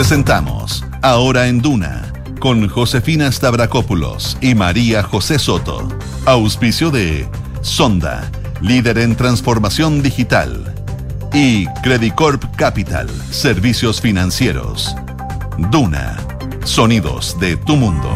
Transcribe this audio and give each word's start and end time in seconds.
Presentamos 0.00 0.82
Ahora 1.02 1.46
en 1.46 1.60
Duna 1.60 2.10
con 2.40 2.70
Josefina 2.70 3.30
Stavrakopoulos 3.30 4.38
y 4.40 4.54
María 4.54 5.02
José 5.02 5.38
Soto. 5.38 5.86
Auspicio 6.24 6.90
de 6.90 7.28
Sonda, 7.60 8.32
líder 8.62 8.96
en 8.96 9.14
transformación 9.14 10.02
digital. 10.02 10.74
Y 11.34 11.66
Credicorp 11.82 12.42
Capital, 12.56 13.10
servicios 13.30 14.00
financieros. 14.00 14.96
Duna, 15.70 16.16
sonidos 16.64 17.38
de 17.38 17.58
tu 17.58 17.76
mundo. 17.76 18.08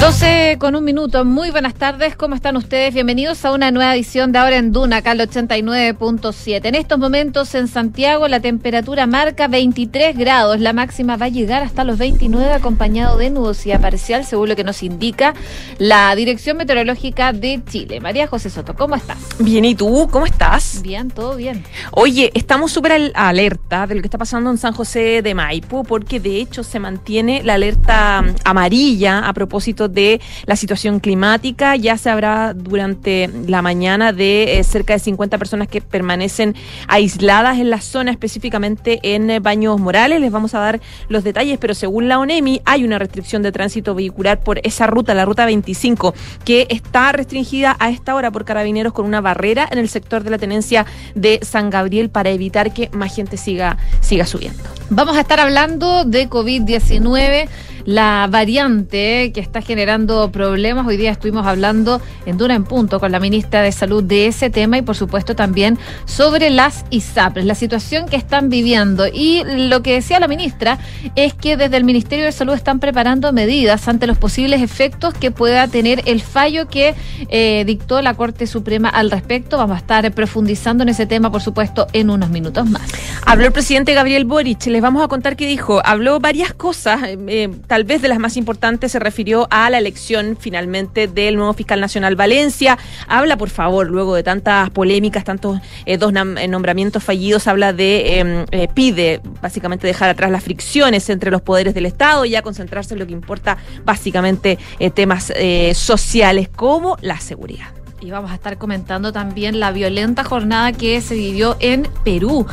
12 0.00 0.58
con 0.60 0.76
un 0.76 0.84
minuto. 0.84 1.24
Muy 1.24 1.50
buenas 1.50 1.74
tardes. 1.74 2.14
¿Cómo 2.14 2.36
están 2.36 2.56
ustedes? 2.56 2.94
Bienvenidos 2.94 3.44
a 3.44 3.50
una 3.50 3.72
nueva 3.72 3.96
edición 3.96 4.30
de 4.30 4.38
Ahora 4.38 4.56
en 4.56 4.70
Duna, 4.70 4.98
acá 4.98 5.10
al 5.10 5.18
89.7. 5.18 6.66
En 6.66 6.76
estos 6.76 7.00
momentos 7.00 7.52
en 7.56 7.66
Santiago 7.66 8.28
la 8.28 8.38
temperatura 8.38 9.08
marca 9.08 9.48
23 9.48 10.16
grados. 10.16 10.60
La 10.60 10.72
máxima 10.72 11.16
va 11.16 11.26
a 11.26 11.30
llegar 11.30 11.62
hasta 11.64 11.82
los 11.82 11.98
29 11.98 12.52
acompañado 12.52 13.18
de 13.18 13.30
nubosidad 13.30 13.80
parcial, 13.80 14.24
según 14.24 14.50
lo 14.50 14.56
que 14.56 14.62
nos 14.62 14.84
indica 14.84 15.34
la 15.78 16.14
Dirección 16.14 16.58
Meteorológica 16.58 17.32
de 17.32 17.60
Chile. 17.68 17.98
María 18.00 18.28
José 18.28 18.50
Soto, 18.50 18.74
¿cómo 18.74 18.94
estás? 18.94 19.18
Bien, 19.40 19.64
¿y 19.64 19.74
tú? 19.74 20.08
¿Cómo 20.12 20.26
estás? 20.26 20.80
Bien, 20.80 21.10
todo 21.10 21.34
bien. 21.34 21.64
Oye, 21.90 22.30
estamos 22.34 22.70
súper 22.70 23.10
alerta 23.14 23.88
de 23.88 23.96
lo 23.96 24.00
que 24.00 24.06
está 24.06 24.18
pasando 24.18 24.48
en 24.50 24.58
San 24.58 24.74
José 24.74 25.22
de 25.22 25.34
Maipo, 25.34 25.82
porque 25.82 26.20
de 26.20 26.40
hecho 26.40 26.62
se 26.62 26.78
mantiene 26.78 27.42
la 27.42 27.54
alerta 27.54 28.24
amarilla 28.44 29.26
a 29.28 29.32
propósito 29.32 29.87
de 29.88 30.20
la 30.46 30.56
situación 30.56 31.00
climática. 31.00 31.76
Ya 31.76 31.96
se 31.96 32.10
habrá 32.10 32.54
durante 32.54 33.30
la 33.46 33.62
mañana 33.62 34.12
de 34.12 34.58
eh, 34.58 34.64
cerca 34.64 34.92
de 34.92 34.98
50 34.98 35.38
personas 35.38 35.68
que 35.68 35.80
permanecen 35.80 36.54
aisladas 36.86 37.58
en 37.58 37.70
la 37.70 37.80
zona, 37.80 38.10
específicamente 38.10 39.00
en 39.02 39.30
eh, 39.30 39.40
Baños 39.40 39.78
Morales. 39.80 40.20
Les 40.20 40.30
vamos 40.30 40.54
a 40.54 40.60
dar 40.60 40.80
los 41.08 41.24
detalles, 41.24 41.58
pero 41.58 41.74
según 41.74 42.08
la 42.08 42.18
ONEMI 42.18 42.62
hay 42.64 42.84
una 42.84 42.98
restricción 42.98 43.42
de 43.42 43.52
tránsito 43.52 43.94
vehicular 43.94 44.40
por 44.40 44.60
esa 44.62 44.86
ruta, 44.86 45.14
la 45.14 45.24
ruta 45.24 45.46
25, 45.46 46.14
que 46.44 46.66
está 46.70 47.12
restringida 47.12 47.76
a 47.78 47.90
esta 47.90 48.14
hora 48.14 48.30
por 48.30 48.44
carabineros 48.44 48.92
con 48.92 49.06
una 49.06 49.20
barrera 49.20 49.68
en 49.70 49.78
el 49.78 49.88
sector 49.88 50.22
de 50.22 50.30
la 50.30 50.38
tenencia 50.38 50.86
de 51.14 51.40
San 51.42 51.70
Gabriel 51.70 52.10
para 52.10 52.30
evitar 52.30 52.72
que 52.72 52.90
más 52.92 53.14
gente 53.14 53.36
siga, 53.36 53.78
siga 54.00 54.26
subiendo. 54.26 54.62
Vamos 54.90 55.16
a 55.16 55.20
estar 55.20 55.40
hablando 55.40 56.04
de 56.04 56.28
COVID-19 56.28 57.48
la 57.88 58.28
variante 58.30 59.32
que 59.32 59.40
está 59.40 59.62
generando 59.62 60.30
problemas. 60.30 60.86
Hoy 60.86 60.98
día 60.98 61.10
estuvimos 61.10 61.46
hablando 61.46 62.02
en 62.26 62.36
Dura 62.36 62.54
en 62.54 62.64
Punto 62.64 63.00
con 63.00 63.10
la 63.10 63.18
ministra 63.18 63.62
de 63.62 63.72
Salud 63.72 64.04
de 64.04 64.26
ese 64.26 64.50
tema 64.50 64.76
y 64.76 64.82
por 64.82 64.94
supuesto 64.94 65.34
también 65.34 65.78
sobre 66.04 66.50
las 66.50 66.84
ISAPRES, 66.90 67.46
la 67.46 67.54
situación 67.54 68.06
que 68.06 68.16
están 68.16 68.50
viviendo. 68.50 69.06
Y 69.10 69.42
lo 69.46 69.82
que 69.82 69.94
decía 69.94 70.20
la 70.20 70.28
ministra 70.28 70.78
es 71.16 71.32
que 71.32 71.56
desde 71.56 71.78
el 71.78 71.84
Ministerio 71.84 72.26
de 72.26 72.32
Salud 72.32 72.52
están 72.52 72.78
preparando 72.78 73.32
medidas 73.32 73.88
ante 73.88 74.06
los 74.06 74.18
posibles 74.18 74.60
efectos 74.60 75.14
que 75.14 75.30
pueda 75.30 75.66
tener 75.66 76.02
el 76.04 76.20
fallo 76.20 76.68
que 76.68 76.94
eh, 77.30 77.64
dictó 77.66 78.02
la 78.02 78.12
Corte 78.12 78.46
Suprema 78.46 78.90
al 78.90 79.10
respecto. 79.10 79.56
Vamos 79.56 79.76
a 79.76 79.78
estar 79.78 80.12
profundizando 80.12 80.82
en 80.82 80.90
ese 80.90 81.06
tema, 81.06 81.32
por 81.32 81.40
supuesto, 81.40 81.86
en 81.94 82.10
unos 82.10 82.28
minutos 82.28 82.68
más. 82.68 82.82
Habló 83.24 83.46
el 83.46 83.52
presidente 83.52 83.94
Gabriel 83.94 84.26
Boric, 84.26 84.66
les 84.66 84.82
vamos 84.82 85.02
a 85.02 85.08
contar 85.08 85.36
qué 85.36 85.46
dijo. 85.46 85.80
Habló 85.82 86.20
varias 86.20 86.52
cosas, 86.52 87.02
eh, 87.04 87.16
eh, 87.28 87.48
tal 87.78 87.84
vez 87.84 88.02
de 88.02 88.08
las 88.08 88.18
más 88.18 88.36
importantes 88.36 88.90
se 88.90 88.98
refirió 88.98 89.46
a 89.52 89.70
la 89.70 89.78
elección 89.78 90.36
finalmente 90.36 91.06
del 91.06 91.36
nuevo 91.36 91.52
fiscal 91.52 91.80
nacional 91.80 92.16
Valencia. 92.16 92.76
Habla, 93.06 93.36
por 93.36 93.50
favor, 93.50 93.88
luego 93.88 94.16
de 94.16 94.24
tantas 94.24 94.68
polémicas, 94.70 95.22
tantos 95.22 95.60
eh, 95.86 95.96
dos 95.96 96.12
eh, 96.12 96.48
nombramientos 96.48 97.04
fallidos, 97.04 97.46
habla 97.46 97.72
de, 97.72 98.18
em, 98.18 98.46
eh, 98.50 98.66
pide 98.74 99.20
básicamente 99.40 99.86
dejar 99.86 100.10
atrás 100.10 100.32
las 100.32 100.42
fricciones 100.42 101.08
entre 101.08 101.30
los 101.30 101.40
poderes 101.40 101.72
del 101.72 101.86
Estado 101.86 102.24
y 102.24 102.30
ya 102.30 102.42
concentrarse 102.42 102.94
en 102.94 102.98
lo 102.98 103.06
que 103.06 103.12
importa 103.12 103.58
básicamente 103.84 104.58
temas 104.96 105.32
sociales 105.72 106.48
como 106.48 106.96
la 107.00 107.20
seguridad. 107.20 107.77
Y 108.00 108.12
vamos 108.12 108.30
a 108.30 108.34
estar 108.34 108.58
comentando 108.58 109.12
también 109.12 109.58
la 109.58 109.72
violenta 109.72 110.22
jornada 110.22 110.72
que 110.72 111.00
se 111.00 111.16
vivió 111.16 111.56
en 111.58 111.88
Perú. 112.04 112.46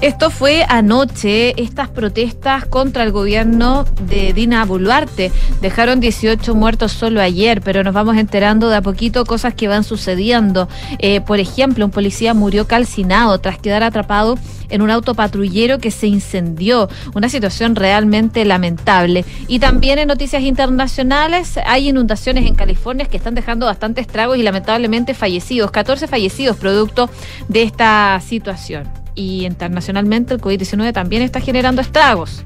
Esto 0.00 0.30
fue 0.30 0.64
anoche, 0.68 1.60
estas 1.60 1.88
protestas 1.88 2.66
contra 2.66 3.02
el 3.02 3.10
gobierno 3.10 3.84
de 4.06 4.32
Dina 4.32 4.64
Boluarte. 4.64 5.32
Dejaron 5.60 5.98
18 5.98 6.54
muertos 6.54 6.92
solo 6.92 7.20
ayer, 7.20 7.62
pero 7.62 7.82
nos 7.82 7.94
vamos 7.94 8.16
enterando 8.16 8.68
de 8.68 8.76
a 8.76 8.82
poquito 8.82 9.24
cosas 9.24 9.54
que 9.54 9.66
van 9.66 9.82
sucediendo. 9.82 10.68
Eh, 11.00 11.20
por 11.20 11.40
ejemplo, 11.40 11.84
un 11.84 11.90
policía 11.90 12.32
murió 12.32 12.68
calcinado 12.68 13.38
tras 13.38 13.58
quedar 13.58 13.82
atrapado 13.82 14.38
en 14.72 14.82
un 14.82 14.90
auto 14.90 15.14
patrullero 15.14 15.78
que 15.78 15.90
se 15.90 16.08
incendió. 16.08 16.88
Una 17.14 17.28
situación 17.28 17.76
realmente 17.76 18.44
lamentable. 18.44 19.24
Y 19.46 19.60
también 19.60 19.98
en 19.98 20.08
noticias 20.08 20.42
internacionales 20.42 21.58
hay 21.64 21.90
inundaciones 21.90 22.46
en 22.46 22.54
California 22.54 23.06
que 23.06 23.16
están 23.16 23.34
dejando 23.34 23.66
bastantes 23.66 24.06
estragos 24.06 24.38
y 24.38 24.42
lamentablemente 24.42 25.14
fallecidos. 25.14 25.70
14 25.70 26.08
fallecidos 26.08 26.56
producto 26.56 27.08
de 27.48 27.62
esta 27.62 28.20
situación. 28.20 28.88
Y 29.14 29.44
internacionalmente 29.44 30.34
el 30.34 30.40
COVID-19 30.40 30.92
también 30.92 31.22
está 31.22 31.40
generando 31.40 31.82
estragos. 31.82 32.44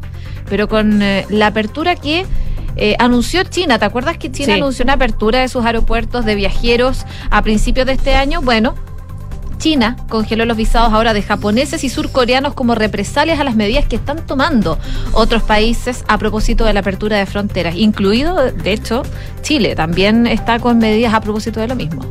Pero 0.50 0.69
con 0.69 1.00
eh, 1.03 1.25
la 1.31 1.47
apertura 1.48 1.94
que 1.94 2.26
eh, 2.76 2.94
anunció 2.98 3.42
China. 3.44 3.78
¿Te 3.78 3.86
acuerdas 3.86 4.19
que 4.19 4.31
China 4.31 4.54
anunció 4.54 4.82
una 4.82 4.94
apertura 4.94 5.41
de 5.41 5.48
sus 5.48 5.65
aeropuertos 5.65 6.25
de 6.25 6.34
viajeros 6.34 7.06
a 7.31 7.42
principios 7.42 7.86
de 7.86 7.92
este 7.92 8.15
año? 8.15 8.42
Bueno, 8.42 8.75
China 9.59 9.97
congeló 10.09 10.44
los 10.44 10.56
visados 10.56 10.93
ahora 10.93 11.15
de 11.15 11.22
japoneses 11.22 11.84
y 11.84 11.89
surcoreanos 11.89 12.55
como 12.55 12.75
represalias 12.75 13.41
a 13.41 13.44
las 13.44 13.56
medidas 13.56 13.87
que 13.87 13.97
están 13.97 14.25
tomando 14.27 14.78
otros 15.12 15.43
países 15.43 16.05
a 16.09 16.19
propósito 16.19 16.65
de 16.65 16.72
la 16.72 16.81
apertura 16.81 17.19
de 17.19 17.27
fronteras, 17.27 17.77
incluido, 17.77 18.53
de 18.53 18.72
hecho, 18.72 19.03
Chile 19.43 19.75
también 19.75 20.27
está 20.27 20.59
con 20.59 20.78
medidas 20.78 21.15
a 21.15 21.21
propósito 21.21 21.61
de 21.61 21.69
lo 21.69 21.77
mismo. 21.77 22.03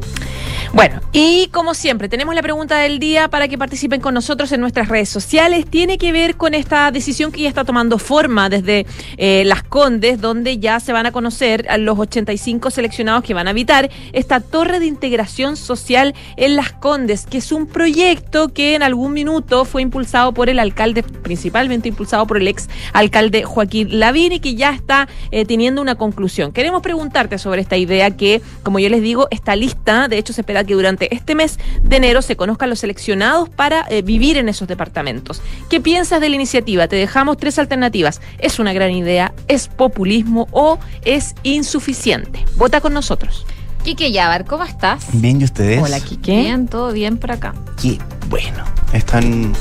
Bueno, 0.76 1.00
y 1.14 1.48
como 1.54 1.74
siempre, 1.74 2.10
tenemos 2.10 2.36
la 2.36 2.42
pregunta 2.42 2.78
del 2.80 3.00
día 3.00 3.30
para 3.30 3.48
que 3.48 3.58
participen 3.58 4.02
con 4.02 4.14
nosotros 4.14 4.52
en 4.52 4.60
nuestras 4.60 4.90
redes 4.90 5.08
sociales. 5.08 5.66
Tiene 5.66 5.98
que 5.98 6.12
ver 6.12 6.36
con 6.36 6.54
esta 6.54 6.92
decisión 6.92 7.32
que 7.32 7.44
ya 7.44 7.48
está 7.48 7.64
tomando 7.64 7.98
forma 7.98 8.50
desde 8.50 8.86
eh, 9.16 9.44
Las 9.46 9.64
Condes, 9.64 10.20
donde 10.20 10.58
ya 10.58 10.82
se 10.82 10.92
van 10.92 11.06
a 11.06 11.14
conocer 11.14 11.66
a 11.70 11.78
los 11.78 11.98
85 11.98 12.72
seleccionados 12.72 13.24
que 13.24 13.34
van 13.34 13.48
a 13.48 13.52
habitar 13.52 13.90
esta 14.12 14.42
torre 14.42 14.82
de 14.82 14.88
integración 14.88 15.56
social 15.56 16.14
en 16.36 16.58
Las 16.58 16.74
Condes, 16.74 17.26
que 17.36 17.40
es 17.40 17.52
un 17.52 17.68
proyecto 17.68 18.54
que 18.54 18.76
en 18.76 18.82
algún 18.82 19.12
minuto 19.12 19.66
fue 19.66 19.82
impulsado 19.82 20.34
por 20.34 20.48
el 20.48 20.58
alcalde, 20.58 21.04
principalmente 21.04 21.90
impulsado 21.90 22.26
por 22.26 22.38
el 22.38 22.48
ex 22.48 22.70
alcalde 22.94 23.44
Joaquín 23.44 24.00
Lavín 24.00 24.32
y 24.32 24.40
que 24.40 24.56
ya 24.56 24.70
está 24.70 25.10
eh, 25.32 25.44
teniendo 25.44 25.82
una 25.82 25.96
conclusión. 25.96 26.54
Queremos 26.54 26.82
preguntarte 26.82 27.38
sobre 27.38 27.60
esta 27.60 27.76
idea 27.76 28.12
que, 28.12 28.42
como 28.64 28.80
yo 28.80 28.88
les 28.88 29.02
digo, 29.02 29.28
está 29.32 29.58
lista. 29.58 30.08
De 30.08 30.18
hecho, 30.18 30.32
se 30.32 30.40
espera 30.40 30.64
que 30.64 30.76
durante 30.76 31.14
este 31.14 31.36
mes 31.36 31.60
de 31.82 31.98
enero 31.98 32.22
se 32.22 32.38
conozcan 32.38 32.70
los 32.70 32.80
seleccionados 32.80 33.50
para 33.50 33.86
eh, 33.90 34.02
vivir 34.02 34.38
en 34.38 34.48
esos 34.48 34.70
departamentos. 34.70 35.42
¿Qué 35.70 35.82
piensas 35.82 36.22
de 36.22 36.30
la 36.30 36.36
iniciativa? 36.36 36.88
Te 36.88 36.96
dejamos 36.96 37.36
tres 37.36 37.60
alternativas. 37.60 38.22
¿Es 38.40 38.60
una 38.60 38.72
gran 38.72 38.92
idea? 38.92 39.34
¿Es 39.50 39.68
populismo 39.68 40.48
o 40.52 40.80
es 41.04 41.36
insuficiente? 41.44 42.46
Vota 42.56 42.80
con 42.80 42.94
nosotros. 42.94 43.46
Quique 43.86 44.12
Yabar, 44.12 44.46
¿cómo 44.46 44.64
estás? 44.64 45.06
Bien, 45.14 45.40
¿y 45.40 45.44
ustedes? 45.44 45.80
Hola, 45.80 46.00
Quique. 46.00 46.36
Bien, 46.36 46.68
todo 46.68 46.92
bien 46.92 47.20
por 47.20 47.32
acá. 47.32 47.54
Qué 47.80 48.00
bueno. 48.30 48.64
Están 48.94 49.54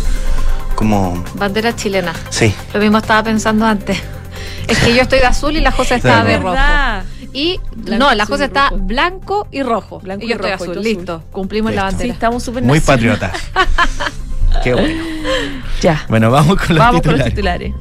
como... 0.74 1.22
Bandera 1.34 1.76
chilena. 1.76 2.14
Sí. 2.30 2.54
Lo 2.72 2.80
mismo 2.80 2.96
estaba 2.96 3.22
pensando 3.22 3.66
antes. 3.66 3.98
Es 4.66 4.78
que 4.78 4.94
yo 4.94 5.02
estoy 5.02 5.18
de 5.18 5.26
azul 5.26 5.54
y 5.54 5.60
la 5.60 5.70
José 5.72 5.96
está 5.96 6.24
de 6.24 6.38
rojo. 6.38 6.56
Y 7.34 7.60
no, 7.76 8.14
la 8.14 8.24
cosa 8.24 8.46
está 8.46 8.70
blanco 8.74 9.46
y 9.50 9.62
rojo. 9.62 10.00
Blanco 10.00 10.24
y 10.24 10.28
yo 10.28 10.36
estoy 10.36 10.52
azul. 10.52 10.82
Listo, 10.82 11.22
cumplimos 11.30 11.74
la 11.74 11.82
bandera. 11.82 12.04
Sí, 12.04 12.10
estamos 12.10 12.42
súper 12.42 12.62
Muy 12.62 12.80
patriota. 12.80 13.30
Qué 14.64 14.72
bueno. 14.72 15.04
Ya. 15.82 16.06
Bueno, 16.08 16.30
vamos 16.30 16.56
con 16.56 16.76
los 16.76 16.78
vamos 16.78 17.02
Con 17.02 17.18
los 17.18 17.26
titulares. 17.26 17.74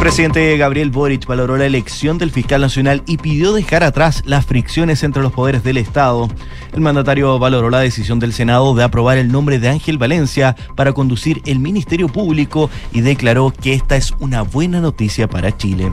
Presidente 0.00 0.56
Gabriel 0.56 0.90
Boric 0.90 1.26
valoró 1.26 1.58
la 1.58 1.66
elección 1.66 2.16
del 2.16 2.30
fiscal 2.30 2.62
nacional 2.62 3.02
y 3.06 3.18
pidió 3.18 3.52
dejar 3.52 3.82
atrás 3.82 4.22
las 4.24 4.46
fricciones 4.46 5.02
entre 5.02 5.22
los 5.22 5.30
poderes 5.30 5.62
del 5.62 5.76
Estado. 5.76 6.26
El 6.72 6.80
mandatario 6.80 7.38
valoró 7.38 7.68
la 7.68 7.80
decisión 7.80 8.18
del 8.18 8.32
Senado 8.32 8.74
de 8.74 8.82
aprobar 8.82 9.18
el 9.18 9.30
nombre 9.30 9.58
de 9.58 9.68
Ángel 9.68 9.98
Valencia 9.98 10.56
para 10.74 10.94
conducir 10.94 11.42
el 11.44 11.58
Ministerio 11.58 12.08
Público 12.08 12.70
y 12.92 13.02
declaró 13.02 13.52
que 13.52 13.74
esta 13.74 13.96
es 13.96 14.14
una 14.20 14.40
buena 14.40 14.80
noticia 14.80 15.28
para 15.28 15.54
Chile. 15.54 15.90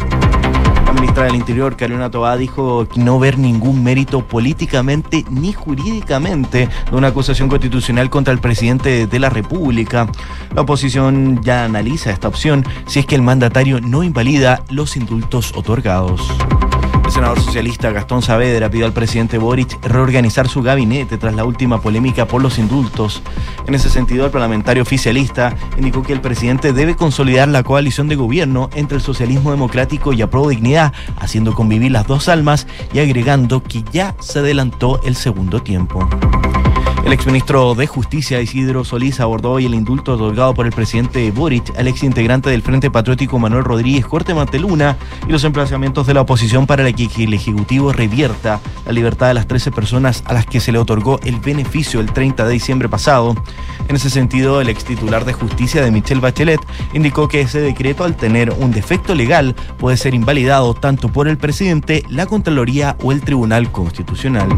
La 0.87 0.93
ministra 0.93 1.25
del 1.25 1.35
Interior, 1.35 1.75
Carolina 1.75 2.09
Tobá, 2.09 2.37
dijo 2.37 2.87
no 2.95 3.19
ver 3.19 3.37
ningún 3.37 3.83
mérito 3.83 4.25
políticamente 4.25 5.25
ni 5.29 5.51
jurídicamente 5.51 6.69
de 6.89 6.95
una 6.95 7.09
acusación 7.09 7.49
constitucional 7.49 8.09
contra 8.09 8.33
el 8.33 8.39
presidente 8.39 9.05
de 9.05 9.19
la 9.19 9.29
República. 9.29 10.07
La 10.55 10.61
oposición 10.61 11.41
ya 11.43 11.65
analiza 11.65 12.11
esta 12.11 12.29
opción 12.29 12.65
si 12.85 12.99
es 12.99 13.05
que 13.05 13.15
el 13.15 13.21
mandatario 13.21 13.81
no 13.81 14.01
invalida 14.01 14.63
los 14.69 14.95
indultos 14.95 15.51
otorgados. 15.57 16.21
El 17.07 17.13
senador 17.13 17.39
socialista 17.39 17.91
Gastón 17.91 18.21
Saavedra 18.21 18.69
pidió 18.69 18.85
al 18.85 18.91
presidente 18.91 19.37
Boric 19.37 19.81
reorganizar 19.81 20.49
su 20.49 20.61
gabinete 20.61 21.17
tras 21.17 21.33
la 21.35 21.45
última 21.45 21.81
polémica 21.81 22.27
por 22.27 22.41
los 22.41 22.59
indultos. 22.59 23.23
En 23.65 23.73
ese 23.75 23.89
sentido, 23.89 24.25
el 24.25 24.31
parlamentario 24.31 24.83
oficialista 24.83 25.55
indicó 25.77 26.03
que 26.03 26.11
el 26.11 26.19
presidente 26.19 26.73
debe 26.73 26.97
consolidar 26.97 27.47
la 27.47 27.63
coalición 27.63 28.09
de 28.09 28.17
gobierno 28.17 28.69
entre 28.75 28.97
el 28.97 29.01
socialismo 29.01 29.51
democrático 29.51 30.11
y 30.11 30.21
Apro 30.21 30.49
Dignidad, 30.49 30.91
haciendo 31.17 31.53
convivir 31.53 31.93
las 31.93 32.07
dos 32.07 32.27
almas 32.27 32.67
y 32.91 32.99
agregando 32.99 33.63
que 33.63 33.85
ya 33.93 34.13
se 34.19 34.39
adelantó 34.39 34.99
el 35.03 35.15
segundo 35.15 35.61
tiempo. 35.63 36.09
El 37.07 37.13
exministro 37.13 37.73
de 37.73 37.87
Justicia 37.87 38.41
Isidro 38.41 38.83
Solís 38.83 39.21
abordó 39.21 39.53
hoy 39.53 39.65
el 39.65 39.73
indulto 39.73 40.15
otorgado 40.15 40.53
por 40.53 40.65
el 40.65 40.73
presidente 40.73 41.31
Boric 41.31 41.73
al 41.79 41.87
ex 41.87 42.03
integrante 42.03 42.49
del 42.49 42.61
Frente 42.61 42.91
Patriótico 42.91 43.39
Manuel 43.39 43.63
Rodríguez 43.63 44.05
Corte 44.05 44.33
Manteluna 44.33 44.97
y 45.25 45.31
los 45.31 45.45
emplazamientos 45.45 46.05
de 46.05 46.13
la 46.13 46.19
oposición 46.19 46.67
para 46.67 46.91
que 46.91 47.23
el 47.23 47.33
Ejecutivo 47.33 47.93
revierta 47.93 48.59
la 48.85 48.91
libertad 48.91 49.29
de 49.29 49.35
las 49.35 49.47
13 49.47 49.71
personas 49.71 50.21
a 50.25 50.33
las 50.33 50.45
que 50.45 50.59
se 50.59 50.73
le 50.73 50.79
otorgó 50.79 51.17
el 51.23 51.39
beneficio 51.39 52.01
el 52.01 52.11
30 52.11 52.45
de 52.45 52.51
diciembre 52.51 52.89
pasado. 52.89 53.35
En 53.87 53.95
ese 53.95 54.09
sentido, 54.09 54.59
el 54.59 54.67
ex 54.67 54.83
titular 54.83 55.23
de 55.23 55.31
Justicia 55.31 55.81
de 55.81 55.91
Michelle 55.91 56.19
Bachelet 56.19 56.59
indicó 56.91 57.29
que 57.29 57.39
ese 57.39 57.61
decreto, 57.61 58.03
al 58.03 58.17
tener 58.17 58.51
un 58.51 58.73
defecto 58.73 59.15
legal, 59.15 59.55
puede 59.77 59.95
ser 59.95 60.13
invalidado 60.13 60.73
tanto 60.73 61.07
por 61.07 61.29
el 61.29 61.37
presidente, 61.37 62.03
la 62.09 62.25
Contraloría 62.25 62.97
o 63.01 63.13
el 63.13 63.21
Tribunal 63.21 63.71
Constitucional. 63.71 64.49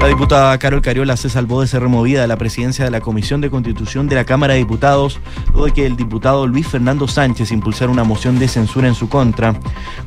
La 0.00 0.08
diputada 0.08 0.56
Carol 0.56 0.80
Cariola 0.80 1.14
se 1.18 1.28
salvó 1.28 1.60
de 1.60 1.66
ser 1.66 1.82
removida 1.82 2.22
de 2.22 2.26
la 2.26 2.38
presidencia 2.38 2.86
de 2.86 2.90
la 2.90 3.02
Comisión 3.02 3.42
de 3.42 3.50
Constitución 3.50 4.08
de 4.08 4.14
la 4.14 4.24
Cámara 4.24 4.54
de 4.54 4.60
Diputados 4.60 5.20
luego 5.48 5.66
de 5.66 5.72
que 5.72 5.84
el 5.84 5.94
diputado 5.94 6.46
Luis 6.46 6.66
Fernando 6.66 7.06
Sánchez 7.06 7.52
impulsara 7.52 7.92
una 7.92 8.02
moción 8.02 8.38
de 8.38 8.48
censura 8.48 8.88
en 8.88 8.94
su 8.94 9.10
contra. 9.10 9.54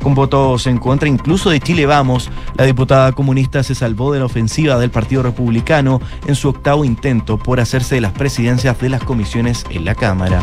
Con 0.02 0.16
votos 0.16 0.66
en 0.66 0.80
contra 0.80 1.08
incluso 1.08 1.52
de 1.52 1.60
Chile 1.60 1.86
Vamos, 1.86 2.32
la 2.56 2.66
diputada 2.66 3.12
comunista 3.12 3.62
se 3.62 3.76
salvó 3.76 4.12
de 4.12 4.20
la 4.20 4.26
ofensiva 4.26 4.80
del 4.80 4.90
Partido 4.90 5.22
Republicano 5.22 6.02
en 6.26 6.34
su 6.34 6.50
octavo 6.50 6.84
intento 6.86 7.38
por 7.38 7.60
hacerse 7.60 7.96
de 7.96 8.02
las 8.02 8.14
presidencias 8.14 8.80
de 8.80 8.90
las 8.90 9.04
comisiones 9.04 9.64
en 9.70 9.86
la 9.86 9.94
Cámara. 9.94 10.42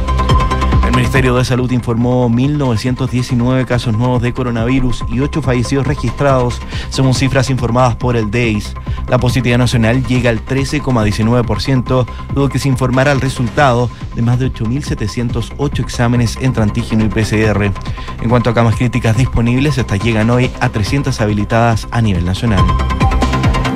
El 1.01 1.05
Ministerio 1.05 1.35
de 1.35 1.47
Salud 1.47 1.71
informó 1.73 2.29
1.919 2.29 3.65
casos 3.65 3.97
nuevos 3.97 4.21
de 4.21 4.35
coronavirus 4.35 5.03
y 5.09 5.21
8 5.21 5.41
fallecidos 5.41 5.87
registrados, 5.87 6.61
según 6.91 7.15
cifras 7.15 7.49
informadas 7.49 7.97
por 7.97 8.19
el 8.19 8.31
DEIS. 8.31 8.75
La 9.09 9.17
positividad 9.17 9.57
nacional 9.57 10.05
llega 10.05 10.29
al 10.29 10.45
13,19%, 10.45 12.07
luego 12.35 12.51
que 12.51 12.59
se 12.59 12.69
informara 12.69 13.13
el 13.13 13.23
resultado 13.23 13.89
de 14.15 14.21
más 14.21 14.39
de 14.39 14.53
8.708 14.53 15.81
exámenes 15.81 16.37
entre 16.43 16.63
antígeno 16.63 17.03
y 17.07 17.09
PCR. 17.09 17.73
En 18.21 18.29
cuanto 18.29 18.51
a 18.51 18.55
camas 18.55 18.77
críticas 18.77 19.17
disponibles, 19.17 19.79
estas 19.79 20.05
llegan 20.05 20.29
hoy 20.29 20.51
a 20.61 20.69
300 20.69 21.19
habilitadas 21.23 21.89
a 21.93 22.03
nivel 22.03 22.27
nacional. 22.27 22.63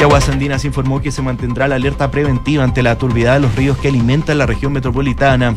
Aguas 0.04 0.28
Andinas 0.28 0.66
informó 0.66 1.00
que 1.00 1.10
se 1.10 1.22
mantendrá 1.22 1.66
la 1.66 1.76
alerta 1.76 2.10
preventiva 2.10 2.62
ante 2.62 2.82
la 2.82 2.98
turbidez 2.98 3.32
de 3.32 3.40
los 3.40 3.54
ríos 3.56 3.78
que 3.78 3.88
alimentan 3.88 4.36
la 4.36 4.44
región 4.44 4.72
metropolitana. 4.72 5.56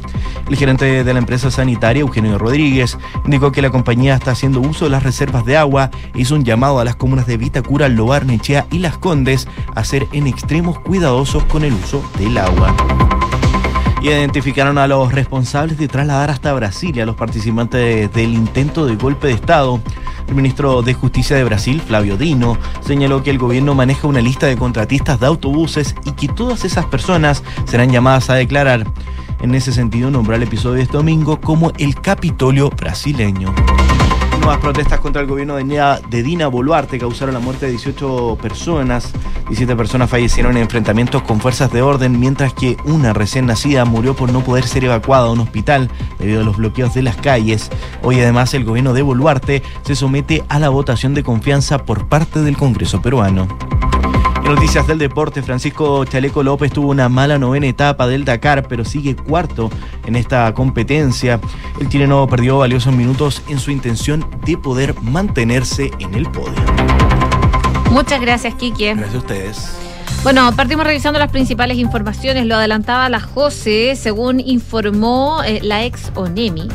El 0.49 0.55
gerente 0.55 1.03
de 1.03 1.13
la 1.13 1.19
empresa 1.19 1.51
sanitaria, 1.51 2.01
Eugenio 2.01 2.38
Rodríguez, 2.38 2.97
indicó 3.25 3.51
que 3.51 3.61
la 3.61 3.69
compañía 3.69 4.15
está 4.15 4.31
haciendo 4.31 4.61
uso 4.61 4.85
de 4.85 4.91
las 4.91 5.03
reservas 5.03 5.44
de 5.45 5.57
agua 5.57 5.91
e 6.15 6.21
hizo 6.21 6.35
un 6.35 6.45
llamado 6.45 6.79
a 6.79 6.85
las 6.85 6.95
comunas 6.95 7.27
de 7.27 7.35
Vitacura, 7.35 7.89
Lobar, 7.89 8.25
Nechea 8.25 8.67
y 8.71 8.79
Las 8.79 8.97
Condes 8.97 9.49
a 9.75 9.83
ser 9.83 10.07
en 10.13 10.27
extremos 10.27 10.79
cuidadosos 10.79 11.43
con 11.43 11.65
el 11.65 11.73
uso 11.73 12.01
del 12.17 12.38
agua 12.38 12.73
identificaron 14.01 14.77
a 14.77 14.88
los 14.88 15.11
responsables 15.11 15.77
de 15.77 15.88
trasladar 15.88 16.29
hasta 16.29 16.53
Brasil 16.53 16.99
a 17.01 17.05
los 17.05 17.15
participantes 17.15 18.11
del 18.13 18.33
intento 18.33 18.85
de 18.85 18.95
golpe 18.95 19.27
de 19.27 19.33
Estado. 19.33 19.79
El 20.27 20.35
ministro 20.35 20.81
de 20.81 20.94
Justicia 20.94 21.35
de 21.35 21.44
Brasil, 21.44 21.81
Flavio 21.81 22.17
Dino, 22.17 22.57
señaló 22.81 23.23
que 23.23 23.29
el 23.29 23.38
gobierno 23.38 23.75
maneja 23.75 24.07
una 24.07 24.21
lista 24.21 24.47
de 24.47 24.57
contratistas 24.57 25.19
de 25.19 25.25
autobuses 25.25 25.95
y 26.05 26.11
que 26.11 26.27
todas 26.27 26.65
esas 26.65 26.85
personas 26.85 27.44
serán 27.65 27.91
llamadas 27.91 28.29
a 28.29 28.35
declarar. 28.35 28.85
En 29.41 29.55
ese 29.55 29.71
sentido, 29.71 30.11
nombró 30.11 30.35
el 30.35 30.43
episodio 30.43 30.75
de 30.75 30.83
este 30.83 30.97
domingo 30.97 31.39
como 31.39 31.71
el 31.77 31.95
Capitolio 31.95 32.69
brasileño. 32.69 33.53
Nuevas 34.47 34.63
protestas 34.63 35.01
contra 35.01 35.21
el 35.21 35.27
gobierno 35.27 35.57
de 35.57 36.23
Dina 36.23 36.47
Boluarte 36.47 36.97
causaron 36.97 37.33
la 37.33 37.41
muerte 37.41 37.65
de 37.65 37.73
18 37.73 38.38
personas. 38.41 39.11
17 39.49 39.75
personas 39.75 40.09
fallecieron 40.09 40.55
en 40.55 40.63
enfrentamientos 40.63 41.21
con 41.23 41.41
fuerzas 41.41 41.69
de 41.73 41.81
orden, 41.81 42.17
mientras 42.17 42.53
que 42.53 42.77
una 42.85 43.11
recién 43.11 43.45
nacida 43.45 43.83
murió 43.83 44.15
por 44.15 44.31
no 44.31 44.45
poder 44.45 44.65
ser 44.65 44.85
evacuada 44.85 45.27
a 45.27 45.31
un 45.31 45.41
hospital 45.41 45.91
debido 46.17 46.39
a 46.39 46.44
los 46.45 46.55
bloqueos 46.55 46.94
de 46.94 47.01
las 47.01 47.17
calles. 47.17 47.69
Hoy 48.03 48.21
además 48.21 48.53
el 48.53 48.63
gobierno 48.63 48.94
de 48.94 49.01
Boluarte 49.01 49.63
se 49.81 49.97
somete 49.97 50.45
a 50.47 50.59
la 50.59 50.69
votación 50.69 51.13
de 51.13 51.23
confianza 51.23 51.79
por 51.79 52.07
parte 52.07 52.39
del 52.41 52.55
Congreso 52.55 53.01
peruano. 53.01 53.50
Noticias 54.47 54.88
del 54.88 54.97
deporte, 54.97 55.44
Francisco 55.44 56.05
Chaleco 56.05 56.41
López 56.41 56.71
tuvo 56.71 56.91
una 56.91 57.09
mala 57.09 57.38
novena 57.38 57.67
etapa 57.67 58.07
del 58.07 58.23
Dakar, 58.23 58.65
pero 58.69 58.85
sigue 58.85 59.13
cuarto 59.13 59.69
en 60.05 60.15
esta 60.15 60.53
competencia. 60.53 61.41
El 61.81 61.89
chileno 61.89 62.25
perdió 62.27 62.57
valiosos 62.57 62.94
minutos 62.94 63.44
en 63.49 63.59
su 63.59 63.71
intención 63.71 64.25
de 64.45 64.57
poder 64.57 64.95
mantenerse 65.01 65.91
en 65.99 66.15
el 66.15 66.31
podio. 66.31 66.55
Muchas 67.91 68.21
gracias, 68.21 68.55
Kiki. 68.55 68.85
Gracias 68.85 69.15
a 69.15 69.17
ustedes. 69.17 69.87
Bueno, 70.27 70.53
partimos 70.57 70.85
revisando 70.85 71.19
las 71.19 71.31
principales 71.31 71.77
informaciones. 71.77 72.45
Lo 72.45 72.56
adelantaba 72.56 73.07
la 73.07 73.21
José, 73.21 73.95
según 73.95 74.41
informó 74.41 75.41
eh, 75.41 75.62
la 75.63 75.85
ex 75.85 76.12
ONEMI. 76.15 76.68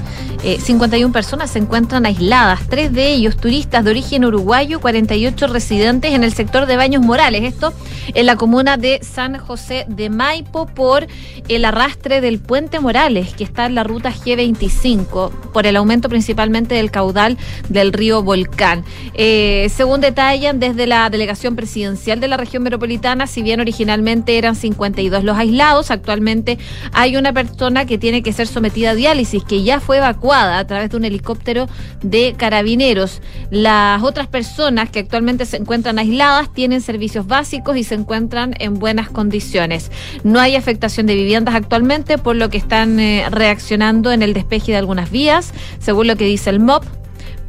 51 0.43 1.06
eh, 1.06 1.12
personas 1.12 1.50
se 1.50 1.58
encuentran 1.58 2.06
aisladas, 2.06 2.60
tres 2.69 2.93
de 2.93 3.12
ellos 3.12 3.37
turistas 3.37 3.84
de 3.84 3.90
origen 3.90 4.25
uruguayo, 4.25 4.81
48 4.81 5.46
residentes 5.49 6.14
en 6.14 6.25
el 6.25 6.32
sector 6.32 6.66
de 6.66 6.76
Baños 6.76 7.02
Morales, 7.02 7.44
esto 7.44 7.72
en 8.14 8.26
la 8.26 8.34
comuna 8.34 8.76
de 8.76 8.99
San 9.02 9.38
José 9.38 9.84
de 9.87 10.10
Maipo 10.10 10.66
por 10.66 11.06
el 11.49 11.64
arrastre 11.64 12.20
del 12.20 12.40
puente 12.40 12.81
Morales, 12.81 13.34
que 13.34 13.44
está 13.44 13.66
en 13.66 13.76
la 13.76 13.84
ruta 13.84 14.12
G25, 14.12 15.31
por 15.52 15.66
el 15.66 15.76
aumento 15.76 16.08
principalmente 16.08 16.75
del 16.75 16.90
caudal 16.90 17.38
del 17.69 17.93
río 17.93 18.22
Volcán. 18.25 18.84
Eh, 19.14 19.70
según 19.72 20.00
detallan 20.00 20.58
desde 20.58 20.88
la 20.88 21.08
delegación 21.08 21.54
presidencial 21.54 22.19
de 22.19 22.26
la 22.26 22.37
región 22.37 22.64
metropolitana, 22.64 23.28
si 23.28 23.41
bien 23.42 23.60
originalmente 23.60 24.38
eran 24.38 24.56
52 24.56 25.24
los 25.24 25.36
aislados, 25.36 25.90
actualmente 25.90 26.58
hay 26.92 27.16
una 27.16 27.32
persona 27.32 27.84
que 27.84 27.98
tiene 27.98 28.22
que 28.22 28.32
ser 28.32 28.46
sometida 28.46 28.90
a 28.90 28.94
diálisis, 28.94 29.44
que 29.44 29.62
ya 29.62 29.80
fue 29.80 29.98
evacuada 29.98 30.58
a 30.58 30.66
través 30.66 30.90
de 30.90 30.96
un 30.96 31.04
helicóptero 31.04 31.68
de 32.02 32.34
carabineros. 32.36 33.20
Las 33.50 34.02
otras 34.02 34.26
personas 34.26 34.90
que 34.90 35.00
actualmente 35.00 35.46
se 35.46 35.56
encuentran 35.56 35.98
aisladas 35.98 36.52
tienen 36.52 36.80
servicios 36.80 37.26
básicos 37.26 37.76
y 37.76 37.84
se 37.84 37.94
encuentran 37.94 38.54
en 38.58 38.78
buenas 38.78 39.11
condiciones. 39.11 39.90
No 40.25 40.40
hay 40.40 40.56
afectación 40.56 41.06
de 41.06 41.14
viviendas 41.14 41.54
actualmente, 41.54 42.18
por 42.18 42.37
lo 42.37 42.50
que 42.50 42.58
están 42.58 42.99
eh, 43.00 43.26
reaccionando 43.30 44.12
en 44.12 44.22
el 44.22 44.34
despeje 44.34 44.72
de 44.72 44.78
algunas 44.78 45.11
vías, 45.11 45.52
según 45.78 46.06
lo 46.06 46.16
que 46.16 46.25
dice 46.25 46.50
el 46.50 46.61
MOP 46.61 46.84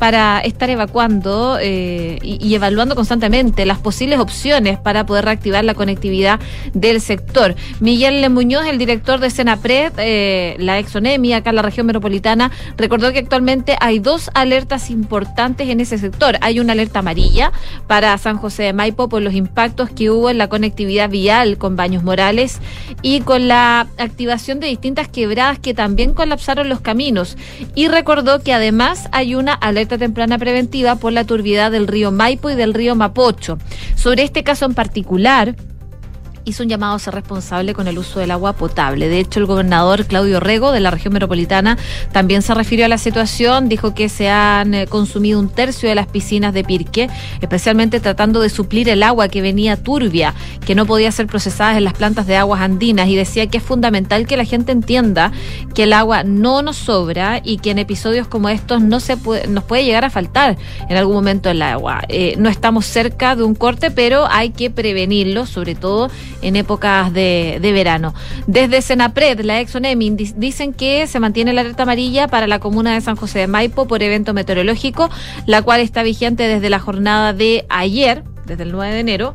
para 0.03 0.41
estar 0.41 0.69
evacuando 0.69 1.57
eh, 1.61 2.19
y, 2.21 2.53
evaluando 2.53 2.93
constantemente 2.93 3.65
las 3.65 3.79
posibles 3.79 4.19
opciones 4.19 4.77
para 4.77 5.05
poder 5.05 5.23
reactivar 5.23 5.63
la 5.63 5.75
conectividad 5.75 6.41
del 6.73 6.99
sector. 6.99 7.55
Miguel 7.79 8.29
Muñoz, 8.29 8.65
el 8.65 8.77
director 8.77 9.21
de 9.21 9.29
Senapred, 9.29 9.93
eh, 9.99 10.57
la 10.59 10.77
exonemia 10.77 11.37
acá 11.37 11.51
en 11.51 11.55
la 11.55 11.61
región 11.61 11.85
metropolitana, 11.85 12.51
recordó 12.75 13.13
que 13.13 13.19
actualmente 13.19 13.77
hay 13.79 13.99
dos 13.99 14.29
alertas 14.33 14.89
importantes 14.89 15.69
en 15.69 15.79
ese 15.79 15.97
sector. 15.97 16.37
Hay 16.41 16.59
una 16.59 16.73
alerta 16.73 16.99
amarilla 16.99 17.53
para 17.87 18.17
San 18.17 18.37
José 18.39 18.63
de 18.63 18.73
Maipo 18.73 19.07
por 19.07 19.21
los 19.21 19.33
impactos 19.33 19.89
que 19.89 20.09
hubo 20.09 20.29
en 20.29 20.37
la 20.37 20.49
conectividad 20.49 21.09
vial 21.09 21.57
con 21.57 21.77
Baños 21.77 22.03
Morales 22.03 22.59
y 23.01 23.21
con 23.21 23.47
la 23.47 23.87
activación 23.97 24.59
de 24.59 24.67
distintas 24.67 25.07
quebradas 25.07 25.59
que 25.59 25.73
también 25.73 26.13
colapsaron 26.13 26.67
los 26.67 26.81
caminos. 26.81 27.37
Y 27.73 27.87
recordó 27.87 28.41
que 28.41 28.51
además 28.51 29.07
hay 29.13 29.35
una 29.35 29.53
alerta 29.53 29.92
temprana 29.97 30.37
preventiva 30.37 30.95
por 30.95 31.13
la 31.13 31.25
turbidez 31.25 31.71
del 31.71 31.87
río 31.87 32.11
Maipo 32.11 32.49
y 32.49 32.55
del 32.55 32.73
río 32.73 32.95
Mapocho. 32.95 33.57
Sobre 33.95 34.23
este 34.23 34.43
caso 34.43 34.65
en 34.65 34.73
particular, 34.73 35.55
hizo 36.45 36.63
un 36.63 36.69
llamado 36.69 36.95
a 36.95 36.99
ser 36.99 37.13
responsable 37.13 37.73
con 37.73 37.87
el 37.87 37.97
uso 37.97 38.19
del 38.19 38.31
agua 38.31 38.53
potable. 38.53 39.07
De 39.09 39.19
hecho, 39.19 39.39
el 39.39 39.45
gobernador 39.45 40.05
Claudio 40.05 40.39
Rego 40.39 40.71
de 40.71 40.79
la 40.79 40.91
región 40.91 41.13
metropolitana 41.13 41.77
también 42.11 42.41
se 42.41 42.53
refirió 42.53 42.85
a 42.85 42.89
la 42.89 42.97
situación, 42.97 43.69
dijo 43.69 43.93
que 43.93 44.09
se 44.09 44.29
han 44.29 44.73
eh, 44.73 44.87
consumido 44.87 45.39
un 45.39 45.49
tercio 45.49 45.89
de 45.89 45.95
las 45.95 46.07
piscinas 46.07 46.53
de 46.53 46.63
Pirque, 46.63 47.09
especialmente 47.41 47.99
tratando 47.99 48.41
de 48.41 48.49
suplir 48.49 48.89
el 48.89 49.03
agua 49.03 49.27
que 49.27 49.41
venía 49.41 49.77
turbia, 49.77 50.33
que 50.65 50.75
no 50.75 50.85
podía 50.85 51.11
ser 51.11 51.27
procesada 51.27 51.77
en 51.77 51.83
las 51.83 51.93
plantas 51.93 52.27
de 52.27 52.37
aguas 52.37 52.61
andinas 52.61 53.07
y 53.07 53.15
decía 53.15 53.47
que 53.47 53.57
es 53.57 53.63
fundamental 53.63 54.27
que 54.27 54.37
la 54.37 54.45
gente 54.45 54.71
entienda 54.71 55.31
que 55.73 55.83
el 55.83 55.93
agua 55.93 56.23
no 56.23 56.61
nos 56.61 56.77
sobra 56.77 57.41
y 57.43 57.57
que 57.57 57.71
en 57.71 57.79
episodios 57.79 58.27
como 58.27 58.49
estos 58.49 58.81
no 58.81 58.99
se 58.99 59.17
puede, 59.17 59.47
nos 59.47 59.63
puede 59.63 59.85
llegar 59.85 60.05
a 60.05 60.09
faltar 60.09 60.57
en 60.89 60.97
algún 60.97 61.15
momento 61.15 61.49
el 61.49 61.61
agua. 61.61 62.01
Eh, 62.09 62.35
no 62.37 62.49
estamos 62.49 62.85
cerca 62.85 63.35
de 63.35 63.43
un 63.43 63.55
corte, 63.55 63.91
pero 63.91 64.27
hay 64.29 64.49
que 64.51 64.69
prevenirlo, 64.69 65.45
sobre 65.45 65.75
todo 65.75 66.09
en 66.43 66.55
épocas 66.55 67.11
de, 67.13 67.59
verano. 67.61 68.13
Desde 68.47 68.81
Senapred, 68.81 69.39
la 69.41 69.59
Exonemi, 69.59 70.11
dicen 70.11 70.73
que 70.73 71.07
se 71.07 71.19
mantiene 71.19 71.53
la 71.53 71.61
alerta 71.61 71.83
amarilla 71.83 72.27
para 72.27 72.47
la 72.47 72.59
comuna 72.59 72.93
de 72.93 73.01
San 73.01 73.15
José 73.15 73.39
de 73.39 73.47
Maipo 73.47 73.87
por 73.87 74.03
evento 74.03 74.33
meteorológico, 74.33 75.09
la 75.45 75.61
cual 75.61 75.81
está 75.81 76.03
vigente 76.03 76.47
desde 76.47 76.69
la 76.69 76.79
jornada 76.79 77.33
de 77.33 77.65
ayer, 77.69 78.23
desde 78.45 78.63
el 78.63 78.71
9 78.71 78.93
de 78.93 78.99
enero 78.99 79.33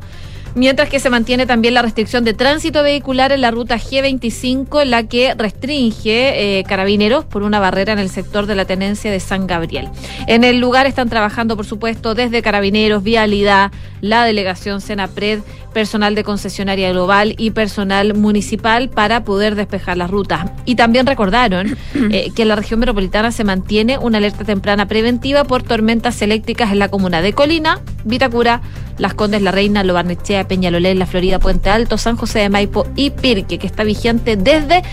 mientras 0.55 0.89
que 0.89 0.99
se 0.99 1.09
mantiene 1.09 1.45
también 1.45 1.73
la 1.73 1.81
restricción 1.81 2.23
de 2.23 2.33
tránsito 2.33 2.83
vehicular 2.83 3.31
en 3.31 3.41
la 3.41 3.51
ruta 3.51 3.77
G25, 3.77 4.83
la 4.85 5.03
que 5.07 5.33
restringe 5.35 6.59
eh, 6.59 6.63
carabineros 6.63 7.25
por 7.25 7.43
una 7.43 7.59
barrera 7.59 7.93
en 7.93 7.99
el 7.99 8.09
sector 8.09 8.45
de 8.45 8.55
la 8.55 8.65
tenencia 8.65 9.11
de 9.11 9.19
San 9.19 9.47
Gabriel. 9.47 9.89
En 10.27 10.43
el 10.43 10.59
lugar 10.59 10.87
están 10.87 11.09
trabajando, 11.09 11.55
por 11.55 11.65
supuesto, 11.65 12.15
desde 12.15 12.41
carabineros, 12.41 13.03
vialidad, 13.03 13.71
la 14.01 14.23
delegación 14.23 14.81
Senapred, 14.81 15.39
personal 15.73 16.15
de 16.15 16.23
concesionaria 16.23 16.91
global 16.91 17.35
y 17.37 17.51
personal 17.51 18.15
municipal 18.15 18.89
para 18.89 19.23
poder 19.23 19.55
despejar 19.55 19.97
las 19.97 20.09
rutas. 20.09 20.51
Y 20.65 20.75
también 20.75 21.05
recordaron 21.05 21.77
eh, 22.11 22.31
que 22.35 22.41
en 22.41 22.47
la 22.47 22.55
región 22.55 22.79
metropolitana 22.79 23.31
se 23.31 23.43
mantiene 23.43 23.97
una 23.97 24.17
alerta 24.17 24.43
temprana 24.43 24.87
preventiva 24.87 25.43
por 25.43 25.63
tormentas 25.63 26.21
eléctricas 26.21 26.71
en 26.71 26.79
la 26.79 26.89
comuna 26.89 27.21
de 27.21 27.33
Colina, 27.33 27.79
Vitacura, 28.03 28.61
Las 28.99 29.13
Condes, 29.15 29.41
La 29.41 29.51
Reina, 29.51 29.83
Lobarnechea, 29.83 30.47
Peñalolén, 30.47 30.99
La 30.99 31.05
Florida, 31.05 31.39
Puente 31.39 31.69
Alto, 31.69 31.97
San 31.97 32.17
José 32.17 32.39
de 32.39 32.49
Maipo 32.49 32.85
y 32.95 33.09
Pirque, 33.09 33.57
que 33.57 33.65
está 33.65 33.83
vigente 33.83 34.35
desde 34.35 34.83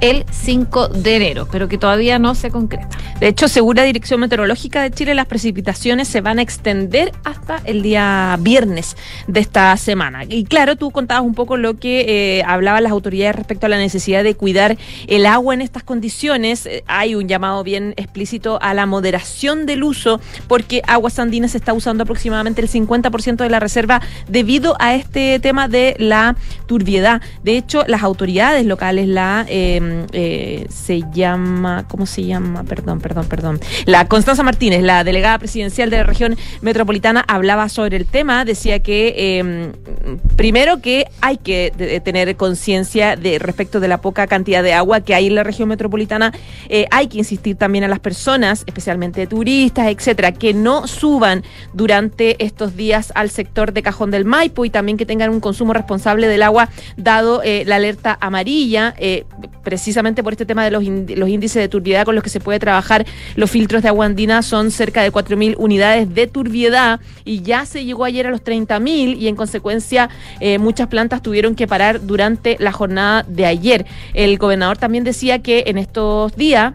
el 0.00 0.24
5 0.30 0.88
de 0.88 1.16
enero, 1.16 1.48
pero 1.50 1.68
que 1.68 1.78
todavía 1.78 2.18
no 2.18 2.34
se 2.34 2.50
concreta. 2.50 2.88
De 3.20 3.28
hecho, 3.28 3.48
según 3.48 3.76
la 3.76 3.84
Dirección 3.84 4.20
Meteorológica 4.20 4.82
de 4.82 4.90
Chile, 4.90 5.14
las 5.14 5.26
precipitaciones 5.26 6.08
se 6.08 6.20
van 6.20 6.38
a 6.38 6.42
extender 6.42 7.12
hasta 7.24 7.60
el 7.64 7.82
día 7.82 8.36
viernes 8.40 8.96
de 9.26 9.40
esta 9.40 9.76
semana. 9.76 10.24
Y 10.24 10.44
claro, 10.44 10.76
tú 10.76 10.90
contabas 10.90 11.24
un 11.24 11.34
poco 11.34 11.56
lo 11.56 11.78
que 11.78 12.38
eh, 12.38 12.42
hablaban 12.46 12.82
las 12.82 12.92
autoridades 12.92 13.36
respecto 13.36 13.66
a 13.66 13.68
la 13.68 13.78
necesidad 13.78 14.22
de 14.22 14.34
cuidar 14.34 14.76
el 15.06 15.24
agua 15.24 15.54
en 15.54 15.62
estas 15.62 15.82
condiciones. 15.82 16.66
Eh, 16.66 16.84
hay 16.86 17.14
un 17.14 17.26
llamado 17.26 17.64
bien 17.64 17.94
explícito 17.96 18.58
a 18.60 18.74
la 18.74 18.86
moderación 18.86 19.64
del 19.66 19.82
uso, 19.82 20.20
porque 20.46 20.82
Aguas 20.86 21.18
Andinas 21.18 21.54
está 21.54 21.72
usando 21.72 22.02
aproximadamente 22.02 22.60
el 22.60 22.68
50% 22.68 23.36
de 23.36 23.50
la 23.50 23.60
reserva 23.60 24.02
debido 24.28 24.76
a 24.78 24.94
este 24.94 25.38
tema 25.40 25.68
de 25.68 25.96
la 25.98 26.36
turbiedad. 26.66 27.22
De 27.42 27.56
hecho, 27.56 27.84
las 27.86 28.02
autoridades 28.02 28.66
locales, 28.66 29.08
la... 29.08 29.46
Eh, 29.48 29.85
eh, 30.12 30.66
se 30.68 31.02
llama, 31.12 31.86
¿cómo 31.88 32.06
se 32.06 32.24
llama? 32.24 32.64
Perdón, 32.64 33.00
perdón, 33.00 33.26
perdón. 33.26 33.60
La 33.84 34.06
Constanza 34.08 34.42
Martínez, 34.42 34.82
la 34.82 35.04
delegada 35.04 35.38
presidencial 35.38 35.90
de 35.90 35.98
la 35.98 36.02
región 36.04 36.36
metropolitana, 36.60 37.24
hablaba 37.26 37.68
sobre 37.68 37.96
el 37.96 38.06
tema, 38.06 38.44
decía 38.44 38.80
que 38.80 39.38
em, 39.38 39.72
primero 40.36 40.80
que 40.80 41.06
hay 41.20 41.36
que 41.38 42.00
tener 42.04 42.36
conciencia 42.36 43.16
de 43.16 43.38
respecto 43.38 43.80
de 43.80 43.88
la 43.88 44.00
poca 44.00 44.26
cantidad 44.26 44.62
de 44.62 44.72
agua 44.72 45.00
que 45.00 45.14
hay 45.14 45.26
en 45.26 45.34
la 45.34 45.42
región 45.42 45.68
metropolitana, 45.68 46.32
eh, 46.68 46.86
hay 46.90 47.08
que 47.08 47.18
insistir 47.18 47.56
también 47.56 47.84
a 47.84 47.88
las 47.88 48.00
personas, 48.00 48.64
especialmente 48.66 49.26
turistas, 49.26 49.88
etcétera, 49.88 50.32
que 50.32 50.54
no 50.54 50.86
suban 50.86 51.42
durante 51.72 52.42
estos 52.44 52.76
días 52.76 53.12
al 53.14 53.30
sector 53.30 53.72
de 53.72 53.82
Cajón 53.82 54.10
del 54.10 54.24
Maipo 54.24 54.64
y 54.64 54.70
también 54.70 54.98
que 54.98 55.06
tengan 55.06 55.30
un 55.30 55.40
consumo 55.40 55.72
responsable 55.72 56.28
del 56.28 56.42
agua, 56.42 56.68
dado 56.96 57.42
eh, 57.42 57.64
la 57.66 57.76
alerta 57.76 58.16
amarilla 58.20 58.94
precisamente 59.76 60.22
por 60.22 60.32
este 60.32 60.46
tema 60.46 60.64
de 60.64 60.70
los, 60.70 60.82
los 61.18 61.28
índices 61.28 61.60
de 61.60 61.68
turbiedad 61.68 62.06
con 62.06 62.14
los 62.14 62.24
que 62.24 62.30
se 62.30 62.40
puede 62.40 62.58
trabajar 62.58 63.04
los 63.34 63.50
filtros 63.50 63.82
de 63.82 63.88
agua 63.88 64.06
andina 64.06 64.40
son 64.40 64.70
cerca 64.70 65.02
de 65.02 65.12
4.000 65.12 65.56
unidades 65.58 66.14
de 66.14 66.26
turbiedad 66.26 66.98
y 67.26 67.42
ya 67.42 67.66
se 67.66 67.84
llegó 67.84 68.04
ayer 68.04 68.26
a 68.26 68.30
los 68.30 68.42
30.000 68.42 69.18
y 69.18 69.28
en 69.28 69.36
consecuencia 69.36 70.08
eh, 70.40 70.58
muchas 70.58 70.88
plantas 70.88 71.20
tuvieron 71.20 71.54
que 71.54 71.66
parar 71.66 72.06
durante 72.06 72.56
la 72.58 72.72
jornada 72.72 73.22
de 73.28 73.44
ayer. 73.44 73.84
El 74.14 74.38
gobernador 74.38 74.78
también 74.78 75.04
decía 75.04 75.42
que 75.42 75.64
en 75.66 75.76
estos 75.76 76.34
días 76.36 76.72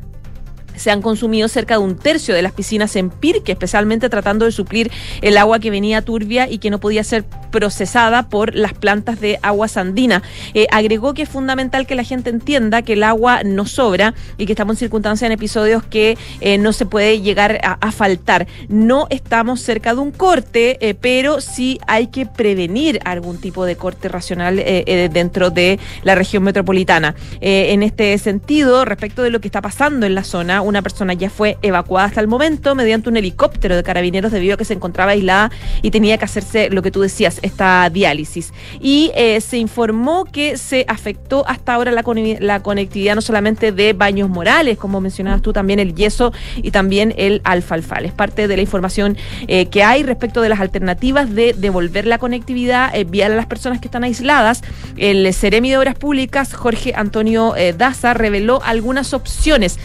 se 0.76 0.92
han 0.92 1.02
consumido 1.02 1.48
cerca 1.48 1.76
de 1.76 1.80
un 1.80 1.98
tercio 1.98 2.36
de 2.36 2.42
las 2.42 2.54
piscinas 2.54 2.96
en 2.96 3.10
Pirque, 3.10 3.52
especialmente 3.52 4.10
tratando 4.10 4.46
de 4.46 4.52
suplir 4.52 4.92
el 5.22 5.38
agua 5.38 5.60
que 5.60 5.72
venía 5.72 6.02
turbia 6.02 6.50
y 6.50 6.58
que 6.58 6.70
no 6.70 6.80
podía 6.80 7.04
ser 7.04 7.24
procesada 7.52 8.30
por 8.30 8.56
las 8.56 8.74
plantas 8.74 9.20
de 9.20 9.40
agua 9.42 9.68
sandina. 9.68 10.24
Eh, 10.54 10.68
agregó 10.72 11.14
que 11.14 11.24
es 11.24 11.30
fundamental 11.30 11.86
que 11.86 11.96
la 11.96 12.04
gente 12.04 12.30
entienda 12.30 12.82
que 12.82 12.94
el 12.94 13.04
agua 13.04 13.44
no 13.44 13.66
sobra 13.66 14.14
y 14.38 14.46
que 14.46 14.54
estamos 14.54 14.76
en 14.76 14.80
circunstancias, 14.80 15.28
en 15.28 15.34
episodios 15.34 15.84
que 15.84 16.18
eh, 16.40 16.58
no 16.58 16.74
se 16.74 16.86
puede 16.86 17.22
llegar 17.22 17.60
a, 17.64 17.92
faltar. 17.92 18.48
No 18.70 19.08
estamos 19.10 19.62
cerca 19.62 19.94
de 19.94 20.00
un 20.00 20.12
corte, 20.12 20.78
eh, 20.80 20.94
pero 20.94 21.42
sí 21.42 21.80
hay 21.88 22.08
que 22.08 22.26
prevenir 22.26 23.00
algún 23.04 23.38
tipo 23.38 23.66
de 23.66 23.76
corte 23.76 24.08
racional 24.08 24.56
dentro 24.56 25.50
de 25.50 25.78
la 26.04 26.16
región 26.16 26.44
metropolitana. 26.44 27.16
en 27.42 27.84
este 27.84 28.18
sentido, 28.18 28.86
respecto 28.86 29.24
de 29.24 29.30
lo 29.30 29.42
que 29.42 29.50
está 29.50 29.62
pasando 29.62 30.06
en 30.06 30.16
la 30.16 30.24
zona, 30.24 30.61
una 30.62 30.82
persona 30.82 31.14
ya 31.14 31.30
fue 31.30 31.58
evacuada 31.62 32.08
hasta 32.08 32.22
el 32.22 32.28
momento 32.28 32.76
mediante 32.76 33.10
un 33.10 33.18
helicóptero 33.18 33.76
de 33.76 33.84
carabineros 33.84 34.32
debido 34.32 34.56
a 34.56 34.58
que 34.58 34.66
se 34.66 34.74
encontraba 34.74 35.12
aislada 35.12 35.52
y 35.82 35.92
tenía 35.92 36.18
que 36.18 36.26
hacerse 36.26 36.70
lo 36.70 36.82
que 36.82 36.92
tú 36.92 37.02
decías, 37.02 37.40
esta 37.42 37.90
diálisis. 37.90 38.54
Y 38.80 39.12
eh, 39.16 39.42
se 39.42 39.58
informó 39.58 40.26
que 40.26 40.58
se 40.58 40.86
afectó 40.88 41.48
hasta 41.48 41.74
ahora 41.74 41.92
la, 41.92 42.04
la 42.40 42.62
conectividad 42.62 43.16
no 43.16 43.22
solamente 43.22 43.72
de 43.72 43.94
Baños 43.94 44.30
Morales, 44.30 44.78
como 44.78 45.02
mencionabas 45.02 45.42
tú 45.42 45.54
también, 45.54 45.80
el 45.80 45.96
yeso 45.96 46.34
y 46.58 46.72
también 46.72 47.14
el 47.18 47.42
alfalfal. 47.44 48.06
Es 48.06 48.14
parte 48.14 48.48
de 48.48 48.56
la 48.56 48.62
información 48.62 49.18
eh, 49.48 49.68
que 49.68 49.84
hay 49.84 50.04
respecto 50.04 50.42
de 50.42 50.50
las 50.50 50.60
alternativas 50.60 51.34
de 51.34 51.54
devolver 51.54 52.06
la 52.06 52.18
conectividad 52.18 52.94
eh, 52.96 53.04
vial 53.04 53.34
a 53.34 53.36
las 53.36 53.46
personas 53.46 53.80
que 53.80 53.88
están 53.88 54.04
aisladas. 54.04 54.62
El 54.98 55.34
Ceremi 55.34 55.70
de 55.70 55.78
Obras 55.78 55.96
Públicas, 55.96 56.54
Jorge 56.54 56.94
Antonio 56.96 57.54
Daza, 57.78 58.14
reveló 58.14 58.62
algunas 58.64 59.14
opciones. 59.14 59.80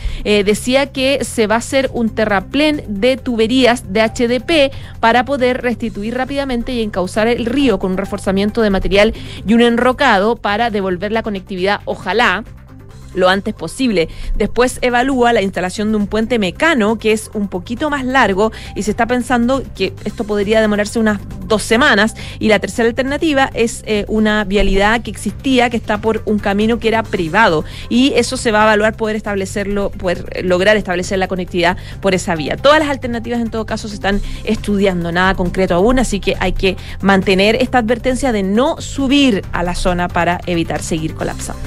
Decía 0.66 0.86
que 0.86 1.24
se 1.24 1.46
va 1.46 1.54
a 1.54 1.58
hacer 1.58 1.90
un 1.94 2.08
terraplén 2.08 2.82
de 2.88 3.16
tuberías 3.16 3.92
de 3.92 4.00
HDP 4.02 4.74
para 4.98 5.24
poder 5.24 5.62
restituir 5.62 6.16
rápidamente 6.16 6.72
y 6.72 6.82
encauzar 6.82 7.28
el 7.28 7.46
río 7.46 7.78
con 7.78 7.92
un 7.92 7.96
reforzamiento 7.96 8.62
de 8.62 8.70
material 8.70 9.14
y 9.46 9.54
un 9.54 9.62
enrocado 9.62 10.34
para 10.34 10.70
devolver 10.70 11.12
la 11.12 11.22
conectividad, 11.22 11.82
ojalá, 11.84 12.42
lo 13.16 13.28
antes 13.28 13.54
posible. 13.54 14.08
Después 14.36 14.78
evalúa 14.82 15.32
la 15.32 15.42
instalación 15.42 15.90
de 15.90 15.96
un 15.96 16.06
puente 16.06 16.38
mecano 16.38 16.98
que 16.98 17.10
es 17.10 17.30
un 17.34 17.48
poquito 17.48 17.90
más 17.90 18.04
largo 18.04 18.52
y 18.76 18.84
se 18.84 18.92
está 18.92 19.06
pensando 19.06 19.62
que 19.74 19.92
esto 20.04 20.22
podría 20.24 20.60
demorarse 20.60 21.00
unas 21.00 21.18
dos 21.48 21.62
semanas. 21.62 22.14
Y 22.38 22.48
la 22.48 22.60
tercera 22.60 22.88
alternativa 22.88 23.50
es 23.54 23.82
eh, 23.86 24.04
una 24.06 24.44
vialidad 24.44 25.02
que 25.02 25.10
existía 25.10 25.70
que 25.70 25.76
está 25.76 25.98
por 25.98 26.22
un 26.26 26.38
camino 26.38 26.78
que 26.78 26.88
era 26.88 27.02
privado 27.02 27.64
y 27.88 28.12
eso 28.14 28.36
se 28.36 28.52
va 28.52 28.62
a 28.62 28.64
evaluar 28.64 28.96
poder 28.96 29.16
establecerlo, 29.16 29.90
poder 29.90 30.44
lograr 30.44 30.76
establecer 30.76 31.18
la 31.18 31.28
conectividad 31.28 31.76
por 32.00 32.14
esa 32.14 32.36
vía. 32.36 32.56
Todas 32.56 32.78
las 32.78 32.88
alternativas 32.88 33.40
en 33.40 33.50
todo 33.50 33.64
caso 33.66 33.88
se 33.88 33.94
están 33.94 34.20
estudiando, 34.44 35.10
nada 35.10 35.34
concreto 35.34 35.74
aún, 35.74 35.98
así 35.98 36.20
que 36.20 36.36
hay 36.38 36.52
que 36.52 36.76
mantener 37.00 37.56
esta 37.56 37.78
advertencia 37.78 38.32
de 38.32 38.42
no 38.42 38.80
subir 38.80 39.42
a 39.52 39.62
la 39.62 39.74
zona 39.74 40.08
para 40.08 40.40
evitar 40.46 40.82
seguir 40.82 41.14
colapsando. 41.14 41.62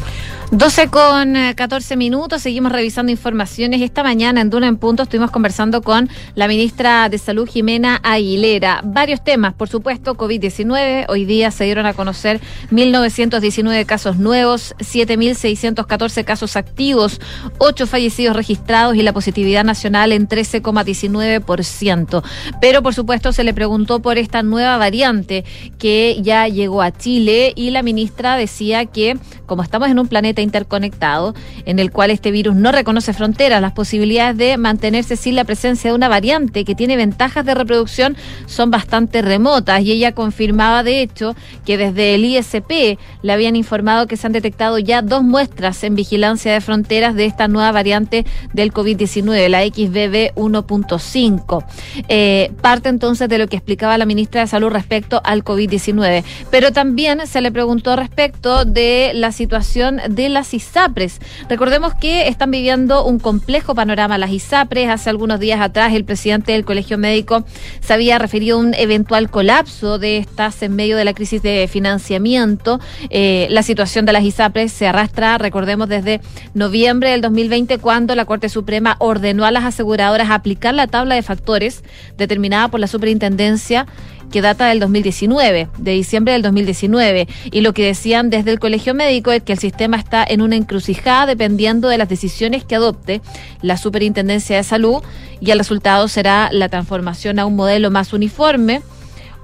12 0.51 0.87
con 0.87 1.35
14 1.55 1.93
eh, 1.93 1.97
minutos, 1.97 2.41
seguimos 2.41 2.71
revisando 2.71 3.11
informaciones. 3.11 3.81
Esta 3.81 4.01
mañana 4.01 4.41
en 4.41 4.49
Duna 4.49 4.65
en 4.65 4.77
Punto 4.77 5.03
estuvimos 5.03 5.29
conversando 5.29 5.83
con 5.83 6.09
la 6.33 6.47
ministra 6.47 7.07
de 7.07 7.19
Salud, 7.19 7.47
Jimena 7.47 7.99
Aguilera. 8.01 8.81
Varios 8.83 9.23
temas, 9.23 9.53
por 9.53 9.69
supuesto, 9.69 10.15
COVID-19. 10.17 11.05
Hoy 11.07 11.25
día 11.25 11.51
se 11.51 11.65
dieron 11.65 11.85
a 11.85 11.93
conocer 11.93 12.41
1.919 12.71 13.85
casos 13.85 14.17
nuevos, 14.17 14.73
7.614 14.79 16.25
casos 16.25 16.55
activos, 16.55 17.21
8 17.59 17.85
fallecidos 17.85 18.35
registrados 18.35 18.95
y 18.95 19.03
la 19.03 19.13
positividad 19.13 19.63
nacional 19.63 20.11
en 20.11 20.27
13,19%. 20.27 22.23
Pero, 22.59 22.81
por 22.81 22.95
supuesto, 22.95 23.33
se 23.33 23.43
le 23.43 23.53
preguntó 23.53 23.99
por 23.99 24.17
esta 24.17 24.41
nueva 24.41 24.77
variante 24.77 25.45
que 25.77 26.17
ya 26.23 26.47
llegó 26.47 26.81
a 26.81 26.91
Chile 26.91 27.53
y 27.55 27.69
la 27.69 27.83
ministra 27.83 28.35
decía 28.35 28.87
que, 28.87 29.15
como 29.45 29.61
estamos 29.61 29.89
en 29.89 29.99
un 29.99 30.07
planeta 30.07 30.38
interconectado, 30.41 31.33
en 31.65 31.79
el 31.79 31.91
cual 31.91 32.11
este 32.11 32.31
virus 32.31 32.55
no 32.55 32.71
reconoce 32.71 33.13
fronteras. 33.13 33.61
Las 33.61 33.73
posibilidades 33.73 34.37
de 34.37 34.57
mantenerse 34.57 35.15
sin 35.15 35.35
la 35.35 35.43
presencia 35.43 35.89
de 35.89 35.95
una 35.95 36.07
variante 36.07 36.65
que 36.65 36.75
tiene 36.75 36.95
ventajas 36.95 37.45
de 37.45 37.55
reproducción 37.55 38.15
son 38.45 38.71
bastante 38.71 39.21
remotas 39.21 39.81
y 39.81 39.91
ella 39.91 40.13
confirmaba 40.13 40.83
de 40.83 41.01
hecho 41.01 41.35
que 41.65 41.77
desde 41.77 42.15
el 42.15 42.25
ISP 42.25 42.97
le 43.21 43.33
habían 43.33 43.55
informado 43.55 44.07
que 44.07 44.17
se 44.17 44.27
han 44.27 44.33
detectado 44.33 44.79
ya 44.79 45.01
dos 45.01 45.23
muestras 45.23 45.83
en 45.83 45.95
vigilancia 45.95 46.53
de 46.53 46.61
fronteras 46.61 47.15
de 47.15 47.25
esta 47.25 47.47
nueva 47.47 47.71
variante 47.71 48.25
del 48.53 48.73
COVID-19, 48.73 49.49
la 49.49 49.63
XBB 49.63 50.35
1.5. 50.35 51.65
Eh, 52.07 52.51
parte 52.61 52.89
entonces 52.89 53.29
de 53.29 53.37
lo 53.37 53.47
que 53.47 53.57
explicaba 53.57 53.97
la 53.97 54.05
ministra 54.05 54.41
de 54.41 54.47
Salud 54.47 54.69
respecto 54.69 55.21
al 55.23 55.43
COVID-19. 55.43 56.23
Pero 56.49 56.71
también 56.71 57.25
se 57.27 57.41
le 57.41 57.51
preguntó 57.51 57.95
respecto 57.95 58.65
de 58.65 59.11
la 59.13 59.31
situación 59.31 59.99
de 60.09 60.28
las 60.33 60.53
ISAPRES. 60.53 61.19
Recordemos 61.49 61.93
que 61.93 62.27
están 62.27 62.51
viviendo 62.51 63.05
un 63.05 63.19
complejo 63.19 63.75
panorama 63.75 64.17
las 64.17 64.31
ISAPRES. 64.31 64.89
Hace 64.89 65.09
algunos 65.09 65.39
días 65.39 65.61
atrás 65.61 65.93
el 65.93 66.05
presidente 66.05 66.51
del 66.51 66.65
Colegio 66.65 66.97
Médico 66.97 67.43
se 67.81 67.93
había 67.93 68.19
referido 68.19 68.57
a 68.57 68.59
un 68.59 68.73
eventual 68.73 69.29
colapso 69.29 69.99
de 69.99 70.17
estas 70.17 70.61
en 70.61 70.75
medio 70.75 70.97
de 70.97 71.05
la 71.05 71.13
crisis 71.13 71.41
de 71.41 71.67
financiamiento. 71.67 72.79
Eh, 73.09 73.47
la 73.49 73.63
situación 73.63 74.05
de 74.05 74.13
las 74.13 74.23
ISAPRES 74.23 74.71
se 74.71 74.87
arrastra, 74.87 75.37
recordemos, 75.37 75.89
desde 75.89 76.21
noviembre 76.53 77.11
del 77.11 77.21
2020 77.21 77.77
cuando 77.79 78.15
la 78.15 78.25
Corte 78.25 78.49
Suprema 78.49 78.95
ordenó 78.99 79.45
a 79.45 79.51
las 79.51 79.65
aseguradoras 79.65 80.29
aplicar 80.29 80.73
la 80.73 80.87
tabla 80.87 81.15
de 81.15 81.21
factores 81.21 81.83
determinada 82.17 82.67
por 82.67 82.79
la 82.79 82.87
superintendencia 82.87 83.85
que 84.29 84.41
data 84.41 84.67
del 84.67 84.79
2019, 84.79 85.69
de 85.77 85.91
diciembre 85.91 86.33
del 86.33 86.41
2019. 86.41 87.27
Y 87.51 87.61
lo 87.61 87.73
que 87.73 87.85
decían 87.85 88.29
desde 88.29 88.51
el 88.51 88.59
Colegio 88.59 88.93
Médico 88.93 89.31
es 89.31 89.43
que 89.43 89.53
el 89.53 89.59
sistema 89.59 89.97
está 89.97 90.25
en 90.27 90.41
una 90.41 90.55
encrucijada 90.55 91.25
dependiendo 91.25 91.89
de 91.89 91.97
las 91.97 92.09
decisiones 92.09 92.63
que 92.63 92.75
adopte 92.75 93.21
la 93.61 93.77
Superintendencia 93.77 94.57
de 94.57 94.63
Salud 94.63 95.01
y 95.39 95.51
el 95.51 95.57
resultado 95.57 96.07
será 96.07 96.49
la 96.51 96.69
transformación 96.69 97.39
a 97.39 97.45
un 97.45 97.55
modelo 97.55 97.91
más 97.91 98.13
uniforme 98.13 98.81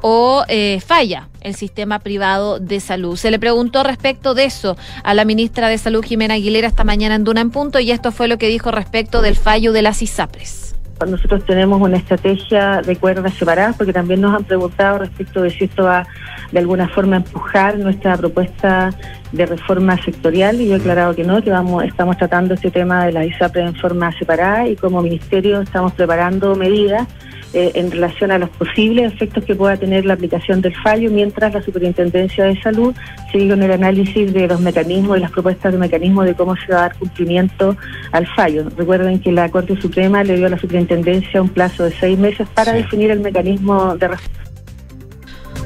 o 0.02 0.44
eh, 0.48 0.82
falla 0.86 1.30
el 1.42 1.56
sistema 1.56 2.00
privado 2.00 2.60
de 2.60 2.80
salud. 2.80 3.18
Se 3.18 3.32
le 3.32 3.40
preguntó 3.40 3.84
respecto 3.84 4.34
de 4.34 4.46
eso 4.46 4.78
a 5.04 5.14
la 5.14 5.26
ministra 5.26 5.68
de 5.70 5.78
Salud, 5.78 6.04
Jimena 6.04 6.36
Aguilera, 6.36 6.68
esta 6.68 6.84
mañana 6.84 7.16
en 7.16 7.24
Duna 7.24 7.42
en 7.42 7.52
Punto, 7.52 7.80
y 7.80 7.92
esto 7.92 8.12
fue 8.12 8.28
lo 8.28 8.38
que 8.38 8.48
dijo 8.48 8.72
respecto 8.72 9.22
del 9.22 9.36
fallo 9.36 9.72
de 9.72 9.82
las 9.82 10.02
ISAPRES. 10.02 10.75
Nosotros 11.06 11.46
tenemos 11.46 11.82
una 11.82 11.98
estrategia 11.98 12.82
de 12.82 12.96
cuerdas 12.96 13.34
separadas 13.34 13.76
porque 13.76 13.92
también 13.92 14.22
nos 14.22 14.34
han 14.34 14.46
preguntado 14.46 15.00
respecto 15.00 15.42
de 15.42 15.50
si 15.50 15.66
esto 15.66 15.84
va 15.84 16.08
de 16.52 16.60
alguna 16.60 16.88
forma 16.88 17.18
a 17.18 17.20
empujar 17.20 17.78
nuestra 17.78 18.16
propuesta 18.16 18.92
de 19.32 19.46
reforma 19.46 20.02
sectorial 20.02 20.62
y 20.62 20.70
yo 20.70 20.76
he 20.76 20.80
aclarado 20.80 21.14
que 21.14 21.24
no, 21.24 21.42
que 21.44 21.52
vamos, 21.52 21.84
estamos 21.84 22.18
tratando 22.18 22.54
este 22.54 22.72
tema 22.72 23.06
de 23.06 23.12
la 23.12 23.26
ISAPRE 23.26 23.62
en 23.62 23.76
forma 23.76 24.12
separada 24.14 24.68
y 24.68 24.76
como 24.78 25.02
ministerio 25.02 25.62
estamos 25.62 25.92
preparando 25.94 26.56
medidas 26.56 27.08
eh, 27.56 27.72
en 27.76 27.90
relación 27.90 28.32
a 28.32 28.38
los 28.38 28.50
posibles 28.50 29.14
efectos 29.14 29.46
que 29.46 29.56
pueda 29.56 29.78
tener 29.78 30.06
la 30.06 30.16
aplicación 30.16 30.62
del 30.62 30.76
fallo, 30.76 31.10
mientras 31.10 31.54
la 31.54 31.62
Superintendencia 31.62 32.44
de 32.44 32.62
Salud 32.62 32.94
sigue 33.32 33.48
con 33.48 33.64
el 33.64 33.72
análisis 33.72 34.34
de 34.34 34.46
los 34.46 34.60
mecanismos 34.60 35.18
y 35.18 35.22
las 35.22 35.32
propuestas 35.32 35.72
de 35.72 35.80
mecanismos 35.80 36.26
de 36.26 36.36
cómo 36.36 36.58
se 36.58 36.74
va 36.74 36.80
a 36.80 36.82
dar 36.82 36.96
cumplimiento 36.98 37.78
al 38.12 38.28
fallo. 38.28 38.68
Recuerden 38.76 39.20
que 39.20 39.32
la 39.32 39.50
Corte 39.50 39.80
Suprema 39.80 40.22
le 40.26 40.36
dio 40.36 40.48
a 40.48 40.50
la 40.50 40.60
Superintendencia 40.60 41.42
un 41.42 41.48
plazo 41.48 41.86
de 41.86 41.92
seis 41.92 42.20
meses 42.20 42.46
para 42.54 42.74
definir 42.74 43.10
el 43.10 43.22
mecanismo 43.22 43.96
de 43.96 44.10
respuesta 44.10 44.45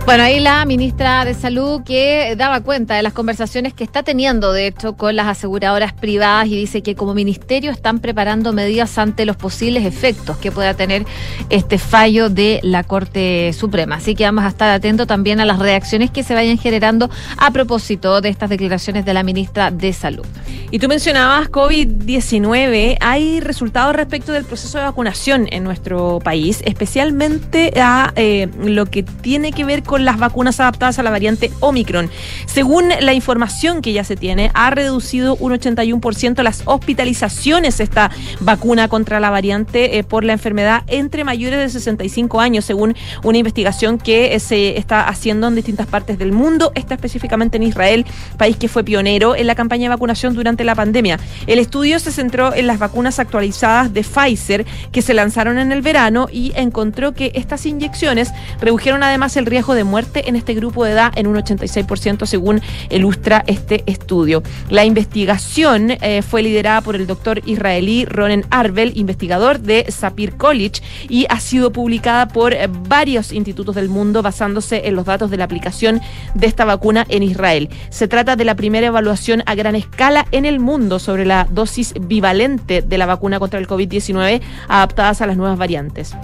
bueno, 0.09 0.23
ahí 0.23 0.39
la 0.39 0.65
ministra 0.65 1.23
de 1.23 1.35
Salud 1.35 1.83
que 1.83 2.33
daba 2.35 2.61
cuenta 2.61 2.95
de 2.95 3.03
las 3.03 3.13
conversaciones 3.13 3.75
que 3.75 3.83
está 3.83 4.01
teniendo, 4.01 4.53
de 4.53 4.65
hecho, 4.65 4.97
con 4.97 5.15
las 5.15 5.27
aseguradoras 5.27 5.93
privadas 5.93 6.47
y 6.47 6.57
dice 6.57 6.81
que 6.81 6.95
como 6.95 7.13
ministerio 7.13 7.69
están 7.69 7.99
preparando 7.99 8.51
medidas 8.51 8.97
ante 8.97 9.23
los 9.27 9.35
posibles 9.35 9.85
efectos 9.85 10.37
que 10.37 10.51
pueda 10.51 10.73
tener 10.73 11.05
este 11.51 11.77
fallo 11.77 12.27
de 12.29 12.59
la 12.63 12.83
Corte 12.83 13.53
Suprema. 13.53 13.97
Así 13.97 14.15
que 14.15 14.23
vamos 14.23 14.45
a 14.45 14.47
estar 14.47 14.71
atentos 14.71 15.05
también 15.05 15.41
a 15.41 15.45
las 15.45 15.59
reacciones 15.59 16.09
que 16.09 16.23
se 16.23 16.33
vayan 16.33 16.57
generando 16.57 17.11
a 17.37 17.51
propósito 17.51 18.19
de 18.19 18.29
estas 18.29 18.49
declaraciones 18.49 19.05
de 19.05 19.13
la 19.13 19.21
ministra 19.21 19.69
de 19.69 19.93
Salud. 19.93 20.25
Y 20.71 20.79
tú 20.79 20.87
mencionabas 20.87 21.51
COVID-19. 21.51 22.97
Hay 22.99 23.41
resultados 23.41 23.95
respecto 23.95 24.31
del 24.31 24.45
proceso 24.45 24.79
de 24.79 24.85
vacunación 24.85 25.47
en 25.51 25.63
nuestro 25.63 26.19
país, 26.23 26.63
especialmente 26.65 27.73
a 27.79 28.11
eh, 28.15 28.47
lo 28.59 28.87
que 28.87 29.03
tiene 29.03 29.51
que 29.51 29.65
ver 29.65 29.83
con 29.83 29.98
las 29.99 30.17
vacunas 30.17 30.59
adaptadas 30.59 30.99
a 30.99 31.03
la 31.03 31.09
variante 31.09 31.51
Omicron. 31.59 32.09
Según 32.45 32.89
la 33.01 33.13
información 33.13 33.81
que 33.81 33.93
ya 33.93 34.03
se 34.03 34.15
tiene, 34.15 34.51
ha 34.53 34.69
reducido 34.69 35.35
un 35.35 35.53
81% 35.53 36.41
las 36.43 36.63
hospitalizaciones 36.65 37.79
esta 37.79 38.11
vacuna 38.39 38.87
contra 38.87 39.19
la 39.19 39.29
variante 39.29 39.97
eh, 39.97 40.03
por 40.03 40.23
la 40.23 40.33
enfermedad 40.33 40.83
entre 40.87 41.23
mayores 41.23 41.59
de 41.59 41.69
65 41.69 42.39
años, 42.39 42.65
según 42.65 42.95
una 43.23 43.37
investigación 43.37 43.97
que 43.97 44.35
eh, 44.35 44.39
se 44.39 44.77
está 44.77 45.07
haciendo 45.07 45.47
en 45.47 45.55
distintas 45.55 45.87
partes 45.87 46.17
del 46.17 46.31
mundo, 46.31 46.71
está 46.75 46.95
específicamente 46.95 47.57
en 47.57 47.63
Israel, 47.63 48.05
país 48.37 48.57
que 48.57 48.67
fue 48.67 48.83
pionero 48.83 49.35
en 49.35 49.47
la 49.47 49.55
campaña 49.55 49.83
de 49.83 49.89
vacunación 49.89 50.33
durante 50.33 50.63
la 50.63 50.75
pandemia. 50.75 51.19
El 51.47 51.59
estudio 51.59 51.99
se 51.99 52.11
centró 52.11 52.53
en 52.53 52.67
las 52.67 52.79
vacunas 52.79 53.19
actualizadas 53.19 53.93
de 53.93 54.03
Pfizer 54.03 54.65
que 54.91 55.01
se 55.01 55.13
lanzaron 55.13 55.57
en 55.57 55.71
el 55.71 55.81
verano 55.81 56.27
y 56.31 56.51
encontró 56.55 57.13
que 57.13 57.31
estas 57.35 57.65
inyecciones 57.65 58.31
redujeron 58.61 59.03
además 59.03 59.37
el 59.37 59.45
riesgo 59.45 59.75
de 59.75 59.83
muerte 59.89 60.29
en 60.29 60.35
este 60.35 60.53
grupo 60.53 60.85
de 60.85 60.91
edad 60.91 61.11
en 61.15 61.27
un 61.27 61.35
86% 61.35 62.25
según 62.25 62.61
ilustra 62.89 63.43
este 63.47 63.83
estudio. 63.85 64.43
La 64.69 64.85
investigación 64.85 65.91
eh, 65.91 66.21
fue 66.21 66.43
liderada 66.43 66.81
por 66.81 66.95
el 66.95 67.07
doctor 67.07 67.41
israelí 67.45 68.05
Ronen 68.05 68.45
Arbel, 68.49 68.93
investigador 68.95 69.59
de 69.59 69.85
Sapir 69.89 70.37
College, 70.37 70.81
y 71.09 71.25
ha 71.29 71.39
sido 71.39 71.71
publicada 71.71 72.27
por 72.27 72.53
eh, 72.53 72.67
varios 72.87 73.33
institutos 73.33 73.75
del 73.75 73.89
mundo 73.89 74.21
basándose 74.21 74.87
en 74.87 74.95
los 74.95 75.05
datos 75.05 75.31
de 75.31 75.37
la 75.37 75.45
aplicación 75.45 76.01
de 76.33 76.47
esta 76.47 76.65
vacuna 76.65 77.05
en 77.09 77.23
Israel. 77.23 77.69
Se 77.89 78.07
trata 78.07 78.35
de 78.35 78.45
la 78.45 78.55
primera 78.55 78.87
evaluación 78.87 79.43
a 79.45 79.55
gran 79.55 79.75
escala 79.75 80.25
en 80.31 80.45
el 80.45 80.59
mundo 80.59 80.99
sobre 80.99 81.25
la 81.25 81.47
dosis 81.49 81.93
bivalente 81.99 82.81
de 82.81 82.97
la 82.97 83.05
vacuna 83.05 83.39
contra 83.39 83.59
el 83.59 83.67
COVID-19 83.67 84.41
adaptadas 84.67 85.21
a 85.21 85.27
las 85.27 85.37
nuevas 85.37 85.57
variantes. 85.57 86.15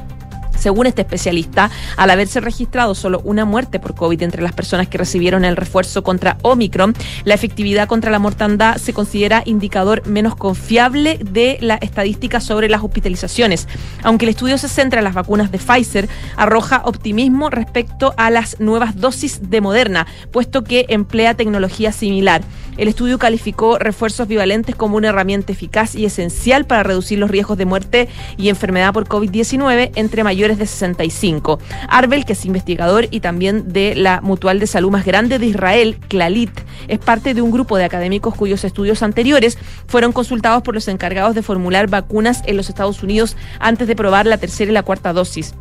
Según 0.57 0.87
este 0.87 1.01
especialista, 1.01 1.69
al 1.97 2.09
haberse 2.09 2.39
registrado 2.41 2.95
solo 2.95 3.21
una 3.23 3.45
muerte 3.45 3.79
por 3.79 3.95
COVID 3.95 4.21
entre 4.23 4.41
las 4.41 4.53
personas 4.53 4.87
que 4.87 4.97
recibieron 4.97 5.45
el 5.45 5.55
refuerzo 5.55 6.03
contra 6.03 6.37
Omicron, 6.41 6.93
la 7.23 7.33
efectividad 7.33 7.87
contra 7.87 8.11
la 8.11 8.19
mortandad 8.19 8.77
se 8.77 8.93
considera 8.93 9.43
indicador 9.45 10.05
menos 10.07 10.35
confiable 10.35 11.19
de 11.21 11.57
la 11.61 11.75
estadística 11.75 12.39
sobre 12.39 12.69
las 12.69 12.83
hospitalizaciones. 12.83 13.67
Aunque 14.03 14.25
el 14.25 14.29
estudio 14.29 14.57
se 14.57 14.69
centra 14.69 14.99
en 14.99 15.05
las 15.05 15.13
vacunas 15.13 15.51
de 15.51 15.59
Pfizer, 15.59 16.09
arroja 16.35 16.81
optimismo 16.85 17.49
respecto 17.49 18.13
a 18.17 18.29
las 18.29 18.59
nuevas 18.59 18.99
dosis 18.99 19.49
de 19.49 19.61
Moderna, 19.61 20.07
puesto 20.31 20.63
que 20.63 20.85
emplea 20.89 21.35
tecnología 21.35 21.91
similar. 21.91 22.41
El 22.77 22.89
estudio 22.89 23.17
calificó 23.17 23.77
refuerzos 23.79 24.27
bivalentes 24.27 24.75
como 24.75 24.97
una 24.97 25.09
herramienta 25.09 25.53
eficaz 25.53 25.95
y 25.95 26.05
esencial 26.05 26.65
para 26.65 26.83
reducir 26.83 27.19
los 27.19 27.31
riesgos 27.31 27.57
de 27.57 27.65
muerte 27.65 28.09
y 28.37 28.49
enfermedad 28.49 28.93
por 28.93 29.07
COVID-19 29.07 29.91
entre 29.95 30.23
mayores 30.23 30.57
de 30.57 30.65
65. 30.65 31.59
Arbel, 31.87 32.25
que 32.25 32.33
es 32.33 32.45
investigador 32.45 33.07
y 33.11 33.21
también 33.21 33.71
de 33.71 33.95
la 33.95 34.19
mutual 34.21 34.59
de 34.59 34.67
salud 34.67 34.91
más 34.91 35.05
grande 35.05 35.39
de 35.39 35.45
Israel, 35.45 35.97
Clalit, 36.09 36.51
es 36.87 36.99
parte 36.99 37.33
de 37.33 37.41
un 37.41 37.51
grupo 37.51 37.77
de 37.77 37.85
académicos 37.85 38.35
cuyos 38.35 38.63
estudios 38.63 39.03
anteriores 39.03 39.57
fueron 39.87 40.11
consultados 40.11 40.61
por 40.61 40.75
los 40.75 40.87
encargados 40.87 41.33
de 41.33 41.43
formular 41.43 41.87
vacunas 41.87 42.41
en 42.45 42.57
los 42.57 42.69
Estados 42.69 43.01
Unidos 43.03 43.37
antes 43.59 43.87
de 43.87 43.95
probar 43.95 44.25
la 44.25 44.37
tercera 44.37 44.71
y 44.71 44.73
la 44.73 44.83
cuarta 44.83 45.13
dosis 45.13 45.53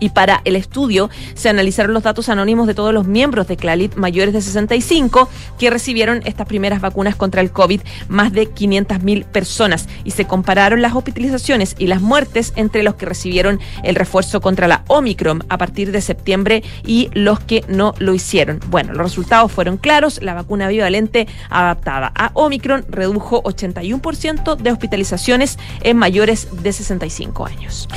y 0.00 0.10
para 0.10 0.40
el 0.44 0.56
estudio 0.56 1.10
se 1.34 1.48
analizaron 1.48 1.94
los 1.94 2.02
datos 2.02 2.28
anónimos 2.28 2.66
de 2.66 2.74
todos 2.74 2.92
los 2.92 3.06
miembros 3.06 3.46
de 3.46 3.56
Clalit 3.56 3.94
mayores 3.94 4.34
de 4.34 4.40
65 4.40 5.28
que 5.58 5.70
recibieron 5.70 6.22
estas 6.24 6.46
primeras 6.46 6.80
vacunas 6.80 7.14
contra 7.14 7.40
el 7.40 7.52
COVID, 7.52 7.80
más 8.08 8.32
de 8.32 8.52
500.000 8.52 9.24
personas, 9.24 9.88
y 10.04 10.12
se 10.12 10.26
compararon 10.26 10.82
las 10.82 10.94
hospitalizaciones 10.94 11.76
y 11.78 11.86
las 11.86 12.00
muertes 12.00 12.52
entre 12.56 12.82
los 12.82 12.94
que 12.94 13.06
recibieron 13.06 13.60
el 13.84 13.94
refuerzo 13.94 14.40
contra 14.40 14.66
la 14.66 14.84
Omicron 14.88 15.44
a 15.48 15.58
partir 15.58 15.92
de 15.92 16.00
septiembre 16.00 16.62
y 16.84 17.10
los 17.12 17.40
que 17.40 17.64
no 17.68 17.94
lo 17.98 18.14
hicieron. 18.14 18.60
Bueno, 18.68 18.92
los 18.94 19.02
resultados 19.02 19.52
fueron 19.52 19.76
claros, 19.76 20.20
la 20.22 20.34
vacuna 20.34 20.68
bivalente 20.68 21.28
adaptada 21.50 22.12
a 22.14 22.30
Omicron 22.34 22.84
redujo 22.88 23.42
81% 23.42 24.56
de 24.56 24.72
hospitalizaciones 24.72 25.58
en 25.82 25.96
mayores 25.96 26.48
de 26.62 26.72
65 26.72 27.46
años. 27.46 27.88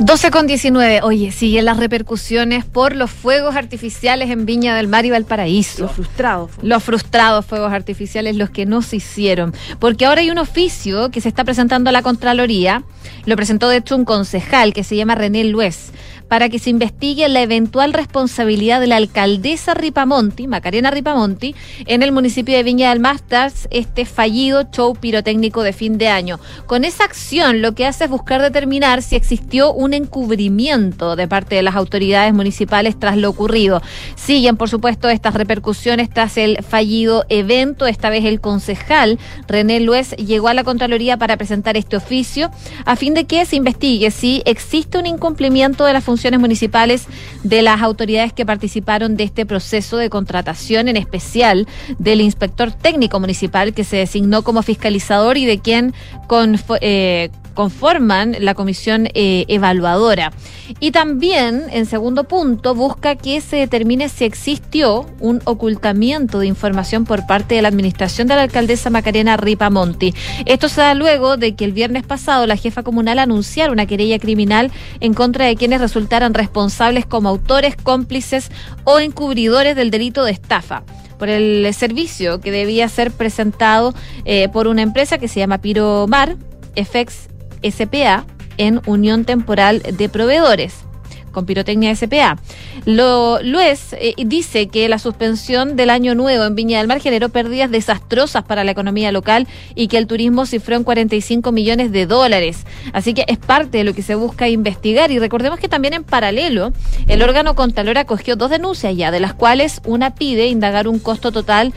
12 0.00 0.30
con 0.30 0.46
19, 0.46 1.00
oye, 1.02 1.30
sí 1.30 1.51
y 1.52 1.58
en 1.58 1.66
las 1.66 1.76
repercusiones 1.76 2.64
por 2.64 2.96
los 2.96 3.10
fuegos 3.10 3.56
artificiales 3.56 4.30
en 4.30 4.46
Viña 4.46 4.74
del 4.74 4.88
Mar 4.88 5.04
y 5.04 5.10
Valparaíso. 5.10 5.82
Los 5.82 5.92
frustrados. 5.92 6.50
Los 6.62 6.82
frustrados 6.82 7.44
fuegos 7.44 7.74
artificiales, 7.74 8.36
los 8.36 8.48
que 8.48 8.64
no 8.64 8.80
se 8.80 8.96
hicieron. 8.96 9.52
Porque 9.78 10.06
ahora 10.06 10.22
hay 10.22 10.30
un 10.30 10.38
oficio 10.38 11.10
que 11.10 11.20
se 11.20 11.28
está 11.28 11.44
presentando 11.44 11.90
a 11.90 11.92
la 11.92 12.00
Contraloría, 12.00 12.84
lo 13.26 13.36
presentó 13.36 13.68
de 13.68 13.76
hecho 13.76 13.96
un 13.96 14.06
concejal 14.06 14.72
que 14.72 14.82
se 14.82 14.96
llama 14.96 15.14
René 15.14 15.44
Luez 15.44 15.92
para 16.32 16.48
que 16.48 16.58
se 16.58 16.70
investigue 16.70 17.28
la 17.28 17.42
eventual 17.42 17.92
responsabilidad 17.92 18.80
de 18.80 18.86
la 18.86 18.96
alcaldesa 18.96 19.74
Ripamonti, 19.74 20.46
Macarena 20.46 20.90
Ripamonti, 20.90 21.54
en 21.84 22.02
el 22.02 22.10
municipio 22.10 22.56
de 22.56 22.62
Viña 22.62 22.88
del 22.88 23.00
Masters, 23.00 23.68
este 23.70 24.06
fallido 24.06 24.62
show 24.72 24.94
pirotécnico 24.94 25.62
de 25.62 25.74
fin 25.74 25.98
de 25.98 26.08
año. 26.08 26.40
Con 26.64 26.86
esa 26.86 27.04
acción 27.04 27.60
lo 27.60 27.74
que 27.74 27.84
hace 27.84 28.04
es 28.04 28.10
buscar 28.10 28.40
determinar 28.40 29.02
si 29.02 29.14
existió 29.14 29.74
un 29.74 29.92
encubrimiento 29.92 31.16
de 31.16 31.28
parte 31.28 31.56
de 31.56 31.62
las 31.62 31.76
autoridades 31.76 32.32
municipales 32.32 32.98
tras 32.98 33.18
lo 33.18 33.28
ocurrido. 33.28 33.82
Siguen, 34.16 34.56
por 34.56 34.70
supuesto, 34.70 35.10
estas 35.10 35.34
repercusiones 35.34 36.08
tras 36.08 36.38
el 36.38 36.62
fallido 36.62 37.26
evento. 37.28 37.86
Esta 37.86 38.08
vez 38.08 38.24
el 38.24 38.40
concejal 38.40 39.18
René 39.48 39.80
Luez 39.80 40.12
llegó 40.12 40.48
a 40.48 40.54
la 40.54 40.64
Contraloría 40.64 41.18
para 41.18 41.36
presentar 41.36 41.76
este 41.76 41.96
oficio 41.96 42.50
a 42.86 42.96
fin 42.96 43.12
de 43.12 43.26
que 43.26 43.44
se 43.44 43.56
investigue 43.56 44.10
si 44.10 44.42
existe 44.46 44.96
un 44.96 45.04
incumplimiento 45.04 45.84
de 45.84 45.92
las 45.92 46.04
municipales 46.30 47.06
de 47.42 47.62
las 47.62 47.82
autoridades 47.82 48.32
que 48.32 48.46
participaron 48.46 49.16
de 49.16 49.24
este 49.24 49.46
proceso 49.46 49.96
de 49.96 50.10
contratación, 50.10 50.88
en 50.88 50.96
especial 50.96 51.66
del 51.98 52.20
inspector 52.20 52.72
técnico 52.72 53.20
municipal 53.20 53.74
que 53.74 53.84
se 53.84 53.96
designó 53.96 54.42
como 54.42 54.62
fiscalizador 54.62 55.36
y 55.36 55.46
de 55.46 55.58
quien 55.58 55.94
con, 56.28 56.58
eh, 56.80 57.30
conforman 57.54 58.36
la 58.40 58.54
comisión 58.54 59.08
eh, 59.14 59.44
evaluadora. 59.48 60.32
Y 60.80 60.90
también, 60.90 61.64
en 61.70 61.86
segundo 61.86 62.24
punto, 62.24 62.74
busca 62.74 63.16
que 63.16 63.40
se 63.40 63.56
determine 63.56 64.08
si 64.08 64.24
existió 64.24 65.06
un 65.20 65.40
ocultamiento 65.44 66.38
de 66.38 66.46
información 66.46 67.04
por 67.04 67.26
parte 67.26 67.54
de 67.54 67.62
la 67.62 67.68
administración 67.68 68.28
de 68.28 68.36
la 68.36 68.42
alcaldesa 68.42 68.90
Macarena 68.90 69.36
Ripamonti. 69.36 70.14
Esto 70.46 70.68
se 70.68 70.80
da 70.80 70.94
luego 70.94 71.36
de 71.36 71.54
que 71.54 71.64
el 71.64 71.72
viernes 71.72 72.04
pasado 72.04 72.46
la 72.46 72.56
jefa 72.56 72.82
comunal 72.82 73.18
anunciara 73.18 73.72
una 73.72 73.86
querella 73.86 74.18
criminal 74.18 74.70
en 75.00 75.14
contra 75.14 75.46
de 75.46 75.56
quienes 75.56 75.80
resultaran 75.80 76.34
responsables 76.34 77.06
como 77.06 77.28
autores, 77.28 77.76
cómplices 77.76 78.50
o 78.84 78.98
encubridores 78.98 79.76
del 79.76 79.90
delito 79.90 80.24
de 80.24 80.32
estafa 80.32 80.84
por 81.18 81.28
el 81.28 81.72
servicio 81.72 82.40
que 82.40 82.50
debía 82.50 82.88
ser 82.88 83.12
presentado 83.12 83.94
eh, 84.24 84.48
por 84.48 84.66
una 84.66 84.82
empresa 84.82 85.18
que 85.18 85.28
se 85.28 85.38
llama 85.38 85.58
Piromar, 85.58 86.36
FX 86.74 87.28
SPA 87.68 88.24
en 88.58 88.80
unión 88.86 89.24
temporal 89.24 89.82
de 89.82 90.08
proveedores 90.08 90.84
con 91.32 91.46
pirotecnia 91.46 91.94
SPA. 91.96 92.38
Lo, 92.84 93.42
Luis 93.42 93.94
eh, 93.94 94.14
dice 94.24 94.68
que 94.68 94.88
la 94.88 94.98
suspensión 94.98 95.74
del 95.76 95.90
año 95.90 96.14
nuevo 96.14 96.44
en 96.44 96.54
Viña 96.54 96.78
del 96.78 96.86
Mar 96.86 97.00
generó 97.00 97.30
pérdidas 97.30 97.70
desastrosas 97.70 98.44
para 98.44 98.62
la 98.62 98.70
economía 98.70 99.10
local 99.10 99.48
y 99.74 99.88
que 99.88 99.98
el 99.98 100.06
turismo 100.06 100.46
cifró 100.46 100.76
en 100.76 100.84
45 100.84 101.50
millones 101.50 101.90
de 101.90 102.06
dólares. 102.06 102.64
Así 102.92 103.14
que 103.14 103.24
es 103.26 103.38
parte 103.38 103.78
de 103.78 103.84
lo 103.84 103.94
que 103.94 104.02
se 104.02 104.14
busca 104.14 104.48
investigar. 104.48 105.10
Y 105.10 105.18
recordemos 105.18 105.58
que 105.58 105.68
también 105.68 105.94
en 105.94 106.04
paralelo, 106.04 106.72
el 107.08 107.22
órgano 107.22 107.54
Contralor 107.54 107.98
acogió 107.98 108.36
dos 108.36 108.50
denuncias 108.50 108.94
ya, 108.96 109.10
de 109.10 109.20
las 109.20 109.34
cuales 109.34 109.80
una 109.84 110.14
pide 110.14 110.46
indagar 110.46 110.86
un 110.86 110.98
costo 110.98 111.32
total 111.32 111.72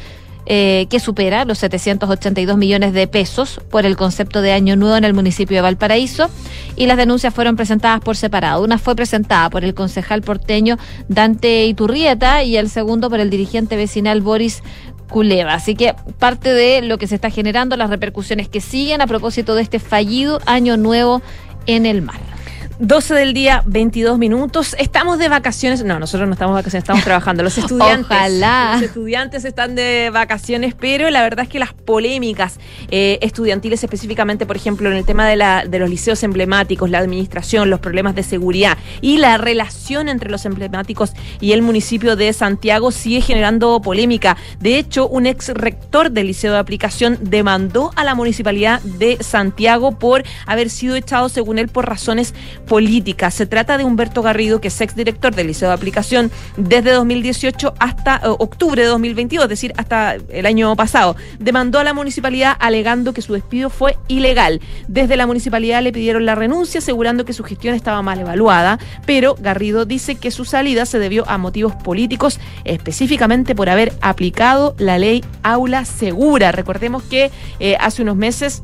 eh, 0.48 0.86
que 0.90 1.00
supera 1.00 1.44
los 1.46 1.58
782 1.60 2.58
millones 2.58 2.94
de 2.94 3.08
pesos 3.08 3.60
por 3.70 3.86
el 3.86 3.96
concepto 3.96 4.42
de 4.42 4.54
Año 4.54 4.76
Nuevo 4.76 4.96
en 4.96 5.04
el 5.04 5.14
municipio 5.14 5.58
de 5.58 5.62
Valparaíso 5.62 6.30
y 6.76 6.86
las 6.86 6.98
denuncias 6.98 7.34
fueron 7.34 7.56
presentadas 7.56 8.00
por 8.02 8.16
separado. 8.16 8.64
Una 8.64 8.78
fue 8.78 8.96
presentada 8.96 9.50
por 9.50 9.64
el 9.64 9.74
concejal 9.74 10.22
porteño 10.22 10.78
Dante 11.08 11.66
Iturrieta 11.66 12.44
y 12.44 12.58
el 12.58 12.70
segundo 12.70 13.10
por 13.10 13.20
el 13.20 13.30
dirigente 13.30 13.76
vecinal 13.76 14.22
Boris 14.22 14.62
Culeva. 15.10 15.54
Así 15.54 15.76
que 15.76 15.96
parte 16.20 16.54
de 16.54 16.82
lo 16.82 16.98
que 16.98 17.08
se 17.08 17.16
está 17.16 17.30
generando, 17.30 17.76
las 17.78 17.90
repercusiones 17.90 18.48
que 18.48 18.62
siguen 18.62 19.02
a 19.02 19.08
propósito 19.08 19.56
de 19.56 19.64
este 19.64 19.80
fallido 19.80 20.40
Año 20.46 20.78
Nuevo 20.78 21.22
en 21.66 21.86
el 21.86 22.02
mar. 22.02 22.35
12 22.80 23.14
del 23.14 23.34
día, 23.34 23.64
22 23.66 24.18
minutos. 24.18 24.76
Estamos 24.78 25.18
de 25.18 25.30
vacaciones. 25.30 25.84
No, 25.86 25.98
nosotros 25.98 26.28
no 26.28 26.34
estamos 26.34 26.56
de 26.56 26.60
vacaciones, 26.60 26.84
estamos 26.84 27.04
trabajando. 27.06 27.42
Los 27.42 27.58
estudiantes. 27.58 28.06
Ojalá. 28.06 28.74
Los 28.74 28.82
estudiantes 28.84 29.46
están 29.46 29.76
de 29.76 30.10
vacaciones, 30.12 30.76
pero 30.78 31.10
la 31.10 31.24
verdad 31.24 31.44
es 31.46 31.50
que 31.50 31.58
las 31.58 31.74
polémicas 31.74 32.60
eh, 32.92 33.18
estudiantiles, 33.22 33.82
específicamente, 33.82 34.46
por 34.46 34.58
ejemplo, 34.58 34.92
en 34.92 34.98
el 34.98 35.06
tema 35.06 35.26
de, 35.26 35.38
la, 35.38 35.66
de 35.66 35.80
los 35.80 35.90
liceos 35.90 36.22
emblemáticos, 36.24 36.90
la 36.90 37.00
administración, 37.00 37.70
los 37.70 37.80
problemas 37.80 38.14
de 38.14 38.24
seguridad 38.24 38.78
y 39.00 39.18
la 39.18 39.38
relación 39.38 40.10
entre 40.10 40.30
los 40.30 40.46
emblemáticos 40.46 41.14
y 41.40 41.54
el 41.54 41.62
municipio 41.62 42.18
de 42.18 42.34
Santiago 42.34 42.92
sigue 42.92 43.22
generando 43.22 43.82
polémica. 43.82 44.36
De 44.60 44.78
hecho, 44.78 45.08
un 45.08 45.28
ex 45.28 45.50
rector 45.50 46.12
del 46.12 46.28
liceo 46.28 46.52
de 46.52 46.60
aplicación 46.60 47.18
demandó 47.22 47.92
a 47.96 48.04
la 48.04 48.16
municipalidad 48.16 48.82
de 48.82 49.18
Santiago 49.22 49.98
por 49.98 50.24
haber 50.46 50.70
sido 50.70 50.96
echado, 50.96 51.30
según 51.30 51.58
él, 51.58 51.70
por 51.70 51.88
razones 51.88 52.34
política. 52.66 53.32
Se 53.32 53.46
trata 53.46 53.78
de 53.78 53.84
Humberto 53.84 54.22
Garrido, 54.22 54.62
que 54.62 54.70
es 54.70 54.82
exdirector 54.82 55.34
del 55.36 55.48
Liceo 55.48 55.70
de 55.70 55.76
Aplicación 55.76 56.32
desde 56.58 56.92
2018 56.92 57.74
hasta 57.80 58.18
eh, 58.18 58.20
octubre 58.28 58.82
de 58.82 58.88
2022, 58.88 59.46
es 59.46 59.50
decir, 59.50 59.74
hasta 59.78 60.16
el 60.30 60.46
año 60.46 60.76
pasado. 60.76 61.16
Demandó 61.40 61.80
a 61.80 61.84
la 61.84 61.94
municipalidad 61.94 62.56
alegando 62.60 63.14
que 63.14 63.22
su 63.22 63.34
despido 63.34 63.70
fue 63.70 63.98
ilegal. 64.08 64.62
Desde 64.88 65.18
la 65.18 65.28
municipalidad 65.28 65.82
le 65.82 65.92
pidieron 65.92 66.26
la 66.26 66.36
renuncia, 66.36 66.80
asegurando 66.80 67.26
que 67.26 67.34
su 67.34 67.44
gestión 67.44 67.76
estaba 67.76 68.02
mal 68.02 68.20
evaluada, 68.20 68.80
pero 69.06 69.36
Garrido 69.40 69.86
dice 69.86 70.16
que 70.16 70.32
su 70.32 70.46
salida 70.46 70.86
se 70.86 71.00
debió 71.00 71.28
a 71.30 71.38
motivos 71.38 71.76
políticos, 71.76 72.40
específicamente 72.64 73.56
por 73.56 73.70
haber 73.70 73.94
aplicado 74.02 74.76
la 74.78 74.98
ley 74.98 75.24
Aula 75.44 75.86
Segura. 75.86 76.52
Recordemos 76.52 77.04
que 77.04 77.32
eh, 77.60 77.78
hace 77.80 78.02
unos 78.02 78.16
meses 78.16 78.64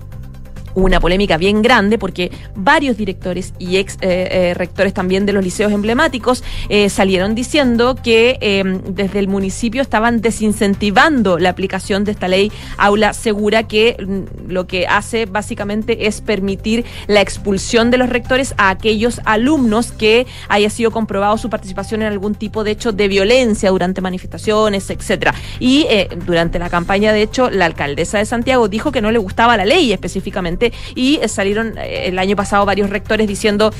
una 0.75 0.99
polémica 0.99 1.37
bien 1.37 1.61
grande 1.61 1.97
porque 1.97 2.31
varios 2.55 2.97
directores 2.97 3.53
y 3.59 3.77
ex 3.77 3.95
eh, 4.01 4.27
eh, 4.31 4.53
rectores 4.53 4.93
también 4.93 5.25
de 5.25 5.33
los 5.33 5.43
liceos 5.43 5.71
emblemáticos 5.71 6.43
eh, 6.69 6.89
salieron 6.89 7.35
diciendo 7.35 7.95
que 7.95 8.37
em, 8.41 8.81
desde 8.89 9.19
el 9.19 9.27
municipio 9.27 9.81
estaban 9.81 10.21
desincentivando 10.21 11.39
la 11.39 11.49
aplicación 11.49 12.03
de 12.03 12.11
esta 12.11 12.27
ley 12.27 12.51
aula 12.77 13.13
segura 13.13 13.63
que 13.63 13.97
mm, 13.99 14.51
lo 14.51 14.67
que 14.67 14.87
hace 14.87 15.25
básicamente 15.25 16.07
es 16.07 16.21
permitir 16.21 16.85
la 17.07 17.21
expulsión 17.21 17.91
de 17.91 17.97
los 17.97 18.09
rectores 18.09 18.53
a 18.57 18.69
aquellos 18.69 19.21
alumnos 19.25 19.91
que 19.91 20.27
haya 20.49 20.69
sido 20.69 20.91
comprobado 20.91 21.37
su 21.37 21.49
participación 21.49 22.01
en 22.01 22.07
algún 22.07 22.35
tipo 22.35 22.63
de 22.63 22.71
hecho 22.71 22.91
de 22.91 23.07
violencia 23.07 23.69
durante 23.69 24.01
manifestaciones, 24.01 24.89
etcétera. 24.89 25.33
Y 25.59 25.87
durante 26.25 26.59
la 26.59 26.69
campaña, 26.69 27.13
de 27.13 27.21
hecho, 27.21 27.49
la 27.49 27.65
alcaldesa 27.65 28.17
de 28.17 28.25
Santiago 28.25 28.67
dijo 28.67 28.91
que 28.91 29.01
no 29.01 29.11
le 29.11 29.19
gustaba 29.19 29.57
la 29.57 29.65
ley 29.65 29.91
específicamente 29.91 30.60
y 30.95 31.19
salieron 31.27 31.77
eh, 31.77 32.07
el 32.07 32.19
año 32.19 32.35
pasado 32.35 32.65
varios 32.65 32.89
rectores 32.89 33.27
diciendo 33.27 33.71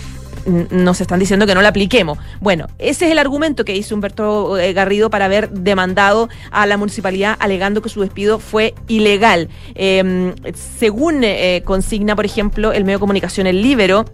nos 0.45 1.01
están 1.01 1.19
diciendo 1.19 1.45
que 1.45 1.55
no 1.55 1.61
la 1.61 1.69
apliquemos. 1.69 2.17
Bueno, 2.39 2.67
ese 2.79 3.05
es 3.05 3.11
el 3.11 3.19
argumento 3.19 3.65
que 3.65 3.75
hizo 3.75 3.95
Humberto 3.95 4.57
eh, 4.57 4.73
Garrido 4.73 5.09
para 5.09 5.25
haber 5.25 5.49
demandado 5.49 6.29
a 6.51 6.65
la 6.65 6.77
municipalidad 6.77 7.37
alegando 7.39 7.81
que 7.81 7.89
su 7.89 8.01
despido 8.01 8.39
fue 8.39 8.73
ilegal. 8.87 9.49
Em, 9.75 10.33
según 10.53 11.23
eh, 11.23 11.61
consigna, 11.65 12.15
por 12.15 12.25
ejemplo, 12.25 12.71
el 12.73 12.83
medio 12.83 12.97
de 12.97 13.01
comunicación 13.01 13.47
El 13.47 13.61
Libero, 13.61 14.05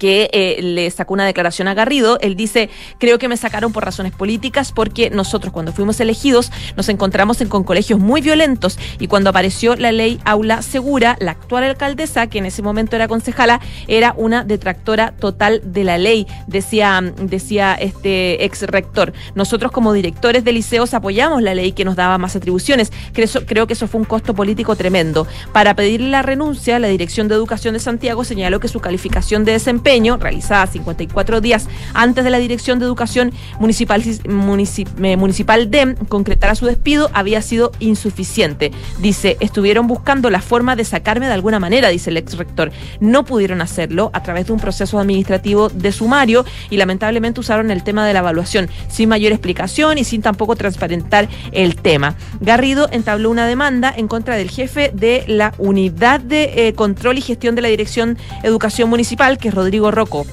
que 0.00 0.30
eh, 0.32 0.60
le 0.62 0.90
sacó 0.90 1.14
una 1.14 1.26
declaración 1.26 1.68
a 1.68 1.74
Garrido. 1.74 2.18
Él 2.20 2.34
dice, 2.34 2.70
creo 2.98 3.18
que 3.18 3.28
me 3.28 3.36
sacaron 3.36 3.72
por 3.72 3.84
razones 3.84 4.12
políticas 4.12 4.72
porque 4.72 5.10
nosotros 5.10 5.52
cuando 5.52 5.72
fuimos 5.72 6.00
elegidos 6.00 6.50
nos 6.74 6.88
encontramos 6.88 7.40
en, 7.42 7.48
con 7.48 7.62
colegios 7.62 8.00
muy 8.00 8.22
violentos 8.22 8.78
y 8.98 9.06
cuando 9.06 9.30
apareció 9.30 9.76
la 9.76 9.92
ley 9.92 10.18
Aula 10.24 10.62
Segura, 10.62 11.16
la 11.20 11.32
actual 11.32 11.64
alcaldesa, 11.64 12.26
que 12.28 12.38
en 12.38 12.46
ese 12.46 12.62
momento 12.62 12.96
era 12.96 13.08
concejala, 13.08 13.60
era 13.86 14.14
una 14.16 14.42
detractora 14.42 15.12
total 15.12 15.60
de 15.64 15.84
la 15.84 15.98
ley, 15.98 16.26
decía, 16.46 17.00
decía 17.22 17.74
este 17.74 18.42
ex 18.44 18.62
rector. 18.62 19.12
Nosotros 19.34 19.70
como 19.70 19.92
directores 19.92 20.44
de 20.44 20.52
liceos 20.52 20.94
apoyamos 20.94 21.42
la 21.42 21.54
ley 21.54 21.72
que 21.72 21.84
nos 21.84 21.94
daba 21.94 22.16
más 22.16 22.34
atribuciones. 22.34 22.90
Creo, 23.12 23.28
creo 23.46 23.66
que 23.66 23.74
eso 23.74 23.86
fue 23.86 24.00
un 24.00 24.06
costo 24.06 24.34
político 24.34 24.76
tremendo. 24.76 25.26
Para 25.52 25.76
pedirle 25.76 26.08
la 26.08 26.22
renuncia, 26.22 26.78
la 26.78 26.88
Dirección 26.88 27.28
de 27.28 27.34
Educación 27.34 27.74
de 27.74 27.80
Santiago 27.80 28.24
señaló 28.24 28.60
que 28.60 28.68
su 28.68 28.80
calificación 28.80 29.44
de 29.44 29.52
desempeño 29.52 29.89
realizada 30.20 30.66
54 30.68 31.40
días 31.40 31.66
antes 31.94 32.22
de 32.22 32.30
la 32.30 32.38
Dirección 32.38 32.78
de 32.78 32.84
Educación 32.84 33.32
Municipal, 33.58 34.02
municipal 34.28 35.68
DEM 35.68 35.96
concretara 36.08 36.54
su 36.54 36.66
despido, 36.66 37.10
había 37.12 37.42
sido 37.42 37.72
insuficiente. 37.80 38.70
Dice, 39.00 39.36
estuvieron 39.40 39.88
buscando 39.88 40.30
la 40.30 40.40
forma 40.40 40.76
de 40.76 40.84
sacarme 40.84 41.26
de 41.26 41.32
alguna 41.32 41.58
manera, 41.58 41.88
dice 41.88 42.10
el 42.10 42.18
ex 42.18 42.38
rector. 42.38 42.70
No 43.00 43.24
pudieron 43.24 43.60
hacerlo 43.60 44.10
a 44.12 44.22
través 44.22 44.46
de 44.46 44.52
un 44.52 44.60
proceso 44.60 44.98
administrativo 44.98 45.68
de 45.68 45.90
sumario 45.90 46.44
y 46.70 46.76
lamentablemente 46.76 47.40
usaron 47.40 47.72
el 47.72 47.82
tema 47.82 48.06
de 48.06 48.12
la 48.12 48.20
evaluación 48.20 48.68
sin 48.88 49.08
mayor 49.08 49.32
explicación 49.32 49.98
y 49.98 50.04
sin 50.04 50.22
tampoco 50.22 50.54
transparentar 50.54 51.28
el 51.50 51.74
tema. 51.74 52.14
Garrido 52.40 52.88
entabló 52.92 53.28
una 53.28 53.46
demanda 53.46 53.92
en 53.96 54.06
contra 54.06 54.36
del 54.36 54.50
jefe 54.50 54.92
de 54.94 55.24
la 55.26 55.52
unidad 55.58 56.20
de 56.20 56.68
eh, 56.68 56.74
control 56.74 57.18
y 57.18 57.22
gestión 57.22 57.56
de 57.56 57.62
la 57.62 57.68
Dirección 57.68 58.18
Educación 58.44 58.88
Municipal, 58.88 59.36
que 59.36 59.48
es 59.48 59.54
Rodrigo 59.54 59.79
Rocco 59.88 60.26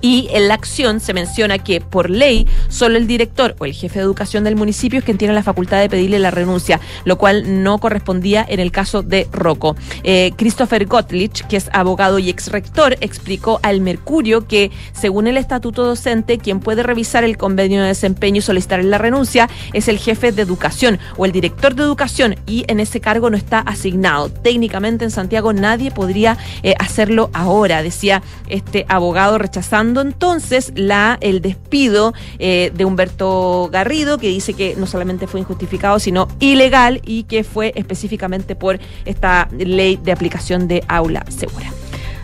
Y 0.00 0.28
en 0.32 0.48
la 0.48 0.54
acción 0.54 1.00
se 1.00 1.14
menciona 1.14 1.58
que 1.58 1.80
por 1.80 2.10
ley 2.10 2.46
solo 2.68 2.96
el 2.96 3.06
director 3.06 3.56
o 3.58 3.64
el 3.64 3.72
jefe 3.72 3.98
de 3.98 4.04
educación 4.04 4.44
del 4.44 4.56
municipio 4.56 4.98
es 5.00 5.04
quien 5.04 5.18
tiene 5.18 5.34
la 5.34 5.42
facultad 5.42 5.80
de 5.80 5.88
pedirle 5.88 6.18
la 6.18 6.30
renuncia, 6.30 6.80
lo 7.04 7.18
cual 7.18 7.62
no 7.62 7.78
correspondía 7.78 8.44
en 8.48 8.60
el 8.60 8.70
caso 8.70 9.02
de 9.02 9.26
Rocco. 9.32 9.76
Eh, 10.04 10.32
Christopher 10.36 10.86
Gottlich, 10.86 11.46
que 11.46 11.56
es 11.56 11.68
abogado 11.72 12.18
y 12.18 12.28
ex 12.28 12.48
rector, 12.52 12.96
explicó 13.00 13.58
al 13.62 13.80
Mercurio 13.80 14.46
que 14.46 14.70
según 14.92 15.26
el 15.26 15.36
estatuto 15.36 15.84
docente, 15.84 16.38
quien 16.38 16.60
puede 16.60 16.82
revisar 16.82 17.24
el 17.24 17.36
convenio 17.36 17.82
de 17.82 17.88
desempeño 17.88 18.38
y 18.38 18.42
solicitar 18.42 18.84
la 18.84 18.98
renuncia 18.98 19.48
es 19.72 19.88
el 19.88 19.98
jefe 19.98 20.32
de 20.32 20.42
educación 20.42 20.98
o 21.16 21.24
el 21.24 21.32
director 21.32 21.74
de 21.74 21.82
educación 21.82 22.36
y 22.46 22.64
en 22.68 22.80
ese 22.80 23.00
cargo 23.00 23.30
no 23.30 23.36
está 23.36 23.60
asignado. 23.60 24.30
Técnicamente 24.30 25.04
en 25.04 25.10
Santiago 25.10 25.52
nadie 25.52 25.90
podría 25.90 26.38
eh, 26.62 26.74
hacerlo 26.78 27.30
ahora, 27.32 27.82
decía 27.82 28.22
este 28.48 28.86
abogado 28.88 29.38
rechazando 29.38 29.87
entonces 29.96 30.72
la 30.74 31.18
el 31.20 31.40
despido 31.40 32.14
eh, 32.38 32.70
de 32.74 32.84
Humberto 32.84 33.68
Garrido, 33.72 34.18
que 34.18 34.28
dice 34.28 34.54
que 34.54 34.74
no 34.76 34.86
solamente 34.86 35.26
fue 35.26 35.40
injustificado, 35.40 35.98
sino 35.98 36.28
ilegal 36.40 37.00
y 37.04 37.24
que 37.24 37.44
fue 37.44 37.72
específicamente 37.76 38.56
por 38.56 38.78
esta 39.04 39.48
ley 39.56 39.98
de 40.02 40.12
aplicación 40.12 40.68
de 40.68 40.84
aula 40.88 41.24
segura. 41.28 41.72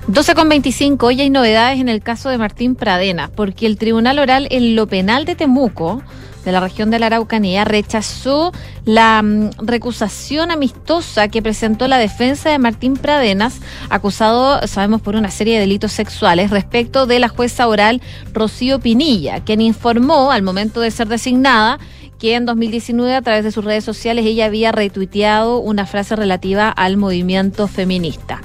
12 0.07 0.35
con 0.35 0.51
25, 0.51 1.07
hoy 1.07 1.21
hay 1.23 1.31
novedades 1.31 1.81
en 1.81 1.89
el 1.89 2.03
caso 2.03 2.29
de 2.29 2.37
Martín 2.37 2.75
Pradena, 2.75 3.31
porque 3.35 3.65
el 3.65 3.79
Tribunal 3.79 4.19
Oral 4.19 4.49
en 4.51 4.77
lo 4.77 4.87
penal 4.87 5.25
de 5.25 5.35
Temuco 5.35 6.03
de 6.45 6.53
la 6.53 6.61
región 6.61 6.91
de 6.91 6.99
la 6.99 7.07
Araucanía 7.07 7.65
rechazó 7.65 8.53
la 8.85 9.23
mm, 9.23 9.51
recusación 9.59 10.51
amistosa 10.51 11.29
que 11.29 11.43
presentó 11.43 11.89
la 11.89 11.99
defensa 11.99 12.51
de 12.51 12.59
Martín 12.59 12.95
Pradenas, 12.95 13.61
acusado, 13.89 14.67
sabemos, 14.67 15.01
por 15.01 15.17
una 15.17 15.31
serie 15.31 15.55
de 15.55 15.61
delitos 15.61 15.93
sexuales, 15.93 16.51
respecto 16.51 17.07
de 17.07 17.19
la 17.19 17.29
jueza 17.29 17.67
oral 17.67 18.03
Rocío 18.33 18.81
Pinilla, 18.81 19.41
quien 19.41 19.61
informó 19.61 20.31
al 20.31 20.43
momento 20.43 20.81
de 20.81 20.91
ser 20.91 21.09
designada 21.09 21.79
que 22.19 22.35
en 22.35 22.47
2019 22.47 23.15
a 23.15 23.23
través 23.23 23.45
de 23.45 23.53
sus 23.53 23.65
redes 23.65 23.85
sociales 23.85 24.25
ella 24.27 24.47
había 24.47 24.73
retuiteado 24.73 25.59
una 25.59 25.87
frase 25.87 26.17
relativa 26.17 26.69
al 26.69 26.97
movimiento 26.97 27.69
feminista. 27.69 28.43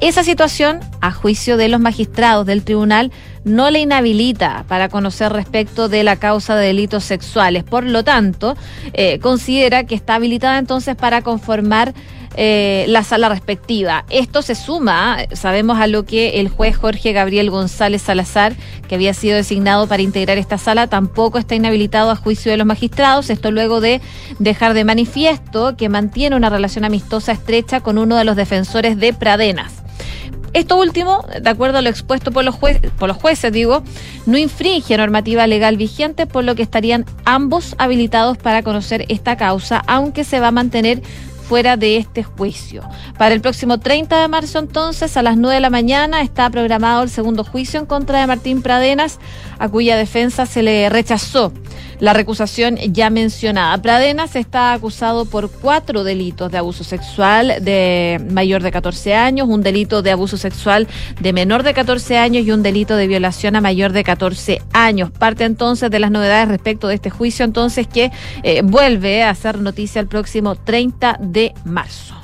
Esa 0.00 0.24
situación, 0.24 0.80
a 1.00 1.12
juicio 1.12 1.56
de 1.56 1.68
los 1.68 1.80
magistrados 1.80 2.46
del 2.46 2.64
tribunal, 2.64 3.12
no 3.44 3.70
le 3.70 3.80
inhabilita 3.80 4.64
para 4.68 4.88
conocer 4.88 5.32
respecto 5.32 5.88
de 5.88 6.04
la 6.04 6.16
causa 6.16 6.56
de 6.56 6.66
delitos 6.66 7.04
sexuales. 7.04 7.64
Por 7.64 7.84
lo 7.84 8.04
tanto, 8.04 8.56
eh, 8.92 9.18
considera 9.18 9.84
que 9.84 9.94
está 9.94 10.16
habilitada 10.16 10.58
entonces 10.58 10.96
para 10.96 11.22
conformar 11.22 11.94
eh, 12.36 12.84
la 12.88 13.02
sala 13.02 13.28
respectiva. 13.28 14.04
Esto 14.08 14.42
se 14.42 14.54
suma, 14.54 15.18
sabemos, 15.32 15.78
a 15.80 15.86
lo 15.86 16.04
que 16.04 16.40
el 16.40 16.48
juez 16.48 16.76
Jorge 16.76 17.12
Gabriel 17.12 17.50
González 17.50 18.02
Salazar, 18.02 18.54
que 18.88 18.94
había 18.94 19.14
sido 19.14 19.36
designado 19.36 19.88
para 19.88 20.02
integrar 20.02 20.38
esta 20.38 20.56
sala, 20.56 20.86
tampoco 20.86 21.38
está 21.38 21.54
inhabilitado 21.54 22.10
a 22.10 22.16
juicio 22.16 22.50
de 22.50 22.56
los 22.56 22.66
magistrados. 22.66 23.30
Esto 23.30 23.50
luego 23.50 23.80
de 23.80 24.00
dejar 24.38 24.74
de 24.74 24.84
manifiesto 24.84 25.76
que 25.76 25.88
mantiene 25.88 26.36
una 26.36 26.50
relación 26.50 26.84
amistosa 26.84 27.32
estrecha 27.32 27.80
con 27.80 27.98
uno 27.98 28.16
de 28.16 28.24
los 28.24 28.36
defensores 28.36 28.96
de 28.96 29.12
Pradenas. 29.12 29.80
Esto 30.52 30.78
último, 30.78 31.24
de 31.40 31.48
acuerdo 31.48 31.78
a 31.78 31.82
lo 31.82 31.90
expuesto 31.90 32.32
por 32.32 32.44
los, 32.44 32.56
por 32.56 33.08
los 33.08 33.16
jueces, 33.16 33.52
digo, 33.52 33.84
no 34.26 34.36
infringe 34.36 34.96
normativa 34.96 35.46
legal 35.46 35.76
vigente, 35.76 36.26
por 36.26 36.42
lo 36.42 36.56
que 36.56 36.62
estarían 36.62 37.06
ambos 37.24 37.76
habilitados 37.78 38.36
para 38.36 38.64
conocer 38.64 39.04
esta 39.08 39.36
causa, 39.36 39.84
aunque 39.86 40.24
se 40.24 40.40
va 40.40 40.48
a 40.48 40.52
mantener 40.52 41.02
fuera 41.50 41.76
de 41.76 41.96
este 41.96 42.22
juicio. 42.22 42.84
Para 43.18 43.34
el 43.34 43.40
próximo 43.40 43.80
30 43.80 44.20
de 44.20 44.28
marzo, 44.28 44.60
entonces, 44.60 45.16
a 45.16 45.22
las 45.24 45.36
9 45.36 45.56
de 45.56 45.60
la 45.60 45.68
mañana, 45.68 46.22
está 46.22 46.48
programado 46.48 47.02
el 47.02 47.10
segundo 47.10 47.42
juicio 47.42 47.80
en 47.80 47.86
contra 47.86 48.20
de 48.20 48.28
Martín 48.28 48.62
Pradenas, 48.62 49.18
a 49.58 49.68
cuya 49.68 49.96
defensa 49.96 50.46
se 50.46 50.62
le 50.62 50.88
rechazó 50.90 51.52
la 52.00 52.12
recusación 52.12 52.76
ya 52.76 53.10
mencionada. 53.10 53.80
Pradenas 53.80 54.34
está 54.36 54.72
acusado 54.72 55.26
por 55.26 55.50
cuatro 55.50 56.02
delitos 56.02 56.50
de 56.50 56.58
abuso 56.58 56.82
sexual 56.82 57.56
de 57.60 58.20
mayor 58.30 58.62
de 58.62 58.72
14 58.72 59.14
años, 59.14 59.48
un 59.48 59.62
delito 59.62 60.02
de 60.02 60.10
abuso 60.10 60.36
sexual 60.36 60.88
de 61.20 61.32
menor 61.32 61.62
de 61.62 61.74
14 61.74 62.18
años 62.18 62.44
y 62.44 62.50
un 62.50 62.62
delito 62.62 62.96
de 62.96 63.06
violación 63.06 63.56
a 63.56 63.60
mayor 63.60 63.92
de 63.92 64.02
14 64.02 64.62
años. 64.72 65.10
Parte 65.10 65.44
entonces 65.44 65.90
de 65.90 65.98
las 65.98 66.10
novedades 66.10 66.48
respecto 66.48 66.88
de 66.88 66.94
este 66.94 67.10
juicio, 67.10 67.44
entonces 67.44 67.86
que 67.86 68.10
eh, 68.42 68.62
vuelve 68.62 69.22
a 69.22 69.30
hacer 69.30 69.58
noticia 69.58 70.00
el 70.00 70.08
próximo 70.08 70.56
30 70.56 71.18
de 71.20 71.54
marzo. 71.64 72.19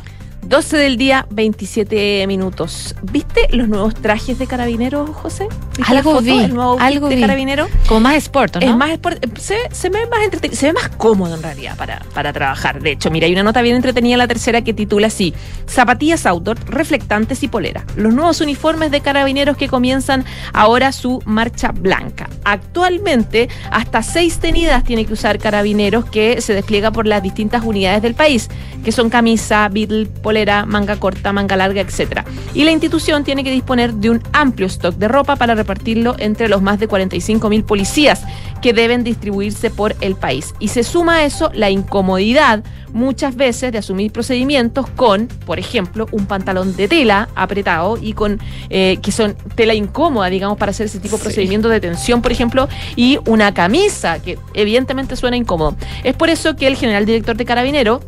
12 0.48 0.76
del 0.76 0.96
día, 0.96 1.26
27 1.30 2.24
minutos. 2.28 2.94
¿Viste 3.02 3.48
los 3.50 3.68
nuevos 3.68 3.94
trajes 3.94 4.38
de 4.38 4.46
carabinero, 4.46 5.06
José? 5.06 5.48
Algo 5.84 6.20
vi, 6.20 6.38
el 6.38 6.54
nuevo 6.54 6.78
algo 6.78 7.08
de 7.08 7.20
carabinero. 7.20 7.66
Como 7.88 8.00
más 8.00 8.14
sport, 8.14 8.56
¿no? 8.56 8.60
Es 8.60 8.76
más 8.76 8.90
sport. 8.90 9.38
Se, 9.38 9.56
se 9.72 9.88
ve 9.88 10.06
más 10.06 10.22
entretenido, 10.22 10.56
se 10.56 10.66
ve 10.66 10.72
más 10.72 10.88
cómodo 10.90 11.34
en 11.34 11.42
realidad 11.42 11.76
para, 11.76 11.98
para 12.14 12.32
trabajar. 12.32 12.80
De 12.80 12.92
hecho, 12.92 13.10
mira, 13.10 13.26
hay 13.26 13.32
una 13.32 13.42
nota 13.42 13.60
bien 13.60 13.74
entretenida 13.74 14.16
la 14.16 14.28
tercera 14.28 14.62
que 14.62 14.72
titula 14.72 15.08
así: 15.08 15.34
Zapatillas 15.68 16.26
outdoor, 16.26 16.58
reflectantes 16.70 17.42
y 17.42 17.48
polera. 17.48 17.84
Los 17.96 18.14
nuevos 18.14 18.40
uniformes 18.40 18.92
de 18.92 19.00
carabineros 19.00 19.56
que 19.56 19.66
comienzan 19.66 20.24
ahora 20.52 20.92
su 20.92 21.20
marcha 21.24 21.72
blanca. 21.72 22.30
Actualmente, 22.44 23.48
hasta 23.72 24.04
seis 24.04 24.38
tenidas 24.38 24.84
tiene 24.84 25.06
que 25.06 25.12
usar 25.12 25.40
carabineros 25.40 26.04
que 26.04 26.40
se 26.40 26.54
despliega 26.54 26.92
por 26.92 27.06
las 27.08 27.20
distintas 27.20 27.64
unidades 27.64 28.00
del 28.00 28.14
país, 28.14 28.48
que 28.84 28.92
son 28.92 29.10
camisa, 29.10 29.68
beetle, 29.68 30.06
polera 30.06 30.35
manga 30.66 30.96
corta, 30.96 31.32
manga 31.32 31.56
larga, 31.56 31.80
etcétera. 31.80 32.24
Y 32.54 32.64
la 32.64 32.72
institución 32.72 33.24
tiene 33.24 33.44
que 33.44 33.50
disponer 33.50 33.94
de 33.94 34.10
un 34.10 34.22
amplio 34.32 34.66
stock 34.66 34.94
de 34.96 35.08
ropa 35.08 35.36
para 35.36 35.54
repartirlo 35.54 36.14
entre 36.18 36.48
los 36.48 36.62
más 36.62 36.78
de 36.78 36.88
45 36.88 37.48
mil 37.48 37.64
policías 37.64 38.22
que 38.60 38.72
deben 38.72 39.04
distribuirse 39.04 39.70
por 39.70 39.94
el 40.00 40.16
país. 40.16 40.54
Y 40.58 40.68
se 40.68 40.82
suma 40.82 41.16
a 41.16 41.24
eso 41.24 41.50
la 41.54 41.70
incomodidad 41.70 42.64
muchas 42.92 43.36
veces 43.36 43.72
de 43.72 43.78
asumir 43.78 44.10
procedimientos 44.10 44.88
con, 44.90 45.28
por 45.28 45.58
ejemplo, 45.58 46.08
un 46.12 46.26
pantalón 46.26 46.74
de 46.76 46.88
tela 46.88 47.28
apretado 47.34 47.98
y 48.00 48.14
con 48.14 48.40
eh, 48.70 48.98
que 49.02 49.12
son 49.12 49.36
tela 49.54 49.74
incómoda, 49.74 50.28
digamos, 50.28 50.56
para 50.58 50.70
hacer 50.70 50.86
ese 50.86 50.98
tipo 50.98 51.16
de 51.18 51.22
procedimientos 51.22 51.70
de 51.70 51.80
tensión, 51.80 52.22
por 52.22 52.32
ejemplo, 52.32 52.68
y 52.96 53.18
una 53.26 53.52
camisa 53.52 54.20
que 54.20 54.38
evidentemente 54.54 55.14
suena 55.16 55.36
incómodo. 55.36 55.76
Es 56.04 56.14
por 56.14 56.30
eso 56.30 56.56
que 56.56 56.66
el 56.66 56.76
general 56.76 57.04
director 57.06 57.36
de 57.36 57.44
Carabinero 57.44 58.00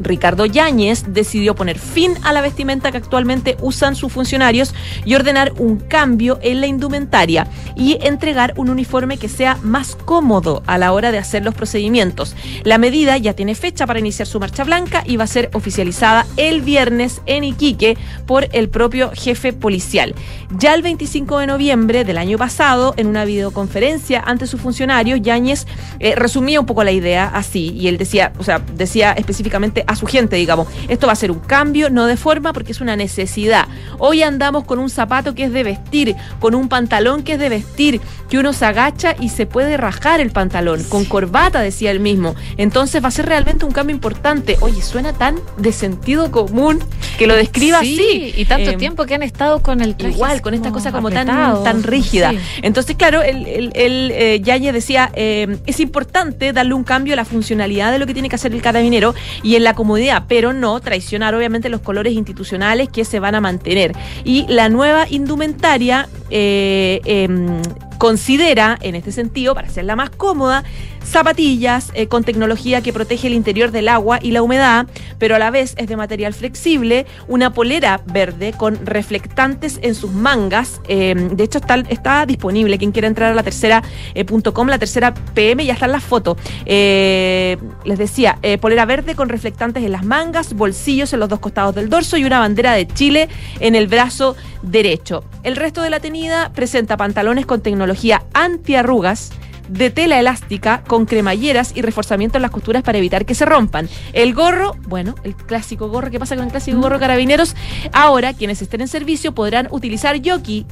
Ricardo 0.00 0.46
Yáñez 0.46 1.04
decidió 1.08 1.54
poner 1.54 1.78
fin 1.78 2.14
a 2.22 2.32
la 2.32 2.40
vestimenta 2.40 2.90
que 2.90 2.98
actualmente 2.98 3.56
usan 3.60 3.94
sus 3.96 4.12
funcionarios 4.12 4.74
y 5.04 5.14
ordenar 5.14 5.52
un 5.58 5.78
cambio 5.78 6.38
en 6.42 6.60
la 6.60 6.66
indumentaria 6.66 7.46
y 7.76 7.98
entregar 8.02 8.54
un 8.56 8.70
uniforme 8.70 9.18
que 9.18 9.28
sea 9.28 9.58
más 9.62 9.96
cómodo 9.96 10.62
a 10.66 10.78
la 10.78 10.92
hora 10.92 11.12
de 11.12 11.18
hacer 11.18 11.44
los 11.44 11.54
procedimientos. 11.54 12.36
La 12.64 12.78
medida 12.78 13.16
ya 13.18 13.34
tiene 13.34 13.54
fecha 13.54 13.86
para 13.86 13.98
iniciar 13.98 14.26
su 14.26 14.40
marcha 14.40 14.64
blanca 14.64 15.02
y 15.06 15.16
va 15.16 15.24
a 15.24 15.28
ser 15.28 15.50
oficializada 15.52 16.26
el 16.36 16.62
viernes 16.62 17.20
en 17.26 17.44
Iquique 17.44 17.96
por 18.26 18.48
el 18.52 18.68
propio 18.68 19.12
jefe 19.14 19.52
policial. 19.52 20.14
Ya 20.58 20.74
el 20.74 20.82
25 20.82 21.38
de 21.38 21.46
noviembre 21.46 22.04
del 22.04 22.18
año 22.18 22.38
pasado, 22.38 22.94
en 22.96 23.06
una 23.06 23.24
videoconferencia 23.24 24.20
ante 24.20 24.46
sus 24.46 24.60
funcionarios, 24.60 25.20
Yáñez 25.22 25.66
eh, 25.98 26.14
resumía 26.16 26.60
un 26.60 26.66
poco 26.66 26.84
la 26.84 26.92
idea 26.92 27.30
así 27.32 27.70
y 27.70 27.88
él 27.88 27.98
decía, 27.98 28.32
o 28.38 28.44
sea, 28.44 28.58
decía 28.58 29.12
específicamente 29.12 29.81
a 29.86 29.96
su 29.96 30.06
gente, 30.06 30.36
digamos. 30.36 30.68
Esto 30.88 31.06
va 31.06 31.12
a 31.12 31.16
ser 31.16 31.30
un 31.30 31.40
cambio, 31.40 31.90
no 31.90 32.06
de 32.06 32.16
forma, 32.16 32.52
porque 32.52 32.72
es 32.72 32.80
una 32.80 32.96
necesidad. 32.96 33.66
Hoy 33.98 34.22
andamos 34.22 34.64
con 34.64 34.78
un 34.78 34.90
zapato 34.90 35.34
que 35.34 35.44
es 35.44 35.52
de 35.52 35.62
vestir, 35.62 36.16
con 36.40 36.54
un 36.54 36.68
pantalón 36.68 37.22
que 37.22 37.34
es 37.34 37.38
de 37.38 37.48
vestir, 37.48 38.00
que 38.28 38.38
uno 38.38 38.52
se 38.52 38.64
agacha 38.66 39.14
y 39.18 39.28
se 39.28 39.46
puede 39.46 39.76
rajar 39.76 40.20
el 40.20 40.30
pantalón, 40.30 40.82
con 40.84 41.04
corbata, 41.04 41.60
decía 41.60 41.90
él 41.90 42.00
mismo. 42.00 42.34
Entonces 42.56 43.02
va 43.02 43.08
a 43.08 43.12
ser 43.12 43.26
realmente 43.26 43.64
un 43.64 43.72
cambio 43.72 43.94
importante. 43.94 44.56
Oye, 44.60 44.82
suena 44.82 45.12
tan 45.12 45.36
de 45.58 45.72
sentido 45.72 46.30
común 46.30 46.82
que 47.18 47.26
lo 47.26 47.34
describa 47.34 47.78
así. 47.78 48.34
Y 48.36 48.44
tanto 48.44 48.70
em, 48.70 48.78
tiempo 48.78 49.04
que 49.06 49.14
han 49.14 49.22
estado 49.22 49.62
con 49.62 49.80
el 49.80 49.94
Igual, 49.98 50.42
con 50.42 50.54
esta 50.54 50.70
cosa 50.70 50.92
como 50.92 51.10
tan, 51.10 51.26
tan 51.26 51.82
rígida. 51.82 52.32
Entonces, 52.62 52.96
claro, 52.96 53.22
el, 53.22 53.46
el, 53.74 54.10
eh, 54.12 54.40
Yaye 54.42 54.72
decía, 54.72 55.10
eh, 55.14 55.58
es 55.66 55.80
importante 55.80 56.52
darle 56.52 56.74
un 56.74 56.84
cambio 56.84 57.14
a 57.14 57.16
la 57.16 57.24
funcionalidad 57.24 57.92
de 57.92 57.98
lo 57.98 58.06
que 58.06 58.14
tiene 58.14 58.28
que 58.28 58.36
hacer 58.36 58.52
el 58.52 58.62
carabinero 58.62 59.14
y 59.42 59.56
en 59.56 59.64
la 59.64 59.71
comodidad, 59.74 60.24
pero 60.28 60.52
no 60.52 60.80
traicionar 60.80 61.34
obviamente 61.34 61.68
los 61.68 61.80
colores 61.80 62.14
institucionales 62.14 62.88
que 62.88 63.04
se 63.04 63.20
van 63.20 63.34
a 63.34 63.40
mantener. 63.40 63.92
Y 64.24 64.46
la 64.48 64.68
nueva 64.68 65.06
indumentaria 65.08 66.08
eh, 66.30 67.00
em, 67.04 67.60
Considera, 68.02 68.80
en 68.82 68.96
este 68.96 69.12
sentido, 69.12 69.54
para 69.54 69.68
hacerla 69.68 69.94
más 69.94 70.10
cómoda, 70.10 70.64
zapatillas 71.04 71.90
eh, 71.94 72.08
con 72.08 72.24
tecnología 72.24 72.80
que 72.82 72.92
protege 72.92 73.28
el 73.28 73.34
interior 73.34 73.70
del 73.70 73.88
agua 73.88 74.18
y 74.22 74.30
la 74.30 74.42
humedad, 74.42 74.86
pero 75.18 75.36
a 75.36 75.38
la 75.38 75.50
vez 75.50 75.74
es 75.76 75.88
de 75.88 75.96
material 75.96 76.34
flexible, 76.34 77.06
una 77.28 77.52
polera 77.52 78.00
verde 78.06 78.52
con 78.56 78.84
reflectantes 78.86 79.78
en 79.82 79.94
sus 79.94 80.10
mangas. 80.12 80.80
eh, 80.88 81.14
de 81.14 81.44
hecho, 81.44 81.58
está, 81.58 81.76
está 81.88 82.26
disponible. 82.26 82.78
Quien 82.78 82.92
quiera 82.92 83.08
entrar 83.08 83.32
a 83.32 83.34
la 83.34 83.42
tercera 83.42 83.82
eh, 84.14 84.24
la 84.72 84.78
tercera 84.78 85.14
PM, 85.34 85.64
ya 85.64 85.74
están 85.74 85.92
las 85.92 86.02
fotos. 86.02 86.38
Eh, 86.66 87.56
les 87.84 87.98
decía, 87.98 88.38
polera 88.60 88.86
verde 88.86 89.14
con 89.14 89.28
reflectantes 89.28 89.84
en 89.84 89.92
las 89.92 90.04
mangas, 90.04 90.54
bolsillos 90.54 91.12
en 91.12 91.20
los 91.20 91.28
dos 91.28 91.40
costados 91.40 91.74
del 91.74 91.88
dorso 91.88 92.16
y 92.16 92.24
una 92.24 92.38
bandera 92.38 92.72
de 92.72 92.86
Chile 92.86 93.28
en 93.60 93.74
el 93.74 93.86
brazo 93.86 94.36
derecho. 94.62 95.24
El 95.42 95.56
resto 95.56 95.82
de 95.82 95.90
la 95.90 96.00
tenida 96.00 96.52
presenta 96.52 96.96
pantalones 96.96 97.46
con 97.46 97.60
tecnología 97.60 98.22
antiarrugas 98.32 99.32
de 99.68 99.90
tela 99.90 100.18
elástica 100.18 100.82
con 100.86 101.06
cremalleras 101.06 101.72
y 101.74 101.82
reforzamiento 101.82 102.38
en 102.38 102.42
las 102.42 102.50
costuras 102.50 102.82
para 102.82 102.98
evitar 102.98 103.24
que 103.24 103.34
se 103.34 103.44
rompan. 103.44 103.88
El 104.12 104.34
gorro, 104.34 104.76
bueno, 104.86 105.14
el 105.24 105.34
clásico 105.36 105.88
gorro, 105.88 106.10
¿qué 106.10 106.18
pasa 106.18 106.36
con 106.36 106.44
el 106.46 106.50
clásico 106.50 106.78
gorro 106.80 106.98
carabineros? 106.98 107.54
Ahora 107.92 108.34
quienes 108.34 108.60
estén 108.62 108.80
en 108.82 108.88
servicio 108.88 109.32
podrán 109.32 109.68
utilizar 109.70 110.16
yoki 110.16 110.66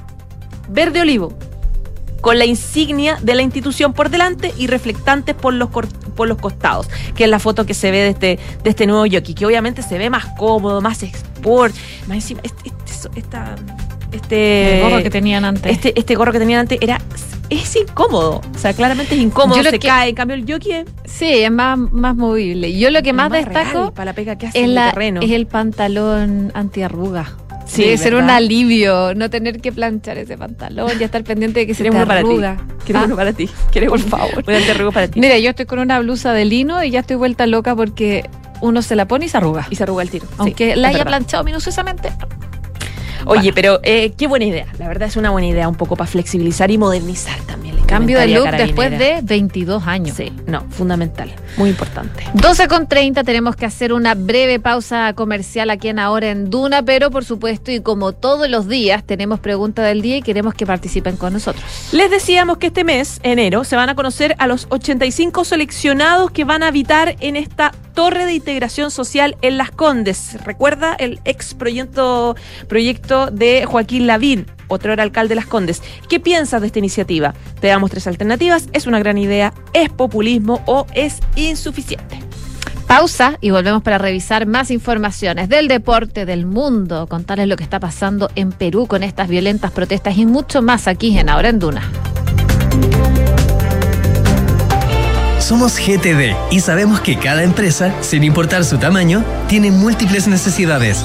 verde 0.69 1.01
olivo 1.01 1.33
con 2.21 2.39
la 2.39 2.45
insignia 2.45 3.17
de 3.23 3.35
la 3.35 3.41
institución 3.43 3.95
por 3.95 4.11
delante 4.11 4.53
y 4.59 4.67
reflectantes 4.67 5.35
por 5.35 5.55
los 5.55 5.71
por 5.71 6.29
los 6.29 6.37
costados, 6.37 6.87
que 7.15 7.25
es 7.25 7.31
la 7.31 7.39
foto 7.39 7.65
que 7.65 7.73
se 7.73 7.91
ve 7.91 7.99
de 8.03 8.09
este, 8.11 8.39
de 8.63 8.71
este 8.71 8.87
nuevo 8.87 9.07
yoki, 9.07 9.33
que 9.33 9.47
obviamente 9.47 9.81
se 9.81 9.97
ve 9.97 10.11
más 10.11 10.27
cómodo, 10.37 10.83
más 10.83 11.03
sport, 11.03 11.75
más 12.09 12.17
encima, 12.17 12.41
este, 12.43 12.69
este, 12.69 13.19
esta- 13.21 13.55
este- 14.13 14.77
El 14.83 14.91
gorro 14.91 15.03
que 15.03 15.09
tenían 15.09 15.47
antes. 15.47 15.73
este, 15.73 15.99
este 15.99 16.15
gorro 16.17 16.33
que 16.33 16.39
tenían 16.39 16.61
antes 16.61 16.79
era 16.83 17.01
es 17.51 17.75
incómodo. 17.77 18.41
O 18.55 18.59
sea, 18.59 18.73
claramente 18.73 19.15
es 19.15 19.21
incómodo, 19.21 19.57
Yo 19.57 19.63
lo 19.65 19.71
se 19.71 19.79
que- 19.79 19.89
cae. 19.89 20.11
En 20.11 20.15
cambio, 20.15 20.37
el 20.37 20.47
yoki 20.47 20.73
es 20.73 20.87
Sí, 21.05 21.27
es 21.27 21.51
más, 21.51 21.77
más 21.79 22.17
movible. 22.17 22.79
Yo 22.79 22.91
lo 22.91 23.03
que 23.03 23.13
más, 23.13 23.31
real 23.31 23.45
destaco 23.45 23.93
para 23.93 24.07
la 24.07 24.13
pega 24.15 24.37
que 24.39 24.47
hace 24.47 24.59
es, 24.59 24.65
en 24.65 24.71
el 24.79 24.91
terreno. 24.91 25.21
es 25.23 25.31
el 25.33 25.47
pantalón 25.47 26.53
antiarruga. 26.55 27.33
Sí, 27.67 27.83
Debe 27.83 27.99
ser 27.99 28.15
un 28.17 28.29
alivio 28.31 29.15
no 29.15 29.31
tener 29.31 29.61
que 29.61 29.71
planchar 29.71 30.19
ese 30.19 30.37
pantalón 30.37 30.91
y 30.99 31.05
estar 31.05 31.23
pendiente 31.23 31.61
de 31.61 31.67
que 31.69 31.75
se 31.75 31.85
te 31.85 31.91
uno 31.91 32.05
para 32.07 32.21
ti. 32.23 32.27
arruga. 32.27 32.57
Quieres 32.85 33.03
Ah, 33.03 33.07
uno 33.07 33.15
para 33.17 33.33
ti. 33.33 33.49
Quieres 33.71 33.91
Por 33.91 34.01
favor. 34.01 34.45
Un 34.87 34.93
para 34.93 35.07
ti. 35.09 35.21
Mira, 35.21 35.39
yo 35.39 35.51
estoy 35.51 35.67
con 35.67 35.79
una 35.79 36.01
blusa 36.01 36.33
de 36.33 36.45
lino 36.47 36.83
y 36.83 36.91
ya 36.91 37.01
estoy 37.01 37.15
vuelta 37.17 37.47
loca 37.47 37.77
porque 37.77 38.29
uno 38.61 38.83
se 38.83 38.97
la 38.97 39.07
pone 39.07 39.27
y 39.27 39.29
se 39.29 39.37
arruga. 39.37 39.67
Y 39.71 39.77
se 39.77 39.85
arruga 39.85 40.03
el 40.03 40.11
tiro. 40.11 40.27
Sí, 40.27 40.35
Aunque 40.39 40.71
es 40.73 40.79
la 40.79 40.89
haya 40.89 40.99
verdad. 40.99 41.11
planchado 41.13 41.45
minuciosamente. 41.45 42.11
Oye, 43.27 43.53
pero 43.53 43.81
eh, 43.83 44.13
qué 44.17 44.27
buena 44.27 44.45
idea. 44.45 44.67
La 44.79 44.89
verdad 44.89 45.09
es 45.09 45.17
una 45.17 45.31
buena 45.31 45.49
idea 45.49 45.69
un 45.69 45.75
poco 45.75 45.97
para 45.97 46.11
flexibilizar 46.11 46.71
y 46.71 46.79
modernizar 46.79 47.39
también. 47.47 47.77
la 47.77 47.87
Cambio 47.87 48.19
de 48.19 48.29
look 48.29 48.51
después 48.51 48.91
de 48.99 49.21
22 49.23 49.87
años. 49.87 50.17
Sí, 50.17 50.33
no, 50.47 50.63
fundamental. 50.71 51.33
Muy 51.57 51.71
importante. 51.71 52.25
12 52.35 52.69
con 52.69 52.87
30 52.87 53.25
tenemos 53.25 53.57
que 53.57 53.67
hacer 53.67 53.93
una 53.93 54.15
breve 54.15 54.61
pausa 54.61 55.13
comercial 55.15 55.71
aquí 55.71 55.89
en 55.89 55.99
Ahora 55.99 56.31
en 56.31 56.51
Duna, 56.51 56.83
pero 56.83 57.11
por 57.11 57.25
supuesto 57.25 57.73
y 57.73 57.81
como 57.81 58.13
todos 58.13 58.49
los 58.49 58.69
días 58.69 59.05
tenemos 59.05 59.41
pregunta 59.41 59.83
del 59.83 60.03
día 60.03 60.19
y 60.19 60.23
queremos 60.23 60.55
que 60.55 60.67
participen 60.67 61.17
con 61.17 61.33
nosotros. 61.33 61.65
Les 61.93 62.11
decíamos 62.11 62.59
que 62.59 62.69
este 62.69 62.85
mes, 62.85 63.21
enero, 63.23 63.65
se 63.65 63.77
van 63.77 63.89
a 63.89 63.95
conocer 63.95 64.37
a 64.39 64.47
los 64.47 64.67
85 64.71 65.45
seleccionados 65.45 66.31
que 66.31 66.45
van 66.45 66.63
a 66.63 66.69
habitar 66.69 67.17
en 67.21 67.37
esta 67.37 67.73
torre 67.95 68.25
de 68.25 68.35
integración 68.35 68.91
social 68.91 69.37
en 69.43 69.59
Las 69.59 69.71
Condes. 69.71 70.43
Recuerda 70.45 70.95
el 70.95 71.21
ex 71.25 71.55
proyecto, 71.55 72.37
proyecto 72.69 73.10
de 73.11 73.67
Joaquín 73.67 74.07
Lavín, 74.07 74.47
otro 74.69 74.93
era 74.93 75.03
alcalde 75.03 75.31
de 75.31 75.35
Las 75.35 75.47
Condes. 75.47 75.83
¿Qué 76.09 76.21
piensas 76.21 76.61
de 76.61 76.69
esta 76.69 76.79
iniciativa? 76.79 77.35
Te 77.61 77.67
damos 77.67 77.91
tres 77.91 78.07
alternativas. 78.07 78.69
¿Es 78.73 78.87
una 78.87 79.01
gran 79.01 79.19
idea? 79.19 79.53
¿Es 79.73 79.91
populismo 79.91 80.63
o 80.67 80.87
es 80.95 81.19
insuficiente? 81.35 82.21
Pausa 82.87 83.37
y 83.41 83.51
volvemos 83.51 83.83
para 83.83 83.99
revisar 83.99 84.47
más 84.47 84.71
informaciones 84.71 85.49
del 85.49 85.69
deporte, 85.69 86.25
del 86.25 86.47
mundo, 86.47 87.07
contarles 87.09 87.49
lo 87.49 87.57
que 87.57 87.65
está 87.65 87.81
pasando 87.81 88.31
en 88.37 88.53
Perú 88.53 88.87
con 88.87 89.03
estas 89.03 89.29
violentas 89.29 89.73
protestas 89.73 90.17
y 90.17 90.25
mucho 90.27 90.63
más 90.63 90.87
aquí 90.87 91.19
en 91.19 91.29
Ahora 91.29 91.49
en 91.49 91.59
Duna. 91.59 91.83
Somos 95.39 95.79
GTD 95.79 96.37
y 96.53 96.61
sabemos 96.61 97.01
que 97.01 97.17
cada 97.19 97.43
empresa, 97.43 97.93
sin 98.03 98.23
importar 98.23 98.65
su 98.65 98.79
tamaño, 98.79 99.25
tiene 99.49 99.73
múltiples 99.73 100.29
necesidades. 100.29 101.05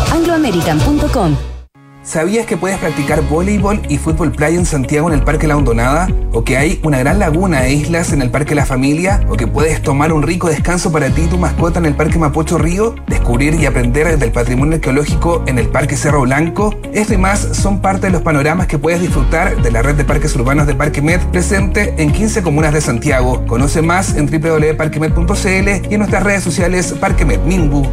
chile.angloamerican.com. 0.05 1.51
¿Sabías 2.03 2.47
que 2.47 2.57
puedes 2.57 2.79
practicar 2.79 3.21
voleibol 3.21 3.79
y 3.87 3.99
fútbol 3.99 4.31
playa 4.31 4.57
en 4.57 4.65
Santiago 4.65 5.07
en 5.07 5.13
el 5.13 5.23
Parque 5.23 5.47
La 5.47 5.55
Hondonada? 5.55 6.07
¿O 6.33 6.43
que 6.43 6.57
hay 6.57 6.79
una 6.83 6.97
gran 6.97 7.19
laguna 7.19 7.67
e 7.67 7.73
islas 7.73 8.11
en 8.11 8.23
el 8.23 8.31
Parque 8.31 8.55
La 8.55 8.65
Familia? 8.65 9.23
¿O 9.29 9.35
que 9.35 9.45
puedes 9.45 9.83
tomar 9.83 10.11
un 10.11 10.23
rico 10.23 10.47
descanso 10.47 10.91
para 10.91 11.11
ti 11.11 11.21
y 11.21 11.27
tu 11.27 11.37
mascota 11.37 11.77
en 11.77 11.85
el 11.85 11.93
Parque 11.93 12.17
Mapocho 12.17 12.57
Río? 12.57 12.95
¿Descubrir 13.05 13.53
y 13.53 13.67
aprender 13.67 14.17
del 14.17 14.31
patrimonio 14.31 14.75
arqueológico 14.75 15.43
en 15.45 15.59
el 15.59 15.69
Parque 15.69 15.95
Cerro 15.95 16.21
Blanco? 16.21 16.73
Esto 16.91 17.13
y 17.13 17.17
más 17.17 17.39
son 17.39 17.81
parte 17.81 18.07
de 18.07 18.13
los 18.13 18.23
panoramas 18.23 18.65
que 18.65 18.79
puedes 18.79 18.99
disfrutar 18.99 19.61
de 19.61 19.69
la 19.69 19.83
red 19.83 19.93
de 19.93 20.03
parques 20.03 20.35
urbanos 20.35 20.65
de 20.65 20.73
Parque 20.73 21.03
Med 21.03 21.21
presente 21.31 21.93
en 21.99 22.11
15 22.11 22.41
comunas 22.41 22.73
de 22.73 22.81
Santiago. 22.81 23.45
Conoce 23.45 23.83
más 23.83 24.15
en 24.15 24.25
www.parquemed.cl 24.25 25.87
y 25.87 25.93
en 25.93 25.99
nuestras 25.99 26.23
redes 26.23 26.43
sociales 26.43 26.95
Parque 26.99 27.25
Med 27.25 27.41
Minbu. 27.41 27.85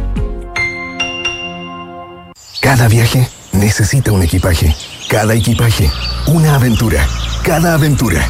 Cada 2.61 2.89
viaje 2.89 3.27
necesita 3.53 4.11
un 4.11 4.21
equipaje. 4.21 4.75
Cada 5.09 5.33
equipaje, 5.33 5.89
una 6.27 6.55
aventura. 6.55 7.07
Cada 7.43 7.73
aventura, 7.73 8.29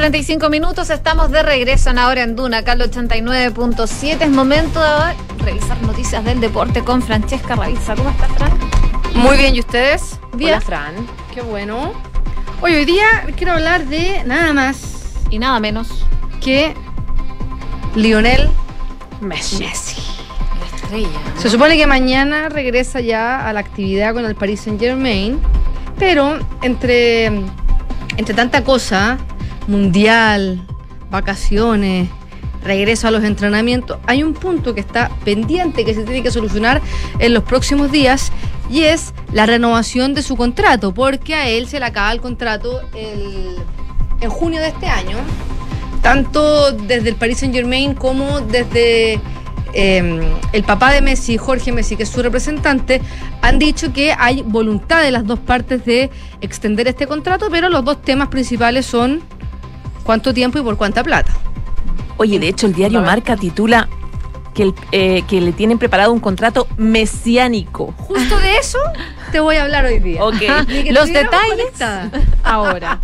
35 0.00 0.48
minutos, 0.48 0.88
estamos 0.88 1.30
de 1.30 1.42
regreso 1.42 1.90
en 1.90 1.98
ahora 1.98 2.22
en 2.22 2.34
Duna, 2.34 2.58
acá 2.58 2.74
89.7. 2.74 4.22
Es 4.22 4.30
momento 4.30 4.80
de 4.80 5.44
revisar 5.44 5.78
noticias 5.82 6.24
del 6.24 6.40
deporte 6.40 6.80
con 6.82 7.02
Francesca 7.02 7.54
Ravizza. 7.54 7.94
¿Cómo 7.94 8.08
estás, 8.08 8.30
Fran? 8.32 8.50
Muy 9.12 9.36
bien, 9.36 9.54
¿y 9.54 9.60
ustedes? 9.60 10.18
Bien. 10.32 10.52
Hola, 10.52 10.62
Fran. 10.62 10.94
Qué 11.34 11.42
bueno. 11.42 11.92
Hoy, 12.62 12.76
hoy 12.76 12.86
día 12.86 13.04
quiero 13.36 13.52
hablar 13.52 13.84
de 13.88 14.24
nada 14.24 14.54
más 14.54 15.16
y 15.28 15.38
nada 15.38 15.60
menos 15.60 16.06
que 16.40 16.72
Lionel 17.94 18.48
Messi. 19.20 19.58
Messi. 19.58 20.00
La 20.58 20.76
estrella. 20.76 21.08
Se 21.36 21.50
supone 21.50 21.76
que 21.76 21.86
mañana 21.86 22.48
regresa 22.48 23.02
ya 23.02 23.46
a 23.46 23.52
la 23.52 23.60
actividad 23.60 24.14
con 24.14 24.24
el 24.24 24.34
Paris 24.34 24.62
Saint 24.62 24.80
Germain, 24.80 25.38
pero 25.98 26.38
entre, 26.62 27.26
entre 28.16 28.34
tanta 28.34 28.64
cosa, 28.64 29.18
mundial, 29.66 30.60
vacaciones, 31.10 32.08
regreso 32.62 33.08
a 33.08 33.10
los 33.10 33.24
entrenamientos, 33.24 33.98
hay 34.06 34.22
un 34.22 34.34
punto 34.34 34.74
que 34.74 34.80
está 34.80 35.10
pendiente 35.24 35.84
que 35.84 35.94
se 35.94 36.04
tiene 36.04 36.22
que 36.22 36.30
solucionar 36.30 36.80
en 37.18 37.34
los 37.34 37.42
próximos 37.44 37.90
días 37.90 38.32
y 38.70 38.82
es 38.82 39.14
la 39.32 39.46
renovación 39.46 40.14
de 40.14 40.22
su 40.22 40.36
contrato, 40.36 40.92
porque 40.92 41.34
a 41.34 41.48
él 41.48 41.66
se 41.66 41.80
le 41.80 41.86
acaba 41.86 42.12
el 42.12 42.20
contrato 42.20 42.82
en 42.94 44.30
junio 44.30 44.60
de 44.60 44.68
este 44.68 44.86
año, 44.86 45.16
tanto 46.02 46.72
desde 46.72 47.08
el 47.08 47.16
Paris 47.16 47.38
Saint 47.38 47.54
Germain 47.54 47.94
como 47.94 48.40
desde 48.40 49.20
em, 49.72 50.20
el 50.52 50.62
papá 50.64 50.92
de 50.92 51.00
Messi, 51.00 51.36
Jorge 51.36 51.72
Messi, 51.72 51.96
que 51.96 52.04
es 52.04 52.08
su 52.08 52.22
representante, 52.22 53.00
han 53.42 53.58
dicho 53.58 53.92
que 53.92 54.14
hay 54.16 54.42
voluntad 54.42 55.02
de 55.02 55.10
las 55.10 55.26
dos 55.26 55.38
partes 55.38 55.84
de 55.84 56.10
extender 56.40 56.86
este 56.88 57.06
contrato, 57.06 57.48
pero 57.50 57.68
los 57.68 57.84
dos 57.84 58.02
temas 58.02 58.28
principales 58.28 58.86
son 58.86 59.22
cuánto 60.02 60.34
tiempo 60.34 60.58
y 60.58 60.62
por 60.62 60.76
cuánta 60.76 61.02
plata. 61.02 61.32
Oye, 62.16 62.38
de 62.38 62.48
hecho 62.48 62.66
el 62.66 62.74
diario 62.74 63.00
Marca 63.00 63.36
titula 63.36 63.88
que, 64.54 64.74
eh, 64.92 65.22
que 65.28 65.40
le 65.40 65.52
tienen 65.52 65.78
preparado 65.78 66.12
un 66.12 66.20
contrato 66.20 66.66
mesiánico. 66.76 67.94
Justo 67.96 68.38
de 68.38 68.56
eso 68.56 68.78
te 69.32 69.40
voy 69.40 69.56
a 69.56 69.62
hablar 69.62 69.84
hoy 69.84 70.00
día. 70.00 70.22
Ok. 70.22 70.42
Los 70.90 71.06
detalles 71.06 71.72
ahora. 72.42 73.00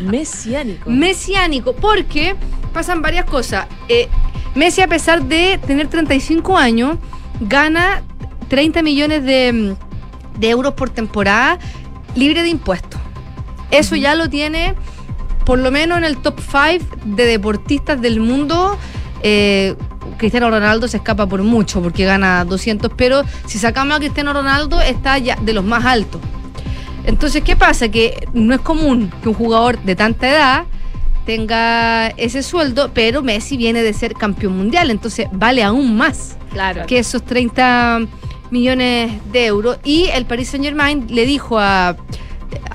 mesiánico. 0.00 0.88
Mesiánico, 0.90 1.74
porque 1.74 2.36
pasan 2.72 3.02
varias 3.02 3.24
cosas. 3.24 3.66
Eh, 3.88 4.08
Messi, 4.54 4.80
a 4.80 4.88
pesar 4.88 5.22
de 5.22 5.60
tener 5.64 5.86
35 5.86 6.56
años, 6.56 6.98
gana 7.40 8.02
30 8.48 8.82
millones 8.82 9.24
de, 9.24 9.76
euros 10.40 10.74
por 10.74 10.90
temporada 10.90 11.58
libre 12.14 12.42
de 12.42 12.48
impuestos. 12.48 13.00
Eso 13.70 13.94
ya 13.94 14.14
lo 14.16 14.28
tiene 14.28 14.74
por 15.44 15.58
lo 15.58 15.70
menos 15.70 15.98
en 15.98 16.04
el 16.04 16.18
top 16.18 16.40
5 16.40 16.96
de 17.04 17.26
deportistas 17.26 18.00
del 18.00 18.20
mundo, 18.20 18.78
eh, 19.22 19.74
Cristiano 20.16 20.50
Ronaldo 20.50 20.88
se 20.88 20.98
escapa 20.98 21.26
por 21.26 21.42
mucho 21.42 21.82
porque 21.82 22.04
gana 22.04 22.44
200, 22.44 22.92
pero 22.96 23.22
si 23.46 23.58
sacamos 23.58 23.96
a 23.96 23.98
Cristiano 24.00 24.32
Ronaldo 24.32 24.80
está 24.80 25.18
ya 25.18 25.36
de 25.36 25.52
los 25.52 25.64
más 25.64 25.84
altos. 25.84 26.20
Entonces, 27.04 27.42
¿qué 27.42 27.56
pasa? 27.56 27.88
Que 27.88 28.28
no 28.34 28.54
es 28.54 28.60
común 28.60 29.10
que 29.22 29.28
un 29.30 29.34
jugador 29.34 29.78
de 29.82 29.96
tanta 29.96 30.28
edad 30.28 30.64
tenga 31.24 32.08
ese 32.08 32.42
sueldo, 32.42 32.90
pero 32.92 33.22
Messi 33.22 33.56
viene 33.56 33.82
de 33.82 33.92
ser 33.92 34.14
campeón 34.14 34.56
mundial, 34.56 34.90
entonces 34.90 35.28
vale 35.32 35.62
aún 35.62 35.96
más 35.96 36.36
claro. 36.52 36.86
que 36.86 36.98
esos 36.98 37.24
30 37.24 38.00
millones 38.50 39.12
de 39.32 39.46
euros. 39.46 39.78
Y 39.84 40.06
el 40.12 40.26
Paris 40.26 40.48
Saint 40.48 40.64
Germain 40.64 41.06
le 41.08 41.26
dijo 41.26 41.58
a 41.58 41.96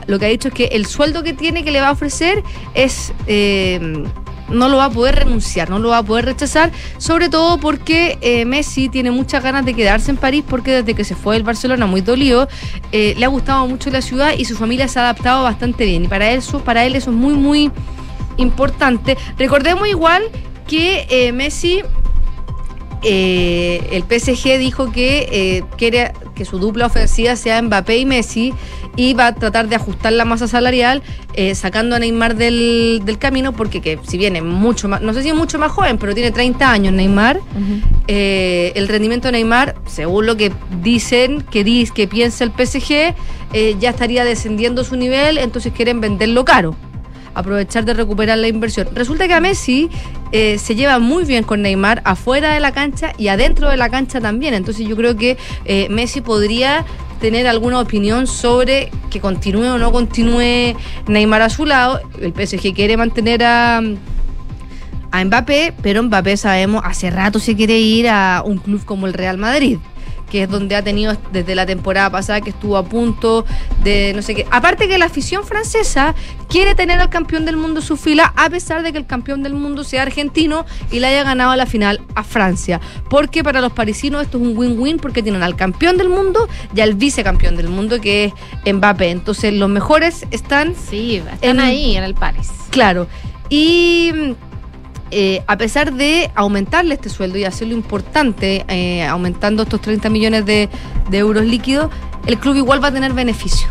lo 0.07 0.19
que 0.19 0.25
ha 0.25 0.29
dicho 0.29 0.49
es 0.49 0.53
que 0.53 0.65
el 0.65 0.85
sueldo 0.85 1.23
que 1.23 1.33
tiene 1.33 1.63
que 1.63 1.71
le 1.71 1.81
va 1.81 1.89
a 1.89 1.91
ofrecer 1.91 2.43
es... 2.73 3.13
Eh, 3.27 4.03
no 4.47 4.69
lo 4.69 4.77
va 4.77 4.85
a 4.85 4.89
poder 4.91 5.15
renunciar, 5.15 5.71
no 5.71 5.79
lo 5.79 5.89
va 5.89 5.97
a 5.97 6.03
poder 6.03 6.25
rechazar, 6.25 6.71
sobre 6.99 7.29
todo 7.29 7.57
porque 7.57 8.19
eh, 8.21 8.45
Messi 8.45 8.89
tiene 8.89 9.09
muchas 9.09 9.41
ganas 9.41 9.65
de 9.65 9.73
quedarse 9.73 10.11
en 10.11 10.17
París 10.17 10.43
porque 10.47 10.71
desde 10.71 10.93
que 10.93 11.03
se 11.03 11.15
fue 11.15 11.33
del 11.33 11.41
Barcelona 11.41 11.87
muy 11.87 12.01
dolido, 12.01 12.47
eh, 12.91 13.15
le 13.17 13.25
ha 13.25 13.27
gustado 13.27 13.65
mucho 13.65 13.89
la 13.89 14.03
ciudad 14.03 14.33
y 14.37 14.45
su 14.45 14.55
familia 14.55 14.87
se 14.87 14.99
ha 14.99 15.01
adaptado 15.01 15.41
bastante 15.41 15.85
bien 15.85 16.05
y 16.05 16.07
para 16.07 16.29
eso, 16.29 16.59
para 16.59 16.85
él 16.85 16.95
eso 16.95 17.09
es 17.09 17.17
muy 17.17 17.33
muy 17.33 17.71
importante. 18.37 19.17
Recordemos 19.39 19.87
igual 19.87 20.21
que 20.67 21.31
Messi 21.33 21.81
el 23.01 24.03
PSG 24.03 24.59
dijo 24.59 24.91
que 24.91 25.63
quiere 25.75 26.13
que 26.35 26.45
su 26.45 26.59
dupla 26.59 26.85
ofensiva 26.85 27.35
sea 27.35 27.61
Mbappé 27.61 27.97
y 27.97 28.05
Messi 28.05 28.53
y 28.95 29.13
va 29.13 29.27
a 29.27 29.35
tratar 29.35 29.67
de 29.67 29.75
ajustar 29.75 30.13
la 30.13 30.25
masa 30.25 30.47
salarial 30.47 31.01
eh, 31.33 31.55
sacando 31.55 31.95
a 31.95 31.99
Neymar 31.99 32.35
del, 32.35 33.01
camino 33.19 33.53
porque 33.53 33.81
que 33.81 33.99
si 34.03 34.17
viene 34.17 34.41
mucho 34.41 34.87
más, 34.87 35.01
no 35.01 35.13
sé 35.13 35.23
si 35.23 35.29
es 35.29 35.35
mucho 35.35 35.57
más 35.59 35.71
joven, 35.71 35.97
pero 35.97 36.13
tiene 36.13 36.31
30 36.31 36.71
años 36.71 36.93
Neymar, 36.93 37.39
eh, 38.07 38.71
el 38.75 38.87
rendimiento 38.87 39.27
de 39.27 39.33
Neymar, 39.33 39.75
según 39.85 40.25
lo 40.25 40.35
que 40.37 40.51
dicen, 40.81 41.41
que, 41.41 41.63
dice, 41.63 41.93
que 41.93 42.07
piensa 42.07 42.43
el 42.43 42.51
PSG, 42.51 43.15
eh, 43.53 43.75
ya 43.79 43.91
estaría 43.91 44.23
descendiendo 44.25 44.83
su 44.83 44.95
nivel, 44.95 45.37
entonces 45.37 45.73
quieren 45.73 46.01
venderlo 46.01 46.45
caro 46.45 46.75
aprovechar 47.33 47.83
de 47.83 47.93
recuperar 47.93 48.37
la 48.37 48.47
inversión. 48.47 48.87
Resulta 48.93 49.27
que 49.27 49.33
a 49.33 49.41
Messi 49.41 49.89
se 50.31 50.75
lleva 50.75 50.99
muy 50.99 51.25
bien 51.25 51.43
con 51.43 51.61
Neymar 51.61 52.01
afuera 52.05 52.53
de 52.53 52.61
la 52.61 52.71
cancha 52.71 53.11
y 53.17 53.27
adentro 53.27 53.69
de 53.69 53.75
la 53.75 53.89
cancha 53.89 54.21
también. 54.21 54.53
Entonces 54.53 54.87
yo 54.87 54.95
creo 54.95 55.17
que 55.17 55.37
Messi 55.89 56.21
podría 56.21 56.85
tener 57.25 57.47
alguna 57.47 57.79
opinión 57.79 58.27
sobre 58.27 58.91
que 59.09 59.19
continúe 59.19 59.65
o 59.65 59.79
no 59.79 59.91
continúe 59.91 60.77
Neymar 61.07 61.41
a 61.41 61.49
su 61.49 61.65
lado. 61.65 61.99
El 62.21 62.33
PSG 62.33 62.75
quiere 62.75 62.97
mantener 62.97 63.43
a, 63.43 63.81
a 65.09 65.25
Mbappé, 65.25 65.73
pero 65.81 66.03
Mbappé 66.03 66.37
sabemos 66.37 66.83
hace 66.85 67.09
rato 67.09 67.39
se 67.39 67.55
quiere 67.55 67.79
ir 67.79 68.09
a 68.09 68.43
un 68.45 68.59
club 68.59 68.85
como 68.85 69.07
el 69.07 69.13
Real 69.13 69.39
Madrid 69.39 69.79
que 70.29 70.43
es 70.43 70.49
donde 70.49 70.75
ha 70.75 70.83
tenido 70.83 71.17
desde 71.31 71.55
la 71.55 71.65
temporada 71.65 72.09
pasada 72.09 72.41
que 72.41 72.49
estuvo 72.49 72.77
a 72.77 72.83
punto 72.83 73.45
de 73.83 74.13
no 74.15 74.21
sé 74.21 74.35
qué. 74.35 74.45
Aparte 74.51 74.87
que 74.87 74.97
la 74.97 75.05
afición 75.05 75.43
francesa 75.43 76.15
quiere 76.49 76.75
tener 76.75 76.99
al 76.99 77.09
campeón 77.09 77.45
del 77.45 77.57
mundo 77.57 77.79
en 77.79 77.85
su 77.85 77.97
fila, 77.97 78.33
a 78.35 78.49
pesar 78.49 78.83
de 78.83 78.91
que 78.91 78.97
el 78.97 79.05
campeón 79.05 79.43
del 79.43 79.53
mundo 79.53 79.83
sea 79.83 80.03
argentino 80.03 80.65
y 80.91 80.99
le 80.99 81.07
haya 81.07 81.23
ganado 81.23 81.55
la 81.55 81.65
final 81.65 82.01
a 82.15 82.23
Francia. 82.23 82.79
Porque 83.09 83.43
para 83.43 83.61
los 83.61 83.71
parisinos 83.71 84.23
esto 84.23 84.37
es 84.37 84.43
un 84.43 84.57
win-win 84.57 84.97
porque 84.97 85.23
tienen 85.23 85.43
al 85.43 85.55
campeón 85.55 85.97
del 85.97 86.09
mundo 86.09 86.47
y 86.75 86.81
al 86.81 86.95
vicecampeón 86.95 87.55
del 87.55 87.69
mundo 87.69 87.99
que 88.01 88.33
es 88.63 88.73
Mbappé. 88.73 89.09
Entonces 89.09 89.53
los 89.53 89.69
mejores 89.69 90.25
están... 90.31 90.75
Sí, 90.75 91.21
están 91.31 91.59
ahí 91.59 91.95
en 91.95 92.03
el 92.03 92.15
París. 92.15 92.51
Claro. 92.71 93.07
Y 93.49 94.11
eh, 95.11 95.43
a 95.45 95.57
pesar 95.57 95.93
de 95.93 96.31
aumentarle 96.33 96.95
este 96.95 97.09
sueldo 97.09 97.37
y 97.37 97.43
hacerlo 97.43 97.75
importante, 97.75 98.65
eh, 98.67 99.05
aumentando 99.05 99.63
estos 99.63 99.79
30 99.81 100.09
millones 100.09 100.45
de, 100.45 100.69
euros 101.11 101.45
líquidos, 101.45 101.91
el 102.25 102.39
club 102.39 102.55
igual 102.55 102.83
va 102.83 102.87
a 102.87 102.91
tener 102.91 103.13
beneficio. 103.13 103.67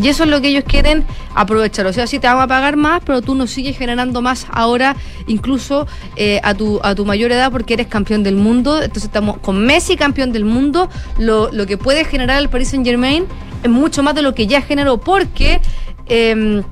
Y 0.00 0.08
eso 0.08 0.24
es 0.24 0.30
lo 0.30 0.40
que 0.40 0.48
ellos 0.48 0.64
quieren 0.66 1.04
aprovechar. 1.34 1.86
O 1.86 1.92
sea, 1.92 2.06
si 2.06 2.18
te 2.18 2.26
vamos 2.26 2.44
a 2.44 2.46
pagar 2.46 2.76
más, 2.76 3.02
pero 3.04 3.20
tú 3.20 3.34
nos 3.34 3.50
sigues 3.50 3.76
generando 3.76 4.22
más 4.22 4.46
ahora, 4.50 4.96
incluso 5.26 5.86
eh, 6.16 6.40
a, 6.42 6.54
tu, 6.54 6.80
a 6.82 6.94
tu 6.94 7.04
mayor 7.04 7.32
edad, 7.32 7.50
porque 7.50 7.74
eres 7.74 7.88
campeón 7.88 8.22
del 8.22 8.36
mundo. 8.36 8.76
Entonces 8.76 9.04
estamos 9.04 9.38
con 9.38 9.64
Messi 9.66 9.96
campeón 9.96 10.32
del 10.32 10.44
mundo. 10.44 10.88
Lo, 11.18 11.50
lo 11.52 11.66
que 11.66 11.76
puede 11.76 12.04
generar 12.04 12.40
el 12.40 12.48
Paris 12.48 12.68
Saint 12.68 12.86
Germain 12.86 13.26
es 13.62 13.70
mucho 13.70 14.02
más 14.02 14.14
de 14.14 14.22
lo 14.22 14.34
que 14.34 14.46
ya 14.46 14.62
generó, 14.62 14.98
porque 14.98 15.60
em, 16.06 16.62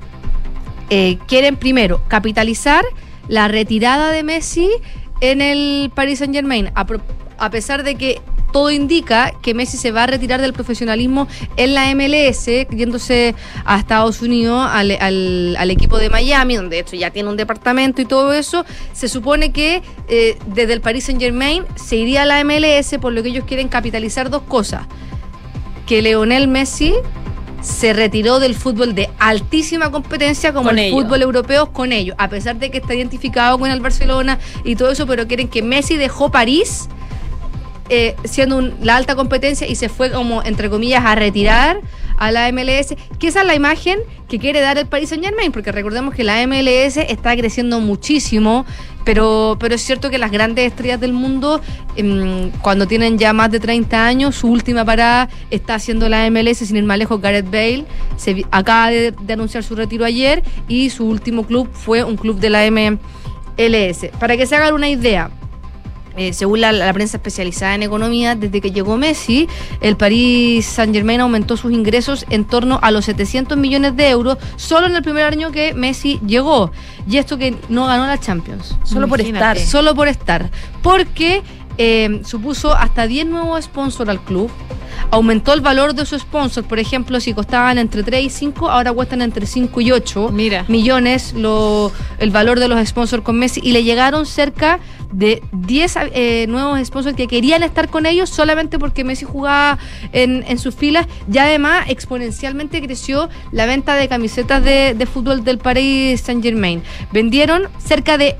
quieren 1.27 1.57
primero 1.57 2.01
capitalizar 2.07 2.85
la 3.27 3.47
retirada 3.47 4.11
de 4.11 4.23
Messi 4.23 4.69
en 5.21 5.41
el 5.41 5.91
Paris 5.93 6.19
Saint 6.19 6.33
Germain, 6.33 6.71
a, 6.75 7.49
pesar 7.49 7.83
de 7.83 7.95
que 7.95 8.21
todo 8.51 8.71
indica 8.71 9.33
que 9.41 9.53
Messi 9.53 9.77
se 9.77 9.91
va 9.91 10.03
a 10.03 10.07
retirar 10.07 10.41
del 10.41 10.53
profesionalismo 10.53 11.27
en 11.57 11.73
la 11.73 11.93
MLS, 11.93 12.45
yéndose 12.69 13.35
a 13.65 13.77
Estados 13.77 14.21
Unidos 14.21 14.67
al, 14.71 15.71
equipo 15.71 15.97
de 15.97 16.09
Miami, 16.09 16.55
donde 16.55 16.77
de 16.77 16.81
hecho 16.81 16.95
ya 16.95 17.11
tiene 17.11 17.29
un 17.29 17.37
departamento 17.37 18.01
y 18.01 18.05
todo 18.05 18.33
eso. 18.33 18.65
Se 18.93 19.07
supone 19.07 19.51
que 19.51 19.81
eh, 20.07 20.37
desde 20.47 20.73
el 20.73 20.81
Paris 20.81 21.05
Saint 21.05 21.19
Germain 21.19 21.63
se 21.75 21.97
iría 21.97 22.23
a 22.23 22.25
la 22.25 22.43
MLS, 22.43 22.97
por 23.01 23.13
lo 23.13 23.21
que 23.23 23.29
ellos 23.29 23.45
quieren 23.45 23.67
capitalizar 23.67 24.29
dos 24.29 24.43
cosas. 24.43 24.87
que 25.85 26.01
Leonel 26.01 26.47
Messi 26.49 26.93
se 27.61 27.93
retiró 27.93 28.39
del 28.39 28.55
fútbol 28.55 28.93
de 28.95 29.09
altísima 29.19 29.91
competencia 29.91 30.53
como 30.53 30.69
Con 30.69 30.79
el 30.79 30.85
ellos. 30.85 31.01
fútbol 31.03 31.21
europeo 31.21 31.71
con 31.73 31.91
ellos, 31.91 32.15
a 32.19 32.29
pesar 32.29 32.57
de 32.57 32.69
que 32.71 32.77
está 32.77 32.93
identificado 32.93 33.57
con 33.59 33.69
el 33.71 33.79
Barcelona 33.81 34.39
y 34.63 34.75
todo 34.75 34.91
eso, 34.91 35.05
pero 35.07 35.27
quieren 35.27 35.47
que 35.47 35.61
Messi 35.63 35.97
dejó 35.97 36.29
París 36.31 36.87
eh, 37.89 38.15
siendo 38.25 38.57
un- 38.57 38.73
la 38.83 38.97
alta 38.97 39.15
competencia 39.15 39.65
y 39.65 39.75
se 39.75 39.87
fue 39.87 40.11
como, 40.11 40.43
entre 40.43 40.69
comillas, 40.69 41.05
a 41.05 41.15
retirar 41.15 41.79
a 42.17 42.31
la 42.31 42.49
MLS, 42.51 42.97
que 43.17 43.27
esa 43.29 43.41
es 43.41 43.47
la 43.47 43.55
imagen 43.55 43.99
que 44.27 44.39
quiere 44.39 44.59
dar 44.59 44.77
el 44.77 44.87
Paris 44.87 45.07
Saint 45.09 45.23
Germain, 45.23 45.53
porque 45.53 45.71
recordemos 45.71 46.13
que 46.13 46.25
la 46.25 46.41
MLS 46.45 46.97
está 46.97 47.33
creciendo 47.37 47.79
muchísimo, 47.79 48.65
pero, 49.07 49.55
pero 49.57 49.73
es 49.73 49.81
cierto 49.81 50.09
que 50.09 50.17
las 50.17 50.31
grandes 50.31 50.65
estrellas 50.65 50.99
del 50.99 51.13
mundo, 51.13 51.61
em, 51.95 52.51
cuando 52.61 52.87
tienen 52.87 53.17
ya 53.17 53.31
más 53.31 53.49
de 53.49 53.61
30 53.61 54.05
años, 54.05 54.35
su 54.35 54.49
última 54.49 54.83
parada 54.83 55.29
está 55.49 55.75
haciendo 55.75 56.09
la 56.09 56.29
MLS, 56.29 56.65
sin 56.65 56.75
ir 56.75 56.83
más 56.83 56.97
lejos, 56.97 57.21
Gareth 57.21 57.45
Bale, 57.45 57.85
se 58.17 58.45
acaba 58.51 58.89
de, 58.89 59.13
de 59.13 59.33
anunciar 59.33 59.63
su 59.63 59.75
retiro 59.75 60.03
ayer 60.03 60.43
y 60.67 60.89
su 60.89 61.05
último 61.05 61.43
club 61.43 61.69
fue 61.71 62.03
un 62.03 62.17
club 62.17 62.37
de 62.41 62.49
la 62.49 62.69
MLS. 62.69 64.09
Para 64.19 64.35
que 64.35 64.45
se 64.45 64.57
hagan 64.57 64.73
una 64.73 64.89
idea, 64.89 65.31
eh, 66.17 66.33
según 66.33 66.61
la, 66.61 66.71
la 66.71 66.91
prensa 66.93 67.17
especializada 67.17 67.75
en 67.75 67.83
economía, 67.83 68.35
desde 68.35 68.59
que 68.59 68.71
llegó 68.71 68.97
Messi, 68.97 69.47
el 69.81 69.95
Paris 69.97 70.65
Saint 70.65 70.93
Germain 70.93 71.21
aumentó 71.21 71.57
sus 71.57 71.71
ingresos 71.71 72.25
en 72.29 72.45
torno 72.45 72.79
a 72.81 72.91
los 72.91 73.05
700 73.05 73.57
millones 73.57 73.95
de 73.95 74.09
euros 74.09 74.37
solo 74.55 74.87
en 74.87 74.95
el 74.95 75.03
primer 75.03 75.25
año 75.25 75.51
que 75.51 75.73
Messi 75.73 76.19
llegó. 76.25 76.71
Y 77.09 77.17
esto 77.17 77.37
que 77.37 77.55
no 77.69 77.85
ganó 77.85 78.07
la 78.07 78.19
Champions. 78.19 78.75
Solo 78.83 79.07
por 79.07 79.21
estar. 79.21 79.57
Solo 79.59 79.95
por 79.95 80.07
estar. 80.07 80.49
Porque 80.81 81.41
eh, 81.77 82.21
supuso 82.25 82.75
hasta 82.75 83.05
10 83.05 83.27
nuevos 83.27 83.65
sponsors 83.65 84.09
al 84.09 84.19
club. 84.19 84.49
Aumentó 85.11 85.53
el 85.53 85.61
valor 85.61 85.93
de 85.93 86.05
sus 86.05 86.21
sponsors. 86.21 86.67
Por 86.67 86.79
ejemplo, 86.79 87.19
si 87.19 87.33
costaban 87.33 87.77
entre 87.77 88.03
3 88.03 88.25
y 88.25 88.29
5, 88.29 88.69
ahora 88.69 88.91
cuestan 88.91 89.21
entre 89.21 89.45
5 89.45 89.81
y 89.81 89.91
8 89.91 90.29
Mira. 90.33 90.65
millones 90.67 91.33
lo, 91.33 91.91
el 92.17 92.31
valor 92.31 92.59
de 92.59 92.67
los 92.67 92.85
sponsors 92.87 93.23
con 93.23 93.37
Messi. 93.37 93.61
Y 93.63 93.71
le 93.71 93.83
llegaron 93.83 94.25
cerca 94.25 94.79
de 95.11 95.41
10 95.51 95.97
eh, 96.13 96.45
nuevos 96.47 96.79
sponsors 96.85 97.15
que 97.15 97.27
querían 97.27 97.63
estar 97.63 97.89
con 97.89 98.05
ellos 98.05 98.29
solamente 98.29 98.79
porque 98.79 99.03
Messi 99.03 99.25
jugaba 99.25 99.77
en, 100.11 100.43
en 100.47 100.57
sus 100.59 100.75
filas. 100.75 101.07
Y 101.31 101.37
además, 101.37 101.85
exponencialmente 101.89 102.81
creció 102.81 103.29
la 103.51 103.65
venta 103.65 103.95
de 103.95 104.07
camisetas 104.07 104.63
de, 104.63 104.93
de 104.95 105.05
fútbol 105.05 105.43
del 105.43 105.57
Paris 105.57 106.21
Saint 106.21 106.43
Germain. 106.43 106.83
Vendieron 107.11 107.67
cerca 107.77 108.17
de 108.17 108.35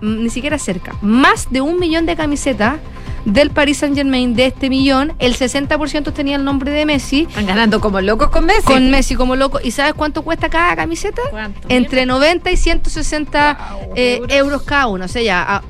mm, 0.00 0.22
ni 0.24 0.30
siquiera 0.30 0.58
cerca, 0.58 0.94
más 1.02 1.50
de 1.50 1.60
un 1.60 1.78
millón 1.78 2.06
de 2.06 2.16
camisetas 2.16 2.78
del 3.24 3.50
Paris 3.50 3.78
Saint 3.78 3.96
Germain, 3.96 4.34
de 4.34 4.46
este 4.46 4.70
millón, 4.70 5.12
el 5.18 5.36
60% 5.36 6.12
tenía 6.12 6.36
el 6.36 6.44
nombre 6.44 6.70
de 6.70 6.86
Messi, 6.86 7.26
Están 7.28 7.46
ganando 7.46 7.80
como 7.80 8.00
locos 8.00 8.30
con 8.30 8.46
Messi. 8.46 8.62
con 8.62 8.90
Messi 8.90 9.14
como 9.14 9.36
loco. 9.36 9.60
¿Y 9.62 9.72
sabes 9.72 9.94
cuánto 9.94 10.22
cuesta 10.22 10.48
cada 10.48 10.74
camiseta? 10.76 11.22
¿Cuánto? 11.30 11.60
Entre 11.68 12.06
90 12.06 12.50
y 12.50 12.56
160 12.56 13.58
eh, 13.94 14.14
euros. 14.16 14.32
euros. 14.32 14.62
cada 14.62 14.86
uno. 14.86 15.04
O 15.04 15.08
sea, 15.08 15.22
ya, 15.22 15.62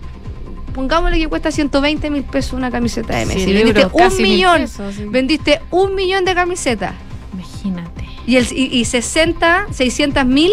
pongámosle 0.80 1.18
que 1.18 1.28
cuesta 1.28 1.50
120 1.50 2.08
mil 2.08 2.22
pesos 2.24 2.54
una 2.54 2.70
camiseta 2.70 3.14
de 3.16 3.26
Messi. 3.26 3.52
Vendiste 3.52 3.82
euros, 3.82 4.14
un 4.14 4.22
millón. 4.22 4.60
pesos, 4.62 4.94
sí. 4.94 5.04
Vendiste 5.04 5.60
un 5.70 5.94
millón 5.94 6.24
de 6.24 6.34
camisetas. 6.34 6.94
Imagínate. 7.34 8.06
Y, 8.26 8.36
el, 8.36 8.46
y, 8.50 8.78
y 8.80 8.84
60, 8.86 9.66
600 9.72 10.24
mil 10.24 10.50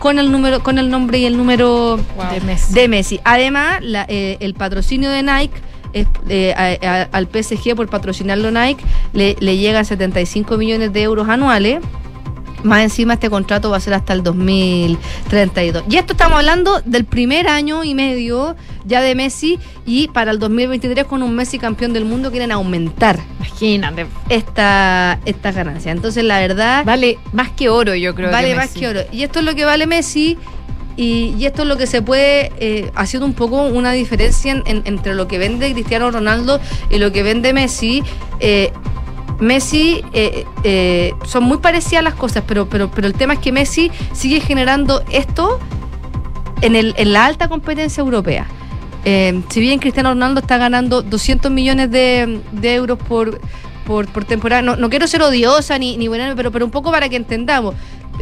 con 0.00 0.18
el 0.18 0.32
número, 0.32 0.64
con 0.64 0.78
el 0.78 0.90
nombre 0.90 1.18
y 1.18 1.26
el 1.26 1.36
número 1.36 1.96
De 2.32 2.40
Messi. 2.40 2.74
de 2.74 2.88
Messi. 2.88 3.20
Además, 3.22 3.78
la- 3.82 4.04
eh, 4.08 4.36
el 4.40 4.54
patrocinio 4.54 5.10
de 5.10 5.22
Nike 5.22 5.54
es, 5.92 6.08
eh, 6.28 6.52
a- 6.56 6.86
a- 6.88 7.02
al 7.12 7.28
PSG 7.28 7.76
por 7.76 7.88
patrocinarlo 7.88 8.50
Nike 8.50 8.82
le, 9.12 9.36
le 9.38 9.58
llega 9.58 9.78
a 9.78 9.84
75 9.84 10.56
millones 10.56 10.92
de 10.92 11.02
euros 11.02 11.28
anuales. 11.28 11.78
Más 12.62 12.82
encima 12.82 13.14
este 13.14 13.28
contrato 13.30 13.70
va 13.70 13.76
a 13.76 13.80
ser 13.80 13.94
hasta 13.94 14.12
el 14.12 14.22
2032. 14.22 15.84
Y 15.90 15.96
esto 15.96 16.12
estamos 16.12 16.38
hablando 16.38 16.80
del 16.84 17.04
primer 17.04 17.48
año 17.48 17.84
y 17.84 17.94
medio 17.94 18.56
ya 18.84 19.00
de 19.00 19.14
Messi 19.14 19.58
y 19.86 20.08
para 20.08 20.30
el 20.30 20.38
2023 20.38 21.04
con 21.06 21.22
un 21.22 21.34
Messi 21.34 21.58
campeón 21.58 21.92
del 21.92 22.04
mundo 22.04 22.30
quieren 22.30 22.52
aumentar 22.52 23.18
Imagínate. 23.38 24.06
esta, 24.28 25.18
esta 25.24 25.52
ganancia. 25.52 25.92
Entonces 25.92 26.24
la 26.24 26.40
verdad 26.40 26.84
Vale 26.84 27.18
más 27.32 27.50
que 27.50 27.68
oro, 27.68 27.94
yo 27.94 28.14
creo. 28.14 28.30
vale 28.30 28.48
que 28.50 28.54
más 28.56 28.70
que 28.70 28.88
oro. 28.88 29.00
Y 29.12 29.22
esto 29.22 29.38
es 29.40 29.44
lo 29.44 29.54
que 29.54 29.64
vale 29.64 29.86
Messi. 29.86 30.36
Y, 30.94 31.34
y 31.38 31.46
esto 31.46 31.62
es 31.62 31.68
lo 31.68 31.78
que 31.78 31.86
se 31.86 32.02
puede, 32.02 32.52
eh, 32.58 32.90
haciendo 32.94 33.24
un 33.24 33.32
poco 33.32 33.62
una 33.62 33.92
diferencia 33.92 34.52
en- 34.52 34.62
en- 34.66 34.82
entre 34.84 35.14
lo 35.14 35.26
que 35.26 35.38
vende 35.38 35.72
Cristiano 35.72 36.10
Ronaldo 36.10 36.60
y 36.90 36.98
lo 36.98 37.12
que 37.12 37.22
vende 37.22 37.54
Messi. 37.54 38.02
Eh, 38.40 38.70
Messi 39.40 40.04
eh, 40.12 40.44
eh, 40.64 41.12
son 41.24 41.44
muy 41.44 41.58
parecidas 41.58 42.04
las 42.04 42.14
cosas, 42.14 42.44
pero, 42.46 42.68
pero, 42.68 42.90
pero 42.90 43.06
el 43.06 43.14
tema 43.14 43.34
es 43.34 43.38
que 43.40 43.52
Messi 43.52 43.90
sigue 44.12 44.40
generando 44.40 45.02
esto 45.10 45.58
en, 46.60 46.76
el, 46.76 46.94
en 46.96 47.12
la 47.12 47.26
alta 47.26 47.48
competencia 47.48 48.00
europea. 48.00 48.46
Eh, 49.04 49.42
si 49.48 49.60
bien 49.60 49.80
Cristiano 49.80 50.10
Ronaldo 50.10 50.40
está 50.40 50.58
ganando 50.58 51.02
200 51.02 51.50
millones 51.50 51.90
de, 51.90 52.40
de 52.52 52.74
euros 52.74 52.98
por, 52.98 53.40
por, 53.84 54.06
por 54.06 54.24
temporada, 54.24 54.62
no, 54.62 54.76
no 54.76 54.90
quiero 54.90 55.06
ser 55.08 55.22
odiosa 55.22 55.76
ni, 55.78 55.96
ni 55.96 56.06
buena, 56.08 56.34
pero, 56.36 56.52
pero 56.52 56.64
un 56.64 56.70
poco 56.70 56.90
para 56.90 57.08
que 57.08 57.16
entendamos. 57.16 57.74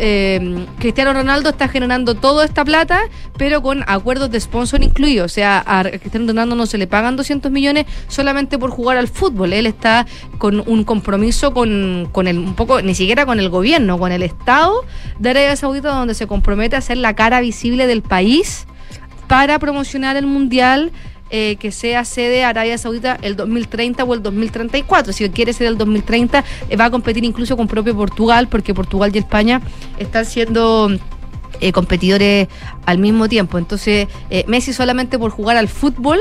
Eh, 0.02 0.66
Cristiano 0.78 1.12
Ronaldo 1.12 1.50
está 1.50 1.68
generando 1.68 2.14
toda 2.14 2.46
esta 2.46 2.64
plata, 2.64 3.02
pero 3.36 3.60
con 3.60 3.84
acuerdos 3.86 4.30
de 4.30 4.40
sponsor 4.40 4.82
incluidos. 4.82 5.26
O 5.26 5.34
sea, 5.34 5.62
a 5.66 5.84
Cristiano 5.84 6.26
Ronaldo 6.26 6.54
no 6.54 6.64
se 6.64 6.78
le 6.78 6.86
pagan 6.86 7.16
200 7.16 7.52
millones 7.52 7.84
solamente 8.08 8.58
por 8.58 8.70
jugar 8.70 8.96
al 8.96 9.08
fútbol. 9.08 9.52
Él 9.52 9.66
está 9.66 10.06
con 10.38 10.64
un 10.66 10.84
compromiso 10.84 11.52
con, 11.52 12.08
con 12.12 12.28
el, 12.28 12.38
un 12.38 12.54
poco, 12.54 12.80
ni 12.80 12.94
siquiera 12.94 13.26
con 13.26 13.40
el 13.40 13.50
gobierno, 13.50 13.98
con 13.98 14.10
el 14.10 14.22
Estado 14.22 14.86
de 15.18 15.30
Arabia 15.30 15.54
Saudita, 15.54 15.90
donde 15.90 16.14
se 16.14 16.26
compromete 16.26 16.76
a 16.76 16.80
ser 16.80 16.96
la 16.96 17.14
cara 17.14 17.42
visible 17.42 17.86
del 17.86 18.00
país 18.00 18.66
para 19.28 19.58
promocionar 19.58 20.16
el 20.16 20.26
mundial 20.26 20.92
eh, 21.30 21.56
que 21.56 21.72
sea 21.72 22.04
sede 22.04 22.44
Arabia 22.44 22.76
Saudita 22.78 23.18
el 23.22 23.36
2030 23.36 24.04
o 24.04 24.14
el 24.14 24.22
2034. 24.22 25.12
Si 25.12 25.28
quiere 25.30 25.52
ser 25.52 25.68
el 25.68 25.78
2030, 25.78 26.44
eh, 26.68 26.76
va 26.76 26.86
a 26.86 26.90
competir 26.90 27.24
incluso 27.24 27.56
con 27.56 27.66
propio 27.66 27.96
Portugal, 27.96 28.48
porque 28.48 28.74
Portugal 28.74 29.10
y 29.14 29.18
España 29.18 29.60
están 29.98 30.24
siendo 30.26 30.90
eh, 31.60 31.72
competidores 31.72 32.48
al 32.86 32.98
mismo 32.98 33.28
tiempo. 33.28 33.58
Entonces, 33.58 34.08
eh, 34.30 34.44
Messi 34.46 34.72
solamente 34.72 35.18
por 35.18 35.30
jugar 35.30 35.58
al 35.58 35.68
fútbol 35.68 36.20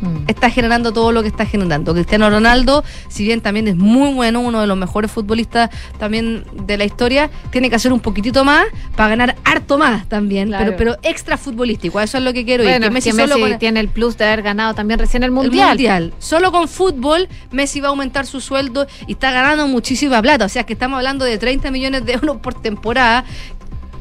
Mm. 0.00 0.24
está 0.28 0.48
generando 0.50 0.92
todo 0.92 1.12
lo 1.12 1.22
que 1.22 1.28
está 1.28 1.44
generando. 1.46 1.92
Cristiano 1.92 2.30
Ronaldo, 2.30 2.82
si 3.08 3.24
bien 3.24 3.40
también 3.40 3.68
es 3.68 3.76
muy 3.76 4.14
bueno, 4.14 4.40
uno 4.40 4.60
de 4.60 4.66
los 4.66 4.76
mejores 4.76 5.10
futbolistas 5.10 5.70
también 5.98 6.44
de 6.66 6.78
la 6.78 6.84
historia, 6.84 7.30
tiene 7.50 7.68
que 7.68 7.76
hacer 7.76 7.92
un 7.92 8.00
poquitito 8.00 8.44
más 8.44 8.64
para 8.96 9.10
ganar 9.10 9.36
harto 9.44 9.76
más 9.78 10.08
también, 10.08 10.48
Claro. 10.48 10.64
pero, 10.64 10.76
pero 10.76 10.96
extra 11.02 11.36
futbolístico. 11.36 12.00
Eso 12.00 12.18
es 12.18 12.24
lo 12.24 12.32
que 12.32 12.44
quiero 12.44 12.62
ir. 12.62 12.70
Bueno, 12.70 12.86
Que 12.86 12.90
Messi, 12.92 13.12
Messi 13.12 13.30
solo 13.30 13.40
con- 13.46 13.58
tiene 13.58 13.80
el 13.80 13.88
plus 13.88 14.16
de 14.16 14.24
haber 14.24 14.42
ganado 14.42 14.74
también 14.74 14.98
recién 14.98 15.22
el 15.22 15.28
el 15.28 15.32
mundial. 15.32 15.68
mundial. 15.70 16.14
Solo 16.18 16.50
con 16.50 16.66
fútbol, 16.66 17.28
Messi 17.50 17.80
va 17.80 17.88
a 17.88 17.90
aumentar 17.90 18.26
su 18.26 18.40
sueldo 18.40 18.86
y 19.06 19.12
está 19.12 19.30
ganando 19.30 19.68
muchísima 19.68 20.20
plata. 20.22 20.44
O 20.46 20.48
sea 20.48 20.64
que 20.64 20.72
estamos 20.72 20.96
hablando 20.96 21.24
de 21.24 21.36
30 21.38 21.70
millones 21.70 22.04
de 22.06 22.14
euros 22.14 22.38
por 22.38 22.54
temporada. 22.54 23.24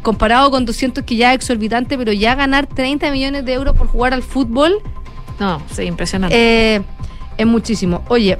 Comparado 0.02 0.50
con 0.50 0.64
200 0.66 1.04
que 1.04 1.18
ya 1.18 1.32
es 1.32 1.36
exorbitante, 1.36 1.97
pero 1.97 2.14
ya 2.14 2.34
ganar 2.34 2.68
30 2.68 3.12
millones 3.12 3.43
de 3.43 3.54
euros 3.54 3.76
por 3.76 3.88
jugar 3.88 4.14
al 4.14 4.24
fútbol 4.24 4.78
No, 5.39 5.61
sí, 5.71 5.83
impresionante. 5.83 6.35
eh, 6.75 6.81
es 7.37 7.45
muchísimo. 7.47 8.03
Oye, 8.09 8.37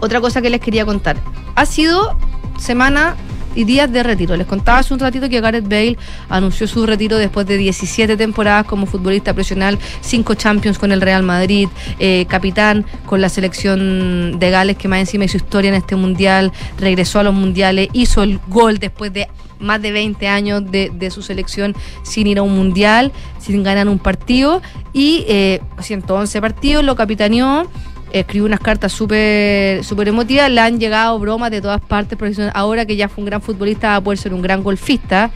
otra 0.00 0.20
cosa 0.20 0.42
que 0.42 0.50
les 0.50 0.60
quería 0.60 0.84
contar. 0.84 1.16
Ha 1.54 1.64
sido 1.66 2.16
semana 2.58 3.16
y 3.54 3.64
días 3.64 3.90
de 3.92 4.02
retiro. 4.02 4.36
Les 4.36 4.46
contaba 4.46 4.78
hace 4.78 4.94
un 4.94 5.00
ratito 5.00 5.28
que 5.28 5.40
Gareth 5.40 5.68
Bale 5.68 5.96
anunció 6.28 6.66
su 6.66 6.86
retiro 6.86 7.16
después 7.16 7.46
de 7.46 7.56
17 7.56 8.16
temporadas 8.16 8.66
como 8.66 8.86
futbolista 8.86 9.32
profesional, 9.32 9.78
5 10.00 10.34
Champions 10.34 10.78
con 10.78 10.92
el 10.92 11.00
Real 11.00 11.22
Madrid, 11.22 11.68
eh, 11.98 12.26
capitán 12.28 12.84
con 13.06 13.20
la 13.20 13.28
selección 13.28 14.38
de 14.38 14.50
Gales 14.50 14.76
que 14.76 14.88
más 14.88 15.00
encima 15.00 15.24
hizo 15.24 15.36
historia 15.36 15.68
en 15.68 15.74
este 15.74 15.96
mundial, 15.96 16.52
regresó 16.78 17.20
a 17.20 17.22
los 17.22 17.34
mundiales, 17.34 17.88
hizo 17.92 18.22
el 18.22 18.40
gol 18.48 18.78
después 18.78 19.12
de 19.12 19.28
más 19.62 19.80
de 19.80 19.92
20 19.92 20.28
años 20.28 20.62
de, 20.70 21.10
su 21.10 21.22
selección 21.22 21.74
sin 22.02 22.26
ir 22.26 22.38
a 22.38 22.42
un 22.42 22.54
mundial, 22.54 23.12
sin 23.38 23.62
ganar 23.62 23.88
un 23.88 23.98
partido 23.98 24.60
y 24.92 25.24
eh, 25.28 25.60
111 25.80 26.40
partidos, 26.40 26.84
lo 26.84 26.96
capitaneó 26.96 27.68
escribió 28.12 28.46
unas 28.46 28.60
cartas 28.60 28.92
súper 28.92 29.82
súper 29.84 30.08
emotivas, 30.08 30.50
le 30.50 30.60
han 30.60 30.78
llegado 30.78 31.18
bromas 31.18 31.50
de 31.50 31.60
todas 31.60 31.80
partes, 31.80 32.18
ahora 32.54 32.86
que 32.86 32.96
ya 32.96 33.08
fue 33.08 33.22
un 33.22 33.26
gran 33.26 33.42
futbolista 33.42 33.88
va 33.88 33.96
a 33.96 34.00
poder 34.00 34.18
ser 34.18 34.34
un 34.34 34.42
gran 34.42 34.62
golfista, 34.62 35.30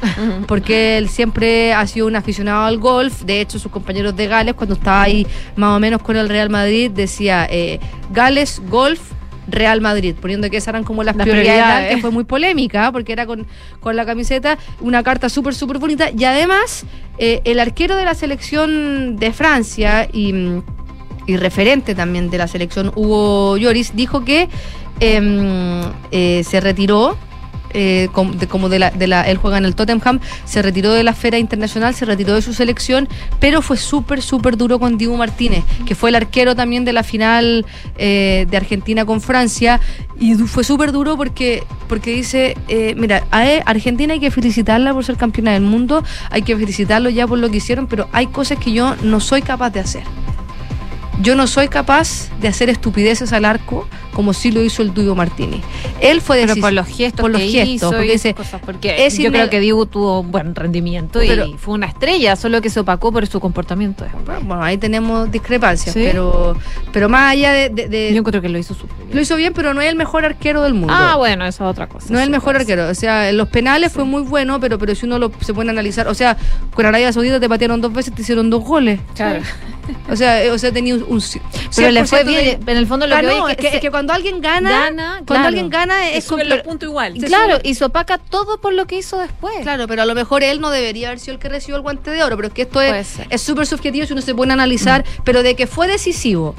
porque 0.47 0.99
él 0.99 1.09
siempre 1.09 1.73
ha 1.73 1.87
sido 1.87 2.07
un 2.07 2.17
aficionado 2.17 2.65
al 2.65 2.79
golf, 2.79 3.23
de 3.23 3.41
hecho 3.41 3.59
sus 3.59 3.73
compañeros 3.73 4.15
de 4.17 4.27
Gales, 4.27 4.55
cuando 4.55 4.75
estaba 4.75 5.03
ahí 5.03 5.27
más 5.57 5.77
o 5.77 5.81
menos 5.81 6.03
con 6.03 6.17
el 6.17 6.29
Real 6.29 6.51
Madrid, 6.51 6.91
decía 6.91 7.47
eh, 7.51 7.81
Gales, 8.13 8.63
golf, 8.69 9.01
Real 9.49 9.81
Madrid, 9.81 10.15
poniendo 10.21 10.51
que 10.51 10.57
esas 10.57 10.69
eran 10.69 10.85
como 10.85 11.05
las, 11.05 11.17
Las 11.17 11.25
prioridades, 11.25 11.63
prioridades. 11.63 11.95
que 11.95 12.01
fue 12.01 12.11
muy 12.11 12.25
polémica, 12.25 12.91
porque 12.93 13.13
era 13.13 13.27
con, 13.27 13.47
con 13.81 13.97
la 13.97 14.05
camiseta, 14.05 14.59
una 14.81 15.03
carta 15.03 15.29
súper, 15.29 15.55
súper 15.55 15.79
bonita, 15.79 16.11
y 16.11 16.25
además 16.25 16.85
eh, 17.19 17.41
el 17.45 17.61
arquero 17.61 17.97
de 17.97 18.05
la 18.05 18.15
selección 18.15 19.17
de 19.17 19.33
Francia 19.33 20.09
y... 20.13 20.61
y 21.27 21.37
referente 21.37 21.95
también 21.95 22.31
de 22.31 22.39
la 22.39 22.47
selección, 22.49 22.93
Hugo 22.95 23.57
Lloris, 23.57 23.95
dijo 23.95 24.25
que 24.25 24.49
em, 25.01 25.83
eh, 26.11 26.43
se 26.49 26.61
retiró 26.61 27.17
eh, 27.79 28.09
de- 28.39 28.47
como 28.47 28.71
de 28.71 28.79
la, 28.79 28.91
de 28.91 29.07
la, 29.07 29.23
él 29.23 29.37
juega 29.37 29.59
en 29.59 29.67
el 29.67 29.75
Tottenham, 29.75 30.21
se 30.47 30.63
retiró 30.63 30.93
de 30.93 31.03
la 31.03 31.11
esfera 31.11 31.37
internacional, 31.37 31.95
se 31.95 32.07
retiró 32.07 32.33
de 32.35 32.41
su 32.41 32.55
selección, 32.55 33.07
pero 33.39 33.61
fue 33.61 33.77
súper, 33.77 34.23
súper 34.23 34.57
duro 34.57 34.79
con 34.79 34.97
Dibu 34.97 35.17
Martínez, 35.19 35.63
que 35.85 35.95
fue 35.95 36.09
el 36.09 36.15
arquero 36.15 36.55
también 36.57 36.87
de 36.87 36.95
la 36.95 37.03
final 37.03 37.67
eh, 37.99 38.47
de 38.49 38.57
Argentina 38.57 39.05
con 39.05 39.21
Francia, 39.21 39.81
y 40.19 40.35
fue 40.37 40.65
súper 40.65 40.91
duro 40.93 41.19
porque, 41.19 41.65
porque 41.87 42.13
dice, 42.15 42.57
mira, 42.97 43.25
a 43.31 43.43
Argentina 43.67 44.15
hay 44.15 44.21
que 44.21 44.31
felicitarla 44.31 44.95
por 44.95 45.05
ser 45.05 45.17
campeona 45.17 45.53
del 45.53 45.63
mundo, 45.65 46.03
hay 46.31 46.41
que 46.43 46.57
felicitarlo 46.57 47.11
ya 47.11 47.27
por 47.27 47.39
lo 47.39 47.51
que 47.51 47.59
hicieron, 47.59 47.89
pero 47.89 48.09
hay 48.13 48.29
cosas 48.29 48.59
que 48.59 48.73
yo 48.73 48.95
no 49.03 49.21
soy 49.21 49.43
capaz 49.43 49.69
de 49.71 49.81
hacer. 49.81 50.05
Yo 51.23 51.35
no 51.35 51.47
soy 51.47 51.69
capaz 51.69 52.29
de 52.41 52.49
hacer 52.49 52.69
estupideces 52.69 53.33
al 53.33 53.47
arco 53.47 53.89
como 54.17 54.33
sí 54.33 54.51
lo 54.51 54.63
hizo 54.65 54.81
el 54.81 54.95
Dibu 54.95 55.15
Martínez. 55.15 55.61
Él 56.01 56.23
fue 56.23 56.41
Pero 56.41 56.55
decis- 56.55 56.61
por 56.63 56.73
los 56.73 56.87
gestos 56.87 57.21
por 57.21 57.31
los 57.31 57.41
que 57.41 57.49
gestos, 57.49 57.73
hizo 57.75 57.91
porque 57.91 58.13
dice, 58.13 58.35
cosas, 58.35 58.61
porque 58.65 59.07
es 59.07 59.19
yo 59.19 59.31
creo 59.31 59.51
que 59.51 59.61
Dibu 59.61 59.85
tuvo 59.85 60.21
un 60.21 60.31
buen 60.33 60.55
rendimiento 60.55 61.23
y 61.23 61.29
Pero- 61.29 61.47
fue 61.59 61.75
una 61.75 61.87
estrella, 61.87 62.35
solo 62.35 62.63
que 62.63 62.71
se 62.71 62.81
opacó 62.81 63.13
por 63.13 63.27
su 63.27 63.39
comportamiento. 63.41 64.07
Bueno, 64.43 64.65
ahí 64.65 64.79
tenemos 64.79 65.31
discrepancias, 65.31 65.93
Sí. 65.93 66.01
pero, 66.03 66.57
pero 66.93 67.11
más 67.11 67.33
allá 67.33 67.53
de, 67.53 67.69
de- 67.69 67.89
de- 67.89 68.13
Yo 68.13 68.19
encuentro 68.21 68.41
que 68.41 68.49
lo 68.49 68.59
hizo 68.59 68.73
súper. 68.75 68.97
Lo 69.15 69.21
hizo 69.21 69.37
bien, 69.37 69.53
pero 69.53 69.75
no 69.75 69.83
es 69.83 69.89
el 69.89 69.97
mejor 69.97 70.25
arquero 70.25 70.63
del 70.63 70.73
mundo. 70.73 70.95
Ah, 70.97 71.17
bueno, 71.17 71.45
eso 71.45 71.65
es 71.65 71.71
otra 71.71 71.87
cosa. 71.87 72.07
No 72.09 72.19
es 72.19 72.25
el 72.25 72.31
mejor 72.31 72.55
puede 72.55 72.61
arquero. 72.61 72.89
O 72.89 72.95
sea, 72.95 73.29
en 73.29 73.37
los 73.37 73.49
penales 73.49 73.93
fue 73.93 74.05
muy 74.05 74.23
bueno, 74.23 74.59
pero, 74.61 74.79
pero 74.79 74.95
si 74.95 75.05
uno 75.05 75.19
lo, 75.19 75.31
se 75.41 75.53
a 75.69 75.73
analizar. 75.73 76.09
O 76.09 76.15
sea, 76.15 76.37
con 76.75 76.87
Arabia 76.87 77.13
Saudita 77.13 77.39
te 77.39 77.49
patearon 77.49 77.81
dos 77.83 77.93
veces, 77.93 78.15
te 78.15 78.23
hicieron 78.23 78.49
dos 78.49 78.65
goles. 78.65 78.99
Claro. 79.15 79.41
O 80.11 80.17
sea, 80.17 80.43
eh, 80.43 80.51
o 80.51 80.59
sea 80.59 80.73
tenía 80.73 80.95
un, 80.97 81.05
un 81.09 81.23
Pero 81.77 81.91
le 81.93 82.05
fue 82.05 82.23
100% 82.25 82.25
de- 82.25 82.43
bien. 82.43 82.61
En 82.67 82.77
el 82.77 82.87
fondo 82.89 83.07
lo 83.07 83.15
Ah, 83.15 83.21
que 83.21 83.27
no, 83.27 83.33
veo 83.33 83.49
es 83.49 83.57
que, 83.57 83.69
es 83.69 83.81
que 83.81 83.91
cuando 83.91 84.06
alguien 84.13 84.41
gana, 84.41 84.71
Gana, 84.71 85.07
cuando 85.11 85.25
claro. 85.27 85.47
alguien 85.49 85.69
gana 85.71 86.09
es 86.11 86.27
con- 86.27 86.49
los 86.49 86.61
puntos 86.61 86.89
igual. 86.89 87.15
Claro, 87.15 87.59
y 87.63 87.75
se 87.75 87.85
opaca 87.85 88.19
todo 88.19 88.61
por 88.61 88.73
lo 88.73 88.87
que 88.87 88.99
hizo 88.99 89.19
después. 89.21 89.55
Claro, 89.63 89.87
pero 89.89 90.03
a 90.03 90.07
lo 90.07 90.15
mejor 90.15 90.43
él 90.43 90.61
no 90.61 90.71
debería 90.71 91.09
haber 91.09 91.19
sido 91.21 91.35
el 91.35 91.39
que 91.41 91.49
recibió 91.49 91.77
el 91.77 91.83
guante 91.83 92.11
de 92.11 92.23
oro, 92.23 92.37
pero 92.37 92.49
es 92.49 92.55
que 92.55 92.63
esto 92.63 92.81
es 92.83 93.19
súper 93.41 93.67
subjetivo 93.67 94.07
si 94.07 94.13
uno 94.13 94.23
se 94.23 94.35
pone 94.35 94.53
a 94.53 94.55
analizar, 94.55 95.05
pero 95.25 95.43
de 95.43 95.55
que 95.57 95.67
fue 95.67 95.87
decisivo 95.89 96.55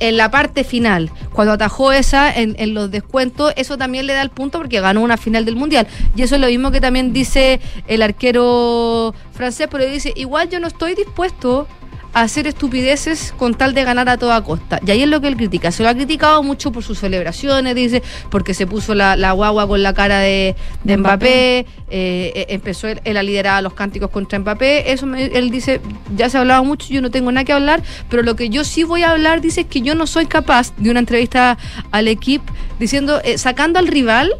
en 0.00 0.16
la 0.16 0.30
parte 0.30 0.62
final, 0.62 1.10
cuando 1.32 1.54
atajó 1.54 1.90
esa 1.90 2.32
en, 2.32 2.54
en 2.60 2.72
los 2.72 2.88
descuentos, 2.88 3.52
eso 3.56 3.76
también 3.76 4.06
le 4.06 4.12
da 4.12 4.22
el 4.22 4.30
punto 4.30 4.58
porque 4.58 4.80
ganó 4.80 5.00
una 5.00 5.16
final 5.16 5.44
del 5.44 5.56
Mundial. 5.56 5.88
Y 6.14 6.22
eso 6.22 6.36
es 6.36 6.40
lo 6.40 6.46
mismo 6.46 6.70
que 6.70 6.80
también 6.80 7.12
dice 7.12 7.58
el 7.88 8.02
arquero 8.02 9.12
francés, 9.32 9.66
pero 9.70 9.84
dice, 9.84 10.12
igual 10.14 10.48
yo 10.50 10.60
no 10.60 10.68
estoy 10.68 10.94
dispuesto 10.94 11.66
a 12.14 12.22
hacer 12.22 12.46
estupideces 12.46 13.32
con 13.36 13.54
tal 13.54 13.74
de 13.74 13.84
ganar 13.84 14.08
a 14.08 14.16
toda 14.16 14.42
costa. 14.42 14.80
Y 14.86 14.90
ahí 14.90 15.02
es 15.02 15.08
lo 15.08 15.20
que 15.20 15.28
él 15.28 15.36
critica. 15.36 15.70
Se 15.70 15.82
lo 15.82 15.88
ha 15.88 15.94
criticado 15.94 16.42
mucho 16.42 16.72
por 16.72 16.82
sus 16.82 16.98
celebraciones, 16.98 17.74
dice, 17.74 18.02
porque 18.30 18.54
se 18.54 18.66
puso 18.66 18.94
la, 18.94 19.14
la 19.16 19.32
guagua 19.32 19.68
con 19.68 19.82
la 19.82 19.92
cara 19.92 20.18
de, 20.20 20.56
de 20.84 20.96
Mbappé, 20.96 21.58
eh, 21.58 21.66
eh, 21.90 22.46
empezó 22.48 22.88
él, 22.88 23.00
él 23.04 23.16
a 23.16 23.22
liderar 23.22 23.62
los 23.62 23.74
cánticos 23.74 24.10
contra 24.10 24.38
Mbappé. 24.38 24.90
Eso 24.92 25.06
me- 25.06 25.26
él 25.26 25.50
dice, 25.50 25.80
ya 26.16 26.28
se 26.30 26.38
ha 26.38 26.40
hablado 26.40 26.64
mucho, 26.64 26.88
yo 26.88 27.02
no 27.02 27.10
tengo 27.10 27.30
nada 27.30 27.44
que 27.44 27.52
hablar, 27.52 27.82
pero 28.08 28.22
lo 28.22 28.36
que 28.36 28.48
yo 28.48 28.64
sí 28.64 28.84
voy 28.84 29.02
a 29.02 29.10
hablar, 29.10 29.40
dice, 29.40 29.60
es 29.62 29.66
que 29.66 29.82
yo 29.82 29.94
no 29.94 30.06
soy 30.06 30.26
capaz 30.26 30.72
de 30.76 30.90
una 30.90 31.00
entrevista 31.00 31.58
al 31.90 32.08
equipo 32.08 32.52
diciendo, 32.78 33.20
eh, 33.22 33.38
sacando 33.38 33.78
al 33.78 33.86
rival 33.86 34.32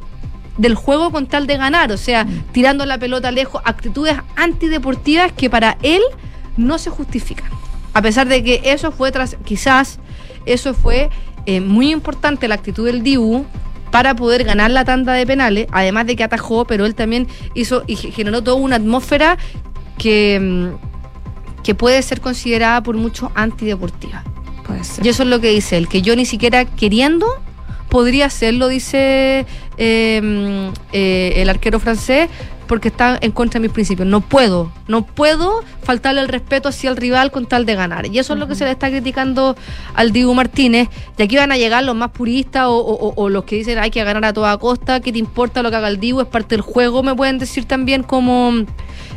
del 0.57 0.75
juego 0.75 1.13
con 1.13 1.27
tal 1.27 1.47
de 1.47 1.57
ganar, 1.57 1.93
o 1.93 1.97
sea, 1.97 2.27
tirando 2.51 2.85
la 2.87 2.99
pelota 2.99 3.31
lejos, 3.31 3.63
actitudes 3.65 4.17
antideportivas 4.35 5.31
que 5.33 5.49
para 5.49 5.79
él 5.83 6.01
no 6.59 6.77
se 6.79 6.91
justifican. 6.91 7.51
A 7.95 8.03
pesar 8.03 8.29
de 8.29 8.45
que 8.45 8.61
eso 8.65 8.93
fue 8.93 9.11
tras, 9.11 9.37
quizás 9.45 9.99
eso 10.45 10.75
fue 10.75 11.09
eh, 11.47 11.61
muy 11.61 11.91
importante 11.91 12.47
la 12.49 12.57
actitud 12.57 12.85
del 12.85 13.03
Dibu 13.03 13.47
para 13.91 14.15
poder 14.15 14.45
ganar 14.45 14.71
la 14.71 14.85
tanda 14.85 15.15
de 15.15 15.27
penales, 15.27 15.67
además 15.73 16.07
de 16.07 16.15
que 16.15 16.23
atajó, 16.25 16.67
pero 16.67 16.85
él 16.85 16.95
también 16.95 17.27
hizo 17.55 17.83
y 17.87 17.97
ge- 17.97 18.11
generó 18.11 18.43
toda 18.43 18.59
una 18.59 18.77
atmósfera 18.77 19.39
que, 19.97 20.39
mm, 20.39 21.63
que 21.65 21.75
puede 21.75 22.03
ser 22.03 22.21
considerada 22.21 22.83
por 22.83 22.97
muchos 22.97 23.31
antideportiva. 23.35 24.25
Puede 24.67 24.85
ser. 24.85 25.05
Y 25.07 25.09
eso 25.09 25.23
es 25.23 25.29
lo 25.31 25.41
que 25.41 25.49
dice 25.49 25.79
él, 25.79 25.89
que 25.89 26.03
yo 26.03 26.15
ni 26.17 26.27
siquiera 26.27 26.67
queriendo 26.67 27.27
podría 27.89 28.27
hacerlo, 28.27 28.69
dice 28.69 29.47
eh, 29.79 30.21
mm, 30.23 30.75
eh, 30.93 31.33
el 31.37 31.49
arquero 31.49 31.81
francés, 31.81 32.29
porque 32.69 32.89
está 32.89 33.19
en 33.21 33.33
contra 33.33 33.59
de 33.59 33.67
mis 33.67 33.73
principios. 33.73 34.07
No 34.07 34.21
puedo, 34.21 34.71
no 34.87 35.05
puedo 35.05 35.65
faltarle 35.83 36.21
el 36.21 36.29
respeto 36.29 36.69
hacia 36.69 36.91
el 36.91 36.97
rival 36.97 37.33
con 37.33 37.47
tal 37.47 37.67
de 37.67 37.75
ganar. 37.75 38.07
Y 38.07 38.19
eso 38.21 38.35
es 38.35 38.39
lo 38.39 38.47
que 38.47 38.55
se 38.55 38.65
le 38.65 38.71
está 38.71 38.89
criticando 38.91 39.57
al 39.95 40.13
Dibu 40.13 40.35
Martínez. 40.35 40.89
Y 41.19 41.23
aquí 41.23 41.37
van 41.37 41.51
a 41.51 41.57
llegar 41.57 41.83
los 41.83 41.97
más 41.97 42.11
puristas 42.13 42.67
o, 42.67 42.77
o- 42.77 43.09
o- 43.09 43.15
o 43.17 43.29
los 43.29 43.43
que 43.45 43.57
dicen 43.57 43.79
hay 43.79 43.91
que 43.91 44.05
ganar 44.05 44.25
a 44.27 44.33
toda 44.33 44.57
costa, 44.59 45.01
¿qué 45.01 45.11
te 45.13 45.19
importa 45.19 45.63
lo 45.63 45.71
que 45.71 45.77
haga 45.77 45.89
el 45.89 45.99
Dibu? 45.99 46.21
Es 46.21 46.27
parte 46.29 46.55
del 46.55 46.61
juego, 46.63 47.03
me 47.03 47.15
pueden 47.15 47.39
decir 47.39 47.65
también 47.65 48.05
como... 48.05 48.53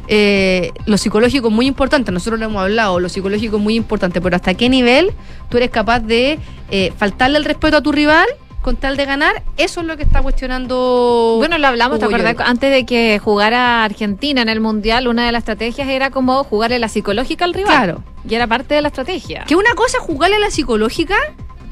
Eh, 0.07 0.71
lo 0.87 0.97
psicológico 0.97 1.47
es 1.49 1.53
muy 1.53 1.67
importante, 1.67 2.11
nosotros 2.11 2.39
lo 2.39 2.47
hemos 2.47 2.61
hablado, 2.61 2.99
lo 2.99 3.07
psicológico 3.07 3.57
es 3.57 3.63
muy 3.63 3.75
importante, 3.75 4.19
pero 4.19 4.35
¿hasta 4.35 4.53
qué 4.55 4.67
nivel 4.67 5.11
tú 5.49 5.57
eres 5.57 5.69
capaz 5.69 5.99
de 5.99 6.37
eh, 6.69 6.91
faltarle 6.97 7.37
el 7.37 7.45
respeto 7.45 7.77
a 7.77 7.81
tu 7.81 7.91
rival 7.91 8.25
con 8.61 8.75
tal 8.75 8.97
de 8.97 9.05
ganar? 9.05 9.43
Eso 9.57 9.81
es 9.81 9.87
lo 9.87 9.97
que 9.97 10.03
está 10.03 10.21
cuestionando. 10.21 11.35
Bueno, 11.37 11.57
lo 11.57 11.67
hablamos, 11.67 11.99
¿te? 11.99 12.07
Lloris. 12.07 12.35
Antes 12.39 12.71
de 12.71 12.85
que 12.85 13.19
jugara 13.19 13.83
Argentina 13.83 14.41
en 14.41 14.49
el 14.49 14.61
Mundial, 14.61 15.07
una 15.07 15.25
de 15.25 15.31
las 15.31 15.39
estrategias 15.41 15.87
era 15.89 16.09
como 16.11 16.43
jugarle 16.43 16.79
la 16.79 16.87
psicológica 16.87 17.45
al 17.45 17.53
rival. 17.53 17.75
Claro. 17.75 18.03
Y 18.27 18.35
era 18.35 18.47
parte 18.47 18.75
de 18.75 18.81
la 18.81 18.89
estrategia. 18.89 19.45
Que 19.47 19.55
una 19.55 19.73
cosa 19.73 19.97
es 19.97 20.03
jugarle 20.03 20.39
la 20.39 20.51
psicológica 20.51 21.15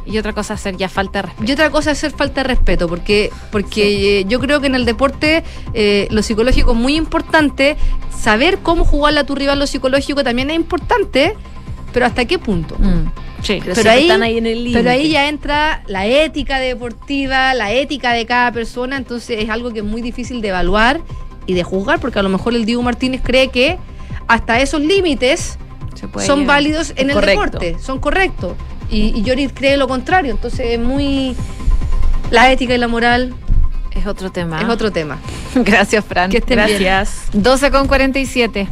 Y 0.05 0.17
otra 0.17 0.33
cosa 0.33 0.55
hacer 0.55 0.75
ya 0.77 0.89
falta 0.89 1.19
de 1.21 1.27
respeto. 1.27 1.47
y 1.47 1.53
otra 1.53 1.69
cosa 1.69 1.91
es 1.91 1.99
hacer 1.99 2.11
falta 2.11 2.41
de 2.41 2.47
respeto, 2.47 2.87
porque, 2.87 3.31
porque 3.51 4.19
eh, 4.21 4.25
yo 4.27 4.39
creo 4.39 4.59
que 4.59 4.65
en 4.67 4.73
el 4.73 4.85
deporte 4.85 5.43
eh, 5.75 6.07
lo 6.09 6.23
psicológico 6.23 6.71
es 6.71 6.77
muy 6.77 6.95
importante, 6.95 7.77
saber 8.17 8.59
cómo 8.63 8.85
jugarle 8.85 9.19
a 9.19 9.23
tu 9.25 9.35
rival 9.35 9.59
lo 9.59 9.67
psicológico 9.67 10.23
también 10.23 10.49
es 10.49 10.55
importante, 10.55 11.35
pero 11.93 12.07
¿hasta 12.07 12.25
qué 12.25 12.39
punto? 12.39 12.75
Mm, 12.79 13.11
sí. 13.41 13.59
Pero, 13.63 13.89
ahí- 13.91 14.03
están 14.03 14.23
ahí 14.23 14.37
en 14.37 14.45
el 14.45 14.59
límite. 14.63 14.79
Pero 14.79 14.91
ahí 14.91 15.09
ya 15.09 15.27
entra 15.29 15.83
la 15.87 16.05
ética 16.05 16.59
deportiva, 16.59 17.53
la 17.53 17.71
ética 17.71 18.11
de 18.13 18.25
cada 18.25 18.51
persona, 18.51 18.97
entonces 18.97 19.43
es 19.43 19.49
algo 19.49 19.71
que 19.71 19.79
es 19.79 19.85
muy 19.85 20.01
difícil 20.01 20.41
de 20.41 20.49
evaluar 20.49 21.01
y 21.45 21.53
de 21.53 21.63
juzgar, 21.63 21.99
porque 21.99 22.19
a 22.19 22.23
lo 22.23 22.29
mejor 22.29 22.53
el 22.53 22.65
Diego 22.65 22.81
Martínez 22.83 23.21
cree 23.23 23.47
que 23.49 23.77
hasta 24.27 24.59
esos 24.59 24.81
límites 24.81 25.57
son 26.25 26.45
válidos 26.45 26.91
en 26.91 27.09
Es 27.09 27.15
el 27.15 27.21
correcto. 27.21 27.41
deporte, 27.59 27.77
son 27.79 27.99
correctos. 27.99 28.53
Y, 28.91 29.13
y 29.17 29.21
Lloris 29.23 29.51
cree 29.53 29.75
lo 29.77 29.87
contrario, 29.87 30.31
entonces 30.31 30.65
es 30.71 30.79
muy... 30.79 31.35
La 32.31 32.51
ética 32.51 32.75
y 32.75 32.77
la 32.77 32.87
moral 32.87 33.33
Es 33.95 34.05
otro 34.05 34.31
tema. 34.31 34.61
es 34.61 34.69
otro 34.69 34.91
tema. 34.91 35.17
Gracias, 35.55 36.05
Fran. 36.05 36.29
Que 36.29 36.37
estén 36.37 36.57
bien. 36.65 36.81
Gracias. 36.81 37.29
12 37.33 37.71
con 37.71 37.87
47. 37.87 38.67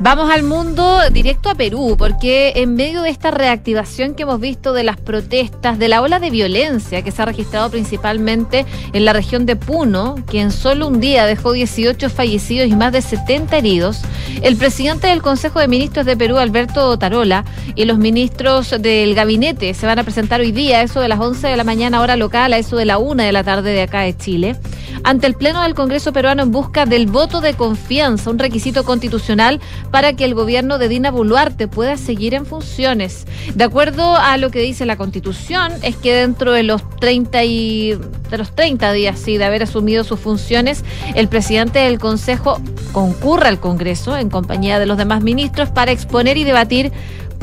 Vamos 0.00 0.30
al 0.30 0.42
mundo 0.42 0.98
directo 1.12 1.50
a 1.50 1.54
Perú, 1.54 1.96
porque 1.96 2.54
en 2.56 2.74
medio 2.74 3.02
de 3.02 3.10
esta 3.10 3.30
reactivación 3.30 4.14
que 4.14 4.24
hemos 4.24 4.40
visto 4.40 4.72
de 4.72 4.82
las 4.82 4.96
protestas, 4.96 5.78
de 5.78 5.88
la 5.88 6.02
ola 6.02 6.18
de 6.18 6.30
violencia 6.30 7.02
que 7.02 7.12
se 7.12 7.22
ha 7.22 7.24
registrado 7.24 7.70
principalmente 7.70 8.66
en 8.92 9.04
la 9.04 9.12
región 9.12 9.46
de 9.46 9.54
Puno, 9.54 10.16
que 10.28 10.40
en 10.40 10.50
solo 10.50 10.88
un 10.88 11.00
día 11.00 11.26
dejó 11.26 11.52
18 11.52 12.10
fallecidos 12.10 12.68
y 12.68 12.74
más 12.74 12.92
de 12.92 13.02
70 13.02 13.56
heridos, 13.56 14.00
el 14.42 14.56
presidente 14.56 15.06
del 15.06 15.22
Consejo 15.22 15.60
de 15.60 15.68
Ministros 15.68 16.06
de 16.06 16.16
Perú, 16.16 16.38
Alberto 16.38 16.98
Tarola, 16.98 17.44
y 17.74 17.84
los 17.84 17.98
ministros 17.98 18.74
del 18.80 19.14
gabinete 19.14 19.72
se 19.74 19.86
van 19.86 19.98
a 19.98 20.04
presentar 20.04 20.40
hoy 20.40 20.52
día, 20.52 20.82
eso 20.82 21.00
de 21.00 21.08
las 21.08 21.20
11 21.20 21.46
de 21.46 21.56
la 21.56 21.64
mañana 21.64 22.00
hora 22.00 22.16
local, 22.16 22.52
a 22.52 22.58
eso 22.58 22.76
de 22.76 22.86
la 22.86 22.98
1 22.98 23.22
de 23.22 23.32
la 23.32 23.44
tarde 23.44 23.70
de 23.72 23.82
acá 23.82 24.00
de 24.00 24.16
Chile, 24.16 24.56
ante 25.04 25.26
el 25.26 25.34
Pleno 25.34 25.62
del 25.62 25.74
Congreso 25.74 26.12
peruano 26.12 26.42
en 26.42 26.50
busca 26.50 26.86
del 26.86 27.06
voto 27.06 27.40
de 27.40 27.54
confianza, 27.54 28.30
un 28.30 28.38
requisito 28.38 28.84
constitucional 28.84 29.60
para 29.92 30.14
que 30.14 30.24
el 30.24 30.34
gobierno 30.34 30.78
de 30.78 30.88
Dina 30.88 31.12
Boluarte 31.12 31.68
pueda 31.68 31.96
seguir 31.96 32.34
en 32.34 32.46
funciones. 32.46 33.26
De 33.54 33.62
acuerdo 33.62 34.16
a 34.16 34.36
lo 34.38 34.50
que 34.50 34.60
dice 34.60 34.86
la 34.86 34.96
Constitución, 34.96 35.70
es 35.82 35.96
que 35.96 36.14
dentro 36.14 36.50
de 36.50 36.64
los 36.64 36.82
30 36.98 37.44
y 37.44 37.98
de 38.30 38.38
los 38.38 38.56
30 38.56 38.90
días 38.92 39.20
sí, 39.20 39.36
de 39.36 39.44
haber 39.44 39.62
asumido 39.62 40.02
sus 40.02 40.18
funciones, 40.18 40.82
el 41.14 41.28
presidente 41.28 41.80
del 41.80 41.98
Consejo 41.98 42.60
concurra 42.92 43.48
al 43.48 43.60
Congreso 43.60 44.16
en 44.16 44.30
compañía 44.30 44.78
de 44.78 44.86
los 44.86 44.96
demás 44.96 45.22
ministros 45.22 45.68
para 45.68 45.92
exponer 45.92 46.38
y 46.38 46.44
debatir 46.44 46.90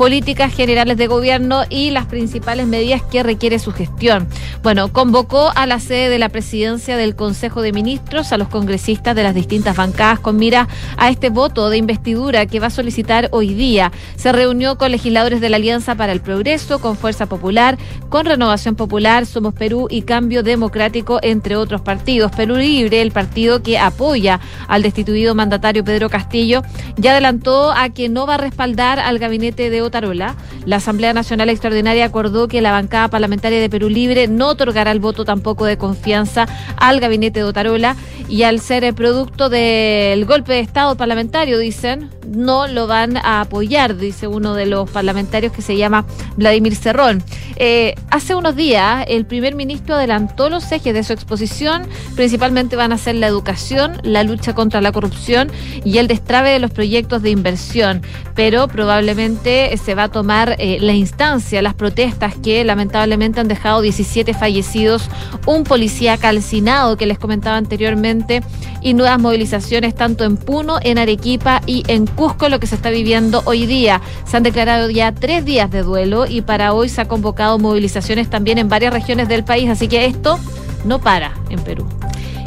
políticas 0.00 0.54
generales 0.54 0.96
de 0.96 1.08
gobierno 1.08 1.64
y 1.68 1.90
las 1.90 2.06
principales 2.06 2.66
medidas 2.66 3.02
que 3.02 3.22
requiere 3.22 3.58
su 3.58 3.70
gestión. 3.70 4.26
Bueno, 4.62 4.90
convocó 4.94 5.52
a 5.54 5.66
la 5.66 5.78
sede 5.78 6.08
de 6.08 6.18
la 6.18 6.30
presidencia 6.30 6.96
del 6.96 7.14
Consejo 7.14 7.60
de 7.60 7.74
Ministros 7.74 8.32
a 8.32 8.38
los 8.38 8.48
congresistas 8.48 9.14
de 9.14 9.22
las 9.22 9.34
distintas 9.34 9.76
bancadas 9.76 10.18
con 10.18 10.38
mira 10.38 10.68
a 10.96 11.10
este 11.10 11.28
voto 11.28 11.68
de 11.68 11.76
investidura 11.76 12.46
que 12.46 12.60
va 12.60 12.68
a 12.68 12.70
solicitar 12.70 13.28
hoy 13.32 13.52
día. 13.52 13.92
Se 14.16 14.32
reunió 14.32 14.78
con 14.78 14.90
legisladores 14.90 15.42
de 15.42 15.50
la 15.50 15.56
Alianza 15.56 15.94
para 15.96 16.12
el 16.12 16.22
Progreso, 16.22 16.78
con 16.78 16.96
Fuerza 16.96 17.26
Popular, 17.26 17.76
con 18.08 18.24
Renovación 18.24 18.76
Popular, 18.76 19.26
Somos 19.26 19.52
Perú 19.52 19.86
y 19.90 20.00
Cambio 20.00 20.42
Democrático, 20.42 21.18
entre 21.20 21.56
otros 21.56 21.82
partidos. 21.82 22.32
Perú 22.32 22.56
Libre, 22.56 23.02
el 23.02 23.12
partido 23.12 23.62
que 23.62 23.78
apoya 23.78 24.40
al 24.66 24.80
destituido 24.80 25.34
mandatario 25.34 25.84
Pedro 25.84 26.08
Castillo, 26.08 26.62
ya 26.96 27.10
adelantó 27.10 27.72
a 27.72 27.90
que 27.90 28.08
no 28.08 28.26
va 28.26 28.36
a 28.36 28.38
respaldar 28.38 28.98
al 28.98 29.18
gabinete 29.18 29.68
de 29.68 29.89
Otarola. 29.90 30.36
La 30.64 30.76
Asamblea 30.76 31.12
Nacional 31.12 31.50
Extraordinaria 31.50 32.06
acordó 32.06 32.48
que 32.48 32.60
la 32.60 32.72
bancada 32.72 33.08
parlamentaria 33.08 33.60
de 33.60 33.68
Perú 33.68 33.88
Libre 33.88 34.28
no 34.28 34.48
otorgará 34.48 34.92
el 34.92 35.00
voto 35.00 35.24
tampoco 35.24 35.66
de 35.66 35.76
confianza 35.76 36.46
al 36.76 37.00
gabinete 37.00 37.40
de 37.40 37.44
Otarola 37.44 37.96
y 38.28 38.44
al 38.44 38.60
ser 38.60 38.84
el 38.84 38.94
producto 38.94 39.48
del 39.48 40.24
golpe 40.24 40.52
de 40.52 40.60
Estado 40.60 40.96
parlamentario, 40.96 41.58
dicen, 41.58 42.10
no 42.30 42.68
lo 42.68 42.86
van 42.86 43.16
a 43.16 43.40
apoyar, 43.40 43.96
dice 43.96 44.28
uno 44.28 44.54
de 44.54 44.66
los 44.66 44.88
parlamentarios 44.88 45.52
que 45.52 45.62
se 45.62 45.76
llama 45.76 46.06
Vladimir 46.36 46.76
Cerrón. 46.76 47.22
Eh, 47.56 47.94
hace 48.10 48.34
unos 48.34 48.56
días 48.56 49.04
el 49.08 49.26
primer 49.26 49.54
ministro 49.54 49.96
adelantó 49.96 50.48
los 50.48 50.70
ejes 50.70 50.94
de 50.94 51.02
su 51.02 51.12
exposición, 51.12 51.82
principalmente 52.14 52.76
van 52.76 52.92
a 52.92 52.98
ser 52.98 53.16
la 53.16 53.26
educación, 53.26 54.00
la 54.02 54.22
lucha 54.22 54.54
contra 54.54 54.80
la 54.80 54.92
corrupción 54.92 55.50
y 55.84 55.98
el 55.98 56.06
destrave 56.06 56.50
de 56.50 56.60
los 56.60 56.70
proyectos 56.70 57.22
de 57.22 57.30
inversión, 57.30 58.02
pero 58.34 58.68
probablemente 58.68 59.74
se 59.84 59.94
va 59.94 60.04
a 60.04 60.08
tomar 60.08 60.56
eh, 60.58 60.78
la 60.80 60.92
instancia, 60.92 61.62
las 61.62 61.74
protestas 61.74 62.34
que 62.36 62.64
lamentablemente 62.64 63.40
han 63.40 63.48
dejado 63.48 63.80
17 63.80 64.34
fallecidos, 64.34 65.08
un 65.46 65.64
policía 65.64 66.16
calcinado 66.16 66.96
que 66.96 67.06
les 67.06 67.18
comentaba 67.18 67.56
anteriormente 67.56 68.42
y 68.80 68.94
nuevas 68.94 69.18
movilizaciones 69.18 69.94
tanto 69.94 70.24
en 70.24 70.36
Puno, 70.36 70.78
en 70.82 70.98
Arequipa 70.98 71.60
y 71.66 71.84
en 71.88 72.06
Cusco, 72.06 72.48
lo 72.48 72.60
que 72.60 72.66
se 72.66 72.74
está 72.74 72.90
viviendo 72.90 73.42
hoy 73.44 73.66
día. 73.66 74.00
Se 74.24 74.36
han 74.36 74.42
declarado 74.42 74.90
ya 74.90 75.12
tres 75.12 75.44
días 75.44 75.70
de 75.70 75.82
duelo 75.82 76.26
y 76.26 76.42
para 76.42 76.72
hoy 76.72 76.88
se 76.88 77.00
ha 77.00 77.08
convocado 77.08 77.58
movilizaciones 77.58 78.28
también 78.30 78.58
en 78.58 78.68
varias 78.68 78.92
regiones 78.92 79.28
del 79.28 79.44
país, 79.44 79.68
así 79.68 79.88
que 79.88 80.04
esto 80.04 80.38
no 80.84 81.00
para 81.00 81.34
en 81.50 81.60
Perú. 81.60 81.86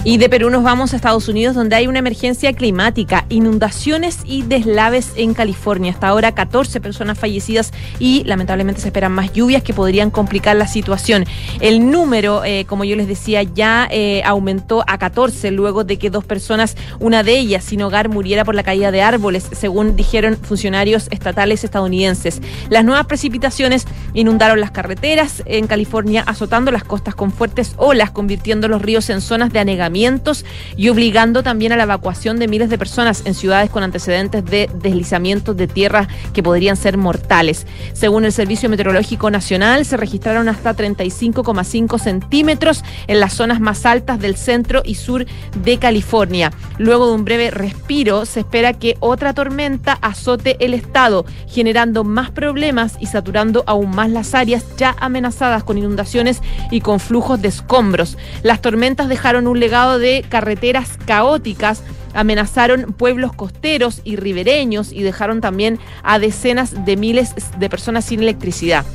Y 0.06 0.18
de 0.18 0.28
Perú 0.28 0.50
nos 0.50 0.64
vamos 0.64 0.92
a 0.92 0.98
Estados 0.98 1.30
Unidos, 1.30 1.56
donde 1.56 1.78
hay 1.78 1.88
una 1.88 2.00
emergencia 2.00 2.52
climática, 2.52 3.26
inundaciones 3.30 4.20
y 4.26 4.42
deslaves 4.42 5.14
en 5.16 5.34
California. 5.34 5.94
Hasta 5.94 6.10
ahora 6.10 6.36
14 6.36 6.82
personas 6.82 7.18
fallecidas 7.18 7.72
y 8.00 8.26
lamentablemente 8.26 8.82
se 8.82 8.90
esperan 8.90 9.14
más 9.14 9.32
lluvias 9.32 9.64
que 9.64 9.74
podrían 9.74 10.12
complicar 10.12 10.58
la 10.58 10.68
situación. 10.68 11.24
El 11.62 11.90
número, 11.90 12.44
eh, 12.44 12.66
como 12.66 12.84
yo 12.84 12.98
les 12.98 13.08
decía, 13.08 13.44
ya 13.44 13.88
eh, 13.92 14.22
aumentó 14.26 14.84
a 14.88 14.98
14 14.98 15.52
luego 15.52 15.86
de 15.86 15.98
que 15.98 16.10
dos 16.10 16.26
personas, 16.26 16.76
una 17.00 17.24
de 17.24 17.40
ellas 17.40 17.64
sin 17.64 17.82
hogar, 17.82 18.10
muriera 18.10 18.44
por 18.44 18.56
la 18.56 18.64
caída 18.64 18.92
de 18.92 19.02
árboles, 19.02 19.48
según 19.54 19.96
dijeron 19.96 20.36
funcionarios 20.36 21.08
estatales 21.12 21.64
estadounidenses. 21.64 22.42
Las 22.70 22.84
nuevas 22.84 23.06
precipitaciones 23.06 23.86
inundaron 24.14 24.60
las 24.60 24.72
carreteras 24.72 25.44
en 25.46 25.66
California, 25.66 26.24
azotando 26.28 26.72
las 26.72 26.84
costas 26.84 27.16
con 27.16 27.32
fuertes 27.32 27.74
olas, 27.78 28.12
convirtiendo 28.12 28.68
los 28.68 28.82
ríos 28.82 29.10
en 29.10 29.22
zonas 29.22 29.54
de 29.54 29.60
anegamiento 29.60 29.93
y 30.76 30.90
obligando 30.90 31.44
también 31.44 31.72
a 31.72 31.78
la 31.78 31.84
evacuación 31.84 32.40
de 32.40 32.48
miles 32.48 32.70
de 32.70 32.78
personas 32.78 33.24
en 33.26 33.34
ciudades 33.34 33.70
con 33.70 33.84
antecedentes 33.84 34.44
de 34.46 34.70
deslizamientos 34.82 35.56
de 35.56 35.68
tierra 35.68 36.08
que 36.34 36.44
podrían 36.44 36.76
ser 36.76 36.98
mortales. 36.98 37.68
Según 37.94 38.26
el 38.26 38.32
Servicio 38.32 38.70
Meteorológico 38.70 39.30
Nacional, 39.30 39.86
se 39.86 39.98
registraron 39.98 40.50
hasta 40.50 40.76
35,5 40.76 42.00
centímetros 42.00 42.84
en 43.08 43.20
las 43.20 43.34
zonas 43.34 43.60
más 43.60 43.86
altas 43.86 44.20
del 44.20 44.36
centro 44.36 44.82
y 44.84 44.96
sur 44.96 45.26
de 45.64 45.78
California. 45.78 46.52
Luego 46.78 47.08
de 47.08 47.14
un 47.14 47.26
breve 47.26 47.52
respiro, 47.52 48.26
se 48.26 48.42
espera 48.42 48.74
que 48.74 48.98
otra 49.00 49.34
tormenta 49.34 49.98
azote 50.02 50.58
el 50.60 50.74
estado, 50.74 51.26
generando 51.48 52.04
más 52.04 52.32
problemas 52.32 52.98
y 53.00 53.08
saturando 53.08 53.64
aún 53.68 53.92
más 53.92 54.10
las 54.10 54.34
áreas 54.34 54.66
ya 54.78 54.96
amenazadas 55.00 55.64
con 55.64 55.78
inundaciones 55.78 56.42
y 56.72 56.82
con 56.82 57.00
flujos 57.00 57.42
de 57.42 57.50
escombros. 57.50 58.18
Las 58.42 58.62
tormentas 58.62 59.10
dejaron 59.10 59.48
un 59.48 59.60
legado 59.60 59.83
de 59.92 60.26
carreteras 60.28 60.98
caóticas 61.06 61.84
amenazaron 62.14 62.94
pueblos 62.94 63.34
costeros 63.34 64.02
y 64.04 64.16
ribereños 64.16 64.92
y 64.92 65.04
dejaron 65.04 65.42
también 65.42 65.80
a 66.04 66.20
decenas 66.20 66.86
de 66.86 66.96
miles 66.96 67.34
de 67.58 67.70
personas 67.70 68.06
sin 68.06 68.22
electricidad. 68.22 68.86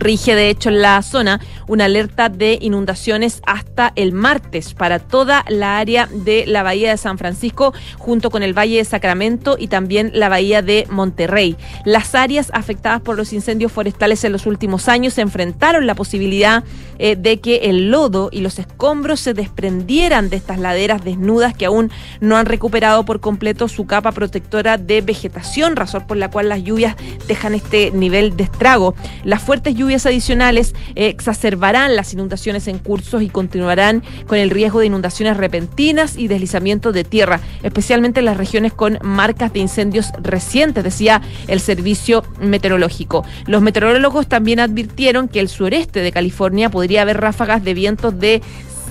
Rige, 0.00 0.34
de 0.34 0.50
hecho, 0.50 0.68
en 0.68 0.82
la 0.82 1.00
zona 1.02 1.40
una 1.68 1.86
alerta 1.86 2.28
de 2.28 2.58
inundaciones 2.60 3.42
hasta 3.46 3.92
el 3.96 4.12
martes 4.12 4.74
para 4.74 4.98
toda 4.98 5.44
la 5.48 5.78
área 5.78 6.08
de 6.12 6.44
la 6.46 6.62
Bahía 6.62 6.90
de 6.90 6.96
San 6.96 7.18
Francisco, 7.18 7.72
junto 7.98 8.30
con 8.30 8.42
el 8.42 8.56
Valle 8.56 8.76
de 8.76 8.84
Sacramento 8.84 9.56
y 9.58 9.68
también 9.68 10.10
la 10.14 10.28
Bahía 10.28 10.62
de 10.62 10.86
Monterrey. 10.90 11.56
Las 11.84 12.14
áreas 12.14 12.50
afectadas 12.54 13.00
por 13.00 13.16
los 13.16 13.32
incendios 13.32 13.72
forestales 13.72 14.24
en 14.24 14.32
los 14.32 14.46
últimos 14.46 14.88
años 14.88 15.14
se 15.14 15.20
enfrentaron 15.20 15.86
la 15.86 15.94
posibilidad 15.94 16.64
eh, 16.98 17.16
de 17.16 17.40
que 17.40 17.56
el 17.64 17.90
lodo 17.90 18.28
y 18.32 18.40
los 18.40 18.58
escombros 18.58 19.20
se 19.20 19.34
desprendieran 19.34 20.30
de 20.30 20.36
estas 20.36 20.58
laderas 20.58 21.04
desnudas 21.04 21.54
que 21.54 21.66
aún 21.66 21.90
no 22.20 22.36
han 22.36 22.46
recuperado 22.46 23.04
por 23.04 23.20
completo 23.20 23.68
su 23.68 23.86
capa 23.86 24.12
protectora 24.12 24.78
de 24.78 25.00
vegetación, 25.00 25.76
razón 25.76 26.06
por 26.06 26.16
la 26.16 26.30
cual 26.30 26.48
las 26.48 26.62
lluvias 26.62 26.96
dejan 27.26 27.54
este 27.54 27.90
nivel 27.90 28.36
de 28.36 28.44
estrago. 28.44 28.94
Las 29.24 29.42
fuertes 29.42 29.74
lluvias 29.74 29.81
adicionales 29.82 30.74
eh, 30.94 31.08
exacerbarán 31.08 31.96
las 31.96 32.12
inundaciones 32.12 32.68
en 32.68 32.78
cursos 32.78 33.22
y 33.22 33.28
continuarán 33.28 34.02
con 34.26 34.38
el 34.38 34.50
riesgo 34.50 34.80
de 34.80 34.86
inundaciones 34.86 35.36
repentinas 35.36 36.16
y 36.16 36.28
deslizamientos 36.28 36.94
de 36.94 37.04
tierra, 37.04 37.40
especialmente 37.62 38.20
en 38.20 38.26
las 38.26 38.36
regiones 38.36 38.72
con 38.72 38.98
marcas 39.02 39.52
de 39.52 39.60
incendios 39.60 40.10
recientes, 40.22 40.84
decía 40.84 41.20
el 41.48 41.60
servicio 41.60 42.24
meteorológico. 42.40 43.24
Los 43.46 43.62
meteorólogos 43.62 44.28
también 44.28 44.60
advirtieron 44.60 45.28
que 45.28 45.40
el 45.40 45.48
sureste 45.48 46.00
de 46.00 46.12
California 46.12 46.70
podría 46.70 47.02
haber 47.02 47.20
ráfagas 47.20 47.64
de 47.64 47.74
vientos 47.74 48.18
de 48.18 48.40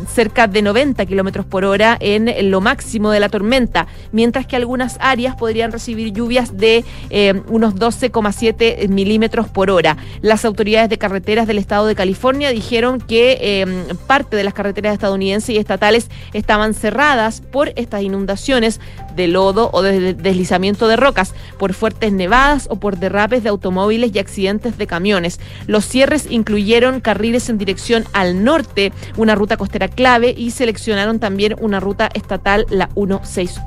cerca 0.07 0.47
de 0.47 0.61
90 0.61 1.05
kilómetros 1.05 1.45
por 1.45 1.65
hora 1.65 1.97
en 1.99 2.51
lo 2.51 2.61
máximo 2.61 3.11
de 3.11 3.19
la 3.19 3.29
tormenta, 3.29 3.87
mientras 4.11 4.45
que 4.45 4.55
algunas 4.55 4.97
áreas 4.99 5.35
podrían 5.35 5.71
recibir 5.71 6.13
lluvias 6.13 6.57
de 6.57 6.83
eh, 7.09 7.41
unos 7.47 7.75
12,7 7.75 8.87
milímetros 8.89 9.47
por 9.47 9.69
hora. 9.69 9.97
Las 10.21 10.45
autoridades 10.45 10.89
de 10.89 10.97
carreteras 10.97 11.47
del 11.47 11.57
estado 11.57 11.87
de 11.87 11.95
California 11.95 12.51
dijeron 12.51 12.99
que 12.99 13.37
eh, 13.41 13.65
parte 14.07 14.35
de 14.35 14.43
las 14.43 14.53
carreteras 14.53 14.93
estadounidenses 14.93 15.55
y 15.55 15.57
estatales 15.57 16.09
estaban 16.33 16.73
cerradas 16.73 17.41
por 17.41 17.73
estas 17.75 18.01
inundaciones 18.01 18.79
de 19.15 19.27
lodo 19.27 19.69
o 19.73 19.81
de 19.81 20.13
deslizamiento 20.13 20.87
de 20.87 20.95
rocas, 20.95 21.33
por 21.57 21.73
fuertes 21.73 22.11
nevadas 22.11 22.67
o 22.69 22.77
por 22.77 22.97
derrapes 22.97 23.43
de 23.43 23.49
automóviles 23.49 24.11
y 24.13 24.19
accidentes 24.19 24.77
de 24.77 24.87
camiones. 24.87 25.39
Los 25.67 25.85
cierres 25.85 26.27
incluyeron 26.29 27.01
carriles 27.01 27.49
en 27.49 27.57
dirección 27.57 28.05
al 28.13 28.43
norte, 28.43 28.91
una 29.17 29.35
ruta 29.35 29.57
costera 29.57 29.87
clave 29.87 30.33
y 30.37 30.51
seleccionaron 30.51 31.19
también 31.19 31.55
una 31.59 31.79
ruta 31.79 32.09
estatal, 32.13 32.65
la 32.69 32.87
168. 32.93 33.61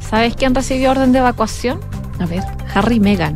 ¿Sabes 0.00 0.36
quién 0.36 0.54
recibió 0.54 0.90
orden 0.90 1.12
de 1.12 1.20
evacuación? 1.20 1.80
A 2.18 2.26
ver, 2.26 2.42
Harry 2.74 2.96
y 2.96 3.00
Meghan. 3.00 3.34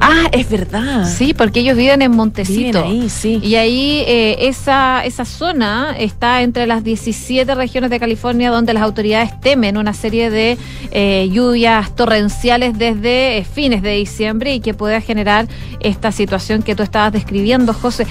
Ah, 0.00 0.28
es 0.32 0.48
verdad. 0.48 1.06
Sí, 1.06 1.34
porque 1.34 1.60
ellos 1.60 1.76
viven 1.76 2.00
en 2.00 2.12
Montecito. 2.12 2.84
Viven 2.84 3.02
ahí, 3.02 3.10
sí. 3.10 3.38
Y 3.42 3.56
ahí 3.56 4.02
eh, 4.06 4.48
esa, 4.48 5.04
esa 5.04 5.24
zona 5.24 5.94
está 5.98 6.42
entre 6.42 6.66
las 6.66 6.82
17 6.82 7.54
regiones 7.54 7.90
de 7.90 8.00
California 8.00 8.50
donde 8.50 8.72
las 8.72 8.82
autoridades 8.82 9.38
temen 9.40 9.76
una 9.76 9.92
serie 9.92 10.30
de 10.30 10.56
eh, 10.90 11.28
lluvias 11.30 11.94
torrenciales 11.94 12.78
desde 12.78 13.38
eh, 13.38 13.44
fines 13.44 13.82
de 13.82 13.92
diciembre 13.96 14.54
y 14.54 14.60
que 14.60 14.72
pueda 14.72 15.00
generar 15.02 15.48
esta 15.80 16.12
situación 16.12 16.62
que 16.62 16.74
tú 16.74 16.82
estabas 16.82 17.12
describiendo, 17.12 17.74
José. 17.74 18.06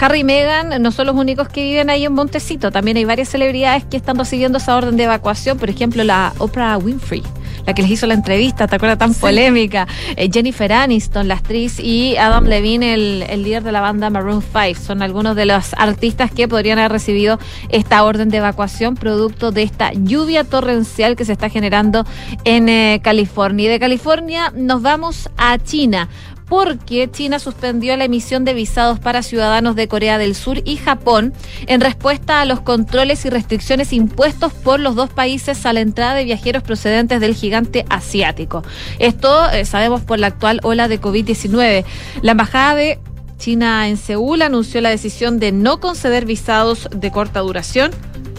Harry 0.00 0.20
y 0.20 0.24
Meghan 0.24 0.82
no 0.82 0.92
son 0.92 1.06
los 1.06 1.16
únicos 1.16 1.48
que 1.48 1.62
viven 1.62 1.90
ahí 1.90 2.04
en 2.04 2.12
Montecito, 2.12 2.70
también 2.70 2.96
hay 2.96 3.04
varias 3.04 3.28
celebridades 3.28 3.84
que 3.84 3.96
están 3.96 4.18
recibiendo 4.18 4.58
esa 4.58 4.76
orden 4.76 4.96
de 4.96 5.04
evacuación, 5.04 5.58
por 5.58 5.70
ejemplo 5.70 6.04
la 6.04 6.32
Oprah 6.38 6.78
Winfrey 6.78 7.22
la 7.66 7.74
que 7.74 7.82
les 7.82 7.90
hizo 7.90 8.06
la 8.06 8.14
entrevista, 8.14 8.66
¿te 8.66 8.76
acuerdas? 8.76 8.98
Tan 8.98 9.14
polémica. 9.14 9.86
Eh, 10.16 10.28
Jennifer 10.32 10.72
Aniston, 10.72 11.28
la 11.28 11.34
actriz, 11.34 11.78
y 11.80 12.16
Adam 12.16 12.44
Levine, 12.44 12.94
el, 12.94 13.42
líder 13.42 13.62
de 13.62 13.72
la 13.72 13.80
banda 13.80 14.10
Maroon 14.10 14.42
5. 14.42 14.80
Son 14.80 15.02
algunos 15.02 15.36
de 15.36 15.46
los 15.46 15.74
artistas 15.74 16.30
que 16.30 16.48
podrían 16.48 16.78
haber 16.78 16.92
recibido 16.92 17.38
esta 17.68 18.04
orden 18.04 18.28
de 18.28 18.38
evacuación 18.38 18.94
producto 18.94 19.50
de 19.52 19.62
esta 19.62 19.92
lluvia 19.92 20.44
torrencial 20.44 21.16
que 21.16 21.24
se 21.24 21.32
está 21.32 21.48
generando 21.48 22.06
en 22.44 22.68
eh, 22.68 23.00
California. 23.02 23.66
Y 23.66 23.68
de 23.68 23.80
California 23.80 24.52
nos 24.54 24.82
vamos 24.82 25.28
a 25.36 25.58
China 25.58 26.08
porque 26.48 27.10
China 27.10 27.38
suspendió 27.38 27.96
la 27.96 28.04
emisión 28.04 28.44
de 28.44 28.54
visados 28.54 28.98
para 28.98 29.22
ciudadanos 29.22 29.76
de 29.76 29.88
Corea 29.88 30.18
del 30.18 30.34
Sur 30.34 30.60
y 30.64 30.76
Japón 30.76 31.32
en 31.66 31.80
respuesta 31.80 32.40
a 32.40 32.44
los 32.44 32.60
controles 32.60 33.24
y 33.24 33.30
restricciones 33.30 33.92
impuestos 33.92 34.52
por 34.52 34.80
los 34.80 34.94
dos 34.94 35.10
países 35.10 35.64
a 35.66 35.72
la 35.72 35.80
entrada 35.80 36.14
de 36.14 36.24
viajeros 36.24 36.62
procedentes 36.62 37.20
del 37.20 37.34
gigante 37.34 37.84
asiático. 37.88 38.62
Esto 38.98 39.50
eh, 39.50 39.64
sabemos 39.64 40.02
por 40.02 40.18
la 40.18 40.28
actual 40.28 40.60
ola 40.62 40.88
de 40.88 41.00
COVID-19. 41.00 41.84
La 42.22 42.32
embajada 42.32 42.74
de 42.74 42.98
China 43.38 43.88
en 43.88 43.96
Seúl 43.96 44.42
anunció 44.42 44.80
la 44.80 44.90
decisión 44.90 45.38
de 45.38 45.52
no 45.52 45.80
conceder 45.80 46.24
visados 46.24 46.88
de 46.94 47.10
corta 47.10 47.40
duración 47.40 47.90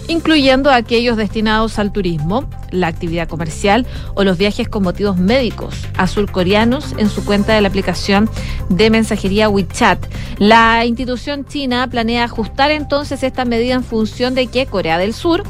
incluyendo 0.07 0.71
aquellos 0.71 1.17
destinados 1.17 1.79
al 1.79 1.91
turismo, 1.91 2.49
la 2.71 2.87
actividad 2.87 3.27
comercial 3.27 3.85
o 4.13 4.23
los 4.23 4.37
viajes 4.37 4.67
con 4.67 4.83
motivos 4.83 5.17
médicos 5.17 5.75
a 5.97 6.07
surcoreanos 6.07 6.93
en 6.97 7.09
su 7.09 7.23
cuenta 7.25 7.53
de 7.53 7.61
la 7.61 7.67
aplicación 7.67 8.29
de 8.69 8.89
mensajería 8.89 9.49
WeChat. 9.49 9.99
La 10.37 10.85
institución 10.85 11.45
china 11.45 11.87
planea 11.87 12.23
ajustar 12.23 12.71
entonces 12.71 13.23
esta 13.23 13.45
medida 13.45 13.73
en 13.73 13.83
función 13.83 14.35
de 14.35 14.47
que 14.47 14.65
Corea 14.65 14.97
del 14.97 15.13
Sur 15.13 15.43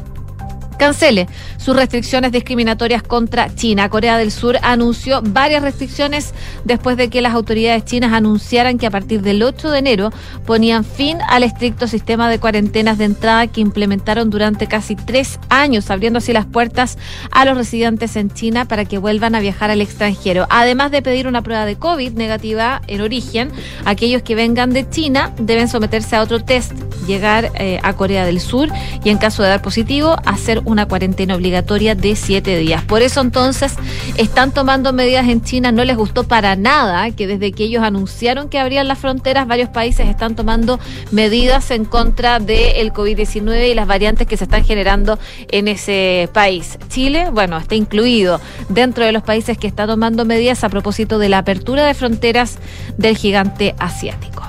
cancele 0.76 1.28
sus 1.58 1.76
restricciones 1.76 2.32
discriminatorias 2.32 3.04
contra 3.04 3.54
China. 3.56 3.90
Corea 3.90 4.18
del 4.18 4.32
Sur 4.32 4.58
anunció 4.62 5.22
varias 5.24 5.64
restricciones 5.64 6.34
después 6.64 6.98
de 6.98 7.10
que 7.10 7.22
las 7.22 7.34
autoridades 7.34 7.86
chinas 7.86 8.14
anunciaran 8.14 8.78
que 8.78 8.86
a 8.86 8.92
partir 8.92 9.22
del 9.22 9.42
8 9.42 9.72
de 9.72 9.80
enero 9.80 10.12
ponían 10.46 10.84
fin 10.84 11.18
al 11.28 11.44
estricto 11.44 11.88
sistema 11.88 12.30
de 12.30 12.40
cuarentenas 12.40 12.98
de 12.98 13.06
entrada 13.06 13.48
que 13.48 13.62
implementaron 13.62 14.30
durante 14.30 14.68
casi 14.68 14.96
tres 14.96 15.40
años, 15.50 15.90
abriendo 15.90 16.18
así 16.18 16.34
las 16.34 16.46
puertas 16.46 16.98
a 17.32 17.46
los 17.46 17.58
residentes 17.58 18.16
en 18.16 18.32
China 18.32 18.66
para 18.66 18.86
que 18.86 18.98
vuelvan 18.98 19.36
a 19.36 19.40
viajar 19.40 19.72
al 19.72 19.82
extranjero. 19.82 20.46
Además 20.50 20.92
de 20.92 21.02
pedir 21.02 21.28
una 21.28 21.42
prueba 21.42 21.66
de 21.66 21.78
COVID 21.78 22.14
negativa 22.14 22.82
en 22.88 23.02
origen, 23.02 23.52
aquellos 23.86 24.22
que 24.22 24.36
vengan 24.36 24.72
de 24.72 24.90
China 24.90 25.34
deben 25.38 25.68
someterse 25.68 26.16
a 26.16 26.22
otro 26.22 26.44
test, 26.44 26.74
llegar 27.08 27.52
eh, 27.56 27.80
a 27.84 27.94
Corea 27.94 28.26
del 28.26 28.40
Sur 28.40 28.70
y 29.04 29.10
en 29.10 29.18
caso 29.18 29.44
de 29.44 29.50
dar 29.50 29.62
positivo, 29.62 30.16
hacer 30.26 30.62
una 30.66 30.88
cuarentena 30.88 31.36
obligatoria 31.36 31.96
de 31.96 32.16
siete 32.16 32.58
días. 32.58 32.84
Por 32.84 33.02
eso 33.02 33.22
entonces 33.22 33.76
están 34.18 34.52
tomando 34.52 34.94
medidas 34.94 35.28
en 35.28 35.42
China. 35.42 35.72
No 35.72 35.84
les 35.86 35.98
gustó 35.98 36.24
para 36.24 36.56
nada 36.56 37.12
que 37.12 37.28
desde 37.28 37.52
que 37.52 37.64
ellos 37.64 37.84
anunciaron 37.84 38.50
que 38.50 38.60
abrían 38.60 38.88
las 38.88 39.00
fronteras, 39.00 39.48
varios 39.48 39.70
países 39.70 40.08
están 40.10 40.36
tomando 40.36 40.80
medidas 41.12 41.72
en 41.72 41.86
contra 41.86 42.40
del 42.40 42.92
COVID-19 42.92 43.72
y 43.72 43.74
las 43.74 43.88
variantes 43.88 44.28
que 44.28 44.38
se 44.38 44.46
están 44.46 44.64
generando 44.64 45.20
en 45.50 45.68
ese 45.68 46.30
país. 46.34 46.78
Chile, 46.90 47.30
bueno, 47.32 47.58
está 47.58 47.76
incluido 47.76 48.42
dentro 48.70 49.06
de 49.06 49.12
los 49.12 49.24
países 49.24 49.58
que 49.58 49.68
está 49.68 49.88
tomando 49.88 50.26
medidas 50.26 50.64
a 50.64 50.70
propósito 50.70 51.20
de 51.20 51.30
la 51.30 51.40
apertura 51.40 51.86
de 51.86 51.94
fronteras 51.94 52.58
del 52.98 53.18
gigante 53.18 53.76
asiático. 53.80 54.44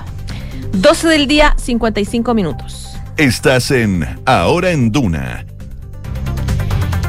12 0.73 1.07
del 1.07 1.27
día, 1.27 1.55
55 1.57 2.33
minutos. 2.33 2.87
Estás 3.17 3.71
en 3.71 4.05
Ahora 4.25 4.71
en 4.71 4.91
Duna 4.91 5.45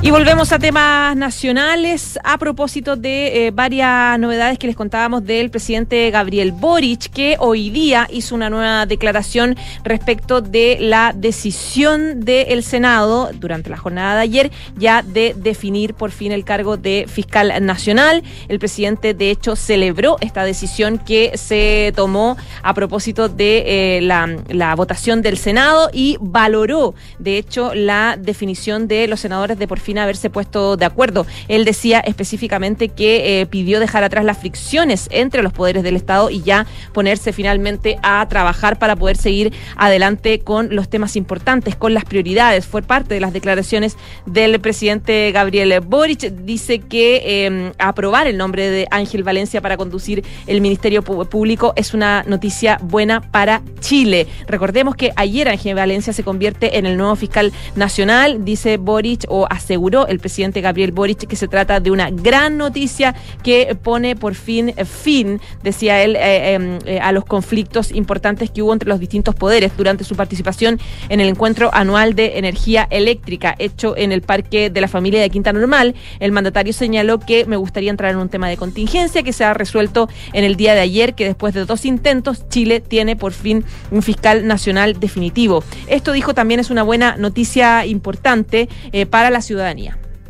y 0.01 0.13
volvemos 0.13 0.53
a 0.53 0.61
temas 0.61 1.17
nacionales 1.17 2.21
a 2.23 2.39
propósito 2.39 2.95
de 2.95 3.47
eh, 3.47 3.51
varias 3.51 4.17
novedades 4.21 4.57
que 4.57 4.69
les 4.69 4.77
contábamos 4.77 5.25
del 5.25 5.51
presidente 5.51 6.09
Gabriel 6.13 6.53
Boric, 6.53 7.11
que 7.11 7.37
hoy 7.41 7.71
día 7.71 8.07
hizo 8.13 8.37
una 8.37 8.49
nueva 8.49 8.87
declaración 8.87 9.57
respecto 9.83 10.41
de 10.41 10.79
la 10.81 11.13
decisión 11.17 12.25
del 12.25 12.63
Senado 12.63 13.31
durante 13.35 13.71
la 13.71 13.77
jornada 13.77 14.15
de 14.15 14.21
ayer 14.21 14.51
ya 14.77 15.03
de 15.03 15.35
definir 15.37 15.95
por 15.95 16.13
fin 16.13 16.31
el 16.31 16.45
cargo 16.45 16.77
de 16.77 17.07
fiscal 17.09 17.53
nacional. 17.67 18.23
El 18.47 18.61
presidente, 18.61 19.15
de 19.15 19.33
hecho, 19.33 19.57
celebró 19.57 20.17
esta 20.21 20.45
decisión 20.45 20.99
que 20.99 21.37
se 21.37 21.93
tomó 21.97 22.37
a 22.63 22.73
propósito 22.73 23.29
de 23.29 23.97
eh, 23.97 24.01
la, 24.03 24.29
la 24.49 24.77
votación 24.77 25.23
del 25.23 25.39
Senado 25.39 25.91
y 25.93 26.19
valoró, 26.21 26.95
de 27.19 27.37
hecho, 27.37 27.75
la 27.75 28.17
definición 28.17 28.87
de 28.87 29.09
los 29.09 29.19
senadores 29.19 29.59
de 29.59 29.67
por 29.67 29.81
fin 29.81 29.88
fin 29.89 29.97
haberse 29.97 30.29
puesto 30.29 30.77
de 30.77 30.85
acuerdo. 30.85 31.27
Él 31.49 31.65
decía 31.65 32.01
específicamente 32.01 32.91
que 32.91 33.41
eh, 33.41 33.47
pidió 33.47 33.81
dejar 33.81 34.05
atrás 34.05 34.23
las 34.23 34.37
fricciones 34.37 35.09
entre 35.11 35.43
los 35.43 35.55
poderes 35.55 35.83
del 35.83 35.97
Estado 35.97 36.29
y 36.29 36.43
ya 36.43 36.67
ponerse 36.93 37.33
finalmente 37.33 37.97
a 38.03 38.29
trabajar 38.29 38.79
para 38.79 38.97
poder 38.97 39.17
seguir 39.17 39.55
adelante 39.77 40.41
con 40.41 40.77
los 40.77 40.91
temas 40.91 41.17
importantes, 41.17 41.75
con 41.75 41.95
las 41.95 42.05
prioridades. 42.05 42.67
Fue 42.67 42.83
parte 42.83 43.15
de 43.15 43.21
las 43.21 43.33
declaraciones 43.33 43.97
del 44.27 44.61
presidente 44.61 45.33
Gabriel 45.33 45.81
Boric. 45.81 46.21
Dice 46.45 46.81
que 46.81 47.47
em, 47.47 47.73
aprobar 47.79 48.27
el 48.27 48.37
nombre 48.37 48.69
de 48.69 48.87
Ángel 48.91 49.23
Valencia 49.23 49.63
para 49.63 49.79
conducir 49.79 50.23
el 50.47 50.61
Ministerio 50.61 51.03
Público 51.03 51.73
es 51.77 51.95
una 51.95 52.25
noticia 52.25 52.79
buena 52.83 53.23
para 53.23 53.63
Chile. 53.81 54.27
Recordemos 54.47 54.97
que 54.97 55.13
ayer 55.17 55.49
Ángel 55.49 55.77
Valencia 55.77 56.13
se 56.13 56.25
convierte 56.25 56.77
en 56.77 56.85
el 56.85 56.99
nuevo 56.99 57.17
fiscal 57.17 57.55
nacional, 57.75 58.45
dice 58.45 58.77
Boric, 58.77 59.25
o 59.29 59.47
asegura 59.49 59.78
el 60.09 60.19
presidente 60.19 60.61
Gabriel 60.61 60.93
Boric 60.93 61.27
que 61.27 61.37
se 61.37 61.49
trata 61.49 61.81
de 61.81 61.91
una 61.91 62.11
gran 62.11 62.57
noticia 62.57 63.15
que 63.43 63.77
pone 63.83 64.17
por 64.17 64.35
fin 64.35 64.75
fin, 64.85 65.41
decía 65.63 66.03
él, 66.03 66.17
eh, 66.17 66.55
em, 66.55 66.79
eh, 66.85 66.99
a 67.01 67.13
los 67.13 67.25
conflictos 67.25 67.93
importantes 67.93 68.51
que 68.51 68.63
hubo 68.63 68.73
entre 68.73 68.89
los 68.89 69.01
distintos 69.01 69.35
poderes 69.35 69.73
durante 69.77 70.05
su 70.05 70.17
participación 70.17 70.79
en 71.09 71.21
el 71.21 71.29
encuentro 71.29 71.71
anual 71.73 72.15
de 72.15 72.39
energía 72.39 72.87
eléctrica 72.91 73.55
hecho 73.59 73.97
en 73.97 74.13
el 74.13 74.23
Parque 74.23 74.71
de 74.71 74.81
la 74.81 74.89
Familia 74.89 75.21
de 75.21 75.31
Quinta 75.31 75.53
Normal. 75.53 75.95
El 76.21 76.33
mandatario 76.33 76.73
señaló 76.73 77.19
que 77.21 77.47
me 77.47 77.57
gustaría 77.57 77.91
entrar 77.91 78.11
en 78.13 78.19
un 78.19 78.29
tema 78.29 78.49
de 78.49 78.57
contingencia 78.57 79.23
que 79.23 79.33
se 79.33 79.45
ha 79.45 79.55
resuelto 79.55 80.09
en 80.33 80.45
el 80.45 80.57
día 80.57 80.75
de 80.75 80.81
ayer, 80.81 81.15
que 81.15 81.25
después 81.25 81.55
de 81.55 81.65
dos 81.65 81.85
intentos 81.85 82.49
Chile 82.49 82.81
tiene 82.81 83.17
por 83.17 83.33
fin 83.33 83.65
un 83.91 84.03
fiscal 84.03 84.47
nacional 84.47 84.99
definitivo. 84.99 85.63
Esto 85.87 86.13
dijo 86.13 86.35
también 86.35 86.61
es 86.61 86.71
una 86.71 86.83
buena 86.83 87.17
noticia 87.17 87.87
importante 87.87 88.69
eh, 88.93 89.07
para 89.07 89.31
la 89.31 89.41
ciudadanía 89.41 89.68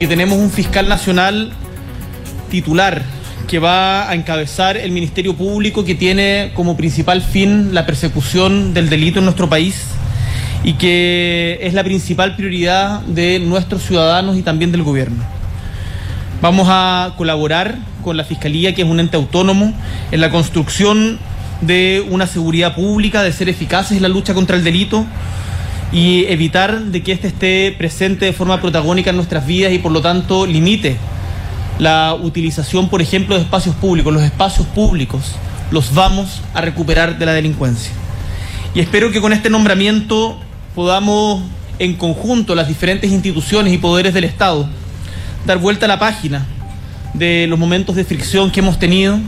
y 0.00 0.06
tenemos 0.06 0.36
un 0.36 0.50
fiscal 0.50 0.88
nacional 0.88 1.52
titular 2.50 3.02
que 3.46 3.60
va 3.60 4.10
a 4.10 4.14
encabezar 4.14 4.76
el 4.76 4.90
Ministerio 4.90 5.36
Público 5.36 5.84
que 5.84 5.94
tiene 5.94 6.50
como 6.54 6.76
principal 6.76 7.22
fin 7.22 7.72
la 7.72 7.86
persecución 7.86 8.74
del 8.74 8.90
delito 8.90 9.20
en 9.20 9.26
nuestro 9.26 9.48
país 9.48 9.84
y 10.64 10.72
que 10.72 11.60
es 11.62 11.72
la 11.72 11.84
principal 11.84 12.34
prioridad 12.34 13.00
de 13.02 13.38
nuestros 13.38 13.84
ciudadanos 13.84 14.36
y 14.36 14.42
también 14.42 14.72
del 14.72 14.82
gobierno. 14.82 15.22
Vamos 16.42 16.66
a 16.68 17.14
colaborar 17.16 17.78
con 18.02 18.16
la 18.16 18.24
Fiscalía, 18.24 18.74
que 18.74 18.82
es 18.82 18.88
un 18.88 18.98
ente 18.98 19.16
autónomo, 19.16 19.72
en 20.10 20.20
la 20.20 20.30
construcción 20.30 21.18
de 21.60 22.04
una 22.10 22.26
seguridad 22.26 22.74
pública, 22.74 23.22
de 23.22 23.32
ser 23.32 23.48
eficaces 23.48 23.96
en 23.96 24.02
la 24.02 24.08
lucha 24.08 24.34
contra 24.34 24.56
el 24.56 24.64
delito, 24.64 25.06
y 25.92 26.26
evitar 26.26 26.80
de 26.80 27.02
que 27.02 27.12
éste 27.12 27.28
esté 27.28 27.74
presente 27.76 28.26
de 28.26 28.32
forma 28.32 28.60
protagónica 28.60 29.10
en 29.10 29.16
nuestras 29.16 29.46
vidas 29.46 29.72
y 29.72 29.78
por 29.78 29.92
lo 29.92 30.02
tanto 30.02 30.46
limite 30.46 30.96
la 31.78 32.14
utilización, 32.14 32.88
por 32.88 33.00
ejemplo, 33.00 33.36
de 33.36 33.42
espacios 33.42 33.74
públicos. 33.76 34.12
Los 34.12 34.22
espacios 34.22 34.66
públicos 34.66 35.36
los 35.70 35.94
vamos 35.94 36.42
a 36.54 36.60
recuperar 36.60 37.18
de 37.18 37.26
la 37.26 37.32
delincuencia. 37.32 37.92
Y 38.74 38.80
espero 38.80 39.10
que 39.10 39.20
con 39.20 39.32
este 39.32 39.48
nombramiento 39.48 40.38
podamos, 40.74 41.42
en 41.78 41.94
conjunto, 41.94 42.54
las 42.54 42.68
diferentes 42.68 43.10
instituciones 43.10 43.72
y 43.72 43.78
poderes 43.78 44.12
del 44.12 44.24
Estado, 44.24 44.68
dar 45.46 45.58
vuelta 45.58 45.86
a 45.86 45.88
la 45.88 45.98
página 45.98 46.46
de 47.14 47.46
los 47.48 47.58
momentos 47.58 47.96
de 47.96 48.04
fricción 48.04 48.50
que 48.50 48.60
hemos 48.60 48.78
tenido 48.78 49.18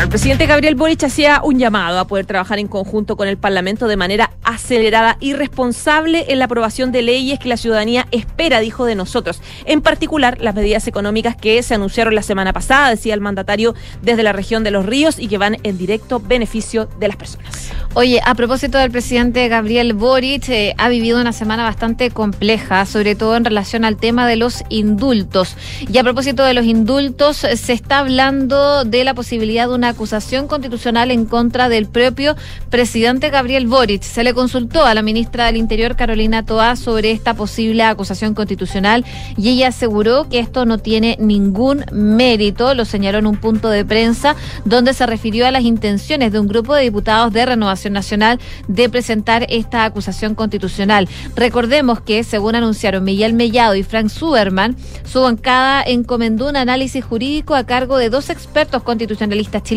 el 0.00 0.08
presidente 0.08 0.46
Gabriel 0.46 0.74
Boric 0.74 1.04
hacía 1.04 1.42
un 1.44 1.58
llamado 1.58 1.98
a 1.98 2.06
poder 2.06 2.24
trabajar 2.24 2.58
en 2.58 2.66
conjunto 2.66 3.16
con 3.16 3.28
el 3.28 3.36
Parlamento 3.36 3.86
de 3.88 3.96
manera 3.96 4.32
acelerada 4.42 5.18
y 5.20 5.34
responsable 5.34 6.24
en 6.28 6.38
la 6.38 6.46
aprobación 6.46 6.92
de 6.92 7.02
leyes 7.02 7.38
que 7.38 7.48
la 7.48 7.58
ciudadanía 7.58 8.08
espera, 8.10 8.60
dijo 8.60 8.86
de 8.86 8.94
nosotros. 8.94 9.42
En 9.66 9.82
particular, 9.82 10.38
las 10.40 10.54
medidas 10.54 10.88
económicas 10.88 11.36
que 11.36 11.62
se 11.62 11.74
anunciaron 11.74 12.14
la 12.14 12.22
semana 12.22 12.54
pasada, 12.54 12.88
decía 12.88 13.12
el 13.12 13.20
mandatario 13.20 13.74
desde 14.00 14.22
la 14.22 14.32
región 14.32 14.64
de 14.64 14.70
los 14.70 14.86
ríos 14.86 15.18
y 15.18 15.28
que 15.28 15.38
van 15.38 15.58
en 15.62 15.76
directo 15.76 16.20
beneficio 16.20 16.88
de 16.98 17.08
las 17.08 17.16
personas. 17.16 17.70
Oye, 17.94 18.22
a 18.24 18.34
propósito 18.34 18.78
del 18.78 18.90
presidente 18.90 19.46
Gabriel 19.48 19.92
Boric, 19.92 20.48
eh, 20.48 20.74
ha 20.78 20.88
vivido 20.88 21.20
una 21.20 21.34
semana 21.34 21.64
bastante 21.64 22.10
compleja, 22.10 22.86
sobre 22.86 23.14
todo 23.14 23.36
en 23.36 23.44
relación 23.44 23.84
al 23.84 23.98
tema 23.98 24.26
de 24.26 24.36
los 24.36 24.64
indultos. 24.70 25.56
Y 25.92 25.98
a 25.98 26.02
propósito 26.02 26.42
de 26.44 26.54
los 26.54 26.64
indultos, 26.64 27.36
se 27.36 27.72
está 27.74 27.98
hablando 27.98 28.86
de 28.86 29.04
la 29.04 29.12
posibilidad 29.12 29.68
de 29.68 29.74
una 29.82 29.88
acusación 29.88 30.46
constitucional 30.46 31.10
en 31.10 31.24
contra 31.24 31.68
del 31.68 31.86
propio 31.86 32.36
presidente 32.70 33.30
Gabriel 33.30 33.66
Boric. 33.66 34.04
Se 34.04 34.22
le 34.22 34.32
consultó 34.32 34.84
a 34.84 34.94
la 34.94 35.02
ministra 35.02 35.46
del 35.46 35.56
Interior, 35.56 35.96
Carolina 35.96 36.46
Toá, 36.46 36.76
sobre 36.76 37.10
esta 37.10 37.34
posible 37.34 37.82
acusación 37.82 38.32
constitucional 38.32 39.04
y 39.36 39.48
ella 39.48 39.68
aseguró 39.68 40.28
que 40.28 40.38
esto 40.38 40.66
no 40.66 40.78
tiene 40.78 41.16
ningún 41.18 41.84
mérito. 41.90 42.74
Lo 42.74 42.84
señaló 42.84 43.18
en 43.18 43.26
un 43.26 43.38
punto 43.38 43.70
de 43.70 43.84
prensa 43.84 44.36
donde 44.64 44.94
se 44.94 45.04
refirió 45.04 45.48
a 45.48 45.50
las 45.50 45.64
intenciones 45.64 46.30
de 46.30 46.38
un 46.38 46.46
grupo 46.46 46.76
de 46.76 46.84
diputados 46.84 47.32
de 47.32 47.44
Renovación 47.44 47.92
Nacional 47.92 48.38
de 48.68 48.88
presentar 48.88 49.46
esta 49.48 49.84
acusación 49.84 50.36
constitucional. 50.36 51.08
Recordemos 51.34 52.00
que, 52.00 52.22
según 52.22 52.54
anunciaron 52.54 53.02
Miguel 53.02 53.32
Mellado 53.32 53.74
y 53.74 53.82
Frank 53.82 54.10
Suberman, 54.10 54.76
su 55.02 55.22
bancada 55.22 55.82
encomendó 55.82 56.48
un 56.48 56.56
análisis 56.56 57.04
jurídico 57.04 57.56
a 57.56 57.64
cargo 57.64 57.98
de 57.98 58.10
dos 58.10 58.30
expertos 58.30 58.84
constitucionalistas 58.84 59.64
chilenos, 59.64 59.71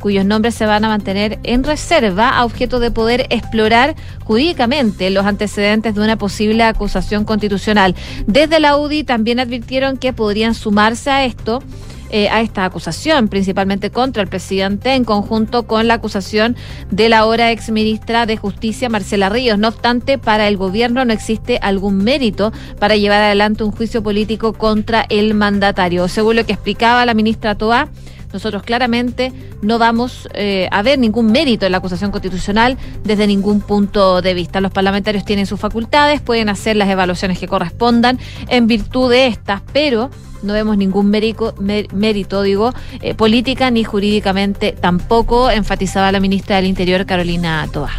cuyos 0.00 0.24
nombres 0.24 0.54
se 0.54 0.66
van 0.66 0.84
a 0.84 0.88
mantener 0.88 1.38
en 1.42 1.64
reserva 1.64 2.30
a 2.30 2.44
objeto 2.44 2.80
de 2.80 2.90
poder 2.90 3.26
explorar 3.30 3.94
jurídicamente 4.24 5.10
los 5.10 5.26
antecedentes 5.26 5.94
de 5.94 6.00
una 6.00 6.16
posible 6.16 6.62
acusación 6.64 7.24
constitucional. 7.24 7.94
Desde 8.26 8.60
la 8.60 8.76
UDI 8.76 9.04
también 9.04 9.40
advirtieron 9.40 9.96
que 9.96 10.12
podrían 10.12 10.54
sumarse 10.54 11.10
a 11.10 11.24
esto. 11.24 11.62
Eh, 12.08 12.28
a 12.28 12.40
esta 12.40 12.64
acusación, 12.64 13.26
principalmente 13.26 13.90
contra 13.90 14.22
el 14.22 14.28
presidente, 14.28 14.94
en 14.94 15.02
conjunto 15.02 15.66
con 15.66 15.88
la 15.88 15.94
acusación 15.94 16.56
de 16.88 17.08
la 17.08 17.18
ahora 17.18 17.50
ex 17.50 17.70
ministra 17.70 18.26
de 18.26 18.36
Justicia, 18.36 18.88
Marcela 18.88 19.28
Ríos. 19.28 19.58
No 19.58 19.66
obstante, 19.66 20.16
para 20.16 20.46
el 20.46 20.56
gobierno 20.56 21.04
no 21.04 21.12
existe 21.12 21.58
algún 21.60 21.98
mérito 21.98 22.52
para 22.78 22.94
llevar 22.94 23.22
adelante 23.22 23.64
un 23.64 23.72
juicio 23.72 24.04
político 24.04 24.52
contra 24.52 25.04
el 25.08 25.34
mandatario. 25.34 26.06
Según 26.06 26.36
lo 26.36 26.46
que 26.46 26.52
explicaba 26.52 27.04
la 27.06 27.14
ministra 27.14 27.56
Toa, 27.56 27.88
nosotros 28.32 28.62
claramente 28.62 29.32
no 29.62 29.78
vamos 29.78 30.28
eh, 30.34 30.68
a 30.70 30.82
ver 30.82 30.98
ningún 30.98 31.32
mérito 31.32 31.66
en 31.66 31.72
la 31.72 31.78
acusación 31.78 32.10
constitucional 32.10 32.76
desde 33.04 33.26
ningún 33.26 33.60
punto 33.60 34.22
de 34.22 34.34
vista. 34.34 34.60
Los 34.60 34.72
parlamentarios 34.72 35.24
tienen 35.24 35.46
sus 35.46 35.60
facultades, 35.60 36.20
pueden 36.20 36.48
hacer 36.48 36.76
las 36.76 36.88
evaluaciones 36.88 37.38
que 37.38 37.48
correspondan 37.48 38.18
en 38.48 38.66
virtud 38.66 39.10
de 39.10 39.26
estas, 39.26 39.62
pero 39.72 40.10
no 40.42 40.52
vemos 40.52 40.76
ningún 40.76 41.08
mérito, 41.08 41.54
mérito 41.58 42.42
digo, 42.42 42.72
eh, 43.00 43.14
política 43.14 43.70
ni 43.70 43.84
jurídicamente 43.84 44.72
tampoco, 44.72 45.50
enfatizaba 45.50 46.12
la 46.12 46.20
ministra 46.20 46.56
del 46.56 46.66
Interior, 46.66 47.06
Carolina 47.06 47.68
Toa. 47.72 47.90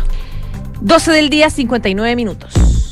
12 0.81 1.11
del 1.11 1.29
día, 1.29 1.49
59 1.49 2.15
minutos. 2.15 2.86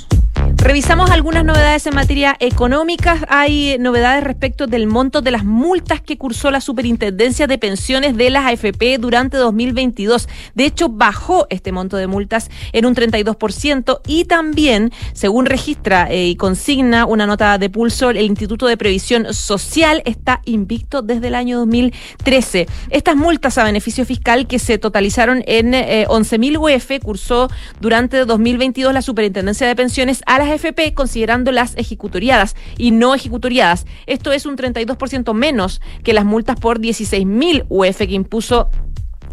Revisamos 0.66 1.12
algunas 1.12 1.46
novedades 1.46 1.86
en 1.86 1.94
materia 1.94 2.36
económica. 2.40 3.20
Hay 3.30 3.78
novedades 3.80 4.24
respecto 4.24 4.66
del 4.66 4.88
monto 4.88 5.22
de 5.22 5.30
las 5.30 5.46
multas 5.46 6.02
que 6.02 6.18
cursó 6.18 6.50
la 6.50 6.60
Superintendencia 6.60 7.46
de 7.46 7.60
Pensiones 7.60 8.18
de 8.18 8.32
las 8.32 8.46
AFP 8.48 8.98
durante 8.98 9.38
2022. 9.38 10.28
De 10.56 10.66
hecho, 10.66 10.90
bajó 10.90 11.46
este 11.52 11.72
monto 11.72 11.98
de 11.98 12.08
multas 12.08 12.50
en 12.74 12.88
un 12.88 12.96
32% 12.96 14.02
y 14.08 14.26
también, 14.26 14.92
según 15.14 15.46
registra 15.46 16.08
eh, 16.10 16.30
y 16.30 16.36
consigna 16.36 17.06
una 17.06 17.28
nota 17.28 17.60
de 17.60 17.70
pulso, 17.70 18.10
el 18.10 18.26
Instituto 18.26 18.66
de 18.66 18.76
Previsión 18.76 19.36
Social 19.36 20.02
está 20.04 20.42
invicto 20.46 21.04
desde 21.04 21.28
el 21.28 21.36
año 21.36 21.60
2013. 21.60 22.66
Estas 22.90 23.16
multas 23.16 23.60
a 23.60 23.64
beneficio 23.66 24.04
fiscal 24.04 24.48
que 24.48 24.58
se 24.58 24.80
totalizaron 24.80 25.44
en 25.46 25.76
eh, 25.76 26.08
11.000 26.08 26.58
UF 26.58 27.04
cursó 27.04 27.50
durante 27.80 28.26
2022 28.26 28.92
la 28.92 29.04
Superintendencia 29.04 29.68
de 29.68 29.76
Pensiones 29.76 30.24
a 30.26 30.40
las 30.40 30.55
FP 30.56 30.94
considerando 30.94 31.52
las 31.52 31.76
ejecutoriadas 31.78 32.56
y 32.78 32.92
no 32.92 33.14
ejecutoriadas. 33.14 33.86
Esto 34.06 34.32
es 34.32 34.46
un 34.46 34.58
32% 34.58 35.34
menos 35.34 35.82
que 36.04 36.14
las 36.14 36.26
multas 36.26 36.60
por 36.60 36.80
16.000 36.80 37.66
UF 37.70 37.98
que 37.98 38.14
impuso 38.14 38.70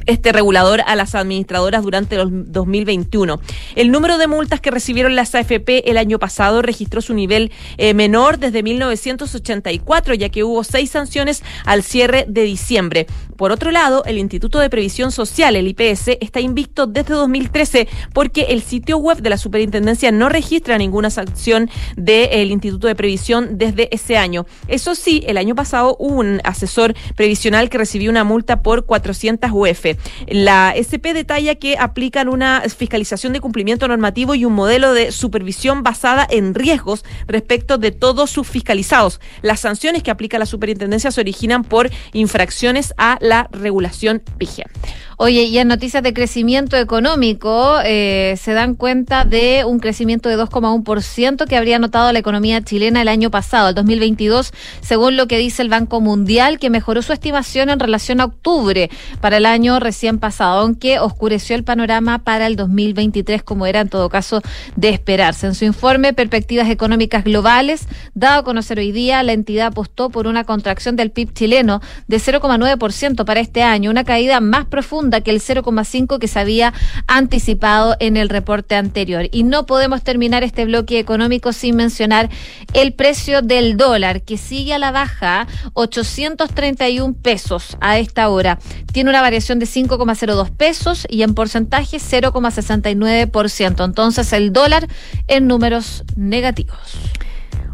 este 0.07 0.33
regulador 0.33 0.83
a 0.87 0.97
las 0.97 1.15
administradoras 1.15 1.83
durante 1.83 2.17
el 2.17 2.53
2021. 2.53 3.41
El 3.75 3.91
número 3.91 4.19
de 4.19 4.27
multas 4.27 4.61
que 4.61 4.71
recibieron 4.71 5.17
las 5.17 5.35
AFP 5.35 5.91
el 5.91 5.97
año 5.97 6.19
pasado 6.19 6.63
registró 6.63 7.01
su 7.01 7.15
nivel 7.15 7.53
eh, 7.79 7.95
menor 7.95 8.39
desde 8.39 8.63
1984, 8.63 10.15
ya 10.15 10.29
que 10.29 10.45
hubo 10.45 10.65
seis 10.65 10.91
sanciones 10.91 11.43
al 11.65 11.83
cierre 11.83 12.25
de 12.29 12.43
diciembre. 12.43 13.07
Por 13.37 13.51
otro 13.51 13.71
lado, 13.71 14.05
el 14.05 14.19
Instituto 14.19 14.61
de 14.61 14.71
Previsión 14.71 15.11
Social, 15.11 15.57
el 15.57 15.67
IPS, 15.67 16.19
está 16.21 16.41
invicto 16.41 16.87
desde 16.87 17.15
2013 17.15 17.89
porque 18.13 18.43
el 18.51 18.63
sitio 18.63 18.99
web 18.99 19.21
de 19.21 19.31
la 19.31 19.37
Superintendencia 19.37 20.13
no 20.13 20.29
registra 20.29 20.79
ninguna 20.79 21.11
sanción 21.11 21.69
del 21.97 22.51
Instituto 22.51 22.87
de 22.87 22.95
Previsión 22.95 23.59
desde 23.59 23.93
ese 23.95 24.17
año. 24.17 24.47
Eso 24.69 24.95
sí, 24.95 25.25
el 25.27 25.39
año 25.39 25.55
pasado 25.55 25.97
hubo 25.99 26.21
un 26.21 26.41
asesor 26.45 26.95
previsional 27.17 27.69
que 27.69 27.79
recibió 27.79 28.11
una 28.11 28.25
multa 28.25 28.63
por 28.63 28.87
400 28.87 29.51
UF. 29.53 29.87
La 30.27 30.73
SP 30.77 31.15
detalla 31.15 31.55
que 31.57 31.77
aplican 31.79 32.29
una 32.29 32.63
fiscalización 32.63 33.33
de 33.33 33.41
cumplimiento 33.41 33.89
normativo 33.89 34.35
y 34.35 34.45
un 34.45 34.55
modelo 34.55 34.95
de 34.95 35.13
supervisión 35.13 35.83
basada 35.83 36.27
en 36.29 36.55
riesgos 36.55 37.05
respecto 37.27 37.79
de 37.79 37.93
todos 37.93 38.31
sus 38.31 38.47
fiscalizados. 38.47 39.21
Las 39.43 39.61
sanciones 39.61 40.03
que 40.03 40.11
aplica 40.11 40.39
la 40.39 40.47
superintendencia 40.47 41.11
se 41.11 41.21
originan 41.21 41.65
por 41.65 41.91
infracciones 42.13 42.95
a 42.97 43.19
la 43.21 43.49
regulación 43.53 44.23
vigente. 44.39 44.73
Oye, 45.19 45.45
y 45.45 45.59
en 45.59 45.69
noticias 45.69 46.03
de 46.03 46.15
crecimiento 46.15 46.77
económico, 46.77 47.79
eh, 47.85 48.37
se 48.41 48.53
dan 48.55 48.75
cuenta 48.75 49.25
de 49.25 49.65
un 49.67 49.79
crecimiento 49.79 50.29
de 50.29 50.37
2,1% 50.37 51.47
que 51.47 51.57
habría 51.57 51.79
notado 51.79 52.11
la 52.13 52.19
economía 52.19 52.63
chilena 52.63 53.03
el 53.03 53.09
año 53.09 53.31
pasado, 53.31 53.69
el 53.69 53.75
2022, 53.75 54.53
según 54.81 55.17
lo 55.17 55.27
que 55.27 55.39
dice 55.39 55.63
el 55.63 55.69
Banco 55.69 56.01
Mundial, 56.01 56.59
que 56.59 56.71
mejoró 56.71 57.03
su 57.03 57.13
estimación 57.13 57.69
en 57.69 57.79
relación 57.79 58.21
a 58.21 58.25
octubre 58.25 58.91
para 59.21 59.37
el 59.37 59.47
año 59.47 59.79
recién 59.81 60.19
pasado, 60.19 60.61
aunque 60.61 60.99
oscureció 60.99 61.57
el 61.57 61.65
panorama 61.65 62.19
para 62.19 62.47
el 62.47 62.57
2023, 62.57 63.43
como 63.43 63.67
era 63.67 63.81
en 63.81 63.89
todo 63.89 64.09
caso 64.09 64.41
de 64.77 64.89
esperarse. 64.89 65.47
En 65.47 65.55
su 65.55 65.65
informe, 65.65 66.15
Perspectivas 66.15 66.71
Económicas 66.71 67.25
Globales, 67.25 67.87
dado 68.15 68.41
a 68.41 68.45
conocer 68.45 68.79
hoy 68.79 68.93
día, 68.93 69.23
la 69.23 69.33
entidad 69.33 69.69
apostó 69.69 70.11
por 70.11 70.27
una 70.27 70.45
contracción 70.45 70.97
del 70.97 71.11
PIB 71.11 71.33
chileno 71.33 71.81
de 72.09 72.17
0,9% 72.17 73.25
para 73.25 73.41
este 73.41 73.63
año, 73.63 73.91
una 73.91 74.05
caída 74.05 74.41
más 74.41 74.67
profunda 74.67 75.12
que 75.21 75.31
el 75.31 75.41
0,5% 75.41 76.19
que 76.19 76.29
se 76.29 76.41
había 76.41 76.73
anticipado 77.07 77.97
en 78.01 78.17
el 78.17 78.29
reporte 78.29 78.75
anterior. 78.75 79.29
Y 79.31 79.43
no 79.45 79.67
podemos 79.67 80.03
terminar 80.03 80.43
este 80.43 80.65
bloque 80.65 80.99
económico 80.99 81.53
sin 81.53 81.77
mencionar 81.77 82.31
el 82.73 82.95
precio 82.95 83.43
del 83.43 83.77
dólar, 83.77 84.23
que 84.23 84.39
sigue 84.39 84.75
a 84.75 84.79
la 84.79 84.91
baja, 84.91 85.47
831 85.75 87.15
pesos 87.15 87.77
a 87.81 87.99
esta 87.99 88.29
hora. 88.29 88.59
Tiene 88.93 89.11
una 89.11 89.23
variación 89.23 89.59
de 89.59 89.67
5,02 89.67 90.51
pesos 90.51 91.07
y 91.09 91.23
en 91.23 91.35
porcentaje 91.35 91.99
0,69%. 91.99 93.85
Entonces 93.85 94.33
el 94.33 94.53
dólar 94.53 94.89
en 95.29 95.47
números 95.47 96.05
negativos. 96.17 96.97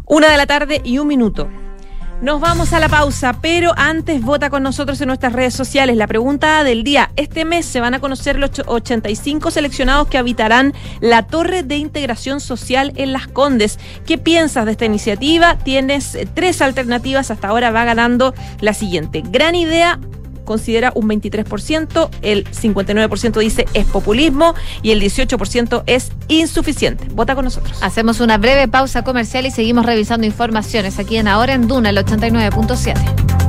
Una 0.05 0.29
de 0.29 0.37
la 0.37 0.47
tarde 0.47 0.81
y 0.83 0.97
un 0.97 1.07
minuto. 1.07 1.49
Nos 2.21 2.41
vamos 2.41 2.73
a 2.73 2.81
la 2.81 2.89
pausa, 2.89 3.39
pero 3.41 3.71
antes 3.77 4.21
vota 4.21 4.49
con 4.49 4.61
nosotros 4.61 4.99
en 4.99 5.07
nuestras 5.07 5.31
redes 5.31 5.53
sociales. 5.53 5.95
La 5.95 6.05
pregunta 6.05 6.65
del 6.65 6.83
día. 6.83 7.11
Este 7.15 7.45
mes 7.45 7.65
se 7.65 7.79
van 7.79 7.93
a 7.93 8.01
conocer 8.01 8.37
los 8.37 8.51
85 8.65 9.51
seleccionados 9.51 10.09
que 10.09 10.17
habitarán 10.17 10.73
la 10.99 11.27
Torre 11.27 11.63
de 11.63 11.77
Integración 11.77 12.41
Social 12.41 12.91
en 12.97 13.13
Las 13.13 13.27
Condes. 13.27 13.79
¿Qué 14.05 14.17
piensas 14.17 14.65
de 14.65 14.71
esta 14.71 14.83
iniciativa? 14.83 15.57
Tienes 15.59 16.17
tres 16.33 16.61
alternativas. 16.61 17.31
Hasta 17.31 17.47
ahora 17.47 17.71
va 17.71 17.85
ganando 17.85 18.33
la 18.59 18.73
siguiente. 18.73 19.23
Gran 19.25 19.55
idea, 19.55 19.97
considera 20.49 20.91
un 20.95 21.07
23%, 21.07 22.09
el 22.23 22.43
59% 22.45 23.39
dice 23.39 23.67
es 23.75 23.85
populismo 23.85 24.55
y 24.81 24.89
el 24.89 24.99
18% 24.99 25.83
es 25.85 26.11
insuficiente. 26.27 27.05
Vota 27.11 27.35
con 27.35 27.45
nosotros. 27.45 27.77
Hacemos 27.83 28.19
una 28.19 28.39
breve 28.39 28.67
pausa 28.67 29.03
comercial 29.03 29.45
y 29.45 29.51
seguimos 29.51 29.85
revisando 29.85 30.25
informaciones 30.25 30.97
aquí 30.97 31.17
en 31.17 31.27
Ahora 31.27 31.53
en 31.53 31.67
Duna, 31.67 31.91
el 31.91 31.97
89.7. 31.97 33.48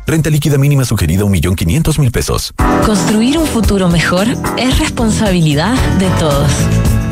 Renta 0.11 0.29
líquida 0.29 0.57
mínima 0.57 0.83
sugerida 0.83 1.23
1.500.000 1.23 2.11
pesos. 2.11 2.53
Construir 2.85 3.37
un 3.37 3.47
futuro 3.47 3.87
mejor 3.87 4.27
es 4.57 4.77
responsabilidad 4.77 5.73
de 5.99 6.09
todos. 6.19 6.51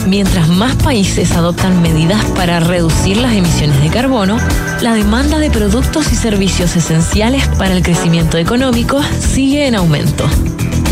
Mientras 0.05 0.49
más 0.49 0.75
países 0.75 1.31
adoptan 1.31 1.81
medidas 1.81 2.21
para 2.35 2.59
reducir 2.59 3.15
las 3.15 3.31
emisiones 3.31 3.81
de 3.81 3.87
carbono, 3.87 4.37
la 4.81 4.95
demanda 4.95 5.39
de 5.39 5.49
productos 5.49 6.11
y 6.11 6.15
servicios 6.17 6.75
esenciales 6.75 7.47
para 7.57 7.73
el 7.73 7.83
crecimiento 7.83 8.37
económico 8.37 9.01
sigue 9.21 9.65
en 9.65 9.75
aumento. 9.75 10.25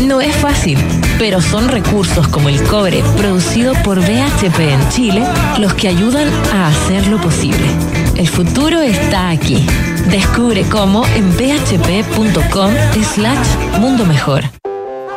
No 0.06 0.22
es 0.22 0.34
fácil, 0.36 0.78
pero 1.18 1.42
son 1.42 1.68
recursos 1.68 2.26
como 2.28 2.48
el 2.48 2.62
cobre 2.62 3.02
producido 3.18 3.74
por 3.84 4.00
BHP 4.00 4.60
en 4.60 4.88
Chile 4.88 5.26
los 5.58 5.74
que 5.74 5.88
ayudan 5.88 6.28
a 6.54 6.68
hacerlo 6.68 7.20
posible. 7.20 7.66
El 8.16 8.28
futuro 8.28 8.80
está 8.80 9.28
aquí 9.28 9.66
Descubre 10.10 10.64
cómo 10.70 11.04
en 11.14 11.30
php.com 11.32 12.72
slash 13.02 13.78
mundo 13.78 14.04
mejor. 14.06 14.57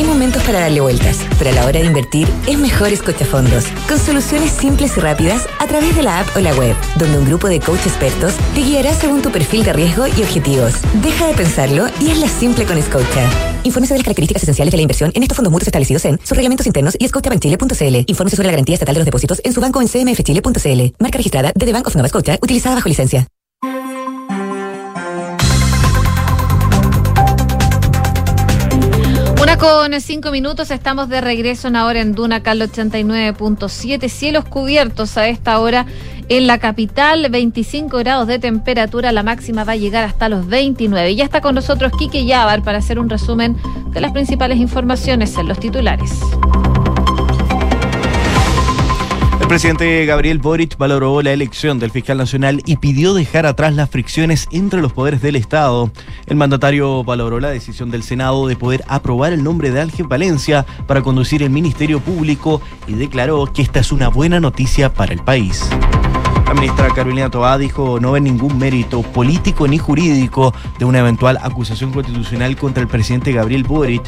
Hay 0.00 0.06
momentos 0.06 0.42
para 0.44 0.60
darle 0.60 0.80
vueltas, 0.80 1.18
pero 1.38 1.50
a 1.50 1.52
la 1.52 1.66
hora 1.66 1.78
de 1.78 1.84
invertir 1.84 2.26
es 2.46 2.58
mejor 2.58 2.88
fondos, 3.26 3.66
con 3.86 3.98
soluciones 3.98 4.50
simples 4.50 4.96
y 4.96 5.00
rápidas 5.00 5.46
a 5.58 5.66
través 5.66 5.94
de 5.94 6.02
la 6.02 6.20
app 6.20 6.34
o 6.34 6.40
la 6.40 6.54
web, 6.54 6.74
donde 6.96 7.18
un 7.18 7.26
grupo 7.26 7.50
de 7.50 7.60
coach 7.60 7.84
expertos 7.84 8.32
te 8.54 8.62
guiará 8.62 8.94
según 8.94 9.20
tu 9.20 9.30
perfil 9.30 9.62
de 9.62 9.74
riesgo 9.74 10.06
y 10.06 10.22
objetivos. 10.22 10.72
Deja 11.02 11.26
de 11.26 11.34
pensarlo 11.34 11.86
y 12.00 12.12
hazla 12.12 12.28
simple 12.28 12.64
con 12.64 12.80
Scotia. 12.80 13.28
Infórmese 13.62 13.92
de 13.92 13.98
las 13.98 14.04
características 14.04 14.42
esenciales 14.42 14.72
de 14.72 14.78
la 14.78 14.82
inversión 14.84 15.12
en 15.14 15.22
estos 15.22 15.36
fondos 15.36 15.52
mutuos 15.52 15.68
establecidos 15.68 16.02
en 16.06 16.18
sus 16.20 16.34
reglamentos 16.34 16.66
internos 16.66 16.96
y 16.98 17.06
scotiabankchile.cl. 17.06 18.04
Infórmese 18.06 18.36
sobre 18.36 18.46
la 18.46 18.52
garantía 18.52 18.76
estatal 18.76 18.94
de 18.94 19.00
los 19.00 19.04
depósitos 19.04 19.42
en 19.44 19.52
su 19.52 19.60
banco 19.60 19.82
en 19.82 19.88
cmfchile.cl. 19.88 20.94
Marca 20.98 21.18
registrada 21.18 21.52
de 21.54 21.66
The 21.66 21.72
Bank 21.74 21.88
of 21.88 21.94
Nova 21.94 22.08
Scotia, 22.08 22.38
utilizada 22.40 22.76
bajo 22.76 22.88
licencia. 22.88 23.26
Con 29.60 30.00
cinco 30.00 30.30
minutos, 30.30 30.70
estamos 30.70 31.10
de 31.10 31.20
regreso 31.20 31.68
en 31.68 31.76
ahora 31.76 32.00
en 32.00 32.14
Duna 32.14 32.42
Cal 32.42 32.60
89.7. 32.62 34.08
Cielos 34.08 34.46
cubiertos 34.46 35.18
a 35.18 35.28
esta 35.28 35.60
hora 35.60 35.84
en 36.30 36.46
la 36.46 36.58
capital, 36.58 37.28
25 37.30 37.98
grados 37.98 38.26
de 38.26 38.38
temperatura, 38.38 39.12
la 39.12 39.22
máxima 39.22 39.64
va 39.64 39.72
a 39.72 39.76
llegar 39.76 40.04
hasta 40.04 40.30
los 40.30 40.46
29. 40.46 41.14
Ya 41.14 41.24
está 41.24 41.42
con 41.42 41.54
nosotros 41.54 41.92
Quique 41.98 42.24
Yavar 42.24 42.62
para 42.62 42.78
hacer 42.78 42.98
un 42.98 43.10
resumen 43.10 43.54
de 43.92 44.00
las 44.00 44.12
principales 44.12 44.58
informaciones 44.58 45.36
en 45.36 45.48
los 45.48 45.60
titulares. 45.60 46.10
El 49.50 49.54
presidente 49.54 50.06
Gabriel 50.06 50.38
Boric 50.38 50.78
valoró 50.78 51.20
la 51.22 51.32
elección 51.32 51.80
del 51.80 51.90
fiscal 51.90 52.16
nacional 52.16 52.62
y 52.66 52.76
pidió 52.76 53.14
dejar 53.14 53.46
atrás 53.46 53.74
las 53.74 53.90
fricciones 53.90 54.46
entre 54.52 54.80
los 54.80 54.92
poderes 54.92 55.22
del 55.22 55.34
Estado. 55.34 55.90
El 56.28 56.36
mandatario 56.36 57.02
valoró 57.02 57.40
la 57.40 57.50
decisión 57.50 57.90
del 57.90 58.04
Senado 58.04 58.46
de 58.46 58.54
poder 58.54 58.84
aprobar 58.86 59.32
el 59.32 59.42
nombre 59.42 59.72
de 59.72 59.80
Ángel 59.80 60.06
Valencia 60.06 60.64
para 60.86 61.02
conducir 61.02 61.42
el 61.42 61.50
Ministerio 61.50 61.98
Público 61.98 62.62
y 62.86 62.92
declaró 62.92 63.52
que 63.52 63.62
esta 63.62 63.80
es 63.80 63.90
una 63.90 64.06
buena 64.06 64.38
noticia 64.38 64.94
para 64.94 65.12
el 65.12 65.18
país. 65.18 65.68
La 66.50 66.54
ministra 66.54 66.88
Carolina 66.92 67.30
Toá 67.30 67.58
dijo 67.58 68.00
no 68.00 68.10
ver 68.10 68.22
ningún 68.22 68.58
mérito 68.58 69.02
político 69.02 69.68
ni 69.68 69.78
jurídico 69.78 70.52
de 70.80 70.84
una 70.84 70.98
eventual 70.98 71.38
acusación 71.40 71.92
constitucional 71.92 72.56
contra 72.56 72.82
el 72.82 72.88
presidente 72.88 73.30
Gabriel 73.30 73.62
Boric. 73.62 74.02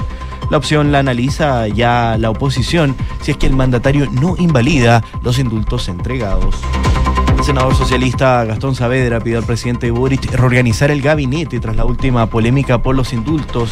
La 0.51 0.57
opción 0.57 0.91
la 0.91 0.99
analiza 0.99 1.69
ya 1.69 2.17
la 2.19 2.31
oposición 2.31 2.97
si 3.21 3.31
es 3.31 3.37
que 3.37 3.47
el 3.47 3.55
mandatario 3.55 4.11
no 4.11 4.35
invalida 4.37 5.05
los 5.23 5.39
indultos 5.39 5.87
entregados. 5.87 6.57
El 7.39 7.45
senador 7.45 7.77
socialista 7.77 8.45
Gastón 8.45 8.75
Saavedra 8.75 9.21
pidió 9.21 9.39
al 9.39 9.45
presidente 9.45 9.93
Boric 9.93 10.29
reorganizar 10.33 10.91
el 10.91 11.01
gabinete 11.01 11.61
tras 11.61 11.77
la 11.77 11.85
última 11.85 12.27
polémica 12.27 12.83
por 12.83 12.97
los 12.97 13.13
indultos. 13.13 13.71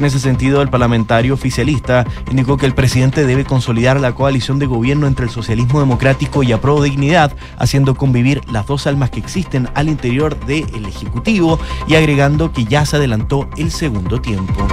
En 0.00 0.06
ese 0.06 0.18
sentido, 0.18 0.62
el 0.62 0.70
parlamentario 0.70 1.34
oficialista 1.34 2.06
indicó 2.30 2.56
que 2.56 2.64
el 2.64 2.72
presidente 2.72 3.26
debe 3.26 3.44
consolidar 3.44 4.00
la 4.00 4.14
coalición 4.14 4.58
de 4.58 4.64
gobierno 4.64 5.06
entre 5.06 5.26
el 5.26 5.30
socialismo 5.30 5.78
democrático 5.78 6.42
y 6.42 6.52
Apro 6.52 6.80
Dignidad, 6.80 7.36
haciendo 7.58 7.94
convivir 7.94 8.40
las 8.50 8.66
dos 8.66 8.86
almas 8.86 9.10
que 9.10 9.20
existen 9.20 9.68
al 9.74 9.90
interior 9.90 10.40
del 10.46 10.86
Ejecutivo 10.86 11.60
y 11.86 11.96
agregando 11.96 12.50
que 12.50 12.64
ya 12.64 12.86
se 12.86 12.96
adelantó 12.96 13.50
el 13.58 13.70
segundo 13.70 14.22
tiempo. 14.22 14.66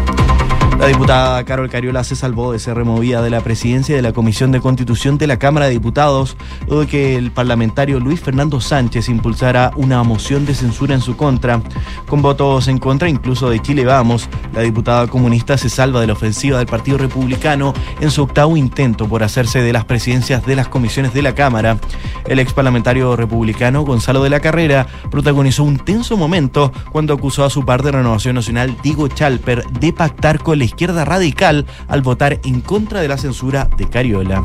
La 0.79 0.85
diputada 0.85 1.43
Carol 1.43 1.69
Cariola 1.69 2.03
se 2.03 2.15
salvó 2.15 2.51
de 2.51 2.59
ser 2.59 2.75
removida 2.75 3.23
de 3.23 3.31
la 3.31 3.41
presidencia 3.41 3.95
de 3.95 4.01
la 4.03 4.13
Comisión 4.13 4.51
de 4.51 4.61
Constitución 4.61 5.17
de 5.17 5.25
la 5.25 5.39
Cámara 5.39 5.65
de 5.65 5.71
Diputados 5.71 6.37
luego 6.67 6.81
de 6.81 6.87
que 6.87 7.15
el 7.15 7.31
parlamentario 7.31 7.99
Luis 7.99 8.19
Fernando 8.19 8.61
Sánchez 8.61 9.09
impulsara 9.09 9.71
una 9.75 10.03
moción 10.03 10.45
de 10.45 10.53
censura 10.53 10.93
en 10.93 11.01
su 11.01 11.17
contra. 11.17 11.61
Con 12.07 12.21
votos 12.21 12.67
en 12.67 12.77
contra 12.77 13.09
incluso 13.09 13.49
de 13.49 13.59
Chile 13.59 13.85
Vamos, 13.85 14.29
la 14.53 14.61
diputada 14.61 15.07
comunista 15.07 15.57
se 15.57 15.69
salva 15.69 15.99
de 15.99 16.07
la 16.07 16.13
ofensiva 16.13 16.59
del 16.59 16.67
Partido 16.67 16.99
Republicano 16.99 17.73
en 17.99 18.11
su 18.11 18.21
octavo 18.21 18.55
intento 18.55 19.07
por 19.07 19.23
hacerse 19.23 19.61
de 19.63 19.73
las 19.73 19.83
presidencias 19.83 20.45
de 20.45 20.55
las 20.55 20.67
comisiones 20.67 21.11
de 21.11 21.23
la 21.23 21.33
Cámara. 21.33 21.79
El 22.27 22.37
ex 22.37 22.53
parlamentario 22.53 23.15
republicano 23.15 23.81
Gonzalo 23.81 24.21
de 24.21 24.29
la 24.29 24.41
Carrera 24.41 24.85
protagonizó 25.09 25.63
un 25.63 25.79
tenso 25.79 26.17
momento 26.17 26.71
cuando 26.91 27.15
acusó 27.15 27.45
a 27.45 27.49
su 27.49 27.65
par 27.65 27.81
de 27.81 27.93
Renovación 27.93 28.35
Nacional, 28.35 28.77
Diego 28.83 29.07
Chalper, 29.07 29.65
de 29.67 29.91
pactar 29.91 30.43
con 30.43 30.66
izquierda 30.67 31.03
radical 31.03 31.65
al 31.87 32.01
votar 32.01 32.39
en 32.43 32.61
contra 32.61 33.01
de 33.01 33.07
la 33.07 33.17
censura 33.17 33.67
de 33.77 33.89
Cariola. 33.89 34.43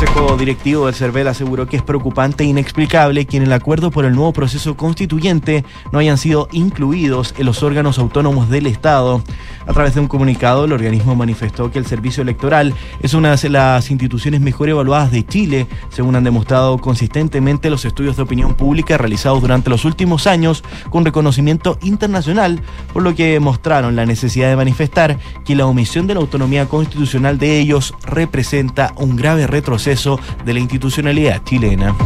El 0.00 0.06
Consejo 0.06 0.36
Directivo 0.38 0.86
del 0.86 0.94
CERVEL 0.94 1.28
aseguró 1.28 1.66
que 1.66 1.76
es 1.76 1.82
preocupante 1.82 2.42
e 2.42 2.46
inexplicable 2.46 3.26
que 3.26 3.36
en 3.36 3.42
el 3.42 3.52
acuerdo 3.52 3.90
por 3.90 4.06
el 4.06 4.14
nuevo 4.14 4.32
proceso 4.32 4.74
constituyente 4.74 5.62
no 5.92 5.98
hayan 5.98 6.16
sido 6.16 6.48
incluidos 6.52 7.34
en 7.36 7.44
los 7.44 7.62
órganos 7.62 7.98
autónomos 7.98 8.48
del 8.48 8.66
Estado. 8.66 9.22
A 9.66 9.74
través 9.74 9.94
de 9.94 10.00
un 10.00 10.08
comunicado, 10.08 10.64
el 10.64 10.72
organismo 10.72 11.14
manifestó 11.14 11.70
que 11.70 11.78
el 11.78 11.84
servicio 11.84 12.22
electoral 12.22 12.72
es 13.02 13.12
una 13.12 13.36
de 13.36 13.48
las 13.50 13.90
instituciones 13.90 14.40
mejor 14.40 14.70
evaluadas 14.70 15.12
de 15.12 15.26
Chile, 15.26 15.66
según 15.90 16.16
han 16.16 16.24
demostrado 16.24 16.78
consistentemente 16.78 17.68
los 17.68 17.84
estudios 17.84 18.16
de 18.16 18.22
opinión 18.22 18.54
pública 18.54 18.96
realizados 18.96 19.42
durante 19.42 19.68
los 19.68 19.84
últimos 19.84 20.26
años 20.26 20.64
con 20.88 21.04
reconocimiento 21.04 21.78
internacional, 21.82 22.62
por 22.94 23.02
lo 23.02 23.14
que 23.14 23.38
mostraron 23.38 23.96
la 23.96 24.06
necesidad 24.06 24.48
de 24.48 24.56
manifestar 24.56 25.18
que 25.44 25.54
la 25.54 25.66
omisión 25.66 26.06
de 26.06 26.14
la 26.14 26.20
autonomía 26.20 26.66
constitucional 26.66 27.38
de 27.38 27.60
ellos 27.60 27.94
representa 28.06 28.94
un 28.96 29.14
grave 29.14 29.46
retroceso 29.46 29.89
de 29.90 30.54
la 30.54 30.60
institucionalidad 30.60 31.42
chilena. 31.42 31.96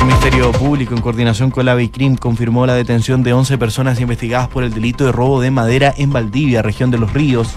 El 0.00 0.04
Ministerio 0.04 0.52
Público, 0.52 0.94
en 0.94 1.00
coordinación 1.00 1.50
con 1.50 1.64
la 1.64 1.74
BICRIM, 1.74 2.16
confirmó 2.16 2.66
la 2.66 2.74
detención 2.74 3.22
de 3.22 3.32
11 3.32 3.56
personas 3.56 3.98
investigadas 4.00 4.48
por 4.48 4.64
el 4.64 4.74
delito 4.74 5.06
de 5.06 5.12
robo 5.12 5.40
de 5.40 5.50
madera 5.50 5.94
en 5.96 6.12
Valdivia, 6.12 6.60
región 6.60 6.90
de 6.90 6.98
Los 6.98 7.14
Ríos. 7.14 7.48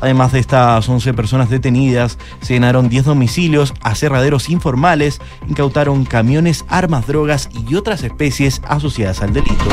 Además 0.00 0.32
de 0.32 0.40
estas 0.40 0.88
11 0.88 1.14
personas 1.14 1.48
detenidas, 1.48 2.18
se 2.40 2.54
llenaron 2.54 2.88
10 2.88 3.04
domicilios, 3.04 3.72
aserraderos 3.82 4.50
informales, 4.50 5.20
incautaron 5.48 6.04
camiones, 6.04 6.64
armas, 6.68 7.06
drogas 7.06 7.48
y 7.52 7.76
otras 7.76 8.02
especies 8.02 8.62
asociadas 8.66 9.22
al 9.22 9.32
delito. 9.32 9.64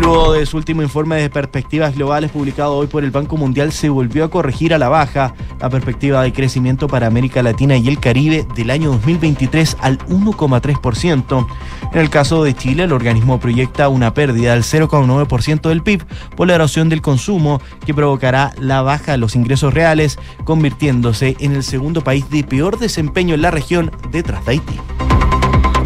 Luego 0.00 0.32
de 0.32 0.46
su 0.46 0.56
último 0.56 0.82
informe 0.82 1.16
de 1.16 1.28
perspectivas 1.28 1.94
globales 1.94 2.30
publicado 2.30 2.74
hoy 2.74 2.86
por 2.86 3.04
el 3.04 3.10
Banco 3.10 3.36
Mundial, 3.36 3.70
se 3.70 3.90
volvió 3.90 4.24
a 4.24 4.30
corregir 4.30 4.72
a 4.72 4.78
la 4.78 4.88
baja 4.88 5.34
la 5.60 5.68
perspectiva 5.68 6.22
de 6.22 6.32
crecimiento 6.32 6.88
para 6.88 7.06
América 7.06 7.42
Latina 7.42 7.76
y 7.76 7.86
el 7.86 8.00
Caribe 8.00 8.46
del 8.54 8.70
año 8.70 8.92
2023 8.92 9.76
al 9.80 9.98
1,3%. 10.08 11.46
En 11.92 11.98
el 11.98 12.08
caso 12.08 12.42
de 12.42 12.54
Chile, 12.54 12.84
el 12.84 12.92
organismo 12.92 13.38
proyecta 13.38 13.90
una 13.90 14.14
pérdida 14.14 14.54
del 14.54 14.62
0,9% 14.62 15.68
del 15.68 15.82
PIB 15.82 16.02
por 16.34 16.48
la 16.48 16.54
erosión 16.54 16.88
del 16.88 17.02
consumo 17.02 17.60
que 17.84 17.92
provocará 17.92 18.52
la 18.58 18.80
baja 18.80 19.12
de 19.12 19.18
los 19.18 19.36
ingresos 19.36 19.74
reales, 19.74 20.18
convirtiéndose 20.44 21.36
en 21.40 21.52
el 21.52 21.62
segundo 21.62 22.02
país 22.02 22.28
de 22.30 22.42
peor 22.42 22.78
desempeño 22.78 23.34
en 23.34 23.42
la 23.42 23.50
región 23.50 23.90
detrás 24.10 24.46
de 24.46 24.52
Haití. 24.52 24.80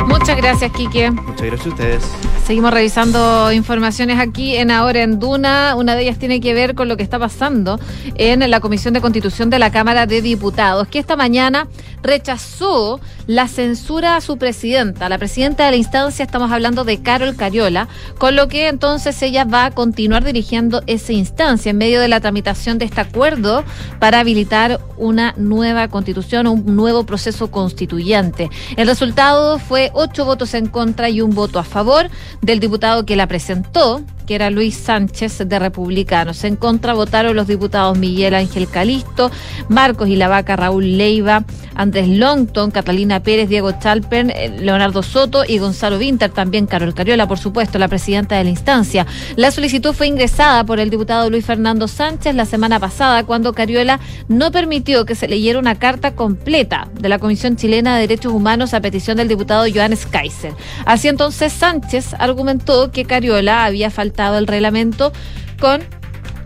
Muchas 0.07 0.37
gracias, 0.37 0.71
Quique. 0.73 1.11
Muchas 1.11 1.47
gracias 1.47 1.67
a 1.67 1.71
ustedes. 1.71 2.03
Seguimos 2.47 2.74
revisando 2.74 3.51
informaciones 3.53 4.20
aquí 4.20 4.57
en 4.57 4.70
Ahora 4.70 5.03
en 5.03 5.18
Duna. 5.18 5.74
Una 5.76 5.95
de 5.95 6.03
ellas 6.03 6.18
tiene 6.18 6.40
que 6.40 6.53
ver 6.53 6.74
con 6.74 6.88
lo 6.88 6.99
que 6.99 7.03
está 7.03 7.18
pasando 7.18 7.80
en 8.16 8.51
la 8.51 8.61
Comisión 8.61 8.92
de 8.92 9.01
Constitución 9.01 9.49
de 9.49 9.59
la 9.59 9.72
Cámara 9.72 10.05
de 10.05 10.20
Diputados, 10.20 10.86
que 10.88 10.99
esta 10.99 11.16
mañana 11.16 11.68
rechazó 12.03 13.01
la 13.26 13.49
censura 13.49 14.16
a 14.16 14.20
su 14.20 14.36
presidenta. 14.36 15.09
La 15.09 15.16
presidenta 15.16 15.64
de 15.64 15.70
la 15.70 15.76
instancia, 15.78 16.22
estamos 16.22 16.53
hablando 16.53 16.84
de 16.84 17.01
Carol 17.01 17.34
Cariola, 17.34 17.88
con 18.18 18.36
lo 18.36 18.47
que 18.47 18.68
entonces 18.68 19.22
ella 19.22 19.45
va 19.45 19.64
a 19.64 19.70
continuar 19.70 20.22
dirigiendo 20.22 20.82
esa 20.86 21.14
instancia 21.14 21.70
en 21.70 21.78
medio 21.78 21.99
de 21.99 22.09
la 22.09 22.20
tramitación 22.20 22.76
de 22.76 22.84
este 22.84 23.00
acuerdo 23.00 23.64
para 23.99 24.21
habilitar 24.21 24.80
una 24.99 25.33
nueva 25.38 25.88
constitución, 25.88 26.46
un 26.46 26.76
nuevo 26.76 27.07
proceso 27.07 27.50
constituyente. 27.50 28.50
El 28.76 28.87
resultado 28.87 29.58
fue 29.58 29.91
ocho 29.95 30.26
votos 30.26 30.53
en 30.53 30.66
contra 30.66 31.08
y 31.08 31.22
un 31.22 31.34
voto 31.34 31.58
a 31.58 31.64
favor 31.64 32.11
del 32.43 32.61
diputado 32.61 33.07
que 33.07 33.17
la 33.17 33.27
presentó, 33.27 34.03
que 34.26 34.34
era 34.34 34.51
Luis 34.51 34.76
Sánchez 34.76 35.38
de 35.46 35.59
Republicanos. 35.59 36.45
En 36.45 36.57
contra 36.57 36.95
votaron 36.95 37.37
los 37.37 37.46
diputados 37.46 37.99
Miguel 37.99 38.34
Ángel 38.34 38.68
Calisto, 38.68 39.30
Marcos 39.68 40.09
y 40.09 40.17
la 40.17 40.42
Raúl 40.42 40.99
Leiva, 40.99 41.45
Andrés 41.75 42.09
Longton, 42.09 42.71
Catalina 42.71 43.22
Pérez, 43.22 43.49
Diego 43.49 43.72
Chalper, 43.72 44.33
eh, 44.34 44.57
Leonardo 44.61 45.03
Soto 45.03 45.45
y 45.46 45.59
Gonzalo 45.59 45.99
Vinter, 45.99 46.30
también 46.30 46.67
Carol 46.67 46.95
Cariola, 46.95 47.26
por 47.26 47.38
supuesto, 47.38 47.79
la 47.79 47.88
presidenta 47.88 48.37
de 48.37 48.45
la 48.45 48.51
instancia. 48.51 49.07
La 49.37 49.51
solicitud 49.51 49.92
fue 49.92 50.07
ingresada 50.07 50.64
por 50.64 50.79
el 50.79 50.91
diputado 50.91 51.29
Luis 51.30 51.45
Fernando 51.45 51.88
Sánchez 51.88 52.34
la 52.34 52.46
semana 52.46 52.79
pasada, 52.79 53.25
cuando 53.25 53.53
Cariola 53.53 54.01
no 54.29 54.51
permitió 54.53 55.05
que 55.05 55.14
se 55.14 55.29
leyera 55.29 55.59
una 55.59 55.75
carta 55.75 56.14
completa 56.14 56.88
de 57.01 57.09
la 57.09 57.18
Comisión 57.18 57.57
Chilena 57.57 57.95
de 57.95 58.03
Derechos 58.03 58.33
Humanos 58.33 58.75
a 58.75 58.80
petición 58.80 59.17
del 59.17 59.29
diputado 59.29 59.64
Johannes 59.72 60.07
Kaiser. 60.07 60.53
Así 60.87 61.09
entonces 61.09 61.53
Sánchez 61.53 62.14
argumentó 62.18 62.91
que 62.91 63.05
Cariola 63.05 63.64
había 63.64 63.91
faltado 63.91 64.13
el 64.38 64.46
reglamento 64.46 65.12
con 65.61 65.82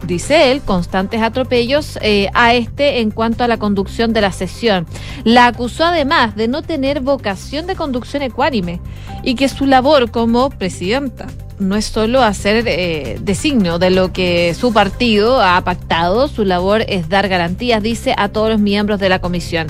dice 0.04 0.52
él, 0.52 0.62
constantes 0.62 1.22
atropellos 1.22 1.98
eh, 2.02 2.30
a 2.34 2.54
este 2.54 3.00
en 3.00 3.10
cuanto 3.10 3.44
a 3.44 3.48
la 3.48 3.58
conducción 3.58 4.12
de 4.12 4.20
la 4.20 4.32
sesión. 4.32 4.86
La 5.24 5.46
acusó 5.46 5.84
además 5.84 6.36
de 6.36 6.48
no 6.48 6.62
tener 6.62 7.00
vocación 7.00 7.66
de 7.66 7.76
conducción 7.76 8.22
ecuánime 8.22 8.80
y 9.22 9.34
que 9.34 9.48
su 9.48 9.66
labor 9.66 10.10
como 10.10 10.50
presidenta 10.50 11.26
no 11.58 11.76
es 11.76 11.86
solo 11.86 12.22
hacer 12.22 12.64
eh, 12.66 13.18
designio 13.20 13.78
de 13.78 13.90
lo 13.90 14.12
que 14.12 14.54
su 14.54 14.72
partido 14.72 15.42
ha 15.42 15.60
pactado, 15.62 16.28
su 16.28 16.44
labor 16.44 16.84
es 16.88 17.08
dar 17.08 17.28
garantías, 17.28 17.82
dice, 17.82 18.14
a 18.16 18.28
todos 18.28 18.50
los 18.50 18.60
miembros 18.60 19.00
de 19.00 19.08
la 19.08 19.20
comisión. 19.20 19.66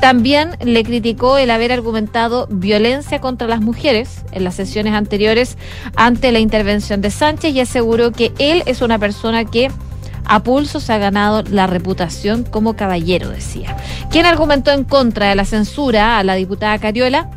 También 0.00 0.56
le 0.64 0.84
criticó 0.84 1.38
el 1.38 1.50
haber 1.50 1.72
argumentado 1.72 2.46
violencia 2.50 3.20
contra 3.20 3.48
las 3.48 3.60
mujeres 3.60 4.22
en 4.32 4.44
las 4.44 4.54
sesiones 4.54 4.94
anteriores 4.94 5.56
ante 5.96 6.32
la 6.32 6.38
intervención 6.38 7.00
de 7.00 7.10
Sánchez 7.10 7.54
y 7.54 7.60
aseguró 7.60 8.12
que 8.12 8.32
él 8.38 8.62
es 8.66 8.82
una 8.82 8.98
persona 8.98 9.44
que 9.44 9.70
a 10.24 10.42
pulso 10.42 10.80
se 10.80 10.92
ha 10.92 10.98
ganado 10.98 11.42
la 11.42 11.66
reputación 11.66 12.44
como 12.44 12.74
caballero, 12.74 13.28
decía. 13.28 13.76
Quien 14.10 14.26
argumentó 14.26 14.70
en 14.70 14.84
contra 14.84 15.28
de 15.28 15.34
la 15.34 15.44
censura 15.44 16.18
a 16.18 16.24
la 16.24 16.34
diputada 16.34 16.78
Cariola 16.78 17.30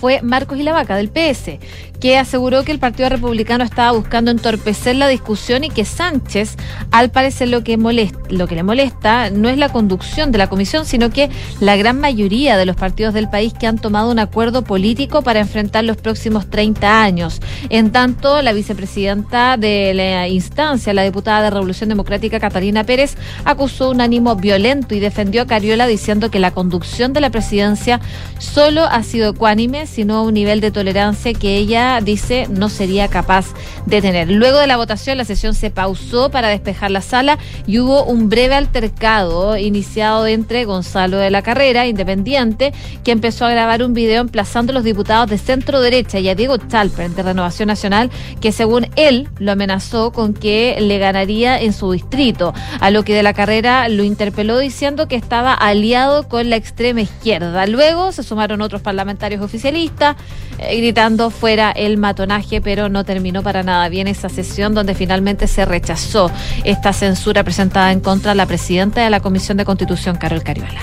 fue 0.00 0.22
Marcos 0.22 0.58
y 0.58 0.62
la 0.62 0.72
Vaca 0.72 0.96
del 0.96 1.10
PS, 1.10 1.58
que 2.00 2.16
aseguró 2.16 2.64
que 2.64 2.72
el 2.72 2.78
Partido 2.78 3.08
Republicano 3.08 3.64
estaba 3.64 3.92
buscando 3.92 4.30
entorpecer 4.30 4.96
la 4.96 5.08
discusión 5.08 5.64
y 5.64 5.70
que 5.70 5.84
Sánchez, 5.84 6.56
al 6.90 7.10
parecer 7.10 7.48
lo 7.48 7.64
que, 7.64 7.76
molesta, 7.76 8.18
lo 8.28 8.46
que 8.46 8.54
le 8.54 8.62
molesta 8.62 9.30
no 9.30 9.48
es 9.48 9.58
la 9.58 9.70
conducción 9.70 10.30
de 10.30 10.38
la 10.38 10.48
comisión, 10.48 10.84
sino 10.84 11.10
que 11.10 11.30
la 11.60 11.76
gran 11.76 12.00
mayoría 12.00 12.56
de 12.56 12.66
los 12.66 12.76
partidos 12.76 13.14
del 13.14 13.28
país 13.28 13.52
que 13.52 13.66
han 13.66 13.78
tomado 13.78 14.10
un 14.10 14.18
acuerdo 14.18 14.62
político 14.62 15.22
para 15.22 15.40
enfrentar 15.40 15.84
los 15.84 15.96
próximos 15.96 16.48
30 16.48 17.02
años. 17.02 17.40
En 17.68 17.90
tanto, 17.90 18.42
la 18.42 18.52
vicepresidenta 18.52 19.56
de 19.56 19.92
la 19.94 20.28
instancia, 20.28 20.94
la 20.94 21.02
diputada 21.02 21.42
de 21.42 21.50
Revolución 21.50 21.88
Democrática 21.88 22.38
Catalina 22.38 22.84
Pérez, 22.84 23.16
acusó 23.44 23.90
un 23.90 24.00
ánimo 24.00 24.36
violento 24.36 24.94
y 24.94 25.00
defendió 25.00 25.42
a 25.42 25.46
Cariola 25.46 25.86
diciendo 25.86 26.30
que 26.30 26.38
la 26.38 26.52
conducción 26.52 27.12
de 27.12 27.20
la 27.20 27.30
presidencia 27.30 28.00
solo 28.38 28.84
ha 28.84 29.02
sido 29.02 29.30
ecuánime, 29.30 29.86
sino 29.86 30.22
un 30.22 30.34
nivel 30.34 30.60
de 30.60 30.70
tolerancia 30.70 31.32
que 31.34 31.56
ella 31.56 31.87
dice 32.02 32.46
no 32.50 32.68
sería 32.68 33.08
capaz 33.08 33.46
de 33.86 34.00
tener. 34.00 34.30
Luego 34.30 34.58
de 34.58 34.66
la 34.66 34.76
votación, 34.76 35.18
la 35.18 35.24
sesión 35.24 35.54
se 35.54 35.70
pausó 35.70 36.30
para 36.30 36.48
despejar 36.48 36.90
la 36.90 37.00
sala 37.00 37.38
y 37.66 37.78
hubo 37.78 38.04
un 38.04 38.28
breve 38.28 38.54
altercado 38.54 39.56
iniciado 39.56 40.26
entre 40.26 40.64
Gonzalo 40.64 41.18
de 41.18 41.30
la 41.30 41.42
Carrera, 41.42 41.86
independiente, 41.86 42.72
que 43.04 43.12
empezó 43.12 43.44
a 43.44 43.50
grabar 43.50 43.82
un 43.82 43.94
video 43.94 44.20
emplazando 44.20 44.72
a 44.72 44.74
los 44.74 44.84
diputados 44.84 45.30
de 45.30 45.38
centro 45.38 45.80
derecha 45.80 46.18
y 46.18 46.28
a 46.28 46.34
Diego 46.34 46.56
Chalper 46.58 47.10
de 47.10 47.22
Renovación 47.22 47.68
Nacional, 47.68 48.10
que 48.40 48.52
según 48.52 48.88
él 48.96 49.28
lo 49.38 49.52
amenazó 49.52 50.12
con 50.12 50.34
que 50.34 50.76
le 50.80 50.98
ganaría 50.98 51.60
en 51.60 51.72
su 51.72 51.92
distrito, 51.92 52.54
a 52.80 52.90
lo 52.90 53.04
que 53.04 53.14
de 53.14 53.22
la 53.22 53.32
Carrera 53.32 53.88
lo 53.88 54.04
interpeló 54.04 54.58
diciendo 54.58 55.08
que 55.08 55.16
estaba 55.16 55.54
aliado 55.54 56.28
con 56.28 56.50
la 56.50 56.56
extrema 56.56 57.00
izquierda. 57.00 57.66
Luego 57.66 58.12
se 58.12 58.22
sumaron 58.22 58.60
otros 58.60 58.82
parlamentarios 58.82 59.42
oficialistas, 59.42 60.16
eh, 60.58 60.76
gritando 60.76 61.30
fuera 61.30 61.72
el 61.78 61.96
matonaje, 61.96 62.60
pero 62.60 62.88
no 62.88 63.04
terminó 63.04 63.42
para 63.42 63.62
nada 63.62 63.88
bien 63.88 64.08
esa 64.08 64.28
sesión 64.28 64.74
donde 64.74 64.94
finalmente 64.94 65.46
se 65.46 65.64
rechazó 65.64 66.30
esta 66.64 66.92
censura 66.92 67.44
presentada 67.44 67.92
en 67.92 68.00
contra 68.00 68.32
de 68.32 68.36
la 68.36 68.46
presidenta 68.46 69.02
de 69.02 69.10
la 69.10 69.20
Comisión 69.20 69.56
de 69.56 69.64
Constitución, 69.64 70.16
Carol 70.16 70.42
Cariola. 70.42 70.80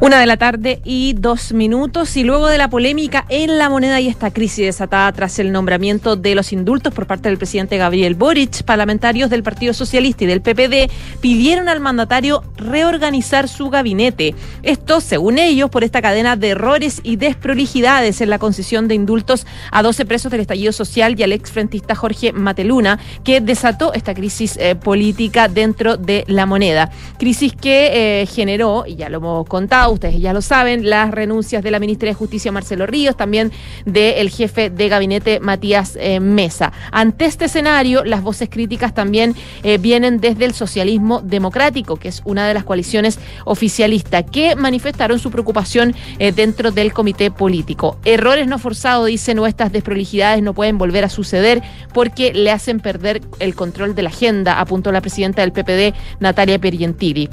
Una 0.00 0.20
de 0.20 0.26
la 0.26 0.36
tarde 0.36 0.80
y 0.84 1.14
dos 1.14 1.52
minutos. 1.52 2.16
Y 2.16 2.22
luego 2.22 2.46
de 2.46 2.56
la 2.56 2.70
polémica 2.70 3.24
en 3.28 3.58
la 3.58 3.68
moneda 3.68 4.00
y 4.00 4.06
esta 4.06 4.30
crisis 4.30 4.66
desatada 4.66 5.10
tras 5.12 5.38
el 5.40 5.50
nombramiento 5.50 6.14
de 6.14 6.36
los 6.36 6.52
indultos 6.52 6.94
por 6.94 7.06
parte 7.06 7.28
del 7.28 7.36
presidente 7.36 7.78
Gabriel 7.78 8.14
Boric, 8.14 8.62
parlamentarios 8.62 9.28
del 9.28 9.42
Partido 9.42 9.74
Socialista 9.74 10.24
y 10.24 10.28
del 10.28 10.40
PPD 10.40 10.90
pidieron 11.20 11.68
al 11.68 11.80
mandatario 11.80 12.44
reorganizar 12.56 13.48
su 13.48 13.70
gabinete. 13.70 14.34
Esto, 14.62 15.00
según 15.00 15.38
ellos, 15.38 15.68
por 15.68 15.82
esta 15.82 16.00
cadena 16.00 16.36
de 16.36 16.50
errores 16.50 17.00
y 17.02 17.16
desprolijidades 17.16 18.20
en 18.20 18.30
la 18.30 18.38
concesión 18.38 18.86
de 18.86 18.94
indultos 18.94 19.46
a 19.72 19.82
12 19.82 20.06
presos 20.06 20.30
del 20.38 20.42
estallido 20.42 20.72
social 20.72 21.18
y 21.18 21.22
al 21.24 21.32
exfrentista 21.32 21.94
Jorge 21.94 22.32
Mateluna, 22.32 22.98
que 23.24 23.40
desató 23.40 23.92
esta 23.92 24.14
crisis 24.14 24.56
eh, 24.56 24.76
política 24.76 25.48
dentro 25.48 25.96
de 25.96 26.24
la 26.28 26.46
moneda. 26.46 26.90
Crisis 27.18 27.52
que 27.52 28.22
eh, 28.22 28.26
generó, 28.26 28.84
y 28.86 28.94
ya 28.94 29.08
lo 29.08 29.18
hemos 29.18 29.46
contado, 29.48 29.92
ustedes 29.92 30.20
ya 30.20 30.32
lo 30.32 30.40
saben, 30.40 30.88
las 30.88 31.10
renuncias 31.10 31.62
de 31.62 31.70
la 31.72 31.80
ministra 31.80 32.08
de 32.08 32.14
Justicia 32.14 32.52
Marcelo 32.52 32.86
Ríos, 32.86 33.16
también 33.16 33.50
del 33.84 34.30
jefe 34.30 34.70
de 34.70 34.88
gabinete 34.88 35.40
Matías 35.40 35.98
eh, 36.00 36.20
Mesa. 36.20 36.72
Ante 36.92 37.24
este 37.24 37.46
escenario, 37.46 38.04
las 38.04 38.22
voces 38.22 38.48
críticas 38.48 38.94
también 38.94 39.34
vienen 39.80 40.20
desde 40.20 40.44
el 40.44 40.54
socialismo 40.54 41.20
democrático, 41.20 41.96
que 41.96 42.08
es 42.08 42.22
una 42.24 42.46
de 42.46 42.54
las 42.54 42.64
coaliciones 42.64 43.18
oficialistas, 43.44 44.24
que 44.30 44.54
manifestaron 44.54 45.18
su 45.18 45.30
preocupación 45.30 45.94
dentro 46.34 46.70
del 46.70 46.92
comité 46.92 47.30
político. 47.30 47.98
Errores 48.04 48.46
no 48.46 48.58
forzados, 48.58 49.06
dicen, 49.06 49.38
o 49.38 49.46
estas 49.46 49.72
desprolijidades 49.72 50.27
no 50.36 50.54
pueden 50.54 50.78
volver 50.78 51.04
a 51.04 51.08
suceder 51.08 51.62
porque 51.92 52.32
le 52.32 52.50
hacen 52.50 52.80
perder 52.80 53.20
el 53.38 53.54
control 53.54 53.94
de 53.94 54.02
la 54.02 54.10
agenda, 54.10 54.60
apuntó 54.60 54.92
la 54.92 55.00
presidenta 55.00 55.42
del 55.42 55.52
PPD, 55.52 55.94
Natalia 56.20 56.58
Perientili. 56.58 57.28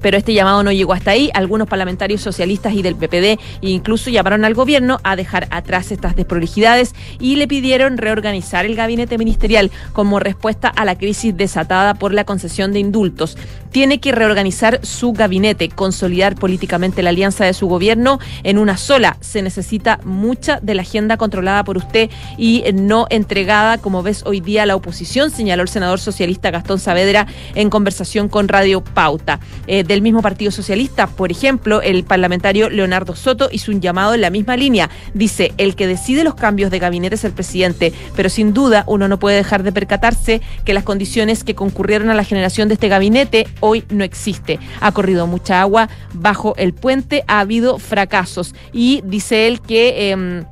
Pero 0.00 0.16
este 0.16 0.34
llamado 0.34 0.62
no 0.62 0.72
llegó 0.72 0.92
hasta 0.92 1.12
ahí. 1.12 1.30
Algunos 1.34 1.68
parlamentarios 1.68 2.20
socialistas 2.20 2.74
y 2.74 2.82
del 2.82 2.96
PPD 2.96 3.38
incluso 3.60 4.10
llamaron 4.10 4.44
al 4.44 4.54
gobierno 4.54 4.98
a 5.02 5.16
dejar 5.16 5.48
atrás 5.50 5.92
estas 5.92 6.16
desprolijidades 6.16 6.94
y 7.18 7.36
le 7.36 7.48
pidieron 7.48 7.98
reorganizar 7.98 8.64
el 8.66 8.76
gabinete 8.76 9.18
ministerial 9.18 9.70
como 9.92 10.20
respuesta 10.20 10.68
a 10.68 10.84
la 10.84 10.96
crisis 10.96 11.36
desatada 11.36 11.94
por 11.94 12.12
la 12.12 12.24
concesión 12.24 12.72
de 12.72 12.80
indultos. 12.80 13.36
Tiene 13.70 14.00
que 14.00 14.12
reorganizar 14.12 14.80
su 14.84 15.12
gabinete, 15.12 15.68
consolidar 15.68 16.34
políticamente 16.34 17.02
la 17.02 17.10
alianza 17.10 17.44
de 17.44 17.54
su 17.54 17.68
gobierno 17.68 18.18
en 18.42 18.58
una 18.58 18.76
sola. 18.76 19.16
Se 19.20 19.42
necesita 19.42 20.00
mucha 20.04 20.58
de 20.60 20.74
la 20.74 20.82
agenda 20.82 21.16
controlada 21.16 21.62
por 21.62 21.76
usted 21.76 22.10
y 22.36 22.64
no 22.74 23.06
entregada, 23.10 23.78
como 23.78 24.02
ves 24.02 24.24
hoy 24.26 24.40
día, 24.40 24.64
a 24.64 24.66
la 24.66 24.76
oposición, 24.76 25.30
señaló 25.30 25.62
el 25.62 25.68
senador 25.68 26.00
socialista 26.00 26.50
Gastón 26.50 26.78
Saavedra 26.78 27.26
en 27.54 27.70
conversación 27.70 28.28
con 28.28 28.48
Radio 28.48 28.82
Pauta. 28.82 29.40
Eh, 29.66 29.84
del 29.90 30.02
mismo 30.02 30.22
Partido 30.22 30.52
Socialista. 30.52 31.08
Por 31.08 31.32
ejemplo, 31.32 31.82
el 31.82 32.04
parlamentario 32.04 32.70
Leonardo 32.70 33.16
Soto 33.16 33.48
hizo 33.50 33.72
un 33.72 33.80
llamado 33.80 34.14
en 34.14 34.20
la 34.20 34.30
misma 34.30 34.56
línea. 34.56 34.88
Dice, 35.14 35.52
el 35.58 35.74
que 35.74 35.88
decide 35.88 36.22
los 36.22 36.36
cambios 36.36 36.70
de 36.70 36.78
gabinete 36.78 37.16
es 37.16 37.24
el 37.24 37.32
presidente, 37.32 37.92
pero 38.14 38.28
sin 38.28 38.54
duda 38.54 38.84
uno 38.86 39.08
no 39.08 39.18
puede 39.18 39.36
dejar 39.36 39.64
de 39.64 39.72
percatarse 39.72 40.42
que 40.64 40.74
las 40.74 40.84
condiciones 40.84 41.42
que 41.42 41.56
concurrieron 41.56 42.08
a 42.08 42.14
la 42.14 42.22
generación 42.22 42.68
de 42.68 42.74
este 42.74 42.88
gabinete 42.88 43.48
hoy 43.58 43.84
no 43.90 44.04
existe. 44.04 44.60
Ha 44.80 44.92
corrido 44.92 45.26
mucha 45.26 45.60
agua 45.60 45.88
bajo 46.12 46.54
el 46.56 46.72
puente, 46.72 47.24
ha 47.26 47.40
habido 47.40 47.80
fracasos 47.80 48.54
y 48.72 49.02
dice 49.04 49.48
él 49.48 49.60
que... 49.60 50.12
em, 50.12 50.44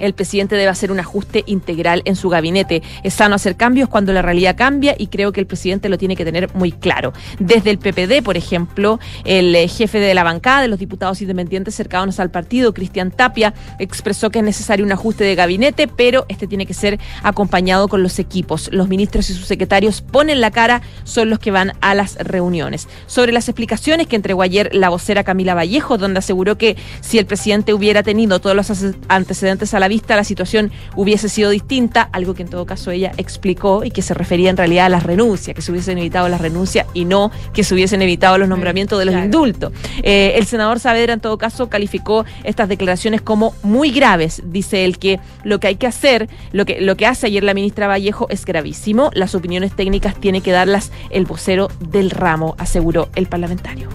el 0.00 0.14
presidente 0.14 0.56
debe 0.56 0.68
hacer 0.68 0.90
un 0.90 1.00
ajuste 1.00 1.44
integral 1.46 2.02
en 2.04 2.16
su 2.16 2.28
gabinete. 2.28 2.82
Es 3.04 3.14
sano 3.14 3.34
hacer 3.34 3.56
cambios 3.56 3.88
cuando 3.88 4.12
la 4.12 4.22
realidad 4.22 4.56
cambia 4.56 4.94
y 4.98 5.06
creo 5.06 5.32
que 5.32 5.40
el 5.40 5.46
presidente 5.46 5.88
lo 5.88 5.98
tiene 5.98 6.16
que 6.16 6.24
tener 6.24 6.52
muy 6.54 6.72
claro. 6.72 7.12
Desde 7.38 7.70
el 7.70 7.78
PPD, 7.78 8.22
por 8.24 8.36
ejemplo, 8.36 8.98
el 9.24 9.54
eh, 9.54 9.68
jefe 9.68 10.00
de 10.00 10.14
la 10.14 10.24
bancada 10.24 10.62
de 10.62 10.68
los 10.68 10.78
diputados 10.78 11.20
independientes 11.20 11.74
cercanos 11.74 12.20
al 12.20 12.30
partido, 12.30 12.74
Cristian 12.74 13.10
Tapia, 13.10 13.54
expresó 13.78 14.30
que 14.30 14.40
es 14.40 14.44
necesario 14.44 14.84
un 14.84 14.92
ajuste 14.92 15.24
de 15.24 15.34
gabinete, 15.34 15.88
pero 15.88 16.26
este 16.28 16.46
tiene 16.46 16.66
que 16.66 16.74
ser 16.74 16.98
acompañado 17.22 17.88
con 17.88 18.02
los 18.02 18.18
equipos. 18.18 18.70
Los 18.72 18.88
ministros 18.88 19.30
y 19.30 19.34
sus 19.34 19.46
secretarios 19.46 20.00
ponen 20.00 20.40
la 20.40 20.50
cara, 20.50 20.82
son 21.04 21.30
los 21.30 21.38
que 21.38 21.50
van 21.50 21.72
a 21.80 21.94
las 21.94 22.16
reuniones. 22.16 22.88
Sobre 23.06 23.32
las 23.32 23.48
explicaciones 23.48 24.06
que 24.06 24.16
entregó 24.16 24.42
ayer 24.42 24.70
la 24.74 24.88
vocera 24.88 25.24
Camila 25.24 25.54
Vallejo, 25.54 25.98
donde 25.98 26.18
aseguró 26.18 26.56
que 26.56 26.76
si 27.00 27.18
el 27.18 27.26
presidente 27.26 27.74
hubiera 27.74 28.02
tenido 28.02 28.40
todos 28.40 28.56
los 28.56 28.70
antecedentes 29.08 29.74
a 29.74 29.80
la 29.80 29.88
vista, 29.90 30.16
la 30.16 30.24
situación 30.24 30.72
hubiese 30.96 31.28
sido 31.28 31.50
distinta, 31.50 32.08
algo 32.12 32.32
que 32.32 32.42
en 32.42 32.48
todo 32.48 32.64
caso 32.64 32.90
ella 32.90 33.12
explicó 33.18 33.84
y 33.84 33.90
que 33.90 34.00
se 34.00 34.14
refería 34.14 34.48
en 34.48 34.56
realidad 34.56 34.86
a 34.86 34.88
las 34.88 35.02
renuncias, 35.02 35.54
que 35.54 35.60
se 35.60 35.70
hubiesen 35.70 35.98
evitado 35.98 36.30
las 36.30 36.40
renuncias 36.40 36.86
y 36.94 37.04
no 37.04 37.30
que 37.52 37.62
se 37.62 37.74
hubiesen 37.74 38.00
evitado 38.00 38.38
los 38.38 38.48
nombramientos 38.48 38.98
de 38.98 39.04
los 39.04 39.14
indultos. 39.14 39.72
Eh, 40.02 40.32
el 40.36 40.46
senador 40.46 40.80
Saavedra 40.80 41.12
en 41.12 41.20
todo 41.20 41.36
caso 41.36 41.68
calificó 41.68 42.24
estas 42.44 42.68
declaraciones 42.68 43.20
como 43.20 43.54
muy 43.62 43.90
graves. 43.90 44.42
Dice 44.46 44.86
él 44.86 44.98
que 44.98 45.20
lo 45.44 45.60
que 45.60 45.66
hay 45.66 45.76
que 45.76 45.86
hacer, 45.86 46.28
lo 46.52 46.64
que, 46.64 46.80
lo 46.80 46.96
que 46.96 47.06
hace 47.06 47.26
ayer 47.26 47.44
la 47.44 47.52
ministra 47.52 47.86
Vallejo 47.88 48.26
es 48.30 48.46
gravísimo. 48.46 49.10
Las 49.12 49.34
opiniones 49.34 49.74
técnicas 49.74 50.14
tiene 50.14 50.40
que 50.40 50.52
darlas 50.52 50.92
el 51.10 51.26
vocero 51.26 51.68
del 51.80 52.10
ramo, 52.10 52.54
aseguró 52.58 53.08
el 53.14 53.26
parlamentario. 53.26 53.88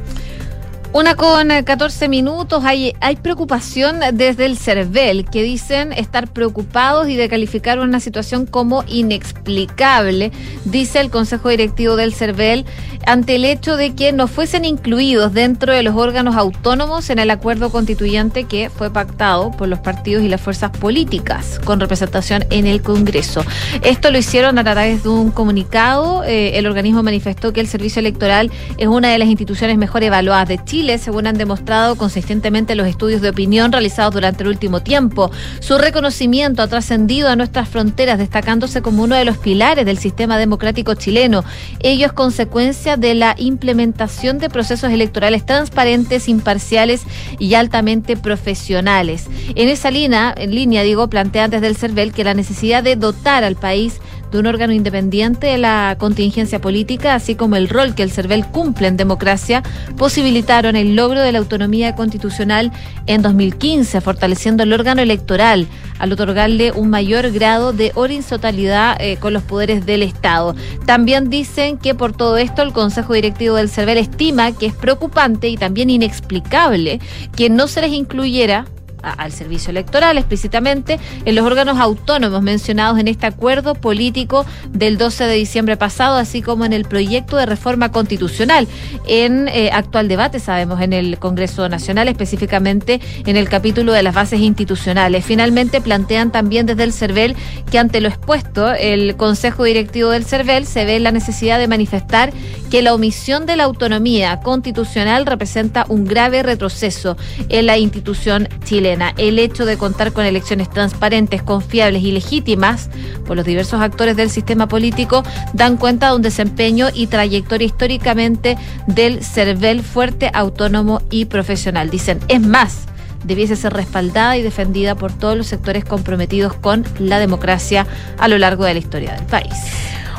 Una 0.95 1.15
con 1.15 1.51
eh, 1.51 1.65
14 1.65 2.07
minutos. 2.07 2.63
Hay, 2.63 2.93
hay 3.01 3.17
preocupación 3.17 3.99
desde 4.13 4.45
el 4.45 4.57
CERVEL 4.57 5.25
que 5.29 5.43
dicen 5.43 5.91
estar 5.91 6.29
preocupados 6.29 7.09
y 7.09 7.17
de 7.17 7.27
calificar 7.27 7.79
una 7.79 7.99
situación 7.99 8.45
como 8.45 8.85
inexplicable, 8.87 10.31
dice 10.63 11.01
el 11.01 11.09
Consejo 11.09 11.49
Directivo 11.49 11.97
del 11.97 12.13
CERVEL, 12.13 12.65
ante 13.05 13.35
el 13.35 13.43
hecho 13.43 13.75
de 13.75 13.93
que 13.93 14.13
no 14.13 14.27
fuesen 14.27 14.63
incluidos 14.63 15.33
dentro 15.33 15.73
de 15.73 15.83
los 15.83 15.95
órganos 15.95 16.37
autónomos 16.37 17.09
en 17.09 17.19
el 17.19 17.29
acuerdo 17.29 17.71
constituyente 17.71 18.45
que 18.45 18.69
fue 18.69 18.89
pactado 18.89 19.51
por 19.51 19.67
los 19.67 19.79
partidos 19.79 20.23
y 20.23 20.29
las 20.29 20.39
fuerzas 20.39 20.71
políticas 20.71 21.59
con 21.65 21.81
representación 21.81 22.45
en 22.51 22.67
el 22.67 22.81
Congreso. 22.81 23.43
Esto 23.83 24.11
lo 24.11 24.17
hicieron 24.17 24.57
a 24.59 24.63
través 24.63 25.03
de 25.03 25.09
un 25.09 25.31
comunicado. 25.31 26.23
Eh, 26.23 26.57
el 26.57 26.67
organismo 26.67 27.03
manifestó 27.03 27.51
que 27.51 27.59
el 27.59 27.67
servicio 27.67 27.99
electoral 27.99 28.49
es 28.77 28.87
una 28.87 29.09
de 29.09 29.17
las 29.17 29.27
instituciones 29.27 29.77
mejor 29.77 30.01
evaluadas 30.01 30.47
de 30.47 30.63
Chile, 30.63 30.84
según 30.85 31.27
han 31.27 31.37
demostrado 31.37 31.95
consistentemente 31.95 32.75
los 32.75 32.87
estudios 32.87 33.21
de 33.21 33.29
opinión 33.29 33.71
realizados 33.71 34.13
durante 34.13 34.43
el 34.43 34.49
último 34.49 34.81
tiempo. 34.81 35.31
Su 35.59 35.77
reconocimiento 35.77 36.61
ha 36.61 36.67
trascendido 36.67 37.29
a 37.29 37.35
nuestras 37.35 37.67
fronteras, 37.67 38.19
destacándose 38.19 38.81
como 38.81 39.03
uno 39.03 39.15
de 39.15 39.25
los 39.25 39.37
pilares 39.37 39.85
del 39.85 39.97
sistema 39.97 40.37
democrático 40.37 40.93
chileno. 40.93 41.43
Ello 41.79 42.05
es 42.05 42.13
consecuencia 42.13 42.97
de 42.97 43.15
la 43.15 43.35
implementación 43.37 44.37
de 44.37 44.49
procesos 44.49 44.91
electorales 44.91 45.45
transparentes, 45.45 46.29
imparciales 46.29 47.01
y 47.39 47.55
altamente 47.55 48.15
profesionales. 48.15 49.25
En 49.55 49.69
esa 49.69 49.89
línea, 49.89 50.33
en 50.37 50.53
línea 50.53 50.83
digo, 50.83 51.09
plantean 51.09 51.49
desde 51.49 51.67
el 51.67 51.75
CERVEL 51.75 52.13
que 52.13 52.23
la 52.23 52.35
necesidad 52.35 52.83
de 52.83 52.95
dotar 52.95 53.43
al 53.43 53.55
país 53.55 53.99
de 54.31 54.39
un 54.39 54.47
órgano 54.47 54.73
independiente 54.73 55.47
de 55.47 55.57
la 55.57 55.95
contingencia 55.99 56.59
política, 56.59 57.15
así 57.15 57.35
como 57.35 57.55
el 57.55 57.69
rol 57.69 57.95
que 57.95 58.03
el 58.03 58.11
CERVEL 58.11 58.45
cumple 58.47 58.87
en 58.87 58.97
democracia, 58.97 59.63
posibilitaron 59.97 60.75
el 60.75 60.95
logro 60.95 61.21
de 61.21 61.31
la 61.31 61.39
autonomía 61.39 61.95
constitucional 61.95 62.71
en 63.07 63.21
2015, 63.21 64.01
fortaleciendo 64.01 64.63
el 64.63 64.73
órgano 64.73 65.01
electoral 65.01 65.67
al 65.99 66.11
otorgarle 66.11 66.71
un 66.71 66.89
mayor 66.89 67.31
grado 67.31 67.71
de 67.71 67.91
horizontalidad 67.95 68.97
eh, 68.99 69.17
con 69.17 69.33
los 69.33 69.43
poderes 69.43 69.85
del 69.85 70.03
Estado. 70.03 70.55
También 70.85 71.29
dicen 71.29 71.77
que 71.77 71.95
por 71.95 72.15
todo 72.15 72.37
esto 72.37 72.61
el 72.61 72.73
Consejo 72.73 73.13
Directivo 73.13 73.55
del 73.55 73.69
CERVEL 73.69 73.97
estima 73.97 74.51
que 74.51 74.65
es 74.65 74.73
preocupante 74.73 75.47
y 75.47 75.57
también 75.57 75.89
inexplicable 75.89 76.99
que 77.35 77.49
no 77.49 77.67
se 77.67 77.81
les 77.81 77.91
incluyera 77.91 78.65
al 79.11 79.31
servicio 79.31 79.71
electoral 79.71 80.17
explícitamente 80.17 80.99
en 81.25 81.35
los 81.35 81.45
órganos 81.45 81.79
autónomos 81.79 82.41
mencionados 82.41 82.99
en 82.99 83.07
este 83.07 83.25
acuerdo 83.25 83.75
político 83.75 84.45
del 84.69 84.97
12 84.97 85.25
de 85.25 85.35
diciembre 85.35 85.77
pasado, 85.77 86.17
así 86.17 86.41
como 86.41 86.65
en 86.65 86.73
el 86.73 86.85
proyecto 86.85 87.37
de 87.37 87.45
reforma 87.45 87.91
constitucional. 87.91 88.67
En 89.07 89.47
eh, 89.47 89.69
actual 89.71 90.07
debate, 90.07 90.39
sabemos, 90.39 90.81
en 90.81 90.93
el 90.93 91.17
Congreso 91.19 91.69
Nacional, 91.69 92.07
específicamente 92.07 92.99
en 93.25 93.37
el 93.37 93.49
capítulo 93.49 93.93
de 93.93 94.03
las 94.03 94.13
bases 94.13 94.39
institucionales. 94.39 95.25
Finalmente, 95.25 95.81
plantean 95.81 96.31
también 96.31 96.65
desde 96.65 96.83
el 96.83 96.93
CERVEL 96.93 97.35
que 97.71 97.79
ante 97.79 98.01
lo 98.01 98.07
expuesto, 98.07 98.73
el 98.73 99.15
Consejo 99.15 99.63
Directivo 99.63 100.09
del 100.09 100.25
CERVEL 100.25 100.65
se 100.65 100.85
ve 100.85 100.99
la 100.99 101.11
necesidad 101.11 101.59
de 101.59 101.67
manifestar 101.67 102.33
que 102.69 102.81
la 102.81 102.93
omisión 102.93 103.45
de 103.45 103.55
la 103.55 103.63
autonomía 103.63 104.39
constitucional 104.41 105.25
representa 105.25 105.85
un 105.89 106.05
grave 106.05 106.43
retroceso 106.43 107.17
en 107.49 107.65
la 107.65 107.77
institución 107.77 108.47
chilena. 108.63 108.94
El 109.17 109.39
hecho 109.39 109.65
de 109.65 109.77
contar 109.77 110.13
con 110.13 110.25
elecciones 110.25 110.69
transparentes, 110.69 111.43
confiables 111.43 112.03
y 112.03 112.11
legítimas 112.11 112.89
por 113.25 113.35
los 113.35 113.45
diversos 113.45 113.81
actores 113.81 114.15
del 114.15 114.29
sistema 114.29 114.67
político 114.67 115.23
dan 115.53 115.77
cuenta 115.77 116.09
de 116.09 116.15
un 116.15 116.21
desempeño 116.21 116.87
y 116.93 117.07
trayectoria 117.07 117.65
históricamente 117.65 118.57
del 118.87 119.23
CERVEL 119.23 119.81
fuerte, 119.81 120.31
autónomo 120.33 121.01
y 121.09 121.25
profesional. 121.25 121.89
Dicen, 121.89 122.19
es 122.27 122.41
más, 122.41 122.85
debiese 123.23 123.55
ser 123.55 123.73
respaldada 123.73 124.37
y 124.37 124.43
defendida 124.43 124.95
por 124.95 125.11
todos 125.11 125.37
los 125.37 125.47
sectores 125.47 125.83
comprometidos 125.85 126.53
con 126.53 126.85
la 126.99 127.19
democracia 127.19 127.85
a 128.17 128.27
lo 128.27 128.37
largo 128.37 128.65
de 128.65 128.73
la 128.73 128.79
historia 128.79 129.13
del 129.13 129.25
país. 129.25 129.53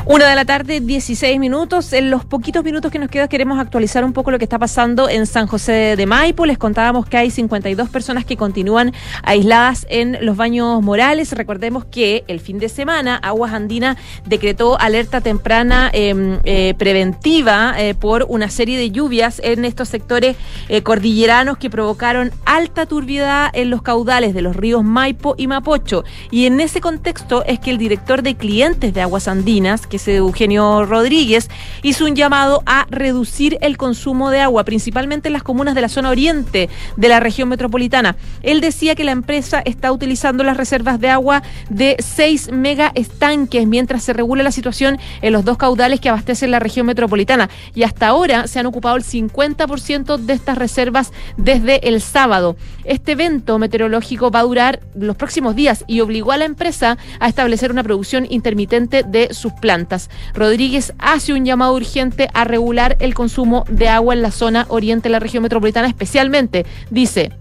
Una 0.09 0.29
de 0.29 0.35
la 0.35 0.45
tarde, 0.45 0.79
16 0.79 1.37
minutos. 1.37 1.91
En 1.91 2.09
los 2.09 2.23
poquitos 2.23 2.63
minutos 2.63 2.93
que 2.93 2.97
nos 2.97 3.09
quedan 3.09 3.27
queremos 3.27 3.59
actualizar 3.59 4.05
un 4.05 4.13
poco 4.13 4.31
lo 4.31 4.37
que 4.37 4.45
está 4.45 4.57
pasando 4.57 5.09
en 5.09 5.25
San 5.25 5.47
José 5.47 5.97
de 5.97 6.05
Maipo. 6.05 6.45
Les 6.45 6.57
contábamos 6.57 7.05
que 7.05 7.17
hay 7.17 7.29
52 7.29 7.89
personas 7.89 8.23
que 8.23 8.37
continúan 8.37 8.93
aisladas 9.21 9.85
en 9.89 10.17
los 10.21 10.37
baños 10.37 10.81
morales. 10.81 11.33
Recordemos 11.33 11.83
que 11.83 12.23
el 12.29 12.39
fin 12.39 12.57
de 12.57 12.69
semana 12.69 13.17
Aguas 13.17 13.51
Andina 13.51 13.97
decretó 14.25 14.79
alerta 14.79 15.19
temprana 15.19 15.89
eh, 15.91 16.39
eh, 16.45 16.73
preventiva 16.77 17.75
eh, 17.77 17.93
por 17.93 18.27
una 18.29 18.49
serie 18.49 18.77
de 18.77 18.91
lluvias 18.91 19.41
en 19.43 19.65
estos 19.65 19.89
sectores 19.89 20.37
eh, 20.69 20.83
cordilleranos 20.83 21.57
que 21.57 21.69
provocaron 21.69 22.31
alta 22.45 22.85
turbiedad 22.85 23.49
en 23.51 23.69
los 23.69 23.81
caudales 23.81 24.33
de 24.33 24.41
los 24.41 24.55
ríos 24.55 24.85
Maipo 24.85 25.35
y 25.37 25.47
Mapocho. 25.47 26.05
Y 26.31 26.45
en 26.45 26.61
ese 26.61 26.79
contexto 26.79 27.43
es 27.43 27.59
que 27.59 27.71
el 27.71 27.77
director 27.77 28.21
de 28.23 28.35
clientes 28.35 28.93
de 28.93 29.01
Aguas 29.01 29.27
Andinas, 29.27 29.85
que 29.85 29.96
es 29.97 30.07
Eugenio 30.07 30.85
Rodríguez, 30.85 31.49
hizo 31.81 32.05
un 32.05 32.15
llamado 32.15 32.63
a 32.65 32.85
reducir 32.89 33.57
el 33.61 33.77
consumo 33.77 34.29
de 34.29 34.41
agua, 34.41 34.63
principalmente 34.63 35.27
en 35.29 35.33
las 35.33 35.43
comunas 35.43 35.75
de 35.75 35.81
la 35.81 35.89
zona 35.89 36.09
oriente 36.09 36.69
de 36.95 37.09
la 37.09 37.19
región 37.19 37.49
metropolitana. 37.49 38.15
Él 38.43 38.61
decía 38.61 38.95
que 38.95 39.03
la 39.03 39.11
empresa 39.11 39.61
está 39.65 39.91
utilizando 39.91 40.43
las 40.43 40.55
reservas 40.55 40.99
de 40.99 41.09
agua 41.09 41.41
de 41.69 41.95
6 41.99 42.51
mega 42.51 42.91
estanques 42.93 43.65
mientras 43.67 44.03
se 44.03 44.13
regula 44.13 44.43
la 44.43 44.51
situación 44.51 44.99
en 45.21 45.33
los 45.33 45.43
dos 45.43 45.57
caudales 45.57 45.99
que 45.99 46.09
abastecen 46.09 46.51
la 46.51 46.59
región 46.59 46.85
metropolitana. 46.85 47.49
Y 47.73 47.83
hasta 47.83 48.07
ahora 48.07 48.47
se 48.47 48.59
han 48.59 48.67
ocupado 48.67 48.95
el 48.95 49.03
50% 49.03 50.17
de 50.17 50.33
estas 50.33 50.57
reservas 50.57 51.11
desde 51.37 51.87
el 51.87 52.01
sábado. 52.01 52.55
Este 52.83 53.13
evento 53.13 53.57
meteorológico 53.57 54.29
va 54.29 54.39
a 54.39 54.43
durar 54.43 54.79
los 54.95 55.15
próximos 55.15 55.55
días 55.55 55.83
y 55.87 56.01
obligó 56.01 56.31
a 56.31 56.37
la 56.37 56.45
empresa 56.45 56.97
a 57.19 57.27
establecer 57.27 57.71
una 57.71 57.83
producción 57.83 58.27
intermitente 58.29 59.03
de 59.03 59.33
sus 59.33 59.53
plantas. 59.53 59.86
Rodríguez 60.33 60.93
hace 60.99 61.33
un 61.33 61.45
llamado 61.45 61.73
urgente 61.73 62.29
a 62.33 62.43
regular 62.43 62.97
el 62.99 63.13
consumo 63.13 63.65
de 63.69 63.89
agua 63.89 64.13
en 64.13 64.21
la 64.21 64.31
zona 64.31 64.65
oriente 64.69 65.09
de 65.09 65.13
la 65.13 65.19
región 65.19 65.43
metropolitana, 65.43 65.87
especialmente, 65.87 66.65
dice, 66.89 67.31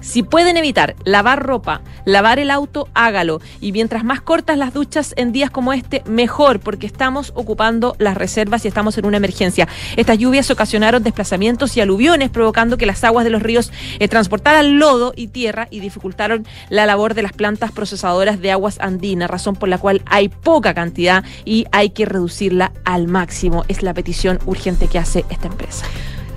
si 0.00 0.22
pueden 0.22 0.56
evitar 0.56 0.96
lavar 1.04 1.42
ropa, 1.42 1.82
lavar 2.04 2.38
el 2.38 2.50
auto, 2.50 2.88
hágalo. 2.94 3.40
Y 3.60 3.72
mientras 3.72 4.04
más 4.04 4.20
cortas 4.20 4.58
las 4.58 4.72
duchas 4.72 5.14
en 5.16 5.32
días 5.32 5.50
como 5.50 5.72
este, 5.72 6.02
mejor, 6.06 6.60
porque 6.60 6.86
estamos 6.86 7.32
ocupando 7.34 7.96
las 7.98 8.16
reservas 8.16 8.64
y 8.64 8.68
estamos 8.68 8.98
en 8.98 9.06
una 9.06 9.16
emergencia. 9.16 9.68
Estas 9.96 10.18
lluvias 10.18 10.50
ocasionaron 10.50 11.02
desplazamientos 11.02 11.76
y 11.76 11.80
aluviones, 11.80 12.30
provocando 12.30 12.76
que 12.76 12.86
las 12.86 13.04
aguas 13.04 13.24
de 13.24 13.30
los 13.30 13.42
ríos 13.42 13.72
eh, 13.98 14.08
transportaran 14.08 14.78
lodo 14.78 15.12
y 15.16 15.28
tierra 15.28 15.68
y 15.70 15.80
dificultaron 15.80 16.46
la 16.68 16.86
labor 16.86 17.14
de 17.14 17.22
las 17.22 17.32
plantas 17.32 17.72
procesadoras 17.72 18.40
de 18.40 18.52
aguas 18.52 18.78
andinas, 18.80 19.30
razón 19.30 19.56
por 19.56 19.68
la 19.68 19.78
cual 19.78 20.02
hay 20.06 20.28
poca 20.28 20.74
cantidad 20.74 21.24
y 21.44 21.66
hay 21.72 21.90
que 21.90 22.06
reducirla 22.06 22.72
al 22.84 23.08
máximo. 23.08 23.64
Es 23.68 23.82
la 23.82 23.94
petición 23.94 24.38
urgente 24.46 24.88
que 24.88 24.98
hace 24.98 25.24
esta 25.30 25.48
empresa. 25.48 25.84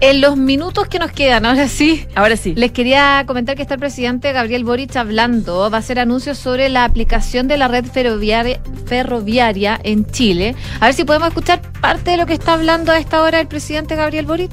En 0.03 0.19
los 0.19 0.35
minutos 0.35 0.87
que 0.87 0.97
nos 0.97 1.11
quedan, 1.11 1.45
ahora 1.45 1.67
sí. 1.67 2.07
Ahora 2.15 2.35
sí. 2.35 2.55
Les 2.55 2.71
quería 2.71 3.23
comentar 3.27 3.55
que 3.55 3.61
está 3.61 3.75
el 3.75 3.79
presidente 3.79 4.31
Gabriel 4.33 4.63
Boric 4.63 4.95
hablando. 4.95 5.69
Va 5.69 5.77
a 5.77 5.79
hacer 5.79 5.99
anuncios 5.99 6.39
sobre 6.39 6.69
la 6.69 6.85
aplicación 6.85 7.47
de 7.47 7.57
la 7.57 7.67
red 7.67 7.85
ferroviaria, 7.85 8.59
ferroviaria 8.87 9.79
en 9.83 10.09
Chile. 10.09 10.55
A 10.79 10.85
ver 10.85 10.95
si 10.95 11.03
podemos 11.03 11.27
escuchar 11.27 11.61
parte 11.79 12.11
de 12.11 12.17
lo 12.17 12.25
que 12.25 12.33
está 12.33 12.53
hablando 12.53 12.91
a 12.91 12.97
esta 12.97 13.21
hora 13.21 13.39
el 13.39 13.47
presidente 13.47 13.95
Gabriel 13.95 14.25
Boric. 14.25 14.51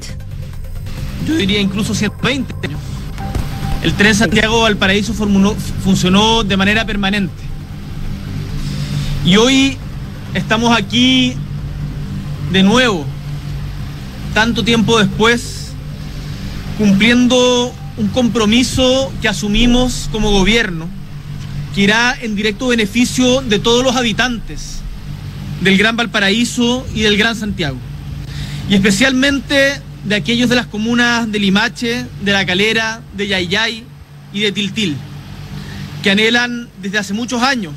Yo 1.26 1.34
diría 1.34 1.60
incluso 1.60 1.94
120 1.94 2.54
años. 2.66 2.80
El 3.82 3.94
tren 3.94 4.14
Santiago-Valparaíso 4.14 5.14
funcionó 5.14 6.44
de 6.44 6.56
manera 6.58 6.84
permanente. 6.84 7.42
Y 9.24 9.38
hoy 9.38 9.78
estamos 10.34 10.76
aquí 10.76 11.34
de 12.52 12.62
nuevo, 12.62 13.06
tanto 14.34 14.64
tiempo 14.64 14.98
después, 14.98 15.72
cumpliendo 16.76 17.74
un 17.96 18.08
compromiso 18.08 19.12
que 19.20 19.28
asumimos 19.28 20.08
como 20.12 20.30
gobierno, 20.30 20.88
que 21.74 21.82
irá 21.82 22.16
en 22.20 22.36
directo 22.36 22.68
beneficio 22.68 23.40
de 23.42 23.58
todos 23.58 23.84
los 23.84 23.96
habitantes 23.96 24.80
del 25.60 25.76
Gran 25.76 25.96
Valparaíso 25.96 26.86
y 26.94 27.02
del 27.02 27.16
Gran 27.16 27.36
Santiago, 27.36 27.78
y 28.70 28.74
especialmente 28.74 29.80
de 30.04 30.14
aquellos 30.14 30.48
de 30.48 30.56
las 30.56 30.66
comunas 30.66 31.30
de 31.30 31.38
Limache, 31.38 32.06
de 32.22 32.32
La 32.32 32.46
Calera, 32.46 33.02
de 33.16 33.26
Yayay 33.26 33.84
y 34.32 34.40
de 34.40 34.52
Tiltil, 34.52 34.96
que 36.02 36.10
anhelan 36.10 36.68
desde 36.80 36.98
hace 36.98 37.12
muchos 37.12 37.42
años 37.42 37.74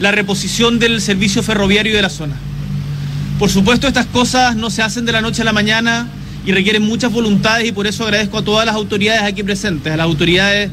la 0.00 0.10
reposición 0.12 0.78
del 0.78 1.00
servicio 1.00 1.42
ferroviario 1.42 1.94
de 1.94 2.02
la 2.02 2.10
zona. 2.10 2.36
Por 3.38 3.50
supuesto, 3.50 3.86
estas 3.86 4.06
cosas 4.06 4.56
no 4.56 4.68
se 4.68 4.82
hacen 4.82 5.04
de 5.04 5.12
la 5.12 5.20
noche 5.20 5.42
a 5.42 5.44
la 5.44 5.52
mañana 5.52 6.08
y 6.44 6.50
requieren 6.50 6.82
muchas 6.82 7.12
voluntades 7.12 7.68
y 7.68 7.72
por 7.72 7.86
eso 7.86 8.02
agradezco 8.02 8.38
a 8.38 8.42
todas 8.42 8.66
las 8.66 8.74
autoridades 8.74 9.22
aquí 9.22 9.44
presentes, 9.44 9.92
a 9.92 9.96
las 9.96 10.06
autoridades 10.06 10.70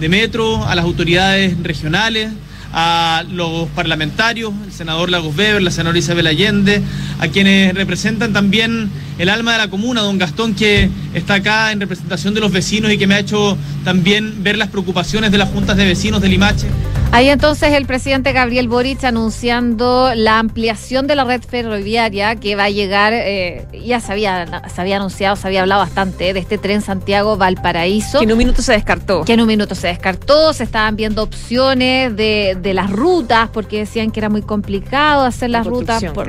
de 0.00 0.08
Metro, 0.08 0.66
a 0.66 0.74
las 0.74 0.84
autoridades 0.84 1.56
regionales, 1.62 2.30
a 2.72 3.22
los 3.30 3.68
parlamentarios, 3.68 4.52
el 4.66 4.72
senador 4.72 5.10
Lagos 5.10 5.36
Weber, 5.36 5.62
la 5.62 5.70
senadora 5.70 5.96
Isabel 6.00 6.26
Allende, 6.26 6.82
a 7.20 7.28
quienes 7.28 7.72
representan 7.72 8.32
también 8.32 8.90
el 9.18 9.28
alma 9.28 9.52
de 9.52 9.58
la 9.58 9.70
comuna, 9.70 10.00
don 10.00 10.18
Gastón, 10.18 10.54
que 10.54 10.90
está 11.14 11.34
acá 11.34 11.70
en 11.70 11.78
representación 11.78 12.34
de 12.34 12.40
los 12.40 12.50
vecinos 12.50 12.92
y 12.92 12.98
que 12.98 13.06
me 13.06 13.14
ha 13.14 13.20
hecho 13.20 13.56
también 13.84 14.42
ver 14.42 14.58
las 14.58 14.70
preocupaciones 14.70 15.30
de 15.30 15.38
las 15.38 15.50
juntas 15.50 15.76
de 15.76 15.84
vecinos 15.84 16.20
de 16.20 16.28
Limache. 16.30 16.66
Ahí 17.10 17.30
entonces 17.30 17.72
el 17.72 17.86
presidente 17.86 18.32
Gabriel 18.32 18.68
Boric 18.68 19.02
anunciando 19.02 20.12
la 20.14 20.38
ampliación 20.38 21.06
de 21.06 21.16
la 21.16 21.24
red 21.24 21.40
ferroviaria 21.42 22.36
que 22.36 22.54
va 22.54 22.64
a 22.64 22.70
llegar, 22.70 23.14
eh, 23.14 23.66
ya 23.82 23.98
se 24.00 24.12
había, 24.12 24.62
se 24.68 24.80
había 24.80 24.96
anunciado, 24.96 25.34
se 25.34 25.46
había 25.46 25.62
hablado 25.62 25.80
bastante 25.80 26.34
de 26.34 26.38
este 26.38 26.58
tren 26.58 26.82
Santiago-Valparaíso. 26.82 28.18
Que 28.18 28.24
en 28.24 28.32
un 28.32 28.38
minuto 28.38 28.60
se 28.60 28.72
descartó. 28.72 29.24
Que 29.24 29.32
en 29.32 29.40
un 29.40 29.46
minuto 29.46 29.74
se 29.74 29.88
descartó, 29.88 30.52
se 30.52 30.64
estaban 30.64 30.96
viendo 30.96 31.22
opciones 31.22 32.14
de, 32.14 32.58
de 32.60 32.74
las 32.74 32.90
rutas 32.90 33.48
porque 33.54 33.78
decían 33.78 34.10
que 34.10 34.20
era 34.20 34.28
muy 34.28 34.42
complicado 34.42 35.24
hacer 35.24 35.48
las 35.48 35.66
rutas 35.66 36.04
por, 36.12 36.28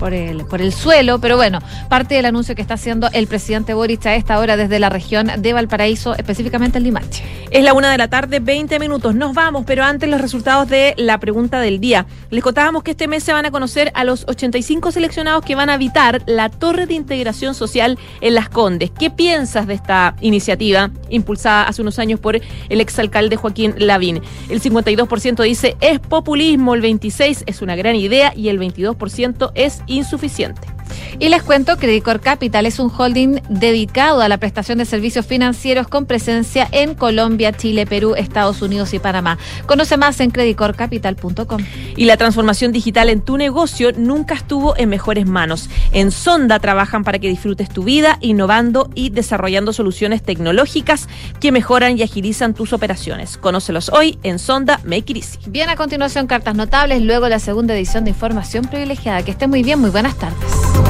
por, 0.00 0.12
el, 0.12 0.44
por 0.46 0.60
el 0.60 0.72
suelo, 0.72 1.20
pero 1.20 1.36
bueno, 1.36 1.60
parte 1.88 2.16
del 2.16 2.26
anuncio 2.26 2.56
que 2.56 2.62
está 2.62 2.74
haciendo 2.74 3.08
el 3.12 3.28
presidente 3.28 3.72
Boric 3.72 4.04
a 4.06 4.16
esta 4.16 4.40
hora 4.40 4.56
desde 4.56 4.80
la 4.80 4.88
región 4.88 5.30
de 5.38 5.52
Valparaíso, 5.52 6.16
específicamente 6.16 6.78
en 6.78 6.84
Limache. 6.84 7.22
Es 7.50 7.62
la 7.62 7.72
una 7.72 7.90
de 7.92 7.98
la 7.98 8.08
tarde, 8.08 8.40
20 8.40 8.78
minutos. 8.80 9.14
Nos 9.14 9.32
vamos, 9.32 9.64
pero 9.64 9.84
antes 9.84 10.07
los 10.10 10.20
resultados 10.20 10.68
de 10.68 10.94
la 10.96 11.18
pregunta 11.18 11.60
del 11.60 11.80
día. 11.80 12.06
Les 12.30 12.42
contábamos 12.42 12.82
que 12.82 12.92
este 12.92 13.08
mes 13.08 13.22
se 13.22 13.32
van 13.32 13.46
a 13.46 13.50
conocer 13.50 13.90
a 13.94 14.04
los 14.04 14.24
85 14.28 14.92
seleccionados 14.92 15.44
que 15.44 15.54
van 15.54 15.70
a 15.70 15.74
habitar 15.74 16.22
la 16.26 16.48
Torre 16.48 16.86
de 16.86 16.94
Integración 16.94 17.54
Social 17.54 17.98
en 18.20 18.34
Las 18.34 18.48
Condes. 18.48 18.90
¿Qué 18.90 19.10
piensas 19.10 19.66
de 19.66 19.74
esta 19.74 20.16
iniciativa 20.20 20.90
impulsada 21.08 21.64
hace 21.64 21.82
unos 21.82 21.98
años 21.98 22.20
por 22.20 22.36
el 22.36 22.80
exalcalde 22.80 23.36
Joaquín 23.36 23.74
Lavín? 23.78 24.22
El 24.48 24.60
52% 24.60 25.42
dice 25.42 25.76
es 25.80 26.00
populismo, 26.00 26.74
el 26.74 26.82
26% 26.82 27.44
es 27.46 27.62
una 27.62 27.76
gran 27.76 27.96
idea 27.96 28.32
y 28.34 28.48
el 28.48 28.58
22% 28.58 29.52
es 29.54 29.82
insuficiente. 29.86 30.77
Y 31.18 31.28
les 31.28 31.42
cuento, 31.42 31.76
Credicor 31.76 32.20
Capital 32.20 32.66
es 32.66 32.78
un 32.78 32.92
holding 32.96 33.40
dedicado 33.48 34.20
a 34.20 34.28
la 34.28 34.38
prestación 34.38 34.78
de 34.78 34.84
servicios 34.84 35.26
financieros 35.26 35.88
con 35.88 36.06
presencia 36.06 36.68
en 36.72 36.94
Colombia, 36.94 37.52
Chile, 37.52 37.86
Perú, 37.86 38.14
Estados 38.16 38.62
Unidos 38.62 38.94
y 38.94 38.98
Panamá. 38.98 39.38
Conoce 39.66 39.96
más 39.96 40.20
en 40.20 40.30
credicorcapital.com. 40.30 41.62
Y 41.96 42.04
la 42.04 42.16
transformación 42.16 42.72
digital 42.72 43.08
en 43.08 43.20
tu 43.20 43.36
negocio 43.36 43.92
nunca 43.92 44.34
estuvo 44.34 44.76
en 44.76 44.88
mejores 44.88 45.26
manos. 45.26 45.68
En 45.92 46.10
Sonda 46.10 46.58
trabajan 46.58 47.04
para 47.04 47.18
que 47.18 47.28
disfrutes 47.28 47.68
tu 47.68 47.84
vida, 47.84 48.18
innovando 48.20 48.90
y 48.94 49.10
desarrollando 49.10 49.72
soluciones 49.72 50.22
tecnológicas 50.22 51.08
que 51.40 51.52
mejoran 51.52 51.98
y 51.98 52.02
agilizan 52.02 52.54
tus 52.54 52.72
operaciones. 52.72 53.36
Conócelos 53.36 53.88
hoy 53.90 54.18
en 54.22 54.38
Sonda 54.38 54.80
Make 54.84 55.12
It 55.12 55.16
Easy. 55.16 55.38
Bien, 55.46 55.68
a 55.68 55.76
continuación, 55.76 56.26
cartas 56.26 56.54
notables, 56.54 57.02
luego 57.02 57.28
la 57.28 57.38
segunda 57.38 57.74
edición 57.74 58.04
de 58.04 58.10
Información 58.10 58.64
Privilegiada. 58.66 59.22
Que 59.22 59.30
esté 59.30 59.46
muy 59.46 59.62
bien, 59.62 59.80
muy 59.80 59.90
buenas 59.90 60.16
tardes. 60.16 60.87